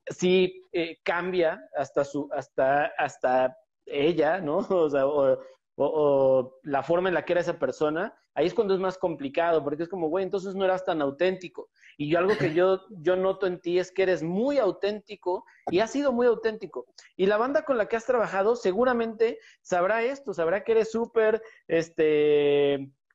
sí 0.07 0.63
eh, 0.73 0.97
cambia 1.03 1.61
hasta 1.77 2.05
su, 2.05 2.31
hasta, 2.33 2.87
hasta 2.97 3.55
ella, 3.85 4.41
¿no? 4.41 4.59
O 4.71 4.89
sea, 4.89 5.07
o, 5.07 6.59
la 6.63 6.83
forma 6.83 7.11
en 7.11 7.15
la 7.15 7.23
que 7.27 7.35
era 7.35 7.43
esa 7.43 7.59
persona, 7.59 8.15
ahí 8.35 8.47
es 8.47 8.55
cuando 8.55 8.73
es 8.73 8.81
más 8.81 8.97
complicado, 8.97 9.63
porque 9.63 9.83
es 9.83 9.91
como, 9.91 10.09
güey, 10.09 10.25
entonces 10.25 10.55
no 10.55 10.65
eras 10.65 10.87
tan 10.87 11.03
auténtico. 11.03 11.69
Y 11.97 12.11
yo 12.11 12.19
algo 12.19 12.37
que 12.37 12.53
yo, 12.53 12.83
yo 12.91 13.17
noto 13.17 13.47
en 13.47 13.61
ti 13.61 13.79
es 13.79 13.91
que 13.91 14.03
eres 14.03 14.23
muy 14.23 14.59
auténtico 14.59 15.45
y 15.71 15.81
has 15.81 15.93
sido 15.93 16.13
muy 16.13 16.27
auténtico. 16.27 16.87
Y 17.17 17.27
la 17.27 17.37
banda 17.37 17.65
con 17.65 17.79
la 17.79 17.89
que 17.89 17.97
has 17.97 18.07
trabajado 18.07 18.57
seguramente 18.57 19.39
sabrá 19.63 20.03
esto, 20.03 20.35
sabrá 20.35 20.63
que 20.63 20.73
eres 20.73 20.91
súper, 20.91 21.43
este, 21.69 22.75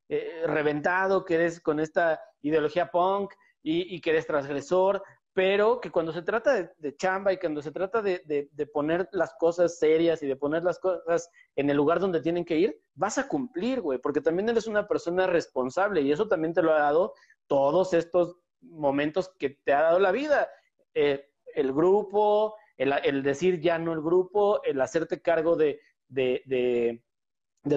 eh, 0.09 0.43
reventado, 0.45 1.23
que 1.23 1.35
eres 1.35 1.59
con 1.59 1.79
esta 1.79 2.19
ideología 2.41 2.91
punk 2.91 3.33
y, 3.63 3.95
y 3.95 4.01
que 4.01 4.09
eres 4.09 4.27
transgresor, 4.27 5.03
pero 5.33 5.79
que 5.79 5.91
cuando 5.91 6.11
se 6.11 6.21
trata 6.21 6.69
de, 6.77 6.95
chamba 6.97 7.31
y 7.31 7.37
cuando 7.37 7.61
se 7.61 7.71
trata 7.71 8.01
de, 8.01 8.49
poner 8.73 9.07
las 9.11 9.33
cosas 9.39 9.77
serias 9.77 10.21
y 10.23 10.27
de 10.27 10.35
poner 10.35 10.63
las 10.63 10.79
cosas 10.79 11.29
en 11.55 11.69
el 11.69 11.77
lugar 11.77 11.99
donde 11.99 12.21
tienen 12.21 12.43
que 12.43 12.57
ir, 12.57 12.77
vas 12.95 13.17
a 13.17 13.27
cumplir, 13.27 13.81
güey, 13.81 13.99
porque 13.99 14.21
también 14.21 14.49
eres 14.49 14.67
una 14.67 14.87
persona 14.87 15.27
responsable 15.27 16.01
y 16.01 16.11
eso 16.11 16.27
también 16.27 16.53
te 16.53 16.61
lo 16.61 16.73
ha 16.73 16.79
dado 16.79 17.13
todos 17.47 17.93
estos 17.93 18.37
momentos 18.61 19.31
que 19.37 19.49
te 19.49 19.73
ha 19.73 19.81
dado 19.81 19.99
la 19.99 20.11
vida. 20.11 20.49
Eh, 20.93 21.29
el 21.55 21.73
grupo, 21.73 22.55
el, 22.77 23.23
decir 23.23 23.59
ya 23.59 23.77
no 23.77 23.93
el 23.93 24.01
grupo, 24.01 24.63
el 24.63 24.79
hacerte 24.81 25.21
cargo 25.21 25.55
de, 25.55 25.79
de, 26.07 27.01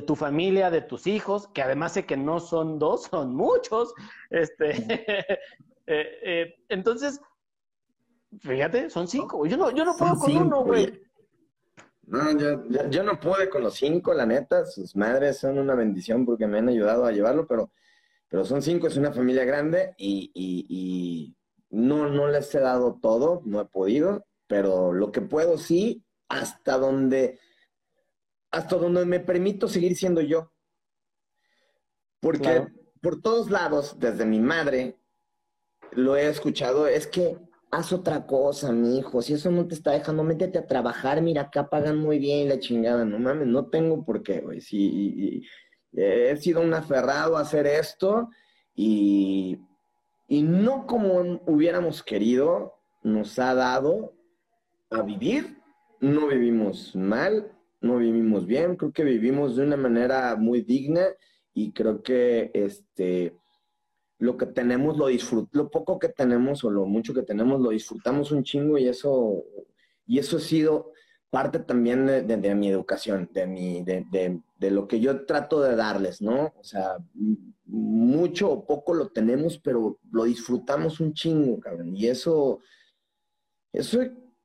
tu 0.06 0.16
familia, 0.16 0.70
de 0.70 0.82
tus 0.82 1.06
hijos, 1.06 1.48
que 1.48 1.62
además 1.62 1.92
sé 1.92 2.06
que 2.06 2.16
no 2.16 2.40
son 2.40 2.78
dos, 2.78 3.04
son 3.10 3.34
muchos. 3.34 3.94
Este, 4.30 4.70
eh, 5.86 6.18
eh, 6.22 6.54
entonces, 6.68 7.20
Fíjate, 8.40 8.90
son 8.90 9.06
cinco. 9.06 9.46
Yo 9.46 9.56
no, 9.56 9.70
yo 9.70 9.84
no 9.84 9.96
puedo 9.96 10.16
con 10.16 10.36
uno, 10.36 10.64
güey. 10.64 11.00
No, 12.06 12.36
yo, 12.36 12.88
yo, 12.90 13.02
no 13.02 13.18
pude 13.18 13.48
con 13.48 13.62
los 13.62 13.74
cinco, 13.74 14.12
la 14.12 14.26
neta. 14.26 14.66
Sus 14.66 14.94
madres 14.96 15.38
son 15.38 15.58
una 15.58 15.74
bendición 15.74 16.26
porque 16.26 16.46
me 16.46 16.58
han 16.58 16.68
ayudado 16.68 17.06
a 17.06 17.12
llevarlo, 17.12 17.46
pero, 17.46 17.70
pero 18.34 18.44
son 18.44 18.62
cinco, 18.62 18.88
es 18.88 18.96
una 18.96 19.12
familia 19.12 19.44
grande 19.44 19.94
y, 19.96 20.32
y, 20.34 21.36
no, 21.70 22.08
no 22.08 22.26
les 22.26 22.52
he 22.52 22.58
dado 22.58 22.98
todo, 23.00 23.42
no 23.44 23.60
he 23.60 23.64
podido, 23.64 24.26
pero 24.48 24.92
lo 24.92 25.12
que 25.12 25.20
puedo 25.20 25.56
sí, 25.56 26.04
hasta 26.28 26.76
donde, 26.76 27.38
hasta 28.50 28.74
donde 28.74 29.06
me 29.06 29.20
permito 29.20 29.68
seguir 29.68 29.96
siendo 29.96 30.20
yo. 30.20 30.52
Porque 32.18 32.66
por 33.00 33.22
todos 33.22 33.52
lados, 33.52 34.00
desde 34.00 34.26
mi 34.26 34.40
madre, 34.40 34.98
lo 35.92 36.16
he 36.16 36.26
escuchado, 36.26 36.88
es 36.88 37.06
que 37.06 37.38
haz 37.70 37.92
otra 37.92 38.26
cosa, 38.26 38.72
mi 38.72 38.98
hijo. 38.98 39.22
Si 39.22 39.34
eso 39.34 39.48
no 39.52 39.68
te 39.68 39.76
está 39.76 39.92
dejando, 39.92 40.24
métete 40.24 40.58
a 40.58 40.66
trabajar. 40.66 41.22
Mira, 41.22 41.42
acá 41.42 41.70
pagan 41.70 41.98
muy 41.98 42.18
bien 42.18 42.48
la 42.48 42.58
chingada. 42.58 43.04
No 43.04 43.20
mames, 43.20 43.46
no 43.46 43.66
tengo 43.66 44.04
por 44.04 44.24
qué, 44.24 44.40
güey. 44.40 44.60
Sí, 44.60 45.44
he 45.96 46.36
sido 46.36 46.60
un 46.60 46.74
aferrado 46.74 47.36
a 47.36 47.40
hacer 47.40 47.66
esto 47.66 48.28
y, 48.74 49.58
y 50.28 50.42
no 50.42 50.86
como 50.86 51.40
hubiéramos 51.46 52.02
querido, 52.02 52.74
nos 53.02 53.38
ha 53.38 53.54
dado 53.54 54.14
a 54.90 55.02
vivir. 55.02 55.58
No 56.00 56.26
vivimos 56.26 56.94
mal, 56.94 57.52
no 57.80 57.98
vivimos 57.98 58.46
bien. 58.46 58.76
Creo 58.76 58.92
que 58.92 59.04
vivimos 59.04 59.56
de 59.56 59.62
una 59.62 59.76
manera 59.76 60.36
muy 60.36 60.62
digna 60.62 61.06
y 61.54 61.72
creo 61.72 62.02
que 62.02 62.50
este 62.52 63.36
lo 64.18 64.36
que 64.36 64.46
tenemos 64.46 64.96
lo 64.96 65.06
disfrut 65.06 65.48
lo 65.52 65.70
poco 65.70 65.98
que 65.98 66.08
tenemos 66.08 66.64
o 66.64 66.70
lo 66.70 66.86
mucho 66.86 67.14
que 67.14 67.22
tenemos 67.22 67.60
lo 67.60 67.70
disfrutamos 67.70 68.32
un 68.32 68.42
chingo 68.42 68.78
y 68.78 68.88
eso 68.88 69.44
y 70.06 70.18
eso 70.18 70.36
ha 70.36 70.40
sido 70.40 70.92
parte 71.34 71.58
también 71.58 72.06
de, 72.06 72.54
mi 72.54 72.68
educación, 72.68 73.28
de 73.32 73.44
mi 73.44 73.82
de, 73.82 74.06
de, 74.56 74.70
lo 74.70 74.86
que 74.86 75.00
yo 75.00 75.26
trato 75.26 75.60
de 75.60 75.74
darles, 75.74 76.22
¿no? 76.22 76.54
O 76.56 76.62
sea, 76.62 76.96
mucho 77.64 78.52
o 78.52 78.64
poco 78.64 78.94
lo 78.94 79.08
tenemos, 79.08 79.58
pero 79.58 79.98
lo 80.12 80.24
disfrutamos 80.24 81.00
un 81.00 81.12
chingo, 81.12 81.58
cabrón. 81.58 81.96
Y 81.96 82.06
eso 82.06 82.60
eso 83.72 83.98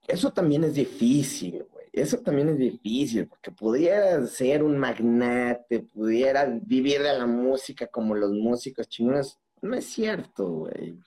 eso 0.08 0.34
también 0.34 0.64
es 0.64 0.74
difícil, 0.74 1.64
güey. 1.72 1.86
Eso 1.94 2.18
también 2.18 2.50
es 2.50 2.58
difícil, 2.58 3.28
porque 3.28 3.52
pudiera 3.52 4.26
ser 4.26 4.64
un 4.64 4.76
magnate, 4.76 5.82
pudiera 5.94 6.46
vivir 6.64 7.04
de 7.04 7.14
la 7.14 7.28
música 7.28 7.86
como 7.86 8.16
los 8.16 8.32
músicos 8.32 8.90
chingones, 8.90 9.38
no 9.62 9.76
es 9.76 9.86
cierto, 9.86 10.48
güey. 10.50 10.98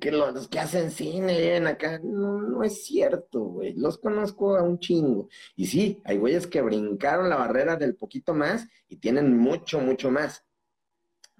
Que 0.00 0.12
los 0.12 0.48
que 0.48 0.58
hacen 0.58 0.90
cine 0.90 1.38
vienen 1.38 1.66
acá, 1.66 1.98
no, 2.02 2.42
no 2.42 2.62
es 2.62 2.84
cierto, 2.84 3.40
güey. 3.40 3.72
Los 3.72 3.98
conozco 3.98 4.56
a 4.56 4.62
un 4.62 4.78
chingo. 4.78 5.28
Y 5.56 5.66
sí, 5.66 6.00
hay 6.04 6.18
güeyes 6.18 6.46
que 6.46 6.60
brincaron 6.60 7.30
la 7.30 7.36
barrera 7.36 7.76
del 7.76 7.96
poquito 7.96 8.34
más 8.34 8.68
y 8.88 8.96
tienen 8.96 9.36
mucho, 9.36 9.80
mucho 9.80 10.10
más. 10.10 10.44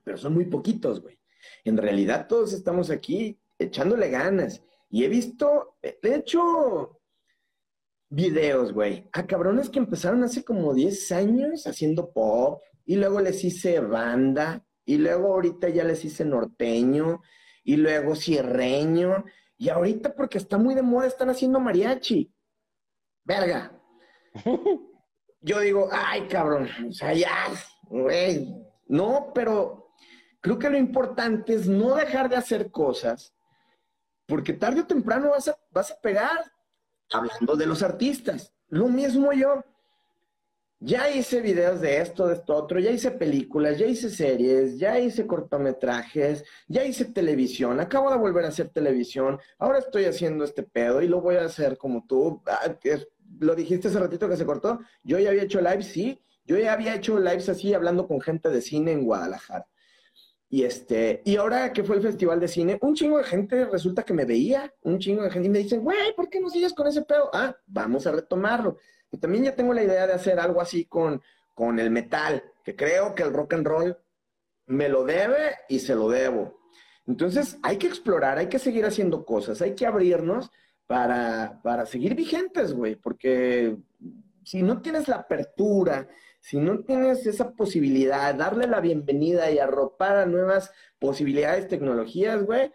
Pero 0.03 0.17
son 0.17 0.33
muy 0.35 0.47
poquitos, 0.47 1.03
güey. 1.03 1.19
En 1.65 1.77
realidad 1.77 2.27
todos 2.27 2.55
estamos 2.55 2.91
aquí 2.91 3.39
echándole 3.59 4.09
ganas. 4.09 4.63
Y 4.89 5.05
he 5.05 5.09
visto, 5.09 5.77
he 5.83 5.99
hecho 6.03 7.03
videos, 8.13 8.73
güey, 8.75 9.09
a 9.13 9.27
cabrones 9.27 9.71
que 9.71 9.79
empezaron 9.79 10.23
hace 10.23 10.45
como 10.45 10.75
10 10.75 11.13
años 11.13 11.67
haciendo 11.67 12.13
pop 12.13 12.61
y 12.85 12.97
luego 12.97 13.21
les 13.21 13.43
hice 13.43 13.81
banda 13.81 14.63
y 14.85 14.99
luego 14.99 15.29
ahorita 15.33 15.71
ya 15.71 15.83
les 15.83 16.05
hice 16.05 16.25
norteño, 16.25 17.23
y 17.65 17.77
luego 17.77 18.15
cierreño, 18.15 19.25
y 19.57 19.69
ahorita 19.69 20.15
porque 20.15 20.39
está 20.39 20.59
muy 20.59 20.75
de 20.75 20.83
moda 20.83 21.07
están 21.07 21.31
haciendo 21.31 21.61
mariachi. 21.61 22.33
Verga. 23.25 23.73
Yo 25.41 25.61
digo, 25.61 25.89
ay, 25.91 26.29
cabrón, 26.29 26.69
o 26.89 26.93
sea, 26.93 27.13
ya, 27.15 27.49
güey. 27.89 28.55
No, 28.87 29.33
pero 29.35 29.93
creo 30.41 30.59
que 30.59 30.71
lo 30.71 30.79
importante 30.79 31.55
es 31.55 31.69
no 31.69 31.95
dejar 31.97 32.29
de 32.29 32.37
hacer 32.37 32.71
cosas, 32.71 33.35
porque 34.27 34.53
tarde 34.53 34.81
o 34.81 34.87
temprano 34.87 35.31
vas 35.31 35.49
a, 35.49 35.57
vas 35.71 35.91
a 35.91 36.01
pegar, 36.01 36.53
hablando 37.13 37.57
de 37.57 37.67
los 37.67 37.83
artistas. 37.83 38.53
Lo 38.69 38.89
mismo 38.89 39.33
yo. 39.33 39.65
Ya 40.85 41.09
hice 41.09 41.41
videos 41.41 41.81
de 41.81 41.99
esto, 41.99 42.27
de 42.27 42.35
esto, 42.35 42.57
otro, 42.57 42.81
ya 42.81 42.91
hice 42.91 43.13
películas, 43.13 43.79
ya 43.79 43.87
hice 43.87 44.11
series, 44.11 44.81
ya 44.81 44.99
hice 44.99 45.29
cortometrajes, 45.29 46.45
ya 46.67 46.85
hice 46.85 47.05
televisión, 47.05 47.79
acabo 47.79 48.11
de 48.11 48.17
volver 48.17 48.45
a 48.45 48.49
hacer 48.49 48.69
televisión, 48.69 49.39
ahora 49.59 49.79
estoy 49.79 50.07
haciendo 50.07 50.43
este 50.43 50.65
pedo 50.65 51.01
y 51.01 51.07
lo 51.07 51.21
voy 51.21 51.37
a 51.37 51.45
hacer 51.45 51.79
como 51.79 52.05
tú. 52.05 52.43
Ah, 52.47 52.75
lo 53.39 53.55
dijiste 53.55 53.87
hace 53.87 54.01
ratito 54.01 54.29
que 54.29 54.37
se 54.37 54.45
cortó, 54.45 54.81
yo 55.05 55.21
ya 55.21 55.29
había 55.29 55.45
hecho 55.45 55.61
lives, 55.61 55.87
sí, 55.87 56.21
yo 56.45 56.59
ya 56.59 56.73
había 56.73 56.97
hecho 56.97 57.17
lives 57.17 57.49
así 57.49 57.73
hablando 57.73 58.09
con 58.09 58.21
gente 58.21 58.49
de 58.49 58.61
cine 58.61 58.91
en 58.91 59.05
Guadalajara. 59.05 59.69
Y 60.49 60.65
este, 60.65 61.23
y 61.25 61.37
ahora 61.37 61.73
que 61.73 61.85
fue 61.85 61.95
el 61.95 62.03
festival 62.03 62.41
de 62.41 62.49
cine, 62.49 62.79
un 62.83 62.95
chingo 62.95 63.19
de 63.19 63.25
gente 63.25 63.67
resulta 63.67 64.03
que 64.03 64.15
me 64.15 64.25
veía, 64.25 64.75
un 64.83 64.99
chingo 64.99 65.23
de 65.23 65.31
gente 65.31 65.47
y 65.47 65.51
me 65.51 65.61
dicen, 65.61 65.85
güey, 65.85 66.13
¿por 66.17 66.29
qué 66.29 66.41
no 66.41 66.51
sigues 66.51 66.75
con 66.75 66.89
ese 66.89 67.03
pedo? 67.03 67.31
Ah, 67.33 67.57
vamos 67.67 68.05
a 68.09 68.13
retomarlo. 68.13 68.79
Y 69.13 69.19
también 69.19 69.45
ya 69.45 69.55
tengo 69.55 69.73
la 69.75 69.85
idea 69.85 70.07
de 70.07 70.15
hacer 70.15 70.41
algo 70.41 70.61
así 70.61 70.87
con, 70.87 71.23
con 71.55 71.79
el 71.79 71.91
metal, 71.91 72.43
que 72.65 72.75
creo 72.75 73.15
que 73.15 73.23
el 73.23 73.33
rock 73.33 73.55
and 73.55 73.67
roll 73.67 73.97
me 74.67 74.89
lo 74.89 75.05
debe 75.05 75.57
y 75.69 75.79
se 75.79 75.95
lo 75.95 76.09
debo. 76.09 76.61
Entonces 77.07 77.59
hay 77.63 77.77
que 77.77 77.87
explorar, 77.87 78.39
hay 78.39 78.49
que 78.49 78.59
seguir 78.59 78.87
haciendo 78.87 79.25
cosas, 79.25 79.61
hay 79.61 79.75
que 79.75 79.87
abrirnos 79.87 80.51
para, 80.87 81.61
para 81.63 81.85
seguir 81.85 82.15
vigentes, 82.15 82.73
güey, 82.73 82.97
porque 82.97 83.77
si 84.45 84.63
no 84.63 84.81
tienes 84.81 85.09
la 85.09 85.17
apertura, 85.17 86.09
si 86.41 86.59
no 86.59 86.81
tienes 86.81 87.27
esa 87.27 87.53
posibilidad, 87.53 88.35
darle 88.35 88.67
la 88.67 88.81
bienvenida 88.81 89.51
y 89.51 89.59
arropar 89.59 90.17
a 90.17 90.27
nuevas 90.27 90.73
posibilidades, 90.99 91.69
tecnologías, 91.69 92.45
güey, 92.45 92.73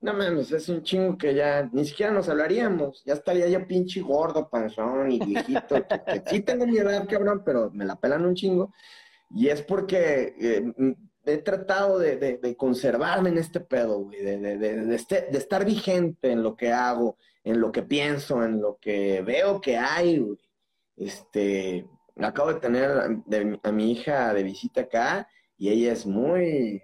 no 0.00 0.14
mames, 0.14 0.50
es 0.50 0.68
un 0.70 0.82
chingo 0.82 1.18
que 1.18 1.34
ya 1.34 1.68
ni 1.72 1.84
siquiera 1.84 2.12
nos 2.12 2.28
hablaríamos. 2.28 3.02
Ya 3.04 3.14
estaría 3.14 3.48
yo 3.48 3.66
pinche 3.66 4.00
gordo, 4.00 4.48
panzón 4.48 5.10
y 5.12 5.18
viejito. 5.18 5.76
sí 6.26 6.40
tengo 6.40 6.66
mi 6.66 6.78
edad, 6.78 7.06
cabrón, 7.08 7.42
pero 7.44 7.70
me 7.72 7.84
la 7.84 7.96
pelan 7.96 8.24
un 8.24 8.34
chingo. 8.34 8.72
Y 9.34 9.48
es 9.48 9.60
porque 9.62 10.34
eh, 10.40 10.72
he 11.26 11.38
tratado 11.38 11.98
de, 11.98 12.56
conservarme 12.56 13.28
en 13.28 13.38
este 13.38 13.60
pedo, 13.60 14.00
güey, 14.00 14.22
de, 14.22 14.94
este, 14.94 15.28
de, 15.30 15.38
estar 15.38 15.64
vigente 15.66 16.32
en 16.32 16.42
lo 16.42 16.56
que 16.56 16.72
hago, 16.72 17.18
en 17.44 17.60
lo 17.60 17.70
que 17.70 17.82
pienso, 17.82 18.42
en 18.42 18.60
lo 18.60 18.78
que 18.80 19.22
veo 19.22 19.60
que 19.60 19.76
hay, 19.76 20.18
güey. 20.18 20.38
Este, 20.96 21.86
acabo 22.16 22.54
de 22.54 22.60
tener 22.60 22.90
a 23.62 23.72
mi 23.72 23.92
hija 23.92 24.32
de 24.34 24.42
visita 24.42 24.82
acá 24.82 25.28
y 25.56 25.70
ella 25.70 25.92
es 25.92 26.06
muy 26.06 26.82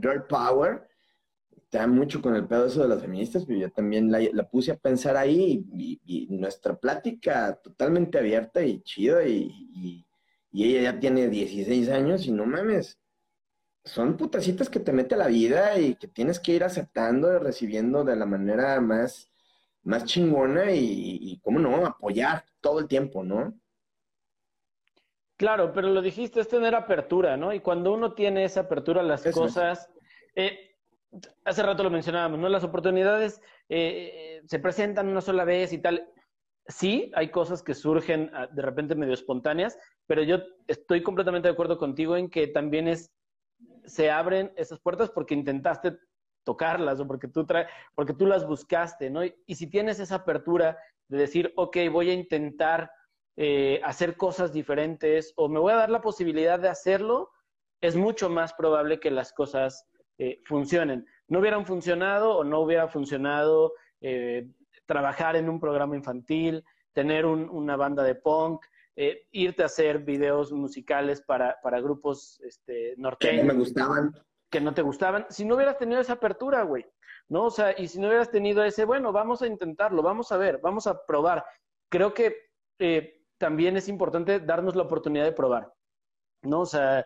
girl 0.00 0.24
power 0.28 0.85
está 1.70 1.86
mucho 1.86 2.22
con 2.22 2.36
el 2.36 2.46
pedo 2.46 2.66
eso 2.66 2.82
de 2.82 2.88
las 2.88 3.00
feministas, 3.00 3.44
pero 3.44 3.58
yo 3.58 3.70
también 3.70 4.10
la, 4.10 4.48
puse 4.48 4.72
a 4.72 4.76
pensar 4.76 5.16
ahí 5.16 5.64
y, 5.74 6.26
nuestra 6.30 6.76
plática 6.76 7.58
totalmente 7.62 8.18
abierta 8.18 8.62
y 8.62 8.80
chida 8.82 9.24
y, 9.24 10.04
ella 10.52 10.92
ya 10.92 11.00
tiene 11.00 11.28
16 11.28 11.90
años 11.90 12.26
y 12.26 12.32
no 12.32 12.46
mames, 12.46 12.98
son 13.84 14.16
putacitas 14.16 14.70
que 14.70 14.80
te 14.80 14.92
mete 14.92 15.14
la 15.14 15.26
vida 15.26 15.78
y 15.78 15.96
que 15.96 16.08
tienes 16.08 16.40
que 16.40 16.52
ir 16.52 16.64
aceptando 16.64 17.34
y 17.34 17.38
recibiendo 17.38 18.04
de 18.04 18.16
la 18.16 18.24
manera 18.24 18.80
más, 18.80 19.30
más 19.82 20.04
chingona 20.04 20.72
y, 20.72 21.18
y 21.20 21.38
cómo 21.40 21.58
no, 21.58 21.84
apoyar 21.84 22.44
todo 22.62 22.80
el 22.80 22.88
tiempo, 22.88 23.22
¿no? 23.22 23.54
Claro, 25.36 25.72
pero 25.74 25.88
lo 25.88 26.00
dijiste, 26.00 26.40
es 26.40 26.48
tener 26.48 26.74
apertura, 26.74 27.36
¿no? 27.36 27.52
Y 27.52 27.60
cuando 27.60 27.92
uno 27.92 28.14
tiene 28.14 28.44
esa 28.44 28.60
apertura 28.60 29.02
a 29.02 29.04
las 29.04 29.22
cosas, 29.24 29.90
eh, 30.34 30.75
hace 31.44 31.62
rato 31.62 31.82
lo 31.82 31.90
mencionábamos, 31.90 32.38
¿no? 32.38 32.48
Las 32.48 32.64
oportunidades 32.64 33.40
eh, 33.68 34.42
se 34.46 34.58
presentan 34.58 35.08
una 35.08 35.20
sola 35.20 35.44
vez 35.44 35.72
y 35.72 35.78
tal. 35.78 36.08
Sí, 36.68 37.12
hay 37.14 37.30
cosas 37.30 37.62
que 37.62 37.74
surgen 37.74 38.30
ah, 38.34 38.48
de 38.48 38.62
repente 38.62 38.94
medio 38.94 39.14
espontáneas, 39.14 39.78
pero 40.06 40.22
yo 40.22 40.38
estoy 40.66 41.02
completamente 41.02 41.48
de 41.48 41.52
acuerdo 41.52 41.78
contigo 41.78 42.16
en 42.16 42.28
que 42.28 42.48
también 42.48 42.88
es, 42.88 43.12
se 43.84 44.10
abren 44.10 44.52
esas 44.56 44.80
puertas 44.80 45.10
porque 45.10 45.34
intentaste 45.34 45.96
tocarlas 46.44 47.00
o 47.00 47.06
porque 47.06 47.28
tú, 47.28 47.44
trae, 47.44 47.66
porque 47.94 48.14
tú 48.14 48.26
las 48.26 48.46
buscaste, 48.46 49.10
¿no? 49.10 49.24
Y, 49.24 49.54
si 49.54 49.68
tienes 49.68 50.00
esa 50.00 50.16
apertura 50.16 50.78
de 51.08 51.18
decir, 51.18 51.52
ok, 51.56 51.76
voy 51.90 52.10
a 52.10 52.14
intentar 52.14 52.90
eh, 53.36 53.80
hacer 53.84 54.16
cosas 54.16 54.52
diferentes 54.52 55.32
o 55.36 55.48
me 55.48 55.60
voy 55.60 55.72
a 55.72 55.76
dar 55.76 55.90
la 55.90 56.00
posibilidad 56.00 56.58
de 56.58 56.68
hacerlo, 56.68 57.30
es 57.80 57.96
mucho 57.96 58.30
más 58.30 58.54
probable 58.54 58.98
que 58.98 59.10
las 59.10 59.32
cosas 59.32 59.86
eh, 60.18 60.40
funcionen. 60.44 61.06
No 61.28 61.40
hubieran 61.40 61.66
funcionado 61.66 62.36
o 62.38 62.44
no 62.44 62.60
hubiera 62.60 62.88
funcionado 62.88 63.74
eh, 64.00 64.48
trabajar 64.86 65.36
en 65.36 65.48
un 65.48 65.60
programa 65.60 65.96
infantil, 65.96 66.64
tener 66.92 67.26
una 67.26 67.76
banda 67.76 68.02
de 68.02 68.14
punk, 68.14 68.64
eh, 68.94 69.26
irte 69.32 69.62
a 69.62 69.66
hacer 69.66 69.98
videos 69.98 70.52
musicales 70.52 71.20
para, 71.20 71.58
grupos 71.82 72.40
este, 72.40 72.94
norteños. 72.96 73.42
Que 73.42 73.46
no 73.46 73.52
me 73.52 73.58
gustaban. 73.58 74.14
Que 74.50 74.60
no 74.60 74.72
te 74.72 74.82
gustaban. 74.82 75.26
Si 75.28 75.44
no 75.44 75.56
hubieras 75.56 75.76
tenido 75.76 76.00
esa 76.00 76.14
apertura, 76.14 76.62
güey. 76.62 76.86
¿No? 77.28 77.46
O 77.46 77.50
sea, 77.50 77.74
y 77.76 77.88
si 77.88 77.98
no 77.98 78.06
hubieras 78.06 78.30
tenido 78.30 78.62
ese, 78.64 78.84
bueno, 78.84 79.12
vamos 79.12 79.42
a 79.42 79.48
intentarlo, 79.48 80.00
vamos 80.00 80.30
a 80.32 80.36
ver, 80.36 80.60
vamos 80.62 80.86
a 80.86 81.04
probar. 81.04 81.44
Creo 81.90 82.14
que 82.14 82.52
también 83.36 83.76
es 83.76 83.88
importante 83.88 84.38
darnos 84.40 84.76
la 84.76 84.84
oportunidad 84.84 85.24
de 85.24 85.32
probar. 85.32 85.72
¿No? 86.42 86.60
O 86.60 86.66
sea, 86.66 87.04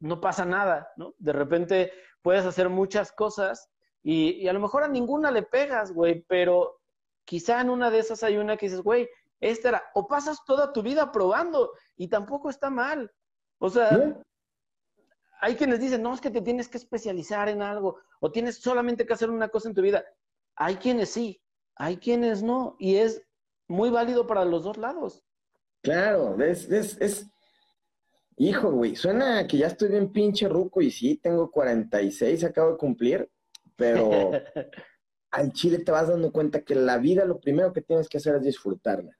no 0.00 0.20
pasa 0.20 0.44
nada, 0.44 0.92
¿no? 0.96 1.14
De 1.18 1.32
repente 1.32 1.92
puedes 2.22 2.44
hacer 2.44 2.68
muchas 2.68 3.12
cosas 3.12 3.70
y, 4.02 4.46
a 4.48 4.52
lo 4.52 4.60
mejor 4.60 4.84
a 4.84 4.88
ninguna 4.88 5.30
le 5.30 5.42
pegas, 5.42 5.92
güey, 5.92 6.24
pero 6.28 6.80
quizá 7.24 7.60
en 7.60 7.70
una 7.70 7.90
de 7.90 7.98
esas 7.98 8.22
hay 8.22 8.36
una 8.36 8.56
que 8.56 8.66
dices, 8.66 8.82
güey, 8.82 9.08
esta 9.40 9.68
era, 9.68 9.82
o 9.94 10.06
pasas 10.06 10.44
toda 10.44 10.72
tu 10.72 10.82
vida 10.82 11.12
probando 11.12 11.72
y 11.96 12.08
tampoco 12.08 12.50
está 12.50 12.70
mal. 12.70 13.12
O 13.58 13.68
sea, 13.68 14.22
hay 15.40 15.56
quienes 15.56 15.80
dicen, 15.80 16.02
no, 16.02 16.14
es 16.14 16.20
que 16.20 16.30
te 16.30 16.42
tienes 16.42 16.68
que 16.68 16.78
especializar 16.78 17.48
en 17.48 17.62
algo 17.62 17.98
o 18.20 18.30
tienes 18.30 18.58
solamente 18.58 19.06
que 19.06 19.12
hacer 19.12 19.30
una 19.30 19.48
cosa 19.48 19.68
en 19.68 19.74
tu 19.74 19.82
vida. 19.82 20.04
Hay 20.56 20.76
quienes 20.76 21.10
sí, 21.10 21.40
hay 21.76 21.98
quienes 21.98 22.42
no, 22.42 22.76
y 22.78 22.96
es 22.96 23.22
muy 23.68 23.90
válido 23.90 24.26
para 24.26 24.44
los 24.44 24.64
dos 24.64 24.76
lados. 24.76 25.22
Claro, 25.82 26.40
es, 26.42 26.68
es, 26.70 27.00
es 27.00 27.30
Hijo, 28.38 28.70
güey, 28.70 28.94
suena 28.94 29.46
que 29.46 29.58
ya 29.58 29.66
estoy 29.66 29.88
bien 29.88 30.12
pinche 30.12 30.48
ruco 30.48 30.80
y 30.80 30.90
sí, 30.90 31.16
tengo 31.16 31.50
46, 31.50 32.44
acabo 32.44 32.72
de 32.72 32.76
cumplir, 32.78 33.28
pero 33.74 34.30
al 35.32 35.52
chile 35.52 35.78
te 35.80 35.90
vas 35.90 36.08
dando 36.08 36.32
cuenta 36.32 36.62
que 36.62 36.76
la 36.76 36.98
vida 36.98 37.24
lo 37.24 37.40
primero 37.40 37.72
que 37.72 37.82
tienes 37.82 38.08
que 38.08 38.18
hacer 38.18 38.36
es 38.36 38.42
disfrutarla. 38.42 39.18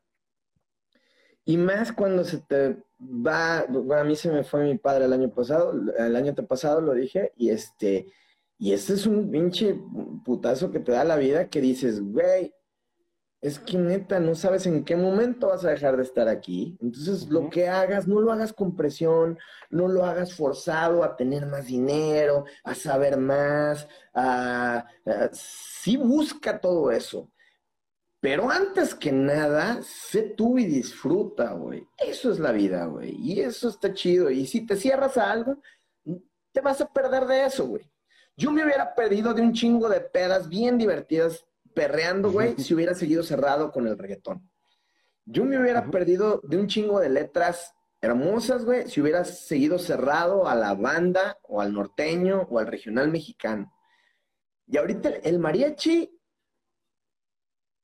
Y 1.45 1.57
más 1.57 1.93
cuando 1.93 2.25
se 2.25 2.39
te 2.43 2.77
va, 3.01 3.65
bueno, 3.69 4.03
a 4.03 4.05
mí 4.05 4.15
se 4.15 4.31
me 4.31 4.45
fue 4.45 4.65
mi 4.65 4.79
padre 4.79 5.07
el 5.07 5.13
año 5.13 5.31
pasado, 5.35 5.73
el 5.73 6.15
año 6.15 6.35
pasado 6.35 6.81
lo 6.81 6.95
dije, 6.95 7.33
y 7.37 7.51
este, 7.51 8.07
y 8.59 8.73
este 8.73 8.93
es 8.93 9.07
un 9.07 9.31
pinche 9.31 9.75
putazo 10.25 10.71
que 10.71 10.79
te 10.79 10.93
da 10.93 11.05
la 11.05 11.17
vida 11.17 11.49
que 11.49 11.61
dices, 11.61 12.01
güey, 12.01 12.53
es 13.41 13.59
que 13.61 13.79
neta, 13.79 14.19
no 14.19 14.35
sabes 14.35 14.67
en 14.67 14.85
qué 14.85 14.97
momento 14.97 15.49
vas 15.49 15.65
a 15.65 15.71
dejar 15.71 15.97
de 15.97 16.03
estar 16.03 16.29
aquí. 16.29 16.77
Entonces, 16.81 17.29
lo 17.29 17.49
que 17.49 17.69
hagas, 17.69 18.09
no 18.09 18.21
lo 18.21 18.33
hagas 18.33 18.53
con 18.53 18.75
presión, 18.75 19.39
no 19.71 19.87
lo 19.87 20.05
hagas 20.05 20.35
forzado 20.35 21.05
a 21.05 21.17
tener 21.17 21.47
más 21.47 21.67
dinero, 21.67 22.45
a 22.65 22.75
saber 22.75 23.17
más, 23.17 23.87
a, 24.13 24.85
sí 25.33 25.97
busca 25.97 26.61
todo 26.61 26.91
eso. 26.91 27.31
Pero 28.21 28.51
antes 28.51 28.95
que 28.97 29.13
nada, 29.13 29.81
sé 29.83 30.23
tú 30.23 30.59
y 30.59 30.65
disfruta, 30.65 31.53
güey. 31.53 31.87
Eso 31.97 32.33
es 32.33 32.41
la 32.41 32.51
vida, 32.51 32.87
güey. 32.87 33.15
Y 33.17 33.41
eso 33.41 33.69
está 33.69 33.95
chido. 33.95 34.29
Y 34.31 34.47
si 34.47 34.67
te 34.67 34.75
cierras 34.75 35.17
a 35.17 35.31
algo, 35.31 35.63
te 36.51 36.61
vas 36.61 36.81
a 36.81 36.93
perder 36.93 37.27
de 37.27 37.45
eso, 37.45 37.69
güey. 37.69 37.89
Yo 38.37 38.51
me 38.51 38.65
hubiera 38.65 38.95
perdido 38.97 39.33
de 39.35 39.43
un 39.43 39.53
chingo 39.53 39.89
de 39.89 40.01
pedas 40.01 40.49
bien 40.49 40.79
divertidas 40.79 41.48
perreando, 41.79 42.33
güey, 42.33 42.57
si 42.59 42.75
hubiera 42.75 42.93
seguido 42.93 43.23
cerrado 43.23 43.71
con 43.71 43.87
el 43.87 43.97
reggaetón. 43.97 44.51
Yo 45.25 45.45
me 45.45 45.61
hubiera 45.61 45.89
perdido 45.89 46.41
de 46.43 46.57
un 46.57 46.67
chingo 46.67 46.99
de 46.99 47.09
letras 47.09 47.73
hermosas, 48.01 48.65
güey, 48.65 48.89
si 48.89 49.01
hubiera 49.01 49.25
seguido 49.25 49.79
cerrado 49.79 50.49
a 50.49 50.57
la 50.57 50.75
banda 50.75 51.39
o 51.45 51.61
al 51.61 51.73
norteño 51.73 52.49
o 52.51 52.59
al 52.59 52.67
regional 52.67 53.13
mexicano. 53.13 53.73
Y 54.67 54.77
ahorita 54.77 55.09
el 55.23 55.39
mariachi 55.39 56.11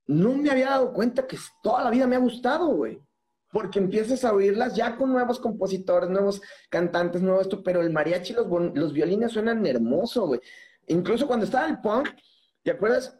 no 0.07 0.33
me 0.33 0.49
había 0.49 0.71
dado 0.71 0.91
cuenta 0.91 1.25
que 1.25 1.37
toda 1.63 1.81
la 1.81 1.89
vida 1.89 2.05
me 2.05 2.17
ha 2.17 2.19
gustado, 2.19 2.67
güey. 2.67 3.01
Porque 3.49 3.79
empiezas 3.79 4.25
a 4.25 4.33
oírlas 4.33 4.75
ya 4.75 4.97
con 4.97 5.13
nuevos 5.13 5.39
compositores, 5.39 6.09
nuevos 6.09 6.41
cantantes, 6.69 7.21
nuevo 7.21 7.39
esto, 7.39 7.63
pero 7.63 7.79
el 7.79 7.93
mariachi, 7.93 8.33
los, 8.33 8.47
los 8.75 8.91
violines 8.91 9.31
suenan 9.31 9.65
hermoso, 9.65 10.27
güey. 10.27 10.41
Incluso 10.87 11.27
cuando 11.27 11.45
estaba 11.45 11.67
el 11.67 11.79
punk, 11.79 12.09
¿te 12.61 12.71
acuerdas? 12.71 13.17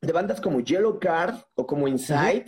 De 0.00 0.12
bandas 0.12 0.40
como 0.40 0.60
Yellow 0.60 0.98
Card 0.98 1.36
o 1.54 1.66
como 1.66 1.88
Inside, 1.88 2.46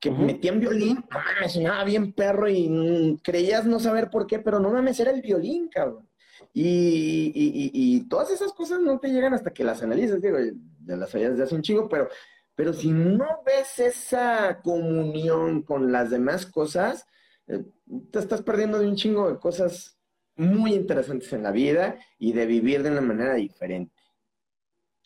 que 0.00 0.10
metían 0.10 0.60
violín, 0.60 1.02
me 1.40 1.48
sonaba 1.48 1.82
bien 1.84 2.12
perro 2.12 2.46
y 2.48 3.18
creías 3.22 3.64
no 3.64 3.80
saber 3.80 4.10
por 4.10 4.26
qué, 4.26 4.38
pero 4.38 4.60
no 4.60 4.70
mames, 4.70 5.00
era 5.00 5.10
el 5.10 5.22
violín, 5.22 5.68
cabrón. 5.68 6.08
Y, 6.52 7.32
y, 7.34 7.70
y, 7.72 8.08
todas 8.08 8.30
esas 8.30 8.52
cosas 8.52 8.80
no 8.80 8.98
te 8.98 9.08
llegan 9.08 9.32
hasta 9.32 9.52
que 9.52 9.64
las 9.64 9.82
analizas, 9.82 10.20
digo, 10.20 10.36
ya 10.84 10.96
las 10.96 11.10
sabías 11.10 11.30
desde 11.30 11.44
hace 11.44 11.54
un 11.54 11.62
chingo, 11.62 11.88
pero, 11.88 12.08
pero 12.54 12.72
si 12.72 12.90
no 12.90 13.42
ves 13.46 13.78
esa 13.78 14.60
comunión 14.62 15.62
con 15.62 15.90
las 15.90 16.10
demás 16.10 16.44
cosas, 16.46 17.06
eh, 17.46 17.64
te 18.10 18.18
estás 18.18 18.42
perdiendo 18.42 18.78
de 18.78 18.86
un 18.86 18.96
chingo 18.96 19.30
de 19.32 19.38
cosas 19.38 19.98
muy 20.36 20.74
interesantes 20.74 21.32
en 21.32 21.42
la 21.42 21.50
vida 21.50 21.98
y 22.18 22.32
de 22.32 22.46
vivir 22.46 22.82
de 22.82 22.90
una 22.90 23.00
manera 23.00 23.34
diferente. 23.34 24.02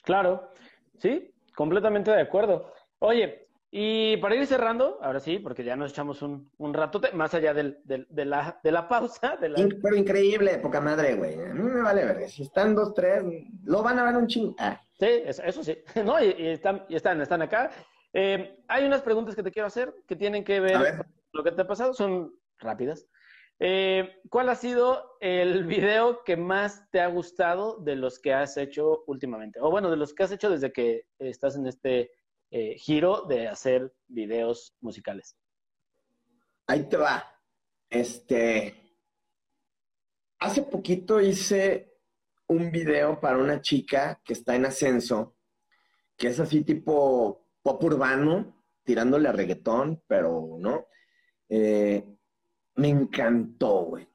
Claro, 0.02 0.50
sí, 0.98 1.32
completamente 1.59 2.12
de 2.12 2.20
acuerdo. 2.20 2.72
Oye, 3.01 3.48
y 3.68 4.16
para 4.18 4.36
ir 4.36 4.47
cerrando, 4.47 5.01
ahora 5.02 5.18
sí, 5.18 5.40
porque 5.40 5.64
ya 5.64 5.74
nos 5.74 5.90
echamos 5.90 6.22
un, 6.22 6.48
un 6.56 6.72
rato, 6.72 7.01
más 7.14 7.35
allá 7.35 7.52
del, 7.52 7.80
de, 7.82 8.24
la, 8.24 8.60
de 8.62 8.70
la 8.70 8.86
pausa. 8.86 9.36
De 9.40 9.48
la... 9.48 9.56
Pero 9.82 9.97
increíble, 9.97 10.59
poca 10.59 10.80
madre, 10.80 11.16
güey. 11.16 11.35
A 11.35 11.52
mí 11.52 11.60
me 11.60 11.82
vale 11.82 12.05
ver. 12.05 12.30
Si 12.30 12.44
están 12.44 12.76
dos, 12.76 12.94
tres, 12.94 13.24
lo 13.64 13.82
van 13.82 13.98
a 13.98 14.05
ver 14.05 14.16
un 14.16 14.28
chingo. 14.28 14.55
Ah. 14.60 14.80
Sí, 15.01 15.06
eso, 15.26 15.64
sí. 15.64 15.76
No, 16.05 16.22
y, 16.22 16.47
están, 16.47 16.85
y 16.89 16.94
están, 16.94 17.20
están 17.20 17.43
acá. 17.43 17.72
Eh, 18.12 18.62
hay 18.68 18.85
unas 18.85 19.02
preguntas 19.02 19.35
que 19.35 19.43
te 19.43 19.51
quiero 19.51 19.66
hacer 19.66 19.93
que 20.06 20.14
tienen 20.14 20.44
que 20.44 20.60
ver, 20.60 20.97
con 20.98 21.06
lo 21.32 21.43
que 21.43 21.51
te 21.51 21.62
ha 21.62 21.66
pasado. 21.66 21.93
Son 21.93 22.32
rápidas. 22.60 23.05
Eh, 23.60 24.20
¿Cuál 24.30 24.51
ha 24.51 24.55
sido 24.55 25.16
el 25.20 25.64
video 25.64 26.22
que 26.22 26.36
más 26.36 26.89
te 26.90 27.01
ha 27.01 27.09
gustado 27.09 27.78
de 27.78 27.97
los 27.97 28.20
que 28.20 28.32
has 28.32 28.56
hecho 28.56 29.05
últimamente? 29.06 29.59
O 29.60 29.70
bueno, 29.70 29.90
de 29.90 29.97
los 29.97 30.14
que 30.14 30.22
has 30.22 30.32
hecho 30.32 30.51
desde 30.51 30.72
que 30.72 31.06
estás 31.18 31.56
en 31.56 31.66
este 31.66 32.12
eh, 32.51 32.76
giro 32.78 33.22
de 33.22 33.48
hacer 33.48 33.93
videos 34.06 34.76
musicales. 34.80 35.36
Ahí 36.68 36.89
te 36.89 36.97
va. 36.97 37.24
Este. 37.90 38.74
Hace 40.39 40.62
poquito 40.62 41.20
hice 41.20 41.98
un 42.47 42.70
video 42.70 43.18
para 43.18 43.39
una 43.39 43.60
chica 43.60 44.20
que 44.24 44.35
está 44.35 44.55
en 44.55 44.66
ascenso, 44.66 45.36
que 46.16 46.28
es 46.28 46.39
así 46.39 46.62
tipo 46.62 47.48
pop 47.60 47.82
urbano, 47.82 48.64
tirándole 48.85 49.28
a 49.28 49.32
reggaetón, 49.32 50.02
pero 50.06 50.56
no. 50.59 50.86
Eh, 51.48 52.18
me 52.78 52.88
encantó, 52.88 53.84
güey. 53.84 54.09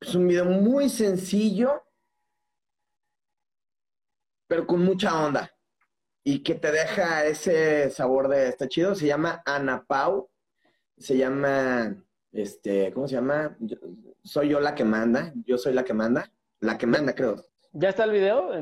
Es 0.00 0.14
un 0.14 0.28
video 0.28 0.44
muy 0.44 0.88
sencillo, 0.88 1.82
pero 4.46 4.66
con 4.66 4.84
mucha 4.84 5.26
onda 5.26 5.52
y 6.24 6.42
que 6.42 6.54
te 6.54 6.70
deja 6.70 7.24
ese 7.24 7.90
sabor 7.90 8.28
de 8.28 8.48
está 8.48 8.68
chido. 8.68 8.94
Se 8.94 9.06
llama 9.06 9.42
Ana 9.44 9.84
Pau. 9.86 10.28
Se 10.96 11.16
llama, 11.16 12.04
este, 12.32 12.92
¿cómo 12.92 13.08
se 13.08 13.14
llama? 13.14 13.56
soy 14.22 14.50
yo 14.50 14.60
la 14.60 14.74
que 14.74 14.84
manda. 14.84 15.32
Yo 15.46 15.58
soy 15.58 15.72
la 15.72 15.84
que 15.84 15.94
manda. 15.94 16.30
La 16.60 16.76
que 16.76 16.86
manda, 16.86 17.14
creo. 17.14 17.44
¿Ya 17.72 17.88
está 17.88 18.04
el 18.04 18.10
video? 18.10 18.52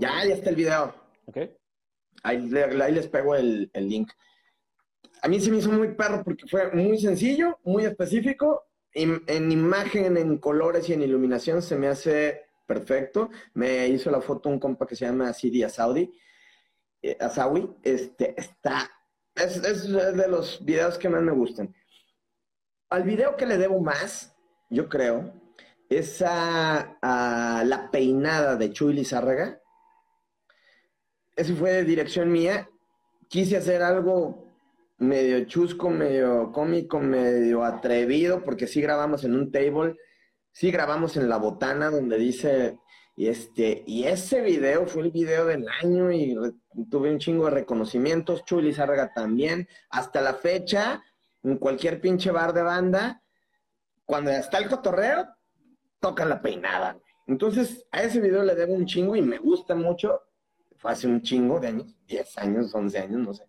Ya, 0.00 0.24
ya 0.26 0.34
está 0.34 0.50
el 0.50 0.56
video. 0.56 0.94
Ok. 1.26 1.38
Ahí, 2.24 2.48
les 2.48 3.08
pego 3.08 3.36
el, 3.36 3.70
el, 3.72 3.88
link. 3.88 4.10
A 5.22 5.28
mí 5.28 5.40
se 5.40 5.50
me 5.50 5.58
hizo 5.58 5.70
muy 5.70 5.94
perro 5.94 6.22
porque 6.24 6.46
fue 6.46 6.70
muy 6.72 6.98
sencillo, 6.98 7.58
muy 7.64 7.84
específico. 7.84 8.66
En, 8.92 9.22
en 9.26 9.52
imagen, 9.52 10.16
en 10.16 10.38
colores 10.38 10.88
y 10.88 10.94
en 10.94 11.02
iluminación 11.02 11.62
se 11.62 11.76
me 11.76 11.88
hace 11.88 12.42
perfecto. 12.66 13.30
Me 13.54 13.88
hizo 13.88 14.10
la 14.10 14.20
foto 14.20 14.48
un 14.48 14.58
compa 14.58 14.86
que 14.86 14.96
se 14.96 15.04
llama 15.04 15.32
Sidi 15.32 15.68
Saudi 15.68 16.12
eh, 17.02 17.16
Asawi, 17.18 17.76
este, 17.82 18.34
está, 18.38 18.90
es, 19.34 19.62
de 19.62 20.28
los 20.28 20.62
videos 20.64 20.98
que 20.98 21.08
más 21.08 21.22
me 21.22 21.32
gustan. 21.32 21.74
Al 22.90 23.04
video 23.04 23.36
que 23.36 23.46
le 23.46 23.56
debo 23.56 23.80
más, 23.80 24.34
yo 24.68 24.88
creo, 24.88 25.32
es 25.88 26.22
a, 26.26 26.98
la 27.64 27.88
peinada 27.90 28.56
de 28.56 28.72
Chuy 28.72 28.92
Lizárraga. 28.92 29.60
Eso 31.36 31.56
fue 31.56 31.72
de 31.72 31.84
dirección 31.84 32.30
mía. 32.30 32.68
Quise 33.28 33.56
hacer 33.56 33.82
algo 33.82 34.49
medio 35.00 35.44
chusco, 35.46 35.90
medio 35.90 36.52
cómico, 36.52 37.00
medio 37.00 37.64
atrevido, 37.64 38.44
porque 38.44 38.66
sí 38.66 38.80
grabamos 38.80 39.24
en 39.24 39.34
un 39.34 39.50
table, 39.50 39.96
sí 40.52 40.70
grabamos 40.70 41.16
en 41.16 41.28
la 41.28 41.36
botana 41.38 41.90
donde 41.90 42.16
dice 42.16 42.78
y, 43.20 43.28
este, 43.28 43.84
y 43.86 44.04
ese 44.04 44.40
video 44.40 44.86
fue 44.86 45.02
el 45.02 45.10
video 45.10 45.44
del 45.44 45.66
año 45.82 46.10
y 46.10 46.34
tuve 46.90 47.10
un 47.10 47.18
chingo 47.18 47.44
de 47.44 47.50
reconocimientos. 47.50 48.46
Chuli 48.46 48.72
Zárraga 48.72 49.12
también. 49.12 49.68
Hasta 49.90 50.22
la 50.22 50.32
fecha, 50.32 51.02
en 51.42 51.58
cualquier 51.58 52.00
pinche 52.00 52.30
bar 52.30 52.54
de 52.54 52.62
banda, 52.62 53.22
cuando 54.06 54.30
está 54.30 54.56
el 54.56 54.68
cotorreo, 54.68 55.28
toca 55.98 56.24
la 56.24 56.40
peinada. 56.40 56.98
Entonces, 57.26 57.86
a 57.92 58.02
ese 58.02 58.20
video 58.20 58.42
le 58.42 58.54
debo 58.54 58.72
un 58.72 58.86
chingo 58.86 59.14
y 59.14 59.20
me 59.20 59.36
gusta 59.36 59.74
mucho. 59.74 60.22
Fue 60.78 60.90
hace 60.90 61.06
un 61.06 61.20
chingo 61.20 61.60
de 61.60 61.68
años, 61.68 61.94
10 62.06 62.38
años, 62.38 62.74
11 62.74 62.98
años, 63.00 63.20
no 63.20 63.34
sé. 63.34 63.44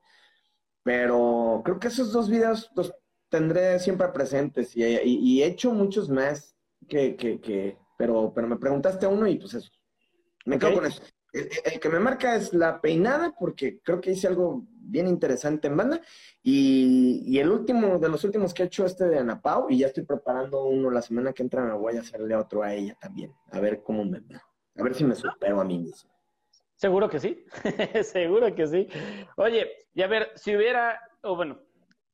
Pero 0.83 1.61
creo 1.63 1.79
que 1.79 1.89
esos 1.89 2.11
dos 2.11 2.29
videos 2.29 2.71
los 2.75 2.93
tendré 3.29 3.79
siempre 3.79 4.07
presentes 4.09 4.75
y, 4.75 4.83
y 4.83 5.43
he 5.43 5.45
hecho 5.45 5.73
muchos 5.73 6.09
más 6.09 6.55
que, 6.87 7.15
que, 7.15 7.39
que, 7.39 7.77
pero, 7.97 8.33
pero 8.33 8.47
me 8.47 8.57
preguntaste 8.57 9.07
uno 9.07 9.27
y 9.27 9.37
pues 9.37 9.53
eso. 9.53 9.71
Me 10.45 10.57
quedo 10.57 10.73
con 10.73 10.85
eso. 10.85 11.01
El, 11.33 11.79
que 11.79 11.89
me 11.89 11.99
marca 11.99 12.35
es 12.35 12.53
la 12.53 12.81
peinada, 12.81 13.33
porque 13.37 13.79
creo 13.81 14.01
que 14.01 14.11
hice 14.11 14.27
algo 14.27 14.65
bien 14.69 15.07
interesante 15.07 15.67
en 15.67 15.77
banda. 15.77 16.01
Y, 16.43 17.37
el 17.39 17.49
último, 17.49 17.99
de 17.99 18.09
los 18.09 18.23
últimos 18.23 18.53
que 18.53 18.63
he 18.63 18.65
hecho, 18.65 18.85
este 18.85 19.05
de 19.05 19.19
Ana 19.19 19.41
Pau, 19.41 19.67
y 19.69 19.77
ya 19.77 19.87
estoy 19.87 20.03
preparando 20.03 20.65
uno 20.65 20.91
la 20.91 21.01
semana 21.01 21.31
que 21.31 21.43
entra, 21.43 21.63
me 21.63 21.73
voy 21.73 21.95
a 21.95 22.01
hacerle 22.01 22.35
otro 22.35 22.63
a 22.63 22.73
ella 22.73 22.97
también. 22.99 23.33
A 23.51 23.59
ver 23.59 23.81
cómo 23.81 24.03
me 24.03 24.17
A 24.17 24.83
ver 24.83 24.93
si 24.93 25.05
me 25.05 25.15
supero 25.15 25.61
a 25.61 25.63
mí 25.63 25.79
mismo. 25.79 26.10
Seguro 26.81 27.07
que 27.07 27.19
sí, 27.19 27.45
seguro 28.03 28.55
que 28.55 28.65
sí. 28.65 28.87
Oye, 29.37 29.85
y 29.93 30.01
a 30.01 30.07
ver, 30.07 30.31
si 30.33 30.55
hubiera, 30.55 30.99
o 31.21 31.35
bueno, 31.35 31.61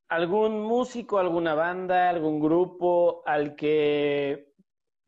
algún 0.10 0.62
músico, 0.62 1.20
alguna 1.20 1.54
banda, 1.54 2.10
algún 2.10 2.42
grupo 2.42 3.24
al 3.26 3.56
que 3.56 4.52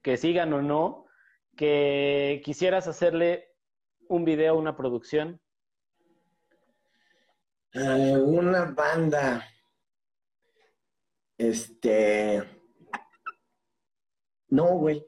que 0.01 0.15
sigan 0.15 0.53
o 0.53 0.61
no, 0.61 1.07
que 1.57 2.41
quisieras 2.45 2.87
hacerle 2.87 3.49
un 4.07 4.23
video, 4.23 4.55
una 4.55 4.77
producción? 4.77 5.41
Eh, 7.73 8.15
una 8.17 8.63
banda. 8.71 9.45
Este. 11.37 12.41
No, 14.47 14.77
güey. 14.77 15.05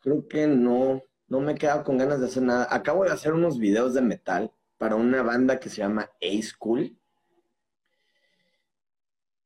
Creo 0.00 0.26
que 0.26 0.46
no. 0.46 1.02
No 1.32 1.40
me 1.40 1.52
he 1.52 1.54
quedado 1.54 1.82
con 1.82 1.96
ganas 1.96 2.20
de 2.20 2.26
hacer 2.26 2.42
nada. 2.42 2.68
Acabo 2.70 3.04
de 3.04 3.10
hacer 3.10 3.32
unos 3.32 3.58
videos 3.58 3.94
de 3.94 4.02
metal 4.02 4.52
para 4.76 4.96
una 4.96 5.22
banda 5.22 5.58
que 5.58 5.70
se 5.70 5.78
llama 5.78 6.10
A-School. 6.20 6.94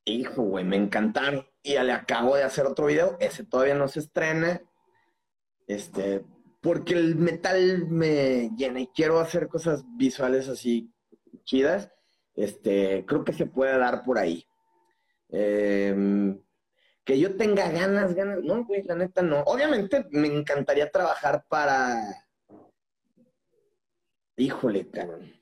Hijo, 0.05 0.43
güey, 0.43 0.65
me 0.65 0.75
encantaron. 0.75 1.47
Y 1.63 1.75
ya 1.75 1.85
le 1.85 1.93
acabo 1.93 2.35
de 2.35 2.43
hacer 2.43 2.67
otro 2.67 2.87
video. 2.87 3.17
Ese 3.21 3.45
todavía 3.45 3.77
no 3.77 3.87
se 3.87 4.01
estrena. 4.01 4.61
Este, 5.69 6.25
porque 6.61 6.95
el 6.95 7.15
metal 7.15 7.87
me 7.89 8.51
llena 8.57 8.81
y 8.81 8.89
quiero 8.89 9.21
hacer 9.21 9.47
cosas 9.47 9.85
visuales 9.97 10.49
así 10.49 10.93
chidas. 11.45 11.93
Este, 12.35 13.05
creo 13.07 13.23
que 13.23 13.33
se 13.33 13.47
puede 13.47 13.79
dar 13.79 14.03
por 14.03 14.19
ahí. 14.19 14.45
Em, 15.29 16.37
que 17.07 17.19
yo 17.21 17.37
tenga 17.37 17.71
ganas, 17.71 18.15
ganas. 18.15 18.43
No, 18.43 18.65
güey, 18.65 18.83
la 18.83 18.97
neta 18.97 19.23
no. 19.23 19.41
Obviamente 19.43 20.05
me 20.11 20.27
encantaría 20.27 20.91
trabajar 20.91 21.47
para. 21.49 22.27
Híjole, 24.37 24.91
cabrón. 24.91 25.33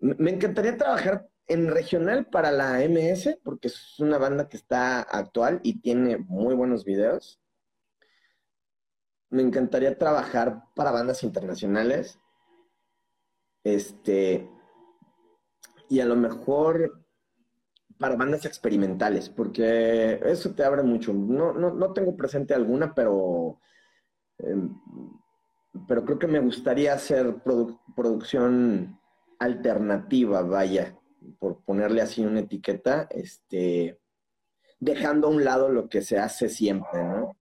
Me 0.00 0.30
encantaría 0.30 0.76
trabajar 0.76 1.28
en 1.48 1.68
regional 1.68 2.26
para 2.26 2.52
la 2.52 2.78
MS, 2.88 3.40
porque 3.42 3.68
es 3.68 3.98
una 3.98 4.16
banda 4.16 4.48
que 4.48 4.56
está 4.56 5.00
actual 5.00 5.60
y 5.64 5.80
tiene 5.80 6.18
muy 6.18 6.54
buenos 6.54 6.84
videos. 6.84 7.40
Me 9.30 9.42
encantaría 9.42 9.98
trabajar 9.98 10.62
para 10.76 10.92
bandas 10.92 11.24
internacionales. 11.24 12.20
Este. 13.64 14.48
Y 15.88 15.98
a 15.98 16.04
lo 16.04 16.14
mejor 16.14 17.03
para 17.98 18.16
bandas 18.16 18.44
experimentales, 18.44 19.28
porque 19.28 20.20
eso 20.24 20.54
te 20.54 20.64
abre 20.64 20.82
mucho. 20.82 21.12
No, 21.12 21.52
no, 21.52 21.92
tengo 21.92 22.16
presente 22.16 22.54
alguna, 22.54 22.94
pero. 22.94 23.60
Em, 24.38 24.74
pero 25.88 26.04
creo 26.04 26.18
que 26.18 26.26
me 26.28 26.38
gustaría 26.38 26.94
hacer 26.94 27.36
producción 27.94 29.00
alternativa, 29.38 30.42
vaya 30.42 30.96
por 31.38 31.64
ponerle 31.64 32.02
así 32.02 32.24
una 32.24 32.40
etiqueta, 32.40 33.08
este, 33.10 33.98
dejando 34.78 35.26
a 35.26 35.30
un 35.30 35.44
lado 35.44 35.68
lo 35.68 35.88
que 35.88 36.02
se 36.02 36.18
hace 36.18 36.48
siempre, 36.48 37.02
¿no? 37.02 37.36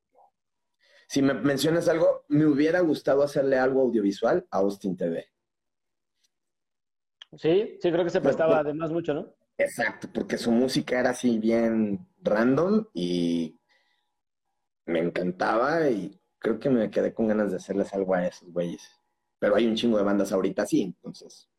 Si 1.07 1.21
me 1.21 1.33
mencionas 1.33 1.87
algo, 1.89 2.23
me 2.29 2.45
hubiera 2.45 2.79
gustado 2.79 3.21
hacerle 3.23 3.57
algo 3.57 3.81
audiovisual 3.81 4.47
a 4.49 4.57
Austin 4.57 4.97
TV. 4.97 5.27
Sí, 7.37 7.77
sí, 7.81 7.91
creo 7.91 8.03
que 8.03 8.09
se 8.09 8.21
prestaba 8.21 8.59
además 8.59 8.91
mucho, 8.91 9.13
¿no? 9.13 9.33
Exacto, 9.57 10.09
porque 10.13 10.37
su 10.37 10.51
música 10.51 10.99
era 10.99 11.11
así 11.11 11.37
bien 11.37 12.07
random 12.21 12.85
y 12.93 13.59
me 14.85 14.99
encantaba 14.99 15.89
y 15.89 16.19
creo 16.39 16.59
que 16.59 16.69
me 16.69 16.89
quedé 16.89 17.13
con 17.13 17.27
ganas 17.27 17.51
de 17.51 17.57
hacerles 17.57 17.93
algo 17.93 18.15
a 18.15 18.27
esos 18.27 18.51
güeyes. 18.51 18.99
Pero 19.39 19.55
hay 19.55 19.67
un 19.67 19.75
chingo 19.75 19.97
de 19.97 20.03
bandas 20.03 20.31
ahorita 20.31 20.63
así, 20.63 20.81
entonces 20.81 21.49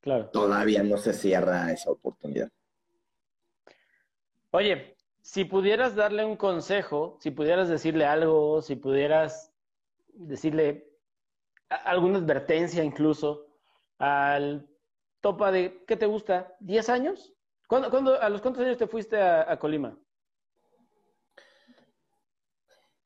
claro. 0.00 0.28
todavía 0.30 0.82
no 0.82 0.96
se 0.98 1.12
cierra 1.12 1.72
esa 1.72 1.90
oportunidad. 1.90 2.50
Oye, 4.50 4.96
si 5.20 5.44
pudieras 5.44 5.96
darle 5.96 6.24
un 6.24 6.36
consejo, 6.36 7.18
si 7.20 7.30
pudieras 7.30 7.68
decirle 7.68 8.04
algo, 8.06 8.62
si 8.62 8.76
pudieras 8.76 9.52
decirle 10.14 10.88
alguna 11.68 12.18
advertencia 12.18 12.84
incluso 12.84 13.48
al 13.98 14.68
topa 15.26 15.50
de, 15.50 15.82
¿qué 15.88 15.96
te 15.96 16.06
gusta? 16.06 16.56
¿10 16.60 16.88
años? 16.88 17.34
¿Cuándo, 17.66 18.22
a 18.22 18.28
los 18.28 18.40
cuántos 18.40 18.62
años 18.62 18.78
te 18.78 18.86
fuiste 18.86 19.20
a, 19.20 19.58
Colima? 19.58 19.98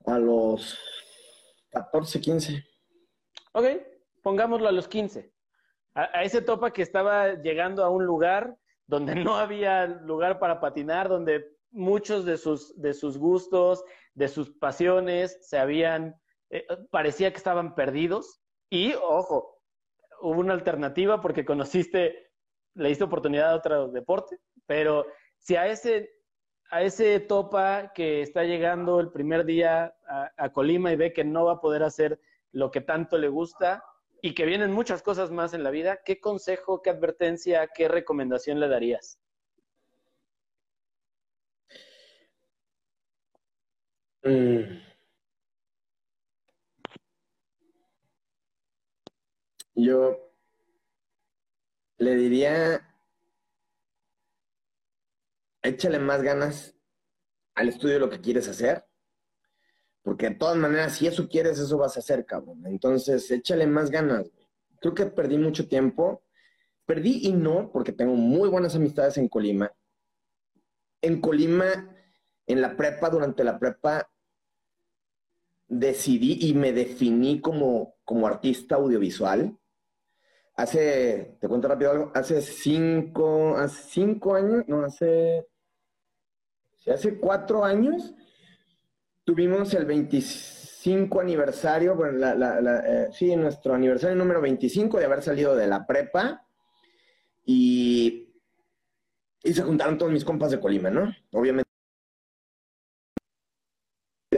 A 0.04 0.18
los 0.18 0.78
14, 1.70 2.20
15. 2.20 2.62
Ok, 3.52 3.64
pongámoslo 4.22 4.68
a 4.68 4.72
los 4.72 4.86
15. 4.86 5.32
A, 5.94 6.22
ese 6.22 6.42
topa 6.42 6.74
que 6.74 6.82
estaba 6.82 7.36
llegando 7.36 7.82
a 7.82 7.88
un 7.88 8.04
lugar 8.04 8.54
donde 8.86 9.14
no 9.14 9.36
había 9.36 9.86
lugar 9.86 10.38
para 10.38 10.60
patinar, 10.60 11.08
donde 11.08 11.56
muchos 11.70 12.26
de 12.26 12.36
sus, 12.36 12.78
de 12.78 12.92
sus 12.92 13.16
gustos, 13.16 13.82
de 14.12 14.28
sus 14.28 14.50
pasiones 14.50 15.38
se 15.40 15.58
habían, 15.58 16.20
eh, 16.50 16.66
parecía 16.90 17.30
que 17.30 17.38
estaban 17.38 17.74
perdidos. 17.74 18.42
Y, 18.68 18.92
ojo, 18.92 19.59
hubo 20.20 20.40
una 20.40 20.54
alternativa 20.54 21.20
porque 21.20 21.44
conociste, 21.44 22.30
le 22.74 22.88
diste 22.88 23.04
oportunidad 23.04 23.50
a 23.50 23.56
otro 23.56 23.88
deporte, 23.88 24.38
pero 24.66 25.06
si 25.38 25.56
a 25.56 25.66
ese, 25.66 26.10
a 26.70 26.82
ese 26.82 27.20
topa 27.20 27.92
que 27.94 28.22
está 28.22 28.44
llegando 28.44 29.00
el 29.00 29.10
primer 29.10 29.44
día 29.44 29.94
a, 30.36 30.52
Colima 30.52 30.92
y 30.92 30.96
ve 30.96 31.12
que 31.12 31.24
no 31.24 31.46
va 31.46 31.54
a 31.54 31.60
poder 31.60 31.82
hacer 31.82 32.20
lo 32.52 32.70
que 32.70 32.80
tanto 32.80 33.18
le 33.18 33.28
gusta 33.28 33.84
y 34.22 34.34
que 34.34 34.44
vienen 34.44 34.72
muchas 34.72 35.02
cosas 35.02 35.30
más 35.30 35.54
en 35.54 35.64
la 35.64 35.70
vida, 35.70 36.00
¿qué 36.04 36.20
consejo, 36.20 36.82
qué 36.82 36.90
advertencia, 36.90 37.68
qué 37.74 37.88
recomendación 37.88 38.60
le 38.60 38.68
darías? 38.68 39.18
Mm. 44.22 44.89
Yo 49.82 50.30
le 51.96 52.14
diría 52.16 52.86
échale 55.62 55.98
más 55.98 56.22
ganas 56.22 56.74
al 57.54 57.68
estudio 57.68 57.94
de 57.94 58.00
lo 58.00 58.10
que 58.10 58.20
quieres 58.20 58.48
hacer, 58.48 58.84
porque 60.02 60.28
de 60.28 60.34
todas 60.34 60.56
maneras, 60.56 60.96
si 60.96 61.06
eso 61.06 61.28
quieres, 61.28 61.58
eso 61.58 61.78
vas 61.78 61.96
a 61.96 62.00
hacer, 62.00 62.24
cabrón. 62.24 62.66
Entonces, 62.66 63.30
échale 63.30 63.66
más 63.66 63.90
ganas. 63.90 64.30
Creo 64.80 64.94
que 64.94 65.06
perdí 65.06 65.36
mucho 65.36 65.68
tiempo. 65.68 66.24
Perdí 66.86 67.20
y 67.26 67.32
no, 67.32 67.70
porque 67.70 67.92
tengo 67.92 68.14
muy 68.14 68.48
buenas 68.48 68.74
amistades 68.74 69.18
en 69.18 69.28
Colima. 69.28 69.70
En 71.02 71.20
Colima, 71.20 71.94
en 72.46 72.60
la 72.60 72.76
prepa, 72.76 73.10
durante 73.10 73.44
la 73.44 73.58
prepa, 73.58 74.10
decidí 75.68 76.48
y 76.48 76.54
me 76.54 76.72
definí 76.72 77.40
como, 77.40 77.94
como 78.04 78.26
artista 78.26 78.76
audiovisual. 78.76 79.59
Hace, 80.60 81.38
te 81.40 81.48
cuento 81.48 81.68
rápido 81.68 81.90
algo, 81.90 82.12
hace 82.14 82.42
cinco, 82.42 83.56
hace 83.56 83.82
cinco 83.92 84.34
años, 84.34 84.64
no, 84.68 84.84
hace 84.84 85.48
hace 86.86 87.18
cuatro 87.18 87.64
años 87.64 88.14
tuvimos 89.24 89.72
el 89.72 89.86
25 89.86 91.18
aniversario, 91.18 91.94
bueno, 91.94 92.18
la, 92.18 92.84
eh, 92.86 93.08
sí, 93.10 93.34
nuestro 93.36 93.72
aniversario 93.72 94.14
número 94.16 94.42
25 94.42 94.98
de 94.98 95.04
haber 95.06 95.22
salido 95.22 95.56
de 95.56 95.66
la 95.66 95.86
prepa 95.86 96.46
y, 97.46 98.30
y 99.42 99.54
se 99.54 99.62
juntaron 99.62 99.96
todos 99.96 100.12
mis 100.12 100.26
compas 100.26 100.50
de 100.50 100.60
Colima, 100.60 100.90
¿no? 100.90 101.10
Obviamente. 101.32 101.70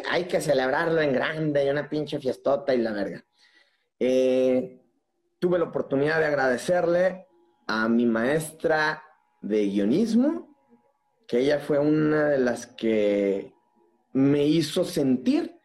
Hay 0.09 0.27
que 0.27 0.41
celebrarlo 0.41 1.01
en 1.01 1.13
grande 1.13 1.67
y 1.67 1.69
una 1.69 1.89
pinche 1.89 2.21
fiestota 2.21 2.73
y 2.73 2.79
la 2.79 2.93
verga. 2.93 3.25
Eh, 3.99 4.82
tuve 5.43 5.59
la 5.59 5.65
oportunidad 5.65 6.21
de 6.21 6.27
agradecerle 6.27 7.27
a 7.67 7.89
mi 7.89 8.07
maestra 8.07 9.03
de 9.41 9.67
guionismo, 9.67 10.57
que 11.27 11.41
ella 11.41 11.59
fue 11.59 11.81
una 11.81 12.29
de 12.29 12.39
las 12.39 12.69
que 12.69 13.53
me 14.13 14.47
hizo 14.47 14.85
sentir 14.85 15.59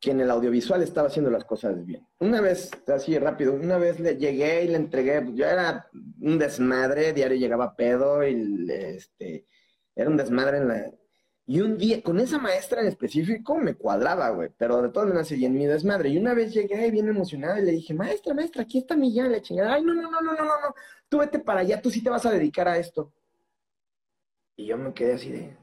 que 0.00 0.12
en 0.12 0.20
el 0.20 0.30
audiovisual 0.30 0.80
estaba 0.80 1.08
haciendo 1.08 1.28
las 1.28 1.44
cosas 1.44 1.84
bien. 1.84 2.06
Una 2.20 2.40
vez, 2.40 2.70
así 2.86 3.18
rápido, 3.18 3.54
una 3.54 3.78
vez 3.78 3.98
le 3.98 4.16
llegué 4.16 4.62
y 4.62 4.68
le 4.68 4.76
entregué, 4.76 5.22
pues, 5.22 5.34
yo 5.34 5.44
era 5.44 5.90
un 6.20 6.38
desmadre, 6.38 7.12
diario 7.12 7.36
llegaba 7.36 7.74
pedo 7.74 8.24
y 8.24 8.64
este, 8.70 9.48
era 9.96 10.08
un 10.08 10.16
desmadre 10.16 10.58
en 10.58 10.68
la... 10.68 10.92
Y 11.46 11.60
un 11.60 11.76
día, 11.76 12.02
con 12.02 12.18
esa 12.20 12.38
maestra 12.38 12.80
en 12.80 12.86
específico, 12.86 13.56
me 13.56 13.74
cuadraba, 13.74 14.30
güey, 14.30 14.50
pero 14.56 14.80
de 14.80 14.88
todas 14.88 15.08
maneras 15.08 15.28
seguía 15.28 15.48
en 15.48 15.54
mi 15.54 15.66
desmadre. 15.66 16.08
Y 16.08 16.16
una 16.16 16.32
vez 16.32 16.54
llegué 16.54 16.90
bien 16.90 17.08
emocionada 17.08 17.60
y 17.60 17.64
le 17.64 17.72
dije, 17.72 17.92
maestra, 17.92 18.32
maestra, 18.32 18.62
aquí 18.62 18.78
está 18.78 18.96
mi 18.96 19.12
llave, 19.12 19.28
la 19.28 19.42
chingada. 19.42 19.74
Ay, 19.74 19.82
no, 19.84 19.92
no, 19.92 20.10
no, 20.10 20.20
no, 20.22 20.32
no, 20.32 20.44
no, 20.44 20.74
tú 21.08 21.18
vete 21.18 21.38
para 21.38 21.60
allá, 21.60 21.82
tú 21.82 21.90
sí 21.90 22.02
te 22.02 22.08
vas 22.08 22.24
a 22.24 22.30
dedicar 22.30 22.66
a 22.66 22.78
esto. 22.78 23.12
Y 24.56 24.66
yo 24.66 24.78
me 24.78 24.94
quedé 24.94 25.14
así 25.14 25.30
de, 25.30 25.56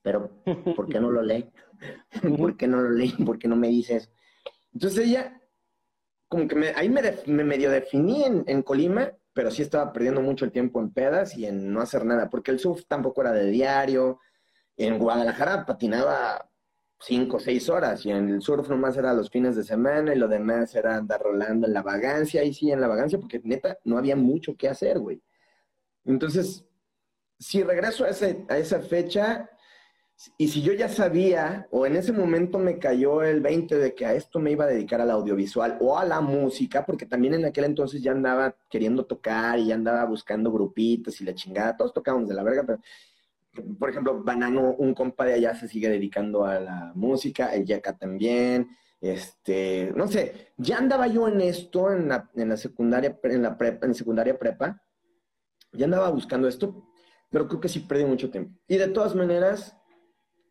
pero 0.00 0.30
¿por 0.76 0.88
qué 0.88 1.00
no 1.00 1.10
lo 1.10 1.22
lee? 1.22 1.50
¿Por 2.38 2.56
qué 2.56 2.66
no 2.66 2.80
lo 2.80 2.90
leí? 2.90 3.12
¿Por 3.24 3.38
qué 3.38 3.48
no 3.48 3.56
me 3.56 3.68
dices? 3.68 4.10
Entonces 4.72 5.06
ella, 5.06 5.40
como 6.28 6.48
que 6.48 6.54
me, 6.54 6.68
ahí 6.68 6.88
me, 6.88 7.02
me 7.26 7.44
medio 7.44 7.70
definí 7.70 8.24
en, 8.24 8.44
en, 8.46 8.62
Colima, 8.62 9.12
pero 9.32 9.50
sí 9.50 9.62
estaba 9.62 9.92
perdiendo 9.92 10.20
mucho 10.20 10.44
el 10.44 10.52
tiempo 10.52 10.80
en 10.80 10.90
pedas 10.90 11.36
y 11.36 11.46
en 11.46 11.72
no 11.72 11.80
hacer 11.80 12.04
nada, 12.04 12.30
porque 12.30 12.50
el 12.50 12.60
surf 12.60 12.84
tampoco 12.86 13.20
era 13.20 13.32
de 13.32 13.50
diario. 13.50 14.20
En 14.76 14.98
Guadalajara 14.98 15.64
patinaba 15.64 16.50
cinco 17.00 17.36
o 17.36 17.40
seis 17.40 17.68
horas 17.68 18.04
y 18.06 18.10
en 18.10 18.28
el 18.30 18.42
surf 18.42 18.68
nomás 18.68 18.96
era 18.96 19.12
los 19.12 19.30
fines 19.30 19.56
de 19.56 19.64
semana 19.64 20.14
y 20.14 20.18
lo 20.18 20.28
demás 20.28 20.74
era 20.74 20.96
andar 20.96 21.20
rolando 21.20 21.66
en 21.66 21.74
la 21.74 21.82
vagancia 21.82 22.42
y 22.44 22.54
sí, 22.54 22.70
en 22.70 22.80
la 22.80 22.88
vagancia, 22.88 23.18
porque 23.18 23.40
neta 23.44 23.78
no 23.84 23.98
había 23.98 24.16
mucho 24.16 24.56
que 24.56 24.68
hacer, 24.68 24.98
güey. 24.98 25.20
Entonces, 26.04 26.64
si 27.38 27.62
regreso 27.62 28.04
a, 28.04 28.08
ese, 28.08 28.44
a 28.48 28.56
esa 28.56 28.80
fecha 28.80 29.50
y 30.38 30.48
si 30.48 30.62
yo 30.62 30.72
ya 30.72 30.88
sabía 30.88 31.66
o 31.70 31.86
en 31.86 31.96
ese 31.96 32.12
momento 32.12 32.58
me 32.58 32.78
cayó 32.78 33.22
el 33.22 33.40
20 33.40 33.76
de 33.76 33.94
que 33.94 34.06
a 34.06 34.14
esto 34.14 34.38
me 34.38 34.52
iba 34.52 34.64
a 34.64 34.68
dedicar 34.68 35.00
al 35.00 35.10
audiovisual 35.10 35.76
o 35.80 35.98
a 35.98 36.04
la 36.04 36.20
música, 36.20 36.86
porque 36.86 37.06
también 37.06 37.34
en 37.34 37.44
aquel 37.44 37.64
entonces 37.64 38.00
ya 38.00 38.12
andaba 38.12 38.56
queriendo 38.70 39.04
tocar 39.04 39.58
y 39.58 39.66
ya 39.66 39.74
andaba 39.74 40.04
buscando 40.04 40.52
grupitos 40.52 41.20
y 41.20 41.24
la 41.24 41.34
chingada, 41.34 41.76
todos 41.76 41.92
tocábamos 41.92 42.28
de 42.28 42.34
la 42.34 42.44
verga, 42.44 42.62
pero 42.64 42.80
por 43.78 43.90
ejemplo, 43.90 44.22
Banano, 44.22 44.74
un 44.76 44.94
compa 44.94 45.24
de 45.24 45.34
allá 45.34 45.54
se 45.54 45.68
sigue 45.68 45.88
dedicando 45.88 46.44
a 46.44 46.60
la 46.60 46.92
música, 46.94 47.54
el 47.54 47.64
Yaka 47.64 47.96
también, 47.96 48.68
este, 49.00 49.92
no 49.94 50.08
sé, 50.08 50.52
ya 50.56 50.78
andaba 50.78 51.06
yo 51.06 51.28
en 51.28 51.40
esto 51.40 51.92
en 51.92 52.08
la, 52.08 52.30
en 52.34 52.48
la 52.48 52.56
secundaria, 52.56 53.18
en 53.22 53.42
la 53.42 53.58
prepa, 53.58 53.86
en 53.86 53.94
secundaria 53.94 54.38
prepa, 54.38 54.82
ya 55.72 55.84
andaba 55.84 56.10
buscando 56.10 56.48
esto, 56.48 56.88
pero 57.30 57.48
creo 57.48 57.60
que 57.60 57.68
sí 57.68 57.80
perdí 57.80 58.04
mucho 58.04 58.30
tiempo. 58.30 58.58
Y 58.66 58.76
de 58.76 58.88
todas 58.88 59.14
maneras, 59.14 59.76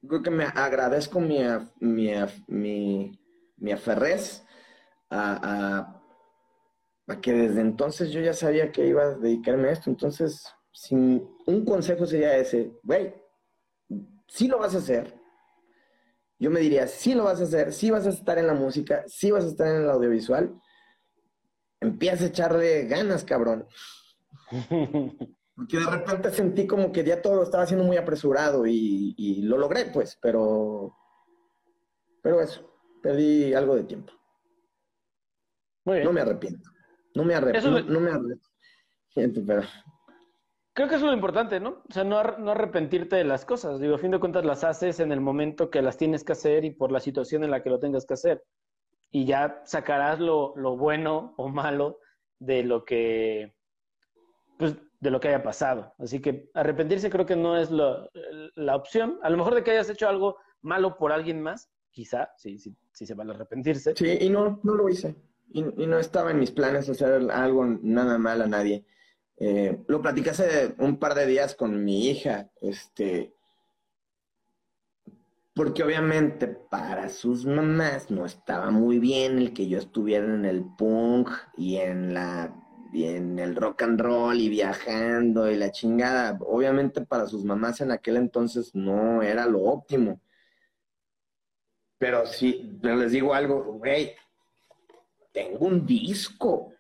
creo 0.08 0.22
que 0.22 0.30
me 0.30 0.44
agradezco 0.44 1.20
mi, 1.20 1.40
mi, 1.80 2.12
mi, 2.48 3.20
mi 3.58 3.72
aferrez 3.72 4.46
a, 5.10 6.02
a, 7.08 7.22
que 7.22 7.34
desde 7.34 7.62
entonces 7.62 8.12
yo 8.12 8.22
ya 8.22 8.34
sabía 8.34 8.72
que 8.72 8.88
iba 8.88 9.04
a 9.04 9.16
dedicarme 9.16 9.70
a 9.70 9.72
esto. 9.72 9.90
Entonces, 9.90 10.54
sin, 10.74 11.26
un 11.46 11.64
consejo 11.64 12.06
sería 12.06 12.36
ese, 12.36 12.74
güey, 12.84 13.14
sí 14.28 14.48
lo 14.48 14.60
vas 14.60 14.76
a 14.76 14.80
hacer. 14.80 15.14
Yo 16.40 16.50
me 16.50 16.60
diría, 16.60 16.88
sí 16.88 17.14
lo 17.14 17.24
vas 17.24 17.40
a 17.40 17.44
hacer, 17.44 17.72
sí 17.72 17.90
vas 17.90 18.06
a 18.06 18.10
estar 18.10 18.38
en 18.38 18.48
la 18.48 18.54
música, 18.54 19.04
sí 19.08 19.32
vas 19.32 19.46
a 19.46 19.48
estar 19.48 19.68
en 19.68 19.84
el 19.84 19.90
audiovisual. 19.90 20.60
Empieza 21.80 22.26
a 22.26 22.28
echarle 22.28 22.86
ganas, 22.86 23.24
cabrón. 23.24 23.66
Porque 25.56 25.78
de 25.78 25.86
repente 25.86 26.32
sentí 26.32 26.66
como 26.66 26.92
que 26.92 27.04
ya 27.04 27.22
todo 27.22 27.36
lo 27.36 27.44
estaba 27.44 27.64
haciendo 27.64 27.86
muy 27.86 27.98
apresurado 27.98 28.66
y, 28.66 29.42
lo 29.44 29.58
logré, 29.58 29.86
pues, 29.86 30.18
pero. 30.22 30.98
Pero 32.22 32.42
eso, 32.42 32.70
perdí 33.02 33.54
algo 33.54 33.76
de 33.76 33.84
tiempo. 33.84 34.14
No 35.86 36.12
me 36.12 36.22
arrepiento. 36.22 36.70
No 37.14 37.24
me 37.24 37.36
arrepiento. 37.36 37.82
No, 37.82 38.00
me 38.00 38.12
arrepiento. 38.12 39.42
pero. 39.46 39.64
Creo 40.74 40.88
que 40.88 40.96
es 40.96 41.02
lo 41.02 41.14
importante, 41.14 41.60
¿no? 41.60 41.84
O 41.88 41.94
sea, 41.94 42.04
no, 42.04 42.24
no, 42.38 42.52
arrepentirte 42.52 43.16
de 43.16 43.24
las 43.24 43.46
cosas. 43.46 43.80
Digo, 43.80 43.96
a 43.96 44.00
fin 44.00 44.12
de 44.12 44.20
cuentas 44.20 44.44
las 44.44 44.64
haces 44.64 45.00
en 45.00 45.12
el 45.12 45.22
momento 45.22 45.70
que 45.70 45.82
las 45.82 45.98
tienes 45.98 46.24
que 46.24 46.32
hacer 46.32 46.66
y 46.66 46.72
por 46.72 46.92
la 46.92 47.00
situación 47.00 47.44
en 47.44 47.52
la 47.52 47.62
que 47.62 47.70
lo 47.70 47.80
tengas 47.80 48.06
que 48.06 48.16
hacer. 48.16 48.44
Y 49.12 49.26
ya 49.26 49.62
sacarás 49.66 50.20
lo, 50.20 50.54
lo 50.56 50.76
bueno 50.76 51.36
o 51.38 51.48
malo 51.50 52.00
de 52.40 52.64
lo 52.64 52.84
que, 52.86 53.54
pues, 54.58 54.76
de 55.00 55.12
lo 55.12 55.20
que 55.20 55.28
haya 55.28 55.44
pasado. 55.44 55.94
Así 56.00 56.22
que 56.22 56.50
arrepentirse 56.54 57.10
creo 57.10 57.26
que 57.26 57.36
no 57.36 57.56
es 57.58 57.70
la 57.70 58.76
opción. 58.76 59.20
A 59.22 59.30
lo 59.30 59.38
mejor 59.38 59.54
de 59.54 59.64
que 59.64 59.72
hayas 59.72 59.90
hecho 59.90 60.10
algo 60.10 60.38
malo 60.62 60.98
por 60.98 61.12
alguien 61.12 61.42
más, 61.42 61.70
quizá, 61.92 62.32
sí, 62.38 62.58
sí, 62.58 62.76
sí 62.92 63.06
se 63.06 63.14
vale 63.14 63.34
arrepentirse. 63.34 63.94
Sí, 63.96 64.18
y 64.22 64.30
no, 64.30 64.60
no 64.64 64.74
lo 64.76 64.90
hice. 64.90 65.16
Y, 65.52 65.62
no 65.62 66.00
estaba 66.00 66.32
en 66.32 66.40
mis 66.40 66.52
planes 66.52 66.90
hacer 66.90 67.30
algo 67.32 67.66
nada 67.66 68.18
mal 68.18 68.42
a 68.42 68.48
nadie. 68.48 68.86
Eh, 69.38 69.84
lo 69.88 70.02
platicé 70.02 70.30
hace 70.30 70.76
un 70.78 70.98
par 70.98 71.16
de 71.16 71.26
días 71.26 71.56
con 71.56 71.84
mi 71.84 72.10
hija, 72.10 72.50
este, 72.62 73.34
porque 75.54 75.84
obviamente 75.84 76.48
para 76.48 77.10
sus 77.10 77.46
mamás 77.46 78.10
no 78.10 78.26
estaba 78.26 78.72
muy 78.72 79.00
bien 79.00 79.38
el 79.38 79.54
que 79.54 79.68
yo 79.68 79.78
estuviera 79.78 80.26
en 80.26 80.46
el 80.46 80.66
punk 80.78 81.30
y 81.58 81.78
en 81.78 82.14
la 82.14 82.60
y 82.94 83.06
en 83.06 83.40
el 83.40 83.56
rock 83.56 83.82
and 83.82 84.00
roll 84.00 84.40
y 84.40 84.50
viajando 84.50 85.50
y 85.50 85.56
la 85.56 85.72
chingada. 85.72 86.38
Obviamente 86.42 87.02
para 87.02 87.26
sus 87.28 87.44
mamás 87.44 87.82
en 87.82 87.92
aquel 87.92 88.18
entonces 88.18 88.76
no 88.76 89.24
era 89.24 89.48
lo 89.48 89.64
óptimo. 89.64 90.22
Pero 91.98 92.26
sí, 92.28 92.78
pero 92.82 92.96
les 92.98 93.12
digo 93.12 93.34
algo, 93.34 93.64
güey, 93.64 94.16
tengo 95.32 95.66
un 95.66 95.86
disco. 95.86 96.73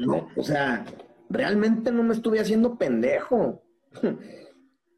No, 0.00 0.28
o 0.36 0.42
sea, 0.42 0.84
realmente 1.28 1.90
no 1.90 2.02
me 2.02 2.14
estuve 2.14 2.40
haciendo 2.40 2.76
pendejo. 2.78 3.62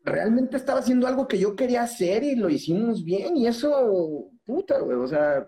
Realmente 0.04 0.56
estaba 0.56 0.80
haciendo 0.80 1.06
algo 1.06 1.28
que 1.28 1.38
yo 1.38 1.54
quería 1.54 1.82
hacer 1.82 2.22
y 2.22 2.34
lo 2.34 2.48
hicimos 2.48 3.04
bien 3.04 3.36
y 3.36 3.46
eso, 3.46 4.30
puta, 4.44 4.78
güey, 4.80 4.96
o 4.96 5.06
sea, 5.06 5.46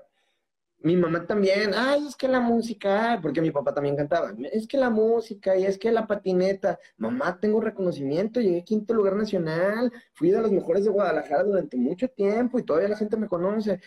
mi 0.83 0.97
mamá 0.97 1.27
también, 1.27 1.71
ay, 1.75 2.07
es 2.09 2.17
que 2.17 2.29
la 2.29 2.41
música, 2.41 3.19
porque 3.23 3.41
mi 3.41 3.51
papá 3.51 3.73
también 3.73 3.97
cantaba, 3.97 4.35
es 4.53 4.67
que 4.67 4.77
la 4.77 4.91
música 4.91 5.57
y 5.57 5.65
es 5.65 5.79
que 5.79 5.93
la 5.93 6.07
patineta, 6.07 6.79
mamá, 6.97 7.39
tengo 7.41 7.61
reconocimiento, 7.61 8.41
llegué 8.41 8.61
a 8.61 8.65
quinto 8.65 8.93
lugar 8.93 9.15
nacional, 9.15 9.93
fui 10.13 10.31
de 10.31 10.41
los 10.41 10.51
mejores 10.51 10.85
de 10.85 10.91
Guadalajara 10.91 11.45
durante 11.45 11.77
mucho 11.77 12.09
tiempo 12.09 12.59
y 12.59 12.65
todavía 12.65 12.89
la 12.89 12.97
gente 12.97 13.17
me 13.17 13.29
conoce. 13.29 13.81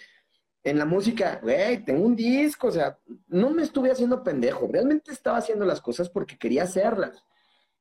En 0.65 0.79
la 0.79 0.85
música, 0.85 1.39
güey, 1.43 1.85
tengo 1.85 2.03
un 2.03 2.15
disco, 2.15 2.67
o 2.67 2.71
sea, 2.71 2.97
no 3.27 3.51
me 3.51 3.61
estuve 3.61 3.91
haciendo 3.91 4.23
pendejo, 4.23 4.67
realmente 4.67 5.11
estaba 5.11 5.37
haciendo 5.37 5.63
las 5.63 5.79
cosas 5.79 6.09
porque 6.09 6.39
quería 6.39 6.63
hacerlas. 6.63 7.23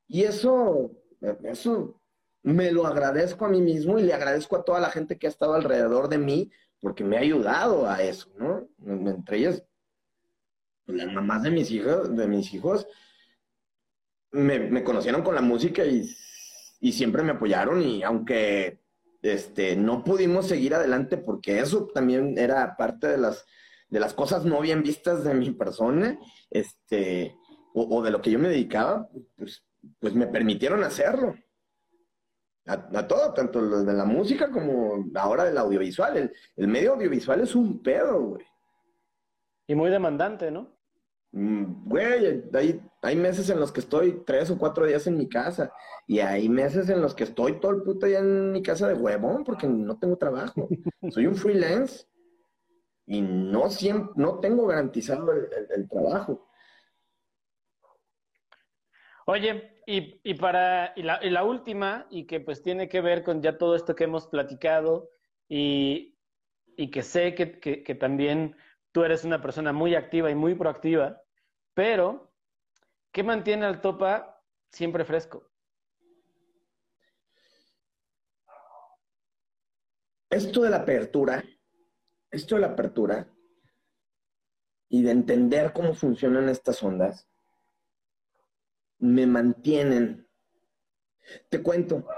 Y 0.07 0.25
eso, 0.25 0.93
eso 1.45 1.99
me 2.43 2.71
lo 2.71 2.87
agradezco 2.87 3.47
a 3.47 3.49
mí 3.49 3.63
mismo 3.63 3.99
y 3.99 4.03
le 4.03 4.13
agradezco 4.13 4.57
a 4.57 4.65
toda 4.65 4.81
la 4.81 4.91
gente 4.91 5.19
que 5.19 5.27
ha 5.27 5.31
estado 5.31 5.55
alrededor 5.55 6.09
de 6.09 6.19
mí 6.19 6.51
porque 6.79 7.03
me 7.03 7.17
ha 7.17 7.21
ayudado 7.21 7.89
a 7.89 8.03
eso, 8.03 8.29
¿no? 8.37 8.69
Entre 9.11 9.39
ellas, 9.39 9.65
pues, 10.85 10.99
las 10.99 11.11
mamás 11.11 11.43
de 11.43 11.51
mis 11.51 11.71
hijos, 11.71 12.15
de 12.15 12.29
mis 12.29 12.53
hijos, 12.53 12.87
me, 14.31 14.85
conocieron 14.85 15.23
con 15.23 15.35
la 15.35 15.41
música 15.41 15.85
y, 15.87 16.05
siempre 16.93 17.23
me 17.23 17.33
apoyaron 17.33 17.81
y 17.81 18.03
aunque 18.03 18.84
este, 19.25 19.75
no 19.75 20.05
pudimos 20.05 20.47
seguir 20.47 20.75
adelante 20.75 21.17
porque 21.17 21.59
eso 21.59 21.87
también 21.87 22.37
era 22.37 22.77
parte 22.77 23.09
de 23.09 23.17
las, 23.17 23.47
de 23.89 23.99
las 23.99 24.13
cosas 24.13 24.45
no 24.45 24.61
bien 24.61 24.83
vistas 24.83 25.25
de 25.25 25.33
mi 25.33 25.51
persona, 25.53 26.19
este, 26.51 27.35
o, 27.73 28.03
de 28.03 28.11
lo 28.11 28.21
que 28.21 28.31
yo 28.31 28.39
me 28.39 28.51
dedicaba, 28.51 29.09
pues, 29.37 29.65
pues 29.99 30.15
me 30.15 30.27
permitieron 30.27 30.85
hacerlo. 30.85 31.35
A, 32.67 33.07
todo, 33.07 33.33
tanto 33.33 33.61
lo 33.61 33.83
de 33.83 33.93
la 33.93 34.05
música 34.05 34.51
como 34.51 35.05
ahora 35.15 35.45
del 35.45 35.59
audiovisual. 35.59 36.31
El, 36.57 36.69
medio 36.69 36.93
audiovisual 36.93 37.41
es 37.41 37.55
un 37.55 37.83
pedo, 37.83 38.21
güey. 38.21 38.47
Y 39.67 39.75
muy 39.75 39.91
demandante, 39.91 40.51
¿no? 40.51 40.79
Mm, 41.33 41.89
güey, 41.89 42.45
hay, 42.53 42.81
hay 43.05 43.17
meses 43.17 43.51
en 43.51 43.61
los 43.61 43.71
que 43.71 43.81
estoy 43.81 44.23
tres 44.27 44.51
o 44.51 44.59
cuatro 44.59 44.87
días 44.87 45.07
en 45.07 45.17
mi 45.17 45.29
casa. 45.29 45.73
Y 46.07 46.21
hay 46.21 46.49
meses 46.49 46.89
en 46.89 47.01
los 47.01 47.15
que 47.15 47.25
estoy 47.25 47.61
todo 47.61 47.73
el 47.73 47.83
puto 47.83 48.07
día 48.07 48.19
en 48.19 48.53
mi 48.53 48.63
casa 48.63 48.89
de 48.89 48.95
huevón 48.95 49.45
porque 49.45 49.67
no 49.67 49.99
tengo 49.99 50.17
trabajo. 50.17 50.69
Soy 51.11 51.27
un 51.27 51.37
freelance 51.37 52.07
y 53.07 53.21
no 53.21 53.71
siempre, 53.71 54.13
no 54.17 54.41
tengo 54.41 54.67
garantizado 54.67 55.33
el 55.33 55.89
trabajo. 55.89 56.49
Oye, 59.27 59.75
y, 59.87 60.35
para 60.35 60.93
y 60.97 61.03
la, 61.03 61.45
última, 61.45 62.07
y 62.11 62.27
que 62.27 62.41
pues 62.41 62.63
tiene 62.63 62.89
que 62.89 63.01
ver 63.01 63.23
con 63.23 63.41
ya 63.43 63.57
todo 63.57 63.75
esto 63.75 63.95
que 63.95 64.05
hemos 64.05 64.27
platicado, 64.27 65.11
y, 65.49 66.17
que 66.93 67.03
sé 67.03 67.35
que, 67.35 67.59
que, 67.61 67.95
también 67.95 68.57
tú 68.93 69.03
eres 69.03 69.25
una 69.25 69.41
persona 69.41 69.73
muy 69.73 69.95
activa 69.95 70.31
y 70.31 70.35
muy 70.35 70.55
proactiva, 70.55 71.23
pero 71.73 72.34
¿qué 73.15 73.23
mantiene 73.23 73.65
al 73.65 73.81
Topa 73.81 74.43
siempre 74.71 75.05
fresco? 75.05 75.49
Esto 80.29 80.63
de 80.63 80.71
la 80.71 80.79
apertura, 80.79 81.45
esto 82.29 82.57
de 82.57 82.63
la 82.63 82.67
apertura 82.67 83.33
y 84.89 85.03
de 85.05 85.13
entender 85.13 85.73
cómo 85.73 85.95
funcionan 85.95 86.49
estas 86.49 86.83
ondas, 86.83 87.29
me 88.99 89.29
mantienen. 89.29 90.29
Te 91.49 91.63
cuento, 91.63 92.09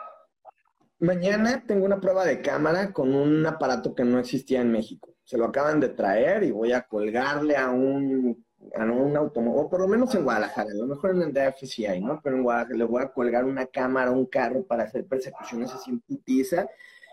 mañana 0.98 1.62
tengo 1.66 1.84
una 1.84 2.00
prueba 2.00 2.24
de 2.24 2.40
cámara 2.40 2.94
con 2.94 3.14
un 3.14 3.44
aparato 3.44 3.94
que 3.94 4.04
no 4.04 4.18
existía 4.18 4.62
en 4.62 4.72
México. 4.72 5.14
Se 5.24 5.36
lo 5.36 5.44
acaban 5.44 5.78
de 5.78 5.90
traer 5.90 6.42
y 6.42 6.52
voy 6.52 6.72
a 6.72 6.86
colgarle 6.86 7.54
a 7.54 7.68
un, 7.68 8.45
a 8.74 8.84
un 8.84 9.16
automóvil, 9.16 9.64
o 9.64 9.70
por 9.70 9.80
lo 9.80 9.88
menos 9.88 10.14
en 10.14 10.24
Guadalajara, 10.24 10.70
a 10.70 10.74
lo 10.74 10.86
mejor 10.86 11.10
en 11.10 11.22
el 11.22 11.32
DF 11.32 11.64
sí 11.66 11.86
hay, 11.86 12.00
¿no? 12.00 12.20
Pero 12.22 12.36
en 12.36 12.42
Guadalajara 12.42 12.78
le 12.78 12.84
voy 12.84 13.02
a 13.02 13.08
colgar 13.08 13.44
una 13.44 13.66
cámara 13.66 14.10
un 14.10 14.26
carro 14.26 14.64
para 14.64 14.84
hacer 14.84 15.06
persecuciones 15.06 15.72
así 15.72 15.90
en 15.90 16.00
putiza 16.00 16.66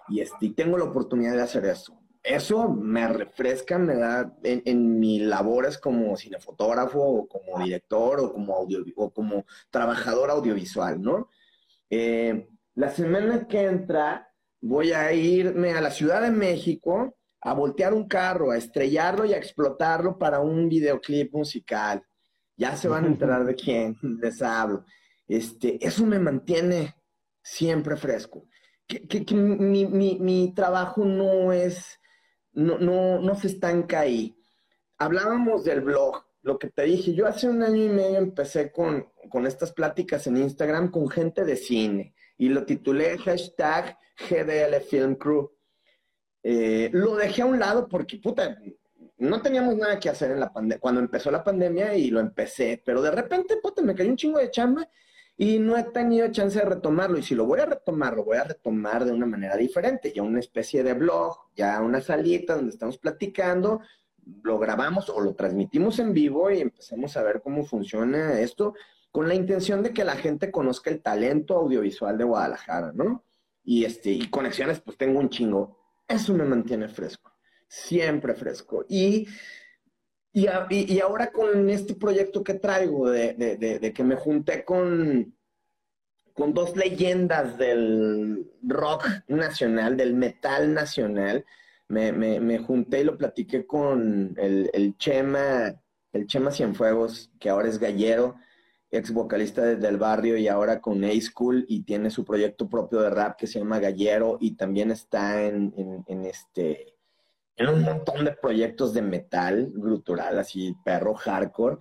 y, 0.09 0.21
este, 0.21 0.49
tengo 0.49 0.77
la 0.77 0.85
oportunidad 0.85 1.33
de 1.33 1.41
hacer 1.41 1.65
eso 1.65 2.03
eso 2.23 2.69
me 2.69 3.05
refresca, 3.07 3.77
me 3.77 3.95
da 3.95 4.33
en, 4.43 4.99
mis 4.99 5.21
labores 5.21 5.77
como 5.77 6.15
cinefotógrafo 6.15 6.99
o 6.99 7.27
como 7.27 7.61
director 7.61 8.21
o 8.21 8.33
como, 8.33 8.55
audio, 8.55 8.83
o 8.95 9.09
como 9.11 9.45
trabajador 9.69 10.31
audiovisual, 10.31 11.01
¿no? 11.01 11.29
Eh, 11.89 12.47
la 12.75 12.89
semana 12.91 13.45
que 13.45 13.63
entra 13.63 14.31
voy 14.61 14.93
a 14.93 15.11
irme 15.11 15.73
a 15.73 15.81
la 15.81 15.91
Ciudad 15.91 16.21
de 16.21 16.31
México 16.31 17.17
a 17.43 17.53
voltear 17.53 17.93
un 17.93 18.07
carro, 18.07 18.51
a 18.51 18.57
estrellarlo 18.57 19.25
y 19.25 19.33
a 19.33 19.37
explotarlo 19.37 20.17
para 20.17 20.39
un 20.39 20.69
videoclip 20.69 21.33
musical. 21.33 22.03
Ya 22.55 22.75
se 22.75 22.87
van 22.87 23.05
a 23.05 23.07
enterar 23.07 23.45
de 23.45 23.55
quién 23.55 23.97
les 24.21 24.41
hablo. 24.41 24.85
Este, 25.27 25.85
eso 25.85 26.05
me 26.05 26.19
mantiene 26.19 26.95
siempre 27.41 27.95
fresco. 27.97 28.45
Que, 28.87 29.25
mi, 29.33 29.85
mi 29.85 30.53
trabajo 30.53 31.03
no 31.05 31.51
es 31.51 31.99
no, 32.53 32.77
no, 32.77 33.19
no 33.19 33.35
se 33.35 33.47
estanca 33.47 34.01
ahí. 34.01 34.35
Hablábamos 34.97 35.63
del 35.63 35.81
blog, 35.81 36.23
lo 36.41 36.59
que 36.59 36.69
te 36.69 36.83
dije, 36.83 37.13
yo 37.13 37.27
hace 37.27 37.49
un 37.49 37.63
año 37.63 37.83
y 37.83 37.89
medio 37.89 38.17
empecé 38.17 38.71
con, 38.71 39.07
estas 39.45 39.73
pláticas 39.73 40.27
en 40.27 40.37
Instagram 40.37 40.91
con 40.91 41.09
gente 41.09 41.43
de 41.43 41.55
cine 41.55 42.13
y 42.37 42.49
lo 42.49 42.65
titulé 42.65 43.17
hashtag 43.17 43.97
GDL 44.29 44.79
Film 44.89 45.15
Crew. 45.15 45.51
Eh, 46.43 46.89
lo 46.91 47.15
dejé 47.15 47.41
a 47.41 47.45
un 47.45 47.59
lado 47.59 47.87
porque, 47.87 48.17
puta, 48.17 48.57
no 49.17 49.41
teníamos 49.41 49.77
nada 49.77 49.99
que 49.99 50.09
hacer 50.09 50.31
en 50.31 50.39
la 50.41 50.51
cuando 50.79 50.99
empezó 50.99 51.31
la 51.31 51.43
pandemia 51.43 51.95
y 51.95 52.09
lo 52.09 52.19
empecé, 52.19 52.81
pero 52.85 53.01
de 53.01 53.11
repente, 53.11 53.57
puta, 53.57 53.81
me 53.81 53.95
cayó 53.95 54.09
un 54.09 54.17
chingo 54.17 54.39
de 54.39 54.51
chamba 54.51 54.87
y 55.37 55.57
no 55.59 55.77
he 55.77 55.83
tenido 55.83 56.27
chance 56.31 56.59
de 56.59 56.65
retomarlo. 56.65 57.17
Y 57.17 57.23
si 57.23 57.33
lo 57.35 57.45
voy 57.45 57.59
a 57.59 57.65
retomar, 57.65 58.15
lo 58.15 58.25
voy 58.25 58.37
a 58.37 58.43
retomar 58.43 59.05
de 59.05 59.11
una 59.11 59.25
manera 59.25 59.55
diferente, 59.55 60.11
ya 60.13 60.21
una 60.21 60.39
especie 60.39 60.83
de 60.83 60.93
blog, 60.93 61.37
ya 61.55 61.81
una 61.81 62.01
salita 62.01 62.55
donde 62.55 62.71
estamos 62.71 62.97
platicando, 62.97 63.81
lo 64.41 64.59
grabamos 64.59 65.09
o 65.09 65.19
lo 65.21 65.35
transmitimos 65.35 65.99
en 65.99 66.13
vivo 66.13 66.51
y 66.51 66.61
empezamos 66.61 67.17
a 67.17 67.23
ver 67.23 67.41
cómo 67.41 67.65
funciona 67.65 68.39
esto 68.39 68.73
con 69.11 69.27
la 69.27 69.35
intención 69.35 69.83
de 69.83 69.93
que 69.93 70.03
la 70.03 70.15
gente 70.15 70.51
conozca 70.51 70.89
el 70.89 71.01
talento 71.01 71.55
audiovisual 71.55 72.17
de 72.17 72.23
Guadalajara, 72.23 72.91
¿no? 72.93 73.23
Y, 73.63 73.85
este, 73.85 74.09
y 74.09 74.27
conexiones, 74.29 74.81
pues 74.81 74.97
tengo 74.97 75.19
un 75.19 75.29
chingo. 75.29 75.82
Eso 76.13 76.33
me 76.33 76.45
mantiene 76.45 76.87
fresco, 76.87 77.35
siempre 77.67 78.33
fresco. 78.35 78.85
Y 78.87 79.27
y, 80.35 80.99
ahora 80.99 81.31
con 81.31 81.69
este 81.69 81.93
proyecto 81.93 82.43
que 82.43 82.55
traigo, 82.55 83.09
de, 83.11 83.93
que 83.95 84.03
me 84.03 84.15
junté 84.15 84.65
con, 84.65 85.37
con 86.33 86.55
dos 86.55 86.75
leyendas 86.75 87.55
del 87.59 88.51
rock 88.63 89.05
nacional, 89.27 89.95
del 89.95 90.15
metal 90.15 90.73
nacional, 90.73 91.45
me, 91.87 92.57
junté 92.57 93.01
y 93.01 93.03
lo 93.03 93.15
platiqué 93.15 93.67
con 93.67 94.33
el, 94.37 94.95
Chema, 94.97 95.79
el 96.11 96.25
Chema 96.25 96.51
Cienfuegos, 96.51 97.31
que 97.39 97.51
ahora 97.51 97.69
es 97.69 97.77
gallero, 97.77 98.35
ex 98.97 99.11
vocalista 99.11 99.63
desde 99.63 99.87
el 99.87 99.97
barrio 99.97 100.37
y 100.37 100.47
ahora 100.47 100.79
con 100.79 101.03
A-School 101.03 101.65
y 101.67 101.83
tiene 101.83 102.09
su 102.09 102.23
proyecto 102.23 102.69
propio 102.69 103.01
de 103.01 103.09
rap 103.09 103.37
que 103.37 103.47
se 103.47 103.59
llama 103.59 103.79
Gallero 103.79 104.37
y 104.39 104.55
también 104.55 104.91
está 104.91 105.45
en 105.45 105.73
este 106.25 106.93
en 107.55 107.69
un 107.69 107.83
montón 107.83 108.25
de 108.25 108.31
proyectos 108.31 108.93
de 108.93 109.01
metal 109.01 109.71
grutural, 109.73 110.39
así 110.39 110.75
perro 110.83 111.13
hardcore. 111.13 111.77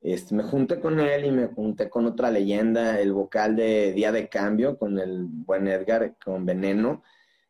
Este, 0.00 0.34
me 0.34 0.42
junté 0.44 0.80
con 0.80 0.98
él 0.98 1.26
y 1.26 1.30
me 1.30 1.48
junté 1.48 1.90
con 1.90 2.06
otra 2.06 2.30
leyenda, 2.30 2.98
el 3.00 3.12
vocal 3.12 3.54
de 3.54 3.92
Día 3.92 4.12
de 4.12 4.28
Cambio, 4.28 4.78
con 4.78 4.98
el 4.98 5.26
buen 5.26 5.68
Edgar, 5.68 6.16
con 6.24 6.46
Veneno. 6.46 7.02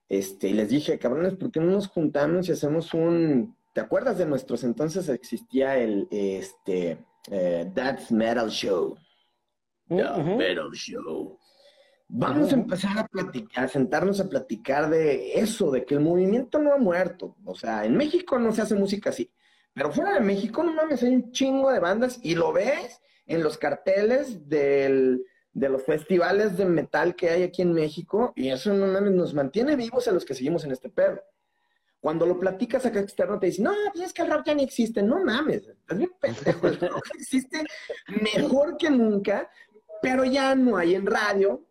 Este, 0.08 0.48
y 0.48 0.54
les 0.54 0.68
dije, 0.68 0.98
cabrones, 0.98 1.34
¿por 1.34 1.52
qué 1.52 1.60
no 1.60 1.70
nos 1.70 1.88
juntamos 1.88 2.48
y 2.48 2.52
hacemos 2.52 2.92
un... 2.92 3.56
¿Te 3.72 3.80
acuerdas 3.80 4.18
de 4.18 4.26
nuestros 4.26 4.64
entonces 4.64 5.08
existía 5.08 5.78
el, 5.78 6.08
este, 6.10 6.98
eh, 7.30 7.70
That's 7.74 8.10
Metal 8.10 8.50
Show? 8.50 8.96
Metal 9.88 10.70
Show. 10.72 11.38
Vamos 12.08 12.52
a 12.52 12.56
empezar 12.56 12.98
a 12.98 13.06
platicar, 13.06 13.64
a 13.64 13.68
sentarnos 13.68 14.20
a 14.20 14.28
platicar 14.28 14.90
de 14.90 15.34
eso, 15.34 15.70
de 15.70 15.84
que 15.84 15.94
el 15.94 16.00
movimiento 16.00 16.58
no 16.58 16.72
ha 16.72 16.78
muerto. 16.78 17.36
O 17.44 17.54
sea, 17.54 17.84
en 17.84 17.96
México 17.96 18.38
no 18.38 18.52
se 18.52 18.62
hace 18.62 18.74
música 18.74 19.10
así. 19.10 19.30
Pero 19.72 19.92
fuera 19.92 20.14
de 20.14 20.20
México, 20.20 20.64
no 20.64 20.72
mames, 20.72 21.02
hay 21.02 21.14
un 21.14 21.30
chingo 21.30 21.70
de 21.70 21.78
bandas 21.78 22.18
y 22.22 22.34
lo 22.34 22.52
ves 22.52 23.00
en 23.26 23.44
los 23.44 23.58
carteles 23.58 24.48
del, 24.48 25.24
de 25.52 25.68
los 25.68 25.84
festivales 25.84 26.56
de 26.56 26.64
metal 26.64 27.14
que 27.14 27.30
hay 27.30 27.44
aquí 27.44 27.62
en 27.62 27.72
México 27.72 28.32
y 28.34 28.50
eso 28.50 28.74
no 28.74 28.86
mames, 28.86 29.12
nos 29.12 29.34
mantiene 29.34 29.76
vivos 29.76 30.08
a 30.08 30.12
los 30.12 30.24
que 30.24 30.34
seguimos 30.34 30.64
en 30.64 30.72
este 30.72 30.88
perro. 30.88 31.22
Cuando 32.00 32.24
lo 32.24 32.38
platicas 32.38 32.86
acá 32.86 33.00
externo 33.00 33.38
te 33.38 33.46
dicen, 33.46 33.64
no, 33.64 33.72
pues 33.92 34.06
es 34.06 34.12
que 34.14 34.22
el 34.22 34.30
rock 34.30 34.46
ya 34.46 34.54
ni 34.54 34.64
existe. 34.64 35.02
No 35.02 35.22
mames, 35.22 35.68
estás 35.68 35.98
bien 35.98 36.10
pendejo. 36.18 36.66
El 36.66 36.80
rock 36.80 37.08
existe 37.18 37.64
mejor 38.22 38.78
que 38.78 38.90
nunca, 38.90 39.50
pero 40.00 40.24
ya 40.24 40.54
no 40.54 40.78
hay 40.78 40.94
en 40.94 41.06
radio. 41.06 41.66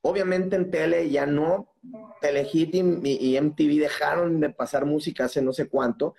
Obviamente 0.00 0.56
en 0.56 0.70
tele 0.70 1.10
ya 1.10 1.26
no. 1.26 1.74
Telehit 2.22 2.74
y, 2.74 3.34
y 3.34 3.40
MTV 3.40 3.78
dejaron 3.78 4.40
de 4.40 4.50
pasar 4.50 4.86
música 4.86 5.26
hace 5.26 5.42
no 5.42 5.52
sé 5.52 5.68
cuánto. 5.68 6.14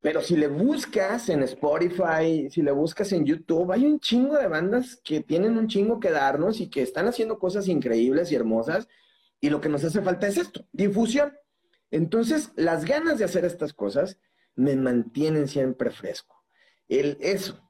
Pero 0.00 0.22
si 0.22 0.36
le 0.36 0.46
buscas 0.46 1.28
en 1.28 1.42
Spotify, 1.42 2.48
si 2.50 2.62
le 2.62 2.70
buscas 2.70 3.12
en 3.12 3.26
YouTube, 3.26 3.72
hay 3.72 3.84
un 3.84 4.00
chingo 4.00 4.36
de 4.36 4.46
bandas 4.46 4.98
que 5.04 5.20
tienen 5.20 5.58
un 5.58 5.68
chingo 5.68 6.00
que 6.00 6.10
darnos 6.10 6.60
y 6.60 6.70
que 6.70 6.82
están 6.82 7.06
haciendo 7.06 7.38
cosas 7.38 7.68
increíbles 7.68 8.32
y 8.32 8.36
hermosas. 8.36 8.88
Y 9.40 9.50
lo 9.50 9.60
que 9.60 9.68
nos 9.68 9.84
hace 9.84 10.00
falta 10.00 10.28
es 10.28 10.38
esto, 10.38 10.64
difusión. 10.72 11.32
Entonces, 11.90 12.52
las 12.56 12.84
ganas 12.84 13.18
de 13.18 13.24
hacer 13.24 13.44
estas 13.44 13.72
cosas 13.72 14.18
me 14.54 14.76
mantienen 14.76 15.48
siempre 15.48 15.90
fresco. 15.90 16.44
El, 16.88 17.16
eso, 17.20 17.60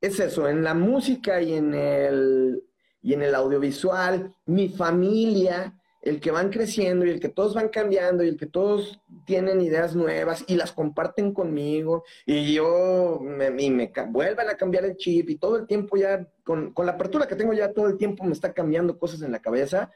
es 0.00 0.20
eso, 0.20 0.48
en 0.48 0.62
la 0.62 0.74
música 0.74 1.40
y 1.42 1.54
en 1.54 1.74
el, 1.74 2.62
y 3.02 3.14
en 3.14 3.22
el 3.22 3.34
audiovisual, 3.34 4.34
mi 4.46 4.68
familia, 4.68 5.74
el 6.02 6.20
que 6.20 6.30
van 6.30 6.50
creciendo 6.50 7.04
y 7.04 7.10
el 7.10 7.20
que 7.20 7.28
todos 7.28 7.54
van 7.54 7.68
cambiando 7.68 8.24
y 8.24 8.28
el 8.28 8.38
que 8.38 8.46
todos 8.46 9.00
tienen 9.26 9.60
ideas 9.60 9.94
nuevas 9.94 10.44
y 10.46 10.56
las 10.56 10.72
comparten 10.72 11.34
conmigo 11.34 12.04
y 12.24 12.54
yo 12.54 13.18
me, 13.20 13.50
me 13.50 13.92
vuelven 14.08 14.48
a 14.48 14.56
cambiar 14.56 14.86
el 14.86 14.96
chip 14.96 15.28
y 15.28 15.36
todo 15.36 15.56
el 15.56 15.66
tiempo 15.66 15.98
ya, 15.98 16.26
con, 16.42 16.72
con 16.72 16.86
la 16.86 16.92
apertura 16.92 17.26
que 17.26 17.36
tengo 17.36 17.52
ya 17.52 17.72
todo 17.72 17.86
el 17.86 17.98
tiempo 17.98 18.24
me 18.24 18.32
está 18.32 18.54
cambiando 18.54 18.98
cosas 18.98 19.20
en 19.22 19.32
la 19.32 19.42
cabeza. 19.42 19.90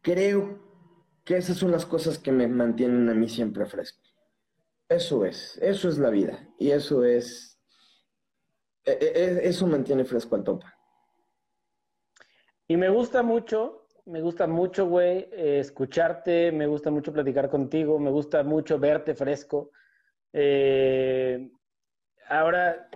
Creo 0.00 0.61
que 1.24 1.36
esas 1.36 1.56
son 1.56 1.70
las 1.70 1.86
cosas 1.86 2.18
que 2.18 2.32
me 2.32 2.48
mantienen 2.48 3.08
a 3.08 3.14
mí 3.14 3.28
siempre 3.28 3.66
fresco. 3.66 4.02
Eso 4.88 5.24
es, 5.24 5.58
eso 5.62 5.88
es 5.88 5.98
la 5.98 6.10
vida 6.10 6.48
y 6.58 6.70
eso 6.70 7.04
es, 7.04 7.58
e, 8.84 8.92
e, 8.92 9.24
e, 9.24 9.48
eso 9.48 9.66
mantiene 9.66 10.04
fresco 10.04 10.34
al 10.36 10.44
topa. 10.44 10.76
Y 12.68 12.76
me 12.76 12.88
gusta 12.88 13.22
mucho, 13.22 13.86
me 14.06 14.20
gusta 14.20 14.46
mucho, 14.46 14.86
güey, 14.86 15.28
escucharte, 15.32 16.52
me 16.52 16.66
gusta 16.66 16.90
mucho 16.90 17.12
platicar 17.12 17.48
contigo, 17.48 17.98
me 17.98 18.10
gusta 18.10 18.42
mucho 18.42 18.78
verte 18.78 19.14
fresco. 19.14 19.70
Eh, 20.32 21.50
ahora 22.28 22.88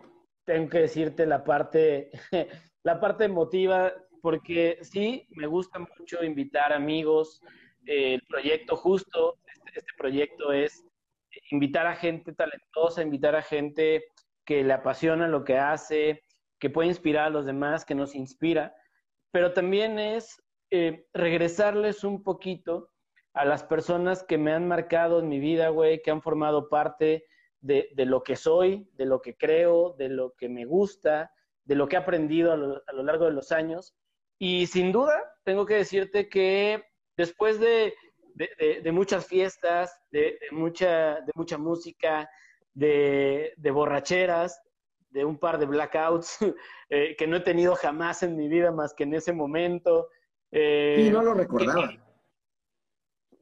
tengo 0.45 0.69
que 0.69 0.81
decirte 0.81 1.27
la 1.27 1.45
parte, 1.45 2.11
la 2.83 2.99
parte 3.01 3.25
emotiva, 3.25 3.93
porque 4.23 4.79
sí, 4.83 5.27
me 5.31 5.47
gusta 5.47 5.79
mucho 5.79 6.25
invitar 6.25 6.73
amigos. 6.73 7.41
El 7.87 8.23
proyecto 8.29 8.77
justo, 8.77 9.39
este, 9.47 9.79
este 9.79 9.93
proyecto 9.97 10.53
es 10.53 10.85
invitar 11.51 11.87
a 11.87 11.97
gente 11.97 12.33
talentosa, 12.33 13.03
invitar 13.03 13.37
a 13.37 13.43
gente 13.43 14.05
que 14.45 14.63
le 14.63 14.73
apasiona 14.73 15.29
lo 15.29 15.45
que 15.45 15.59
hace, 15.59 16.23
que 16.59 16.71
puede 16.71 16.89
inspirar 16.89 17.27
a 17.27 17.31
los 17.31 17.47
demás, 17.47 17.85
que 17.85 17.95
nos 17.95 18.15
inspira 18.15 18.75
pero 19.37 19.53
también 19.53 19.99
es 19.99 20.43
eh, 20.71 21.07
regresarles 21.13 22.05
un 22.05 22.23
poquito 22.23 22.89
a 23.35 23.45
las 23.45 23.63
personas 23.63 24.25
que 24.25 24.39
me 24.39 24.51
han 24.51 24.67
marcado 24.67 25.21
en 25.21 25.29
mi 25.29 25.39
vida, 25.39 25.69
güey, 25.69 26.01
que 26.01 26.11
han 26.11 26.23
formado 26.23 26.71
parte 26.71 27.27
de, 27.61 27.93
lo 27.99 28.23
que 28.23 28.35
soy, 28.35 28.89
de 28.95 29.05
lo 29.05 29.21
que 29.21 29.37
creo, 29.37 29.95
de 29.99 30.09
lo 30.09 30.33
que 30.39 30.49
me 30.49 30.65
gusta, 30.65 31.31
de 31.65 31.75
lo 31.75 31.87
que 31.87 31.97
he 31.97 31.99
aprendido 31.99 32.51
a 32.51 32.57
lo, 32.57 33.03
largo 33.03 33.27
de 33.27 33.33
los 33.33 33.53
años. 33.53 33.95
Y 34.39 34.69
sin 34.69 34.91
duda, 34.91 35.21
tengo 35.45 35.67
que 35.67 35.75
decirte 35.75 36.31
que 36.31 36.83
después 37.17 37.59
de, 37.61 37.95
muchas 38.93 39.27
fiestas, 39.27 39.91
de, 40.11 40.39
mucha, 40.51 41.21
de 41.21 41.33
mucha 41.35 41.59
música, 41.59 42.29
de, 42.75 43.55
borracheras, 43.73 44.61
de 45.11 45.25
un 45.25 45.39
par 45.39 45.59
de 45.59 45.67
blackouts 45.67 46.39
eh, 46.91 47.17
que 47.17 47.27
no 47.27 47.37
he 47.37 47.41
tenido 47.41 47.75
jamás 47.75 48.23
en 48.23 48.37
mi 48.37 48.49
vida 48.49 48.71
más 48.71 48.95
que 48.95 49.05
en 49.05 49.15
ese 49.15 49.33
momento. 49.33 50.09
Eh, 50.53 51.07
y 51.07 51.11
no 51.11 51.23
lo 51.23 51.35
recordaba. 51.35 51.91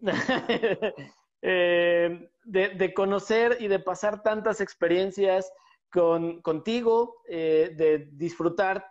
Eh, 1.46 2.30
de, 2.44 2.94
conocer 2.94 3.58
y 3.60 3.68
de 3.68 3.78
pasar 3.78 4.22
tantas 4.22 4.62
experiencias 4.62 5.52
con, 5.92 6.40
contigo, 6.40 7.16
de 7.28 8.08
disfrutar, 8.12 8.86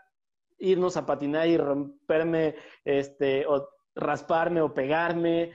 irnos 0.60 0.96
a 0.96 1.04
patinar 1.08 1.48
y 1.48 1.58
romperme, 1.58 2.56
este, 2.86 3.48
o 3.48 3.73
rasparme 3.96 4.62
o 4.62 4.74
pegarme, 4.74 5.52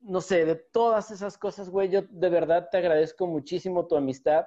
no 0.00 0.20
sé, 0.20 0.44
de 0.44 0.56
todas 0.56 1.10
esas 1.10 1.36
cosas, 1.36 1.68
güey, 1.70 1.88
yo 1.88 2.02
de 2.08 2.28
verdad 2.28 2.68
te 2.70 2.78
agradezco 2.78 3.26
muchísimo 3.26 3.86
tu 3.86 3.96
amistad 3.96 4.46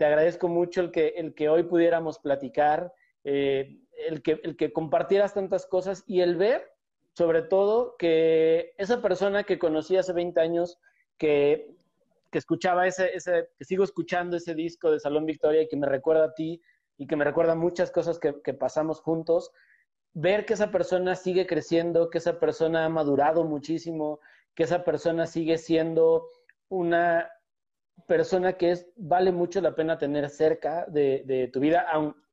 te 0.00 0.06
agradezco 0.06 0.48
mucho 0.48 0.80
el 0.80 0.92
que, 0.92 1.08
el 1.08 1.34
que 1.34 1.50
hoy 1.50 1.64
pudiéramos 1.64 2.18
platicar, 2.20 2.90
eh, 3.22 3.82
el, 4.08 4.22
que, 4.22 4.40
el 4.44 4.56
que 4.56 4.72
compartieras 4.72 5.34
tantas 5.34 5.66
cosas 5.66 6.04
y 6.06 6.22
el 6.22 6.36
ver, 6.36 6.72
sobre 7.12 7.42
todo, 7.42 7.96
que 7.98 8.72
esa 8.78 9.02
persona 9.02 9.44
que 9.44 9.58
conocí 9.58 9.98
hace 9.98 10.14
20 10.14 10.40
años, 10.40 10.78
que, 11.18 11.76
que 12.30 12.38
escuchaba 12.38 12.86
ese, 12.86 13.14
ese, 13.14 13.50
que 13.58 13.64
sigo 13.66 13.84
escuchando 13.84 14.38
ese 14.38 14.54
disco 14.54 14.90
de 14.90 15.00
Salón 15.00 15.26
Victoria 15.26 15.60
y 15.60 15.68
que 15.68 15.76
me 15.76 15.86
recuerda 15.86 16.24
a 16.24 16.34
ti 16.34 16.62
y 16.96 17.06
que 17.06 17.16
me 17.16 17.26
recuerda 17.26 17.54
muchas 17.54 17.90
cosas 17.90 18.18
que, 18.18 18.40
que 18.42 18.54
pasamos 18.54 19.02
juntos, 19.02 19.52
ver 20.12 20.44
que 20.44 20.54
esa 20.54 20.70
persona 20.70 21.14
sigue 21.14 21.46
creciendo, 21.46 22.10
que 22.10 22.18
esa 22.18 22.38
persona 22.38 22.84
ha 22.84 22.88
madurado 22.88 23.44
muchísimo, 23.44 24.20
que 24.54 24.64
esa 24.64 24.84
persona 24.84 25.26
sigue 25.26 25.58
siendo 25.58 26.26
una, 26.68 27.30
persona 28.06 28.54
que 28.54 28.72
es, 28.72 28.88
vale 28.96 29.32
mucho 29.32 29.60
la 29.60 29.74
pena 29.74 29.98
tener 29.98 30.28
cerca 30.30 30.86
de, 30.86 31.48
tu 31.52 31.60
vida, 31.60 31.86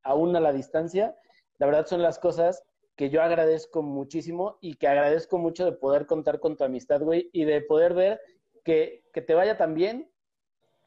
aún, 0.04 0.36
a 0.36 0.40
la 0.40 0.54
distancia. 0.54 1.16
La 1.58 1.66
verdad 1.66 1.86
son 1.86 2.02
las 2.02 2.20
cosas 2.20 2.64
que 2.96 3.10
yo 3.10 3.22
agradezco 3.22 3.84
muchísimo 3.84 4.58
y 4.62 4.76
que 4.76 4.88
agradezco 4.88 5.38
mucho 5.38 5.66
de 5.66 5.74
poder 5.74 6.06
contar 6.06 6.40
con 6.40 6.58
tu 6.58 6.64
amistad, 6.64 7.02
güey, 7.02 7.30
y 7.32 7.46
de 7.46 7.62
poder 7.62 7.94
ver 7.94 8.22
que, 8.64 9.04
te 9.14 9.34
vaya 9.34 9.58
tan 9.58 9.74
bien 9.74 10.12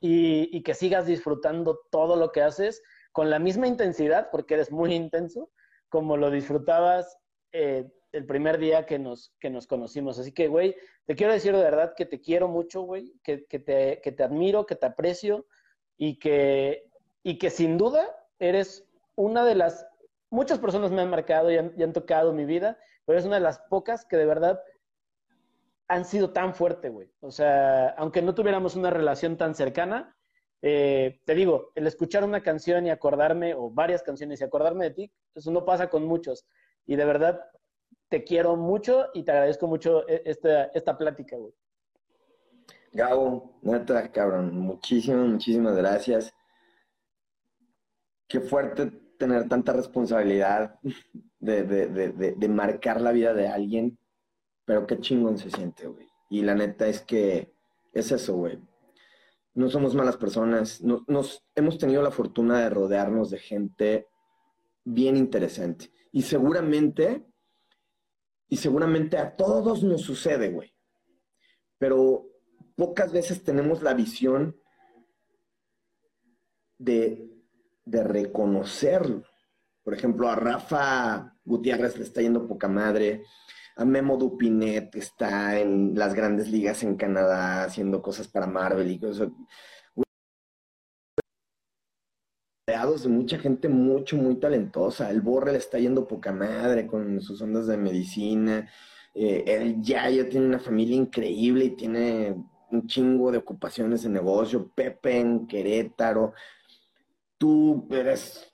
y, 0.01 0.63
que 0.63 0.75
sigas 0.75 1.07
disfrutando 1.07 1.81
todo 1.91 2.17
lo 2.17 2.33
que 2.33 2.43
haces 2.43 2.83
con 3.13 3.31
la 3.31 3.39
misma 3.39 3.67
intensidad, 3.67 4.29
porque 4.31 4.55
eres 4.55 4.71
muy 4.71 4.95
intenso, 4.95 5.51
como 5.91 6.17
lo 6.17 6.31
disfrutabas 6.31 7.19
eh, 7.53 7.91
el 8.13 8.27
primer 8.27 8.59
día 8.59 8.87
que 8.87 8.99
nos, 8.99 9.35
que 9.39 9.51
nos 9.51 9.67
conocimos. 9.67 10.19
Así 10.19 10.33
que, 10.33 10.49
güey, 10.49 10.75
te 11.07 11.15
quiero 11.15 11.33
decir 11.33 11.55
de 11.55 11.63
verdad 11.63 11.95
que 11.97 12.07
te 12.07 12.21
quiero 12.21 12.49
mucho, 12.49 12.83
güey, 12.83 13.13
que, 13.23 13.45
que, 13.47 13.59
te, 13.59 14.01
que 14.03 14.13
te 14.13 14.23
admiro, 14.23 14.67
que 14.67 14.77
te 14.77 14.87
aprecio 14.87 15.47
y 15.97 16.19
que, 16.19 16.89
y 17.23 17.39
que 17.39 17.51
sin 17.51 17.77
duda 17.77 18.09
eres 18.39 18.89
una 19.15 19.45
de 19.45 19.55
las... 19.55 19.87
Muchas 20.31 20.59
personas 20.59 20.91
me 20.91 21.03
han 21.03 21.11
marcado 21.11 21.51
y 21.51 21.59
han, 21.59 21.75
y 21.77 21.83
han 21.83 21.93
tocado 21.93 22.33
mi 22.33 22.45
vida, 22.45 22.79
pero 23.05 23.19
eres 23.19 23.27
una 23.27 23.37
de 23.37 23.43
las 23.43 23.59
pocas 23.59 24.07
que 24.07 24.17
de 24.17 24.27
verdad 24.27 24.61
han 25.89 26.05
sido 26.05 26.33
tan 26.33 26.55
fuerte, 26.55 26.89
güey. 26.89 27.11
O 27.21 27.33
sea, 27.33 27.91
aunque 27.91 28.23
no 28.23 28.35
tuviéramos 28.35 28.77
una 28.77 28.91
relación 28.91 29.37
tan 29.37 29.57
cercana, 29.57 30.17
eh, 30.63 31.21
te 31.25 31.35
digo, 31.35 31.73
el 31.75 31.87
escuchar 31.87 32.25
una 32.25 32.43
canción 32.43 32.87
y 32.87 32.91
acordarme, 32.91 33.55
o 33.55 33.71
varias 33.71 34.03
canciones 34.03 34.41
y 34.41 34.45
acordarme 34.45 34.85
de 34.85 34.91
ti, 34.91 35.13
eso 35.35 35.51
no 35.51 35.65
pasa 35.65 35.89
con 35.89 36.05
muchos. 36.05 36.47
Y 36.87 36.97
de 36.97 37.05
verdad, 37.05 37.41
te 38.09 38.25
quiero 38.25 38.57
mucho 38.57 39.07
y 39.15 39.23
te 39.23 39.31
agradezco 39.33 39.67
mucho 39.67 40.07
e, 40.09 40.23
esta, 40.25 40.65
esta 40.67 40.99
plática, 40.99 41.37
güey. 41.37 41.55
Gabo, 42.93 43.59
neta, 43.63 44.11
cabrón, 44.11 44.59
muchísimas, 44.59 45.29
muchísimas 45.29 45.77
gracias. 45.77 46.35
Qué 48.27 48.41
fuerte 48.41 48.91
tener 49.17 49.49
tanta 49.49 49.73
responsabilidad 49.73 50.79
de, 51.39 51.63
de, 51.63 52.33
de, 52.33 52.49
marcar 52.49 53.01
la 53.01 53.13
vida 53.13 53.35
de 53.35 53.49
alguien, 53.49 53.99
pero 54.65 54.87
qué 54.87 54.99
chingón 54.99 55.39
se 55.39 55.51
siente, 55.51 55.87
güey. 55.87 56.09
Y 56.31 56.43
la 56.43 56.55
neta 56.55 56.89
es 56.89 57.03
que 57.03 57.53
es 57.93 58.11
eso, 58.11 58.35
güey. 58.35 58.59
No 59.55 59.69
somos 59.69 59.95
malas 59.95 60.17
personas, 60.17 60.81
nos 60.83 61.45
hemos 61.55 61.79
tenido 61.79 62.03
la 62.03 62.11
fortuna 62.11 62.61
de 62.61 62.71
rodearnos 62.71 63.31
de 63.31 63.39
gente 63.39 64.07
bien 64.85 65.17
interesante. 65.17 65.91
Y 66.13 66.23
seguramente 66.23 67.31
y 68.51 68.57
seguramente 68.57 69.17
a 69.17 69.37
todos 69.37 69.85
nos 69.85 70.03
sucede, 70.03 70.51
güey. 70.51 70.75
Pero 71.79 72.27
pocas 72.75 73.13
veces 73.13 73.45
tenemos 73.45 73.81
la 73.81 73.95
visión 73.95 74.61
de, 76.77 77.31
de 77.85 78.03
reconocerlo. 78.03 79.23
Por 79.85 79.95
ejemplo, 79.95 80.29
a 80.29 80.35
Rafa 80.35 81.39
Gutiérrez 81.45 81.97
le 81.97 82.05
está 82.05 82.21
yendo 82.21 82.49
poca 82.49 82.67
madre. 82.67 83.23
Memo 83.85 84.17
Dupinet 84.17 84.95
está 84.97 85.59
en 85.59 85.95
las 85.95 86.15
grandes 86.15 86.49
ligas 86.49 86.83
en 86.83 86.97
Canadá 86.97 87.65
haciendo 87.65 88.03
cosas 88.03 88.29
para 88.29 88.47
Marvel 88.47 88.91
y 88.91 88.99
cosas 88.99 89.29
de 93.03 93.09
mucha 93.09 93.39
gente 93.39 93.69
mucho, 93.69 94.17
muy 94.17 94.37
talentosa. 94.37 95.11
El 95.11 95.21
Borre 95.21 95.53
le 95.53 95.59
está 95.59 95.79
yendo 95.79 96.07
poca 96.07 96.33
madre 96.33 96.87
con 96.87 97.21
sus 97.21 97.41
ondas 97.43 97.67
de 97.67 97.77
medicina. 97.77 98.69
Eh, 99.15 99.45
el 99.47 99.83
Yayo 99.83 100.29
tiene 100.29 100.47
una 100.47 100.59
familia 100.59 100.97
increíble 100.97 101.67
y 101.67 101.77
tiene 101.77 102.35
un 102.71 102.87
chingo 102.87 103.31
de 103.31 103.39
ocupaciones 103.39 104.05
en 104.05 104.13
negocio. 104.15 104.71
Pepe 104.75 105.19
en 105.19 105.47
Querétaro. 105.47 106.33
Tú 107.39 107.87
eres 107.91 108.53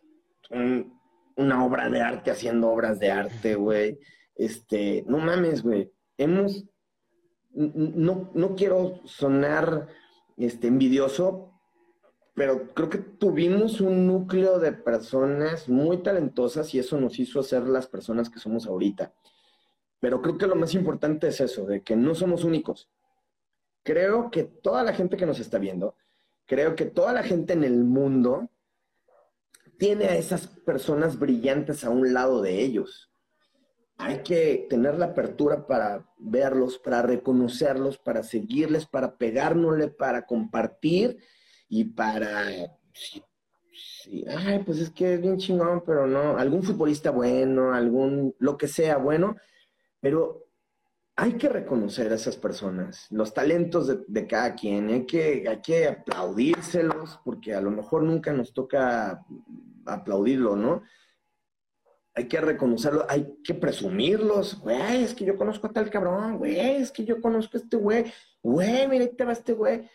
una 1.36 1.64
obra 1.64 1.88
de 1.88 2.00
arte 2.00 2.30
haciendo 2.30 2.70
obras 2.70 2.98
de 2.98 3.10
arte, 3.10 3.54
güey. 3.54 3.98
Este, 4.36 5.04
no 5.08 5.18
mames, 5.18 5.62
güey. 5.62 5.90
Hemos, 6.16 6.64
no, 7.52 8.30
no 8.34 8.54
quiero 8.54 9.00
sonar 9.04 9.88
este, 10.36 10.68
envidioso, 10.68 11.52
pero 12.34 12.74
creo 12.74 12.90
que 12.90 12.98
tuvimos 12.98 13.80
un 13.80 14.06
núcleo 14.06 14.58
de 14.58 14.72
personas 14.72 15.68
muy 15.68 16.02
talentosas 16.02 16.74
y 16.74 16.78
eso 16.78 17.00
nos 17.00 17.18
hizo 17.18 17.42
ser 17.42 17.66
las 17.66 17.86
personas 17.86 18.28
que 18.28 18.38
somos 18.38 18.66
ahorita. 18.66 19.14
Pero 20.00 20.20
creo 20.20 20.36
que 20.36 20.46
lo 20.46 20.54
más 20.54 20.74
importante 20.74 21.28
es 21.28 21.40
eso, 21.40 21.64
de 21.64 21.82
que 21.82 21.96
no 21.96 22.14
somos 22.14 22.44
únicos. 22.44 22.90
Creo 23.82 24.30
que 24.30 24.44
toda 24.44 24.82
la 24.82 24.92
gente 24.92 25.16
que 25.16 25.24
nos 25.24 25.40
está 25.40 25.58
viendo, 25.58 25.96
creo 26.44 26.76
que 26.76 26.84
toda 26.84 27.14
la 27.14 27.22
gente 27.22 27.54
en 27.54 27.64
el 27.64 27.84
mundo 27.84 28.50
tiene 29.78 30.06
a 30.06 30.16
esas 30.16 30.46
personas 30.46 31.18
brillantes 31.18 31.84
a 31.84 31.90
un 31.90 32.12
lado 32.12 32.42
de 32.42 32.62
ellos. 32.62 33.10
Hay 33.98 34.22
que 34.22 34.66
tener 34.68 34.98
la 34.98 35.06
apertura 35.06 35.66
para 35.66 36.06
verlos, 36.18 36.78
para 36.78 37.02
reconocerlos, 37.02 37.98
para 37.98 38.22
seguirles, 38.22 38.86
para 38.86 39.16
pegárnosle, 39.16 39.88
para 39.88 40.26
compartir 40.26 41.18
y 41.68 41.84
para, 41.84 42.46
ay, 44.28 44.62
pues 44.64 44.78
es 44.78 44.90
que 44.90 45.14
es 45.14 45.20
bien 45.20 45.38
chingón, 45.38 45.82
pero 45.84 46.06
no, 46.06 46.36
algún 46.36 46.62
futbolista 46.62 47.10
bueno, 47.10 47.72
algún, 47.72 48.34
lo 48.38 48.56
que 48.56 48.68
sea 48.68 48.98
bueno, 48.98 49.36
pero 50.00 50.46
hay 51.16 51.32
que 51.34 51.48
reconocer 51.48 52.12
a 52.12 52.16
esas 52.16 52.36
personas, 52.36 53.06
los 53.10 53.32
talentos 53.32 53.90
de, 54.06 54.26
cada 54.26 54.54
quien, 54.54 54.90
hay 54.90 55.06
que, 55.06 55.48
hay 55.48 55.60
que 55.62 55.88
aplaudírselos, 55.88 57.18
porque 57.24 57.54
a 57.54 57.60
lo 57.62 57.70
mejor 57.70 58.02
nunca 58.02 58.32
nos 58.32 58.52
toca 58.52 59.24
aplaudirlo, 59.86 60.56
¿no? 60.56 60.82
Hay 62.18 62.28
que 62.28 62.40
reconocerlo, 62.40 63.04
hay 63.10 63.36
que 63.44 63.52
presumirlos, 63.52 64.58
güey, 64.58 65.04
es 65.04 65.14
que 65.14 65.26
yo 65.26 65.36
conozco 65.36 65.66
a 65.66 65.72
tal 65.72 65.90
cabrón, 65.90 66.38
güey, 66.38 66.58
es 66.58 66.90
que 66.90 67.04
yo 67.04 67.20
conozco 67.20 67.58
a 67.58 67.60
este 67.60 67.76
güey, 67.76 68.10
güey, 68.42 68.88
mira, 68.88 69.04
ahí 69.04 69.14
te 69.14 69.24
va 69.26 69.32
este 69.32 69.52
güey. 69.52 69.86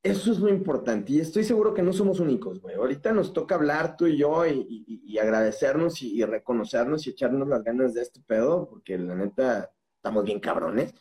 Eso 0.00 0.30
es 0.30 0.38
lo 0.38 0.48
importante 0.50 1.12
y 1.12 1.18
estoy 1.18 1.44
seguro 1.44 1.74
que 1.74 1.82
no 1.82 1.92
somos 1.92 2.20
únicos, 2.20 2.60
güey. 2.60 2.76
Ahorita 2.76 3.12
nos 3.12 3.32
toca 3.32 3.56
hablar 3.56 3.96
tú 3.96 4.06
y 4.06 4.18
yo 4.18 4.46
y, 4.46 5.18
agradecernos 5.18 6.02
y, 6.02 6.22
reconocernos 6.24 7.06
y 7.06 7.10
echarnos 7.10 7.48
las 7.48 7.64
ganas 7.64 7.94
de 7.94 8.02
este 8.02 8.20
pedo, 8.20 8.68
porque 8.68 8.98
la 8.98 9.14
neta 9.14 9.72
estamos 9.96 10.24
bien 10.24 10.40
cabrones. 10.40 10.94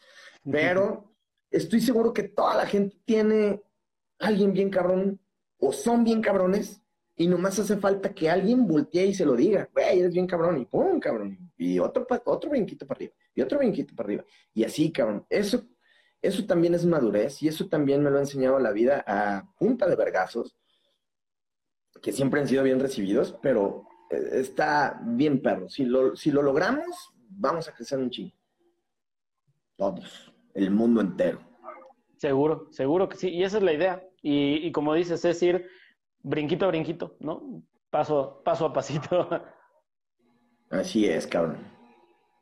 Pero 0.49 1.13
estoy 1.51 1.81
seguro 1.81 2.13
que 2.13 2.23
toda 2.23 2.55
la 2.55 2.65
gente 2.65 2.97
tiene 3.05 3.61
alguien 4.19 4.53
bien 4.53 4.69
cabrón 4.69 5.19
o 5.57 5.73
son 5.73 6.03
bien 6.03 6.21
cabrones 6.21 6.82
y 7.15 7.27
nomás 7.27 7.59
hace 7.59 7.77
falta 7.77 8.13
que 8.13 8.29
alguien 8.29 8.67
voltee 8.67 9.07
y 9.07 9.13
se 9.13 9.25
lo 9.25 9.35
diga, 9.35 9.69
güey, 9.73 9.99
eres 9.99 10.13
bien 10.13 10.27
cabrón 10.27 10.59
y 10.59 10.65
pum, 10.65 10.99
cabrón. 10.99 11.51
Y 11.57 11.79
otro, 11.79 12.07
otro 12.25 12.49
brinquito 12.49 12.87
para 12.87 12.97
arriba 12.97 13.13
y 13.35 13.41
otro 13.41 13.59
brinquito 13.59 13.95
para 13.95 14.07
arriba. 14.07 14.25
Y 14.53 14.63
así, 14.63 14.91
cabrón. 14.91 15.25
Eso 15.29 15.63
eso 16.23 16.45
también 16.45 16.73
es 16.73 16.85
madurez 16.85 17.43
y 17.43 17.49
eso 17.49 17.67
también 17.67 18.01
me 18.01 18.09
lo 18.09 18.17
ha 18.17 18.21
enseñado 18.21 18.57
la 18.57 18.71
vida 18.71 19.03
a 19.05 19.53
punta 19.59 19.89
de 19.89 19.97
vergazos, 19.97 20.55
que 22.01 22.13
siempre 22.13 22.39
han 22.39 22.47
sido 22.47 22.63
bien 22.63 22.79
recibidos, 22.79 23.37
pero 23.41 23.85
eh, 24.09 24.29
está 24.39 25.01
bien 25.03 25.41
perro. 25.41 25.67
Si 25.67 25.83
lo, 25.83 26.15
si 26.15 26.31
lo 26.31 26.41
logramos, 26.41 27.11
vamos 27.27 27.67
a 27.67 27.73
crecer 27.73 27.99
un 27.99 28.09
chingo. 28.09 28.33
Todos, 29.75 30.33
el 30.53 30.71
mundo 30.71 31.01
entero. 31.01 31.41
Seguro, 32.15 32.69
seguro 32.71 33.09
que 33.09 33.17
sí. 33.17 33.27
Y 33.27 33.43
esa 33.43 33.57
es 33.57 33.63
la 33.63 33.73
idea. 33.73 34.01
Y, 34.21 34.65
y 34.65 34.71
como 34.71 34.93
dices, 34.93 35.25
es 35.25 35.43
ir 35.43 35.67
brinquito 36.23 36.65
a 36.65 36.69
brinquito, 36.69 37.15
¿no? 37.19 37.63
Paso, 37.89 38.41
paso 38.43 38.65
a 38.65 38.73
pasito. 38.73 39.29
Así 40.71 41.07
es, 41.07 41.27
cabrón. 41.27 41.57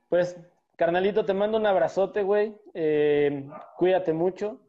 Pues 0.08 0.38
Carnalito, 0.82 1.26
te 1.26 1.36
mando 1.36 1.60
un 1.60 1.68
abrazote, 1.68 2.24
güey. 2.24 2.56
Eh, 2.74 3.48
cuídate 3.78 4.14
mucho. 4.14 4.60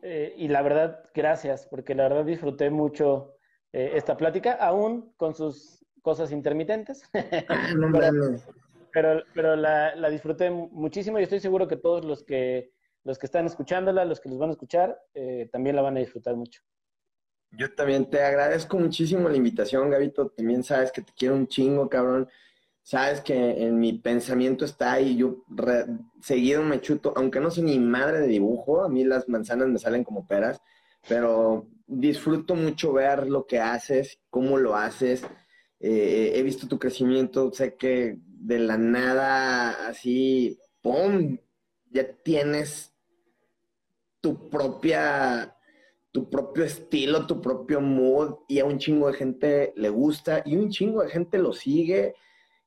Eh, 0.00 0.34
y 0.38 0.48
la 0.48 0.62
verdad, 0.62 1.04
gracias, 1.14 1.66
porque 1.66 1.94
la 1.94 2.04
verdad 2.04 2.24
disfruté 2.24 2.70
mucho 2.70 3.34
eh, 3.72 3.92
esta 3.94 4.16
plática, 4.16 4.52
aún 4.52 5.12
con 5.18 5.34
sus 5.34 5.84
cosas 6.00 6.32
intermitentes. 6.32 7.02
Pero, 8.92 9.12
pero, 9.12 9.22
pero 9.34 9.56
la, 9.56 9.94
la, 9.96 10.08
disfruté 10.08 10.50
muchísimo 10.50 11.18
y 11.18 11.24
estoy 11.24 11.40
seguro 11.40 11.66
que 11.68 11.76
todos 11.76 12.04
los 12.04 12.22
que, 12.22 12.70
los 13.02 13.18
que 13.18 13.26
están 13.26 13.44
escuchándola, 13.44 14.04
los 14.04 14.20
que 14.20 14.28
los 14.28 14.38
van 14.38 14.50
a 14.50 14.52
escuchar, 14.52 14.96
también 15.50 15.74
la 15.74 15.82
van 15.82 15.96
a 15.96 16.00
disfrutar 16.00 16.36
mucho. 16.36 16.62
Yo 17.56 17.72
también 17.74 18.08
te 18.10 18.22
agradezco 18.22 18.78
muchísimo 18.78 19.28
la 19.28 19.36
invitación, 19.36 19.90
Gabito. 19.90 20.28
También 20.28 20.62
sabes 20.62 20.92
que 20.92 21.02
te 21.02 21.12
quiero 21.16 21.34
un 21.34 21.46
chingo, 21.46 21.88
cabrón 21.88 22.28
sabes 22.84 23.22
que 23.22 23.34
en 23.34 23.78
mi 23.80 23.94
pensamiento 23.94 24.64
está 24.66 24.92
ahí, 24.92 25.16
yo 25.16 25.42
seguido 26.20 26.62
me 26.62 26.82
chuto, 26.82 27.14
aunque 27.16 27.40
no 27.40 27.50
soy 27.50 27.64
ni 27.64 27.78
madre 27.78 28.20
de 28.20 28.26
dibujo, 28.28 28.84
a 28.84 28.90
mí 28.90 29.04
las 29.04 29.26
manzanas 29.28 29.68
me 29.68 29.78
salen 29.78 30.04
como 30.04 30.26
peras, 30.26 30.60
pero 31.08 31.66
disfruto 31.86 32.54
mucho 32.54 32.92
ver 32.92 33.26
lo 33.26 33.46
que 33.46 33.58
haces, 33.58 34.20
cómo 34.28 34.58
lo 34.58 34.76
haces, 34.76 35.24
eh, 35.80 36.32
he 36.34 36.42
visto 36.42 36.68
tu 36.68 36.78
crecimiento, 36.78 37.50
sé 37.52 37.74
que 37.74 38.18
de 38.26 38.58
la 38.58 38.76
nada 38.76 39.88
así, 39.88 40.58
¡pum!, 40.82 41.38
ya 41.90 42.06
tienes 42.22 42.92
tu 44.20 44.50
propia 44.50 45.53
tu 46.14 46.30
propio 46.30 46.64
estilo, 46.64 47.26
tu 47.26 47.42
propio 47.42 47.82
mood 47.82 48.36
y 48.48 48.60
a 48.60 48.64
un 48.64 48.78
chingo 48.78 49.08
de 49.08 49.14
gente 49.14 49.72
le 49.76 49.90
gusta 49.90 50.42
y 50.46 50.56
un 50.56 50.70
chingo 50.70 51.02
de 51.02 51.10
gente 51.10 51.36
lo 51.38 51.52
sigue 51.52 52.14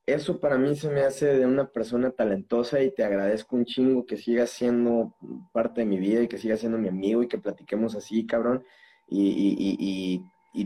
eso 0.07 0.40
para 0.40 0.57
mí 0.57 0.74
se 0.78 0.90
me 0.90 1.02
hace 1.02 1.26
de 1.38 1.45
una 1.45 1.69
persona 1.69 2.11
talentosa 2.11 2.82
y 2.82 2.91
te 2.91 3.03
agradezco 3.03 3.57
un 3.57 3.65
chingo 3.65 4.06
que 4.06 4.15
sigas 4.15 4.49
siendo 4.49 5.14
parte 5.52 5.82
de 5.82 5.86
mi 5.86 5.99
vida 5.99 6.22
y 6.22 6.30
que 6.30 6.38
sigas 6.38 6.61
siendo 6.61 6.78
mi 6.78 6.88
amigo 6.88 7.22
y 7.22 7.28
que 7.28 7.38
platiquemos 7.38 7.94
así, 7.94 8.26
cabrón. 8.26 8.64
Y, 9.10 10.24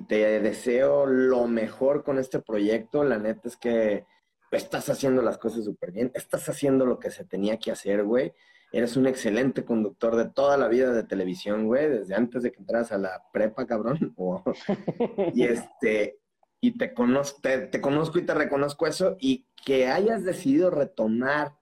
te 0.08 0.40
deseo 0.40 1.06
lo 1.06 1.48
mejor 1.48 2.04
con 2.04 2.20
este 2.20 2.40
proyecto. 2.40 3.04
La 3.04 3.18
neta 3.18 3.50
es 3.50 3.58
que 3.58 4.06
estás 4.52 4.90
haciendo 4.90 5.24
las 5.24 5.40
cosas 5.40 5.66
súper 5.66 5.92
bien, 5.92 6.12
estás 6.14 6.48
haciendo 6.48 6.86
lo 6.86 7.00
que 7.00 7.10
se 7.10 7.26
tenía 7.26 7.58
que 7.58 7.72
hacer, 7.72 8.04
güey. 8.04 8.34
Eres 8.72 8.96
un 8.96 9.06
excelente 9.06 9.66
conductor 9.66 10.16
de 10.16 10.30
toda 10.30 10.58
la 10.58 10.68
vida 10.68 10.94
de 10.94 11.04
televisión, 11.04 11.68
güey, 11.68 11.90
desde 11.90 12.16
antes 12.16 12.44
de 12.44 12.52
que 12.52 12.60
entras 12.60 12.92
a 12.92 12.98
la 12.98 13.22
prepa, 13.34 13.66
cabrón. 13.68 14.16
y 15.34 15.44
este, 15.44 16.20
y 16.62 16.78
te 16.78 16.94
conozco, 16.94 17.42
te, 17.42 17.82
conozco 17.82 18.20
y 18.20 18.26
te 18.26 18.34
reconozco 18.34 18.88
eso, 18.88 19.18
y 19.20 19.48
que 19.66 19.88
hayas 19.88 20.24
decidido 20.24 20.70
retomar 20.70 21.58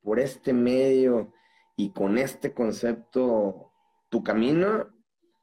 por 0.00 0.20
este 0.20 0.52
medio 0.52 1.32
y 1.76 1.90
con 1.90 2.16
este 2.16 2.54
concepto 2.54 3.72
tu 4.08 4.22
camino, 4.22 4.86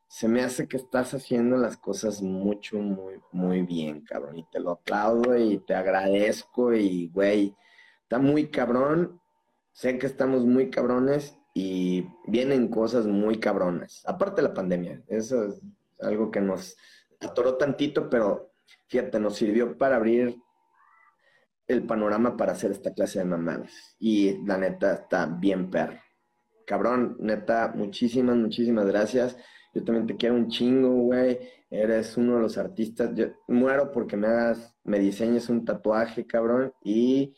se 0.08 0.28
me 0.28 0.42
hace 0.42 0.68
que 0.68 0.78
estás 0.78 1.14
haciendo 1.14 1.58
las 1.58 1.78
cosas 1.78 2.22
mucho, 2.22 2.78
muy, 2.78 3.16
muy 3.32 3.64
bien, 3.64 4.02
cabrón. 4.02 4.38
Y 4.38 4.44
te 4.50 4.60
lo 4.60 4.72
aplaudo 4.72 5.38
y 5.38 5.58
te 5.60 5.76
agradezco 5.76 6.74
y, 6.74 7.10
güey, 7.10 7.56
está 8.04 8.18
muy 8.18 8.50
cabrón. 8.50 9.20
Sé 9.76 10.00
que 10.00 10.08
estamos 10.08 10.46
muy 10.46 10.70
cabrones 10.70 11.38
y 11.54 12.08
vienen 12.28 12.70
cosas 12.70 13.08
muy 13.08 13.42
cabronas. 13.42 14.04
Aparte 14.06 14.42
de 14.42 14.48
la 14.48 14.54
pandemia, 14.54 15.04
eso 15.08 15.44
es 15.44 15.62
algo 16.00 16.32
que 16.32 16.40
nos 16.40 16.78
atoró 17.20 17.58
tantito, 17.58 18.10
pero 18.10 18.54
fíjate, 18.88 19.20
nos 19.20 19.36
sirvió 19.36 19.78
para 19.78 19.98
abrir 19.98 20.38
el 21.68 21.86
panorama 21.86 22.38
para 22.38 22.54
hacer 22.54 22.72
esta 22.72 22.94
clase 22.94 23.20
de 23.20 23.26
mamadas. 23.26 23.98
Y 24.00 24.46
la 24.46 24.58
neta 24.58 24.94
está 24.94 25.26
bien 25.26 25.70
perro. 25.70 26.00
Cabrón, 26.66 27.18
neta, 27.20 27.74
muchísimas, 27.76 28.38
muchísimas 28.38 28.86
gracias. 28.86 29.36
Yo 29.74 29.84
también 29.84 30.08
te 30.08 30.16
quiero 30.16 30.36
un 30.36 30.48
chingo, 30.48 30.90
güey. 30.90 31.38
Eres 31.70 32.16
uno 32.16 32.38
de 32.38 32.44
los 32.44 32.58
artistas. 32.58 33.14
Yo 33.14 33.26
muero 33.50 33.92
porque 33.92 34.16
me 34.16 34.28
hagas, 34.28 34.74
me 34.86 35.00
diseñes 35.00 35.50
un 35.50 35.66
tatuaje, 35.66 36.26
cabrón. 36.26 36.72
Y 36.82 37.36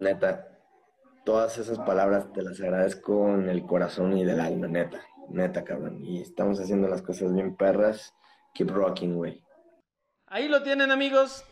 neta, 0.00 0.48
todas 1.24 1.58
esas 1.58 1.78
palabras 1.78 2.32
te 2.32 2.42
las 2.42 2.60
agradezco 2.60 3.20
con 3.20 3.48
el 3.48 3.64
corazón 3.66 4.16
y 4.16 4.24
del 4.24 4.40
alma, 4.40 4.66
neta, 4.66 5.00
neta, 5.28 5.64
cabrón. 5.64 6.04
Y 6.04 6.20
estamos 6.20 6.60
haciendo 6.60 6.88
las 6.88 7.02
cosas 7.02 7.32
bien 7.32 7.56
perras. 7.56 8.14
Keep 8.54 8.70
rocking, 8.70 9.14
güey. 9.14 9.44
Ahí 10.26 10.48
lo 10.48 10.62
tienen, 10.62 10.90
amigos. 10.90 11.44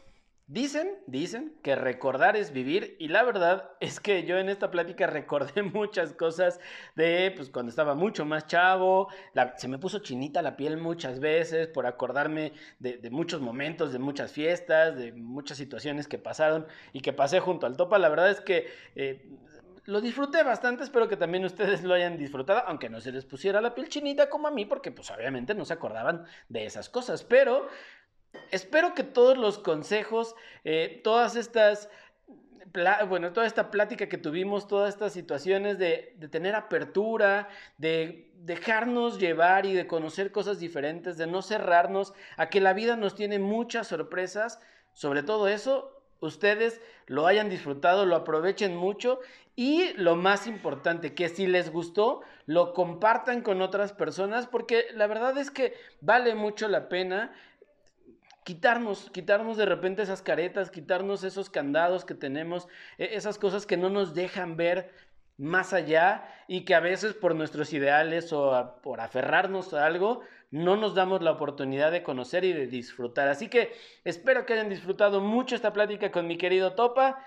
Dicen, 0.50 0.96
dicen 1.06 1.52
que 1.62 1.76
recordar 1.76 2.34
es 2.34 2.54
vivir 2.54 2.96
y 2.98 3.08
la 3.08 3.22
verdad 3.22 3.70
es 3.80 4.00
que 4.00 4.24
yo 4.24 4.38
en 4.38 4.48
esta 4.48 4.70
plática 4.70 5.06
recordé 5.06 5.62
muchas 5.74 6.14
cosas 6.14 6.58
de 6.96 7.34
pues 7.36 7.50
cuando 7.50 7.68
estaba 7.68 7.94
mucho 7.94 8.24
más 8.24 8.46
chavo, 8.46 9.08
se 9.58 9.68
me 9.68 9.76
puso 9.76 9.98
chinita 9.98 10.40
la 10.40 10.56
piel 10.56 10.78
muchas 10.78 11.20
veces 11.20 11.68
por 11.68 11.84
acordarme 11.84 12.54
de, 12.78 13.10
muchos 13.10 13.42
momentos, 13.42 13.92
de 13.92 13.98
muchas 13.98 14.32
fiestas, 14.32 14.96
de 14.96 15.12
muchas 15.12 15.58
situaciones 15.58 16.08
que 16.08 16.16
pasaron 16.16 16.66
y 16.94 17.02
que 17.02 17.12
pasé 17.12 17.40
junto 17.40 17.66
al 17.66 17.76
Topa, 17.76 17.98
la 17.98 18.08
verdad 18.08 18.30
es 18.30 18.40
que 18.40 18.68
eh, 18.96 19.28
lo 19.84 20.00
disfruté 20.00 20.42
bastante, 20.42 20.82
espero 20.82 21.08
que 21.08 21.16
también 21.16 21.44
ustedes 21.44 21.82
lo 21.82 21.92
hayan 21.92 22.16
disfrutado, 22.16 22.62
aunque 22.66 22.88
no 22.88 23.00
se 23.00 23.12
les 23.12 23.24
pusiera 23.24 23.60
la 23.60 23.74
piel 23.74 23.88
chinita 23.88 24.28
como 24.28 24.48
a 24.48 24.50
mí, 24.50 24.64
porque 24.66 24.92
pues 24.92 25.10
obviamente 25.10 25.54
no 25.54 25.66
se 25.66 25.72
acordaban 25.74 26.24
de 26.48 26.66
esas 26.66 26.90
cosas, 26.90 27.24
pero 27.24 27.68
espero 28.50 28.94
que 28.94 29.04
todos 29.04 29.36
los 29.36 29.58
consejos, 29.58 30.34
eh, 30.64 31.00
todas 31.04 31.36
estas, 31.36 31.88
bueno, 33.08 33.32
toda 33.32 33.46
esta 33.46 33.70
plática 33.70 34.08
que 34.08 34.18
tuvimos, 34.18 34.68
todas 34.68 34.94
estas 34.94 35.12
situaciones 35.12 35.78
de, 35.78 36.14
de, 36.18 36.28
tener 36.28 36.54
apertura, 36.54 37.48
de 37.78 38.30
dejarnos 38.36 39.18
llevar 39.18 39.66
y 39.66 39.72
de 39.72 39.86
conocer 39.86 40.32
cosas 40.32 40.60
diferentes, 40.60 41.16
de 41.16 41.26
no 41.26 41.42
cerrarnos 41.42 42.14
a 42.36 42.48
que 42.48 42.60
la 42.60 42.72
vida 42.72 42.96
nos 42.96 43.14
tiene 43.14 43.38
muchas 43.38 43.88
sorpresas, 43.88 44.60
sobre 44.92 45.22
todo 45.22 45.48
eso, 45.48 46.02
ustedes 46.20 46.80
lo 47.06 47.26
hayan 47.26 47.48
disfrutado, 47.48 48.06
lo 48.06 48.16
aprovechen 48.16 48.76
mucho 48.76 49.20
y 49.56 49.92
lo 49.94 50.14
más 50.14 50.46
importante, 50.46 51.14
que 51.14 51.28
si 51.28 51.46
les 51.46 51.72
gustó, 51.72 52.22
lo 52.46 52.72
compartan 52.74 53.42
con 53.42 53.60
otras 53.60 53.92
personas 53.92 54.46
porque 54.46 54.86
la 54.94 55.06
verdad 55.06 55.36
es 55.36 55.50
que 55.50 55.74
vale 56.00 56.34
mucho 56.34 56.68
la 56.68 56.88
pena 56.88 57.32
quitarnos, 58.48 59.10
quitarnos 59.10 59.58
de 59.58 59.66
repente 59.66 60.00
esas 60.00 60.22
caretas, 60.22 60.70
quitarnos 60.70 61.22
esos 61.22 61.50
candados 61.50 62.06
que 62.06 62.14
tenemos, 62.14 62.66
e, 62.96 63.14
esas 63.14 63.36
cosas 63.36 63.66
que 63.66 63.76
no 63.76 63.90
nos 63.90 64.14
dejan 64.14 64.56
ver 64.56 64.90
más 65.36 65.74
allá 65.74 66.26
y 66.46 66.64
que 66.64 66.74
a 66.74 66.80
veces 66.80 67.12
por 67.12 67.34
nuestros 67.34 67.74
ideales 67.74 68.32
o 68.32 68.80
por 68.82 69.02
aferrarnos 69.02 69.74
a 69.74 69.84
algo 69.84 70.22
no 70.50 70.76
nos 70.76 70.94
damos 70.94 71.20
la 71.20 71.32
oportunidad 71.32 71.92
de 71.92 72.02
conocer 72.02 72.42
y 72.46 72.54
de 72.54 72.66
disfrutar. 72.66 73.28
Así 73.28 73.48
que 73.48 73.74
espero 74.04 74.46
que 74.46 74.54
hayan 74.54 74.70
disfrutado 74.70 75.20
mucho 75.20 75.54
esta 75.54 75.74
plática 75.74 76.10
con 76.10 76.26
mi 76.26 76.38
querido 76.38 76.72
Topa. 76.72 77.22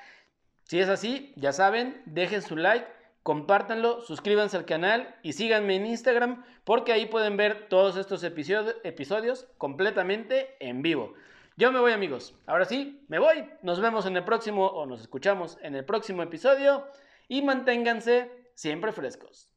Si 0.63 0.79
es 0.79 0.89
así, 0.89 1.33
ya 1.35 1.53
saben, 1.53 2.01
dejen 2.07 2.41
su 2.41 2.55
like 2.55 2.87
compártanlo, 3.23 4.01
suscríbanse 4.01 4.57
al 4.57 4.65
canal 4.65 5.15
y 5.21 5.33
síganme 5.33 5.75
en 5.75 5.85
Instagram 5.85 6.43
porque 6.63 6.91
ahí 6.91 7.05
pueden 7.05 7.37
ver 7.37 7.67
todos 7.69 7.97
estos 7.97 8.23
episodios 8.23 9.47
completamente 9.57 10.55
en 10.59 10.81
vivo. 10.81 11.13
Yo 11.57 11.71
me 11.71 11.79
voy 11.79 11.91
amigos, 11.91 12.33
ahora 12.47 12.65
sí, 12.65 13.03
me 13.07 13.19
voy, 13.19 13.47
nos 13.61 13.79
vemos 13.81 14.05
en 14.05 14.17
el 14.17 14.23
próximo 14.23 14.65
o 14.65 14.85
nos 14.85 15.01
escuchamos 15.01 15.57
en 15.61 15.75
el 15.75 15.85
próximo 15.85 16.23
episodio 16.23 16.87
y 17.27 17.41
manténganse 17.41 18.31
siempre 18.55 18.91
frescos. 18.91 19.50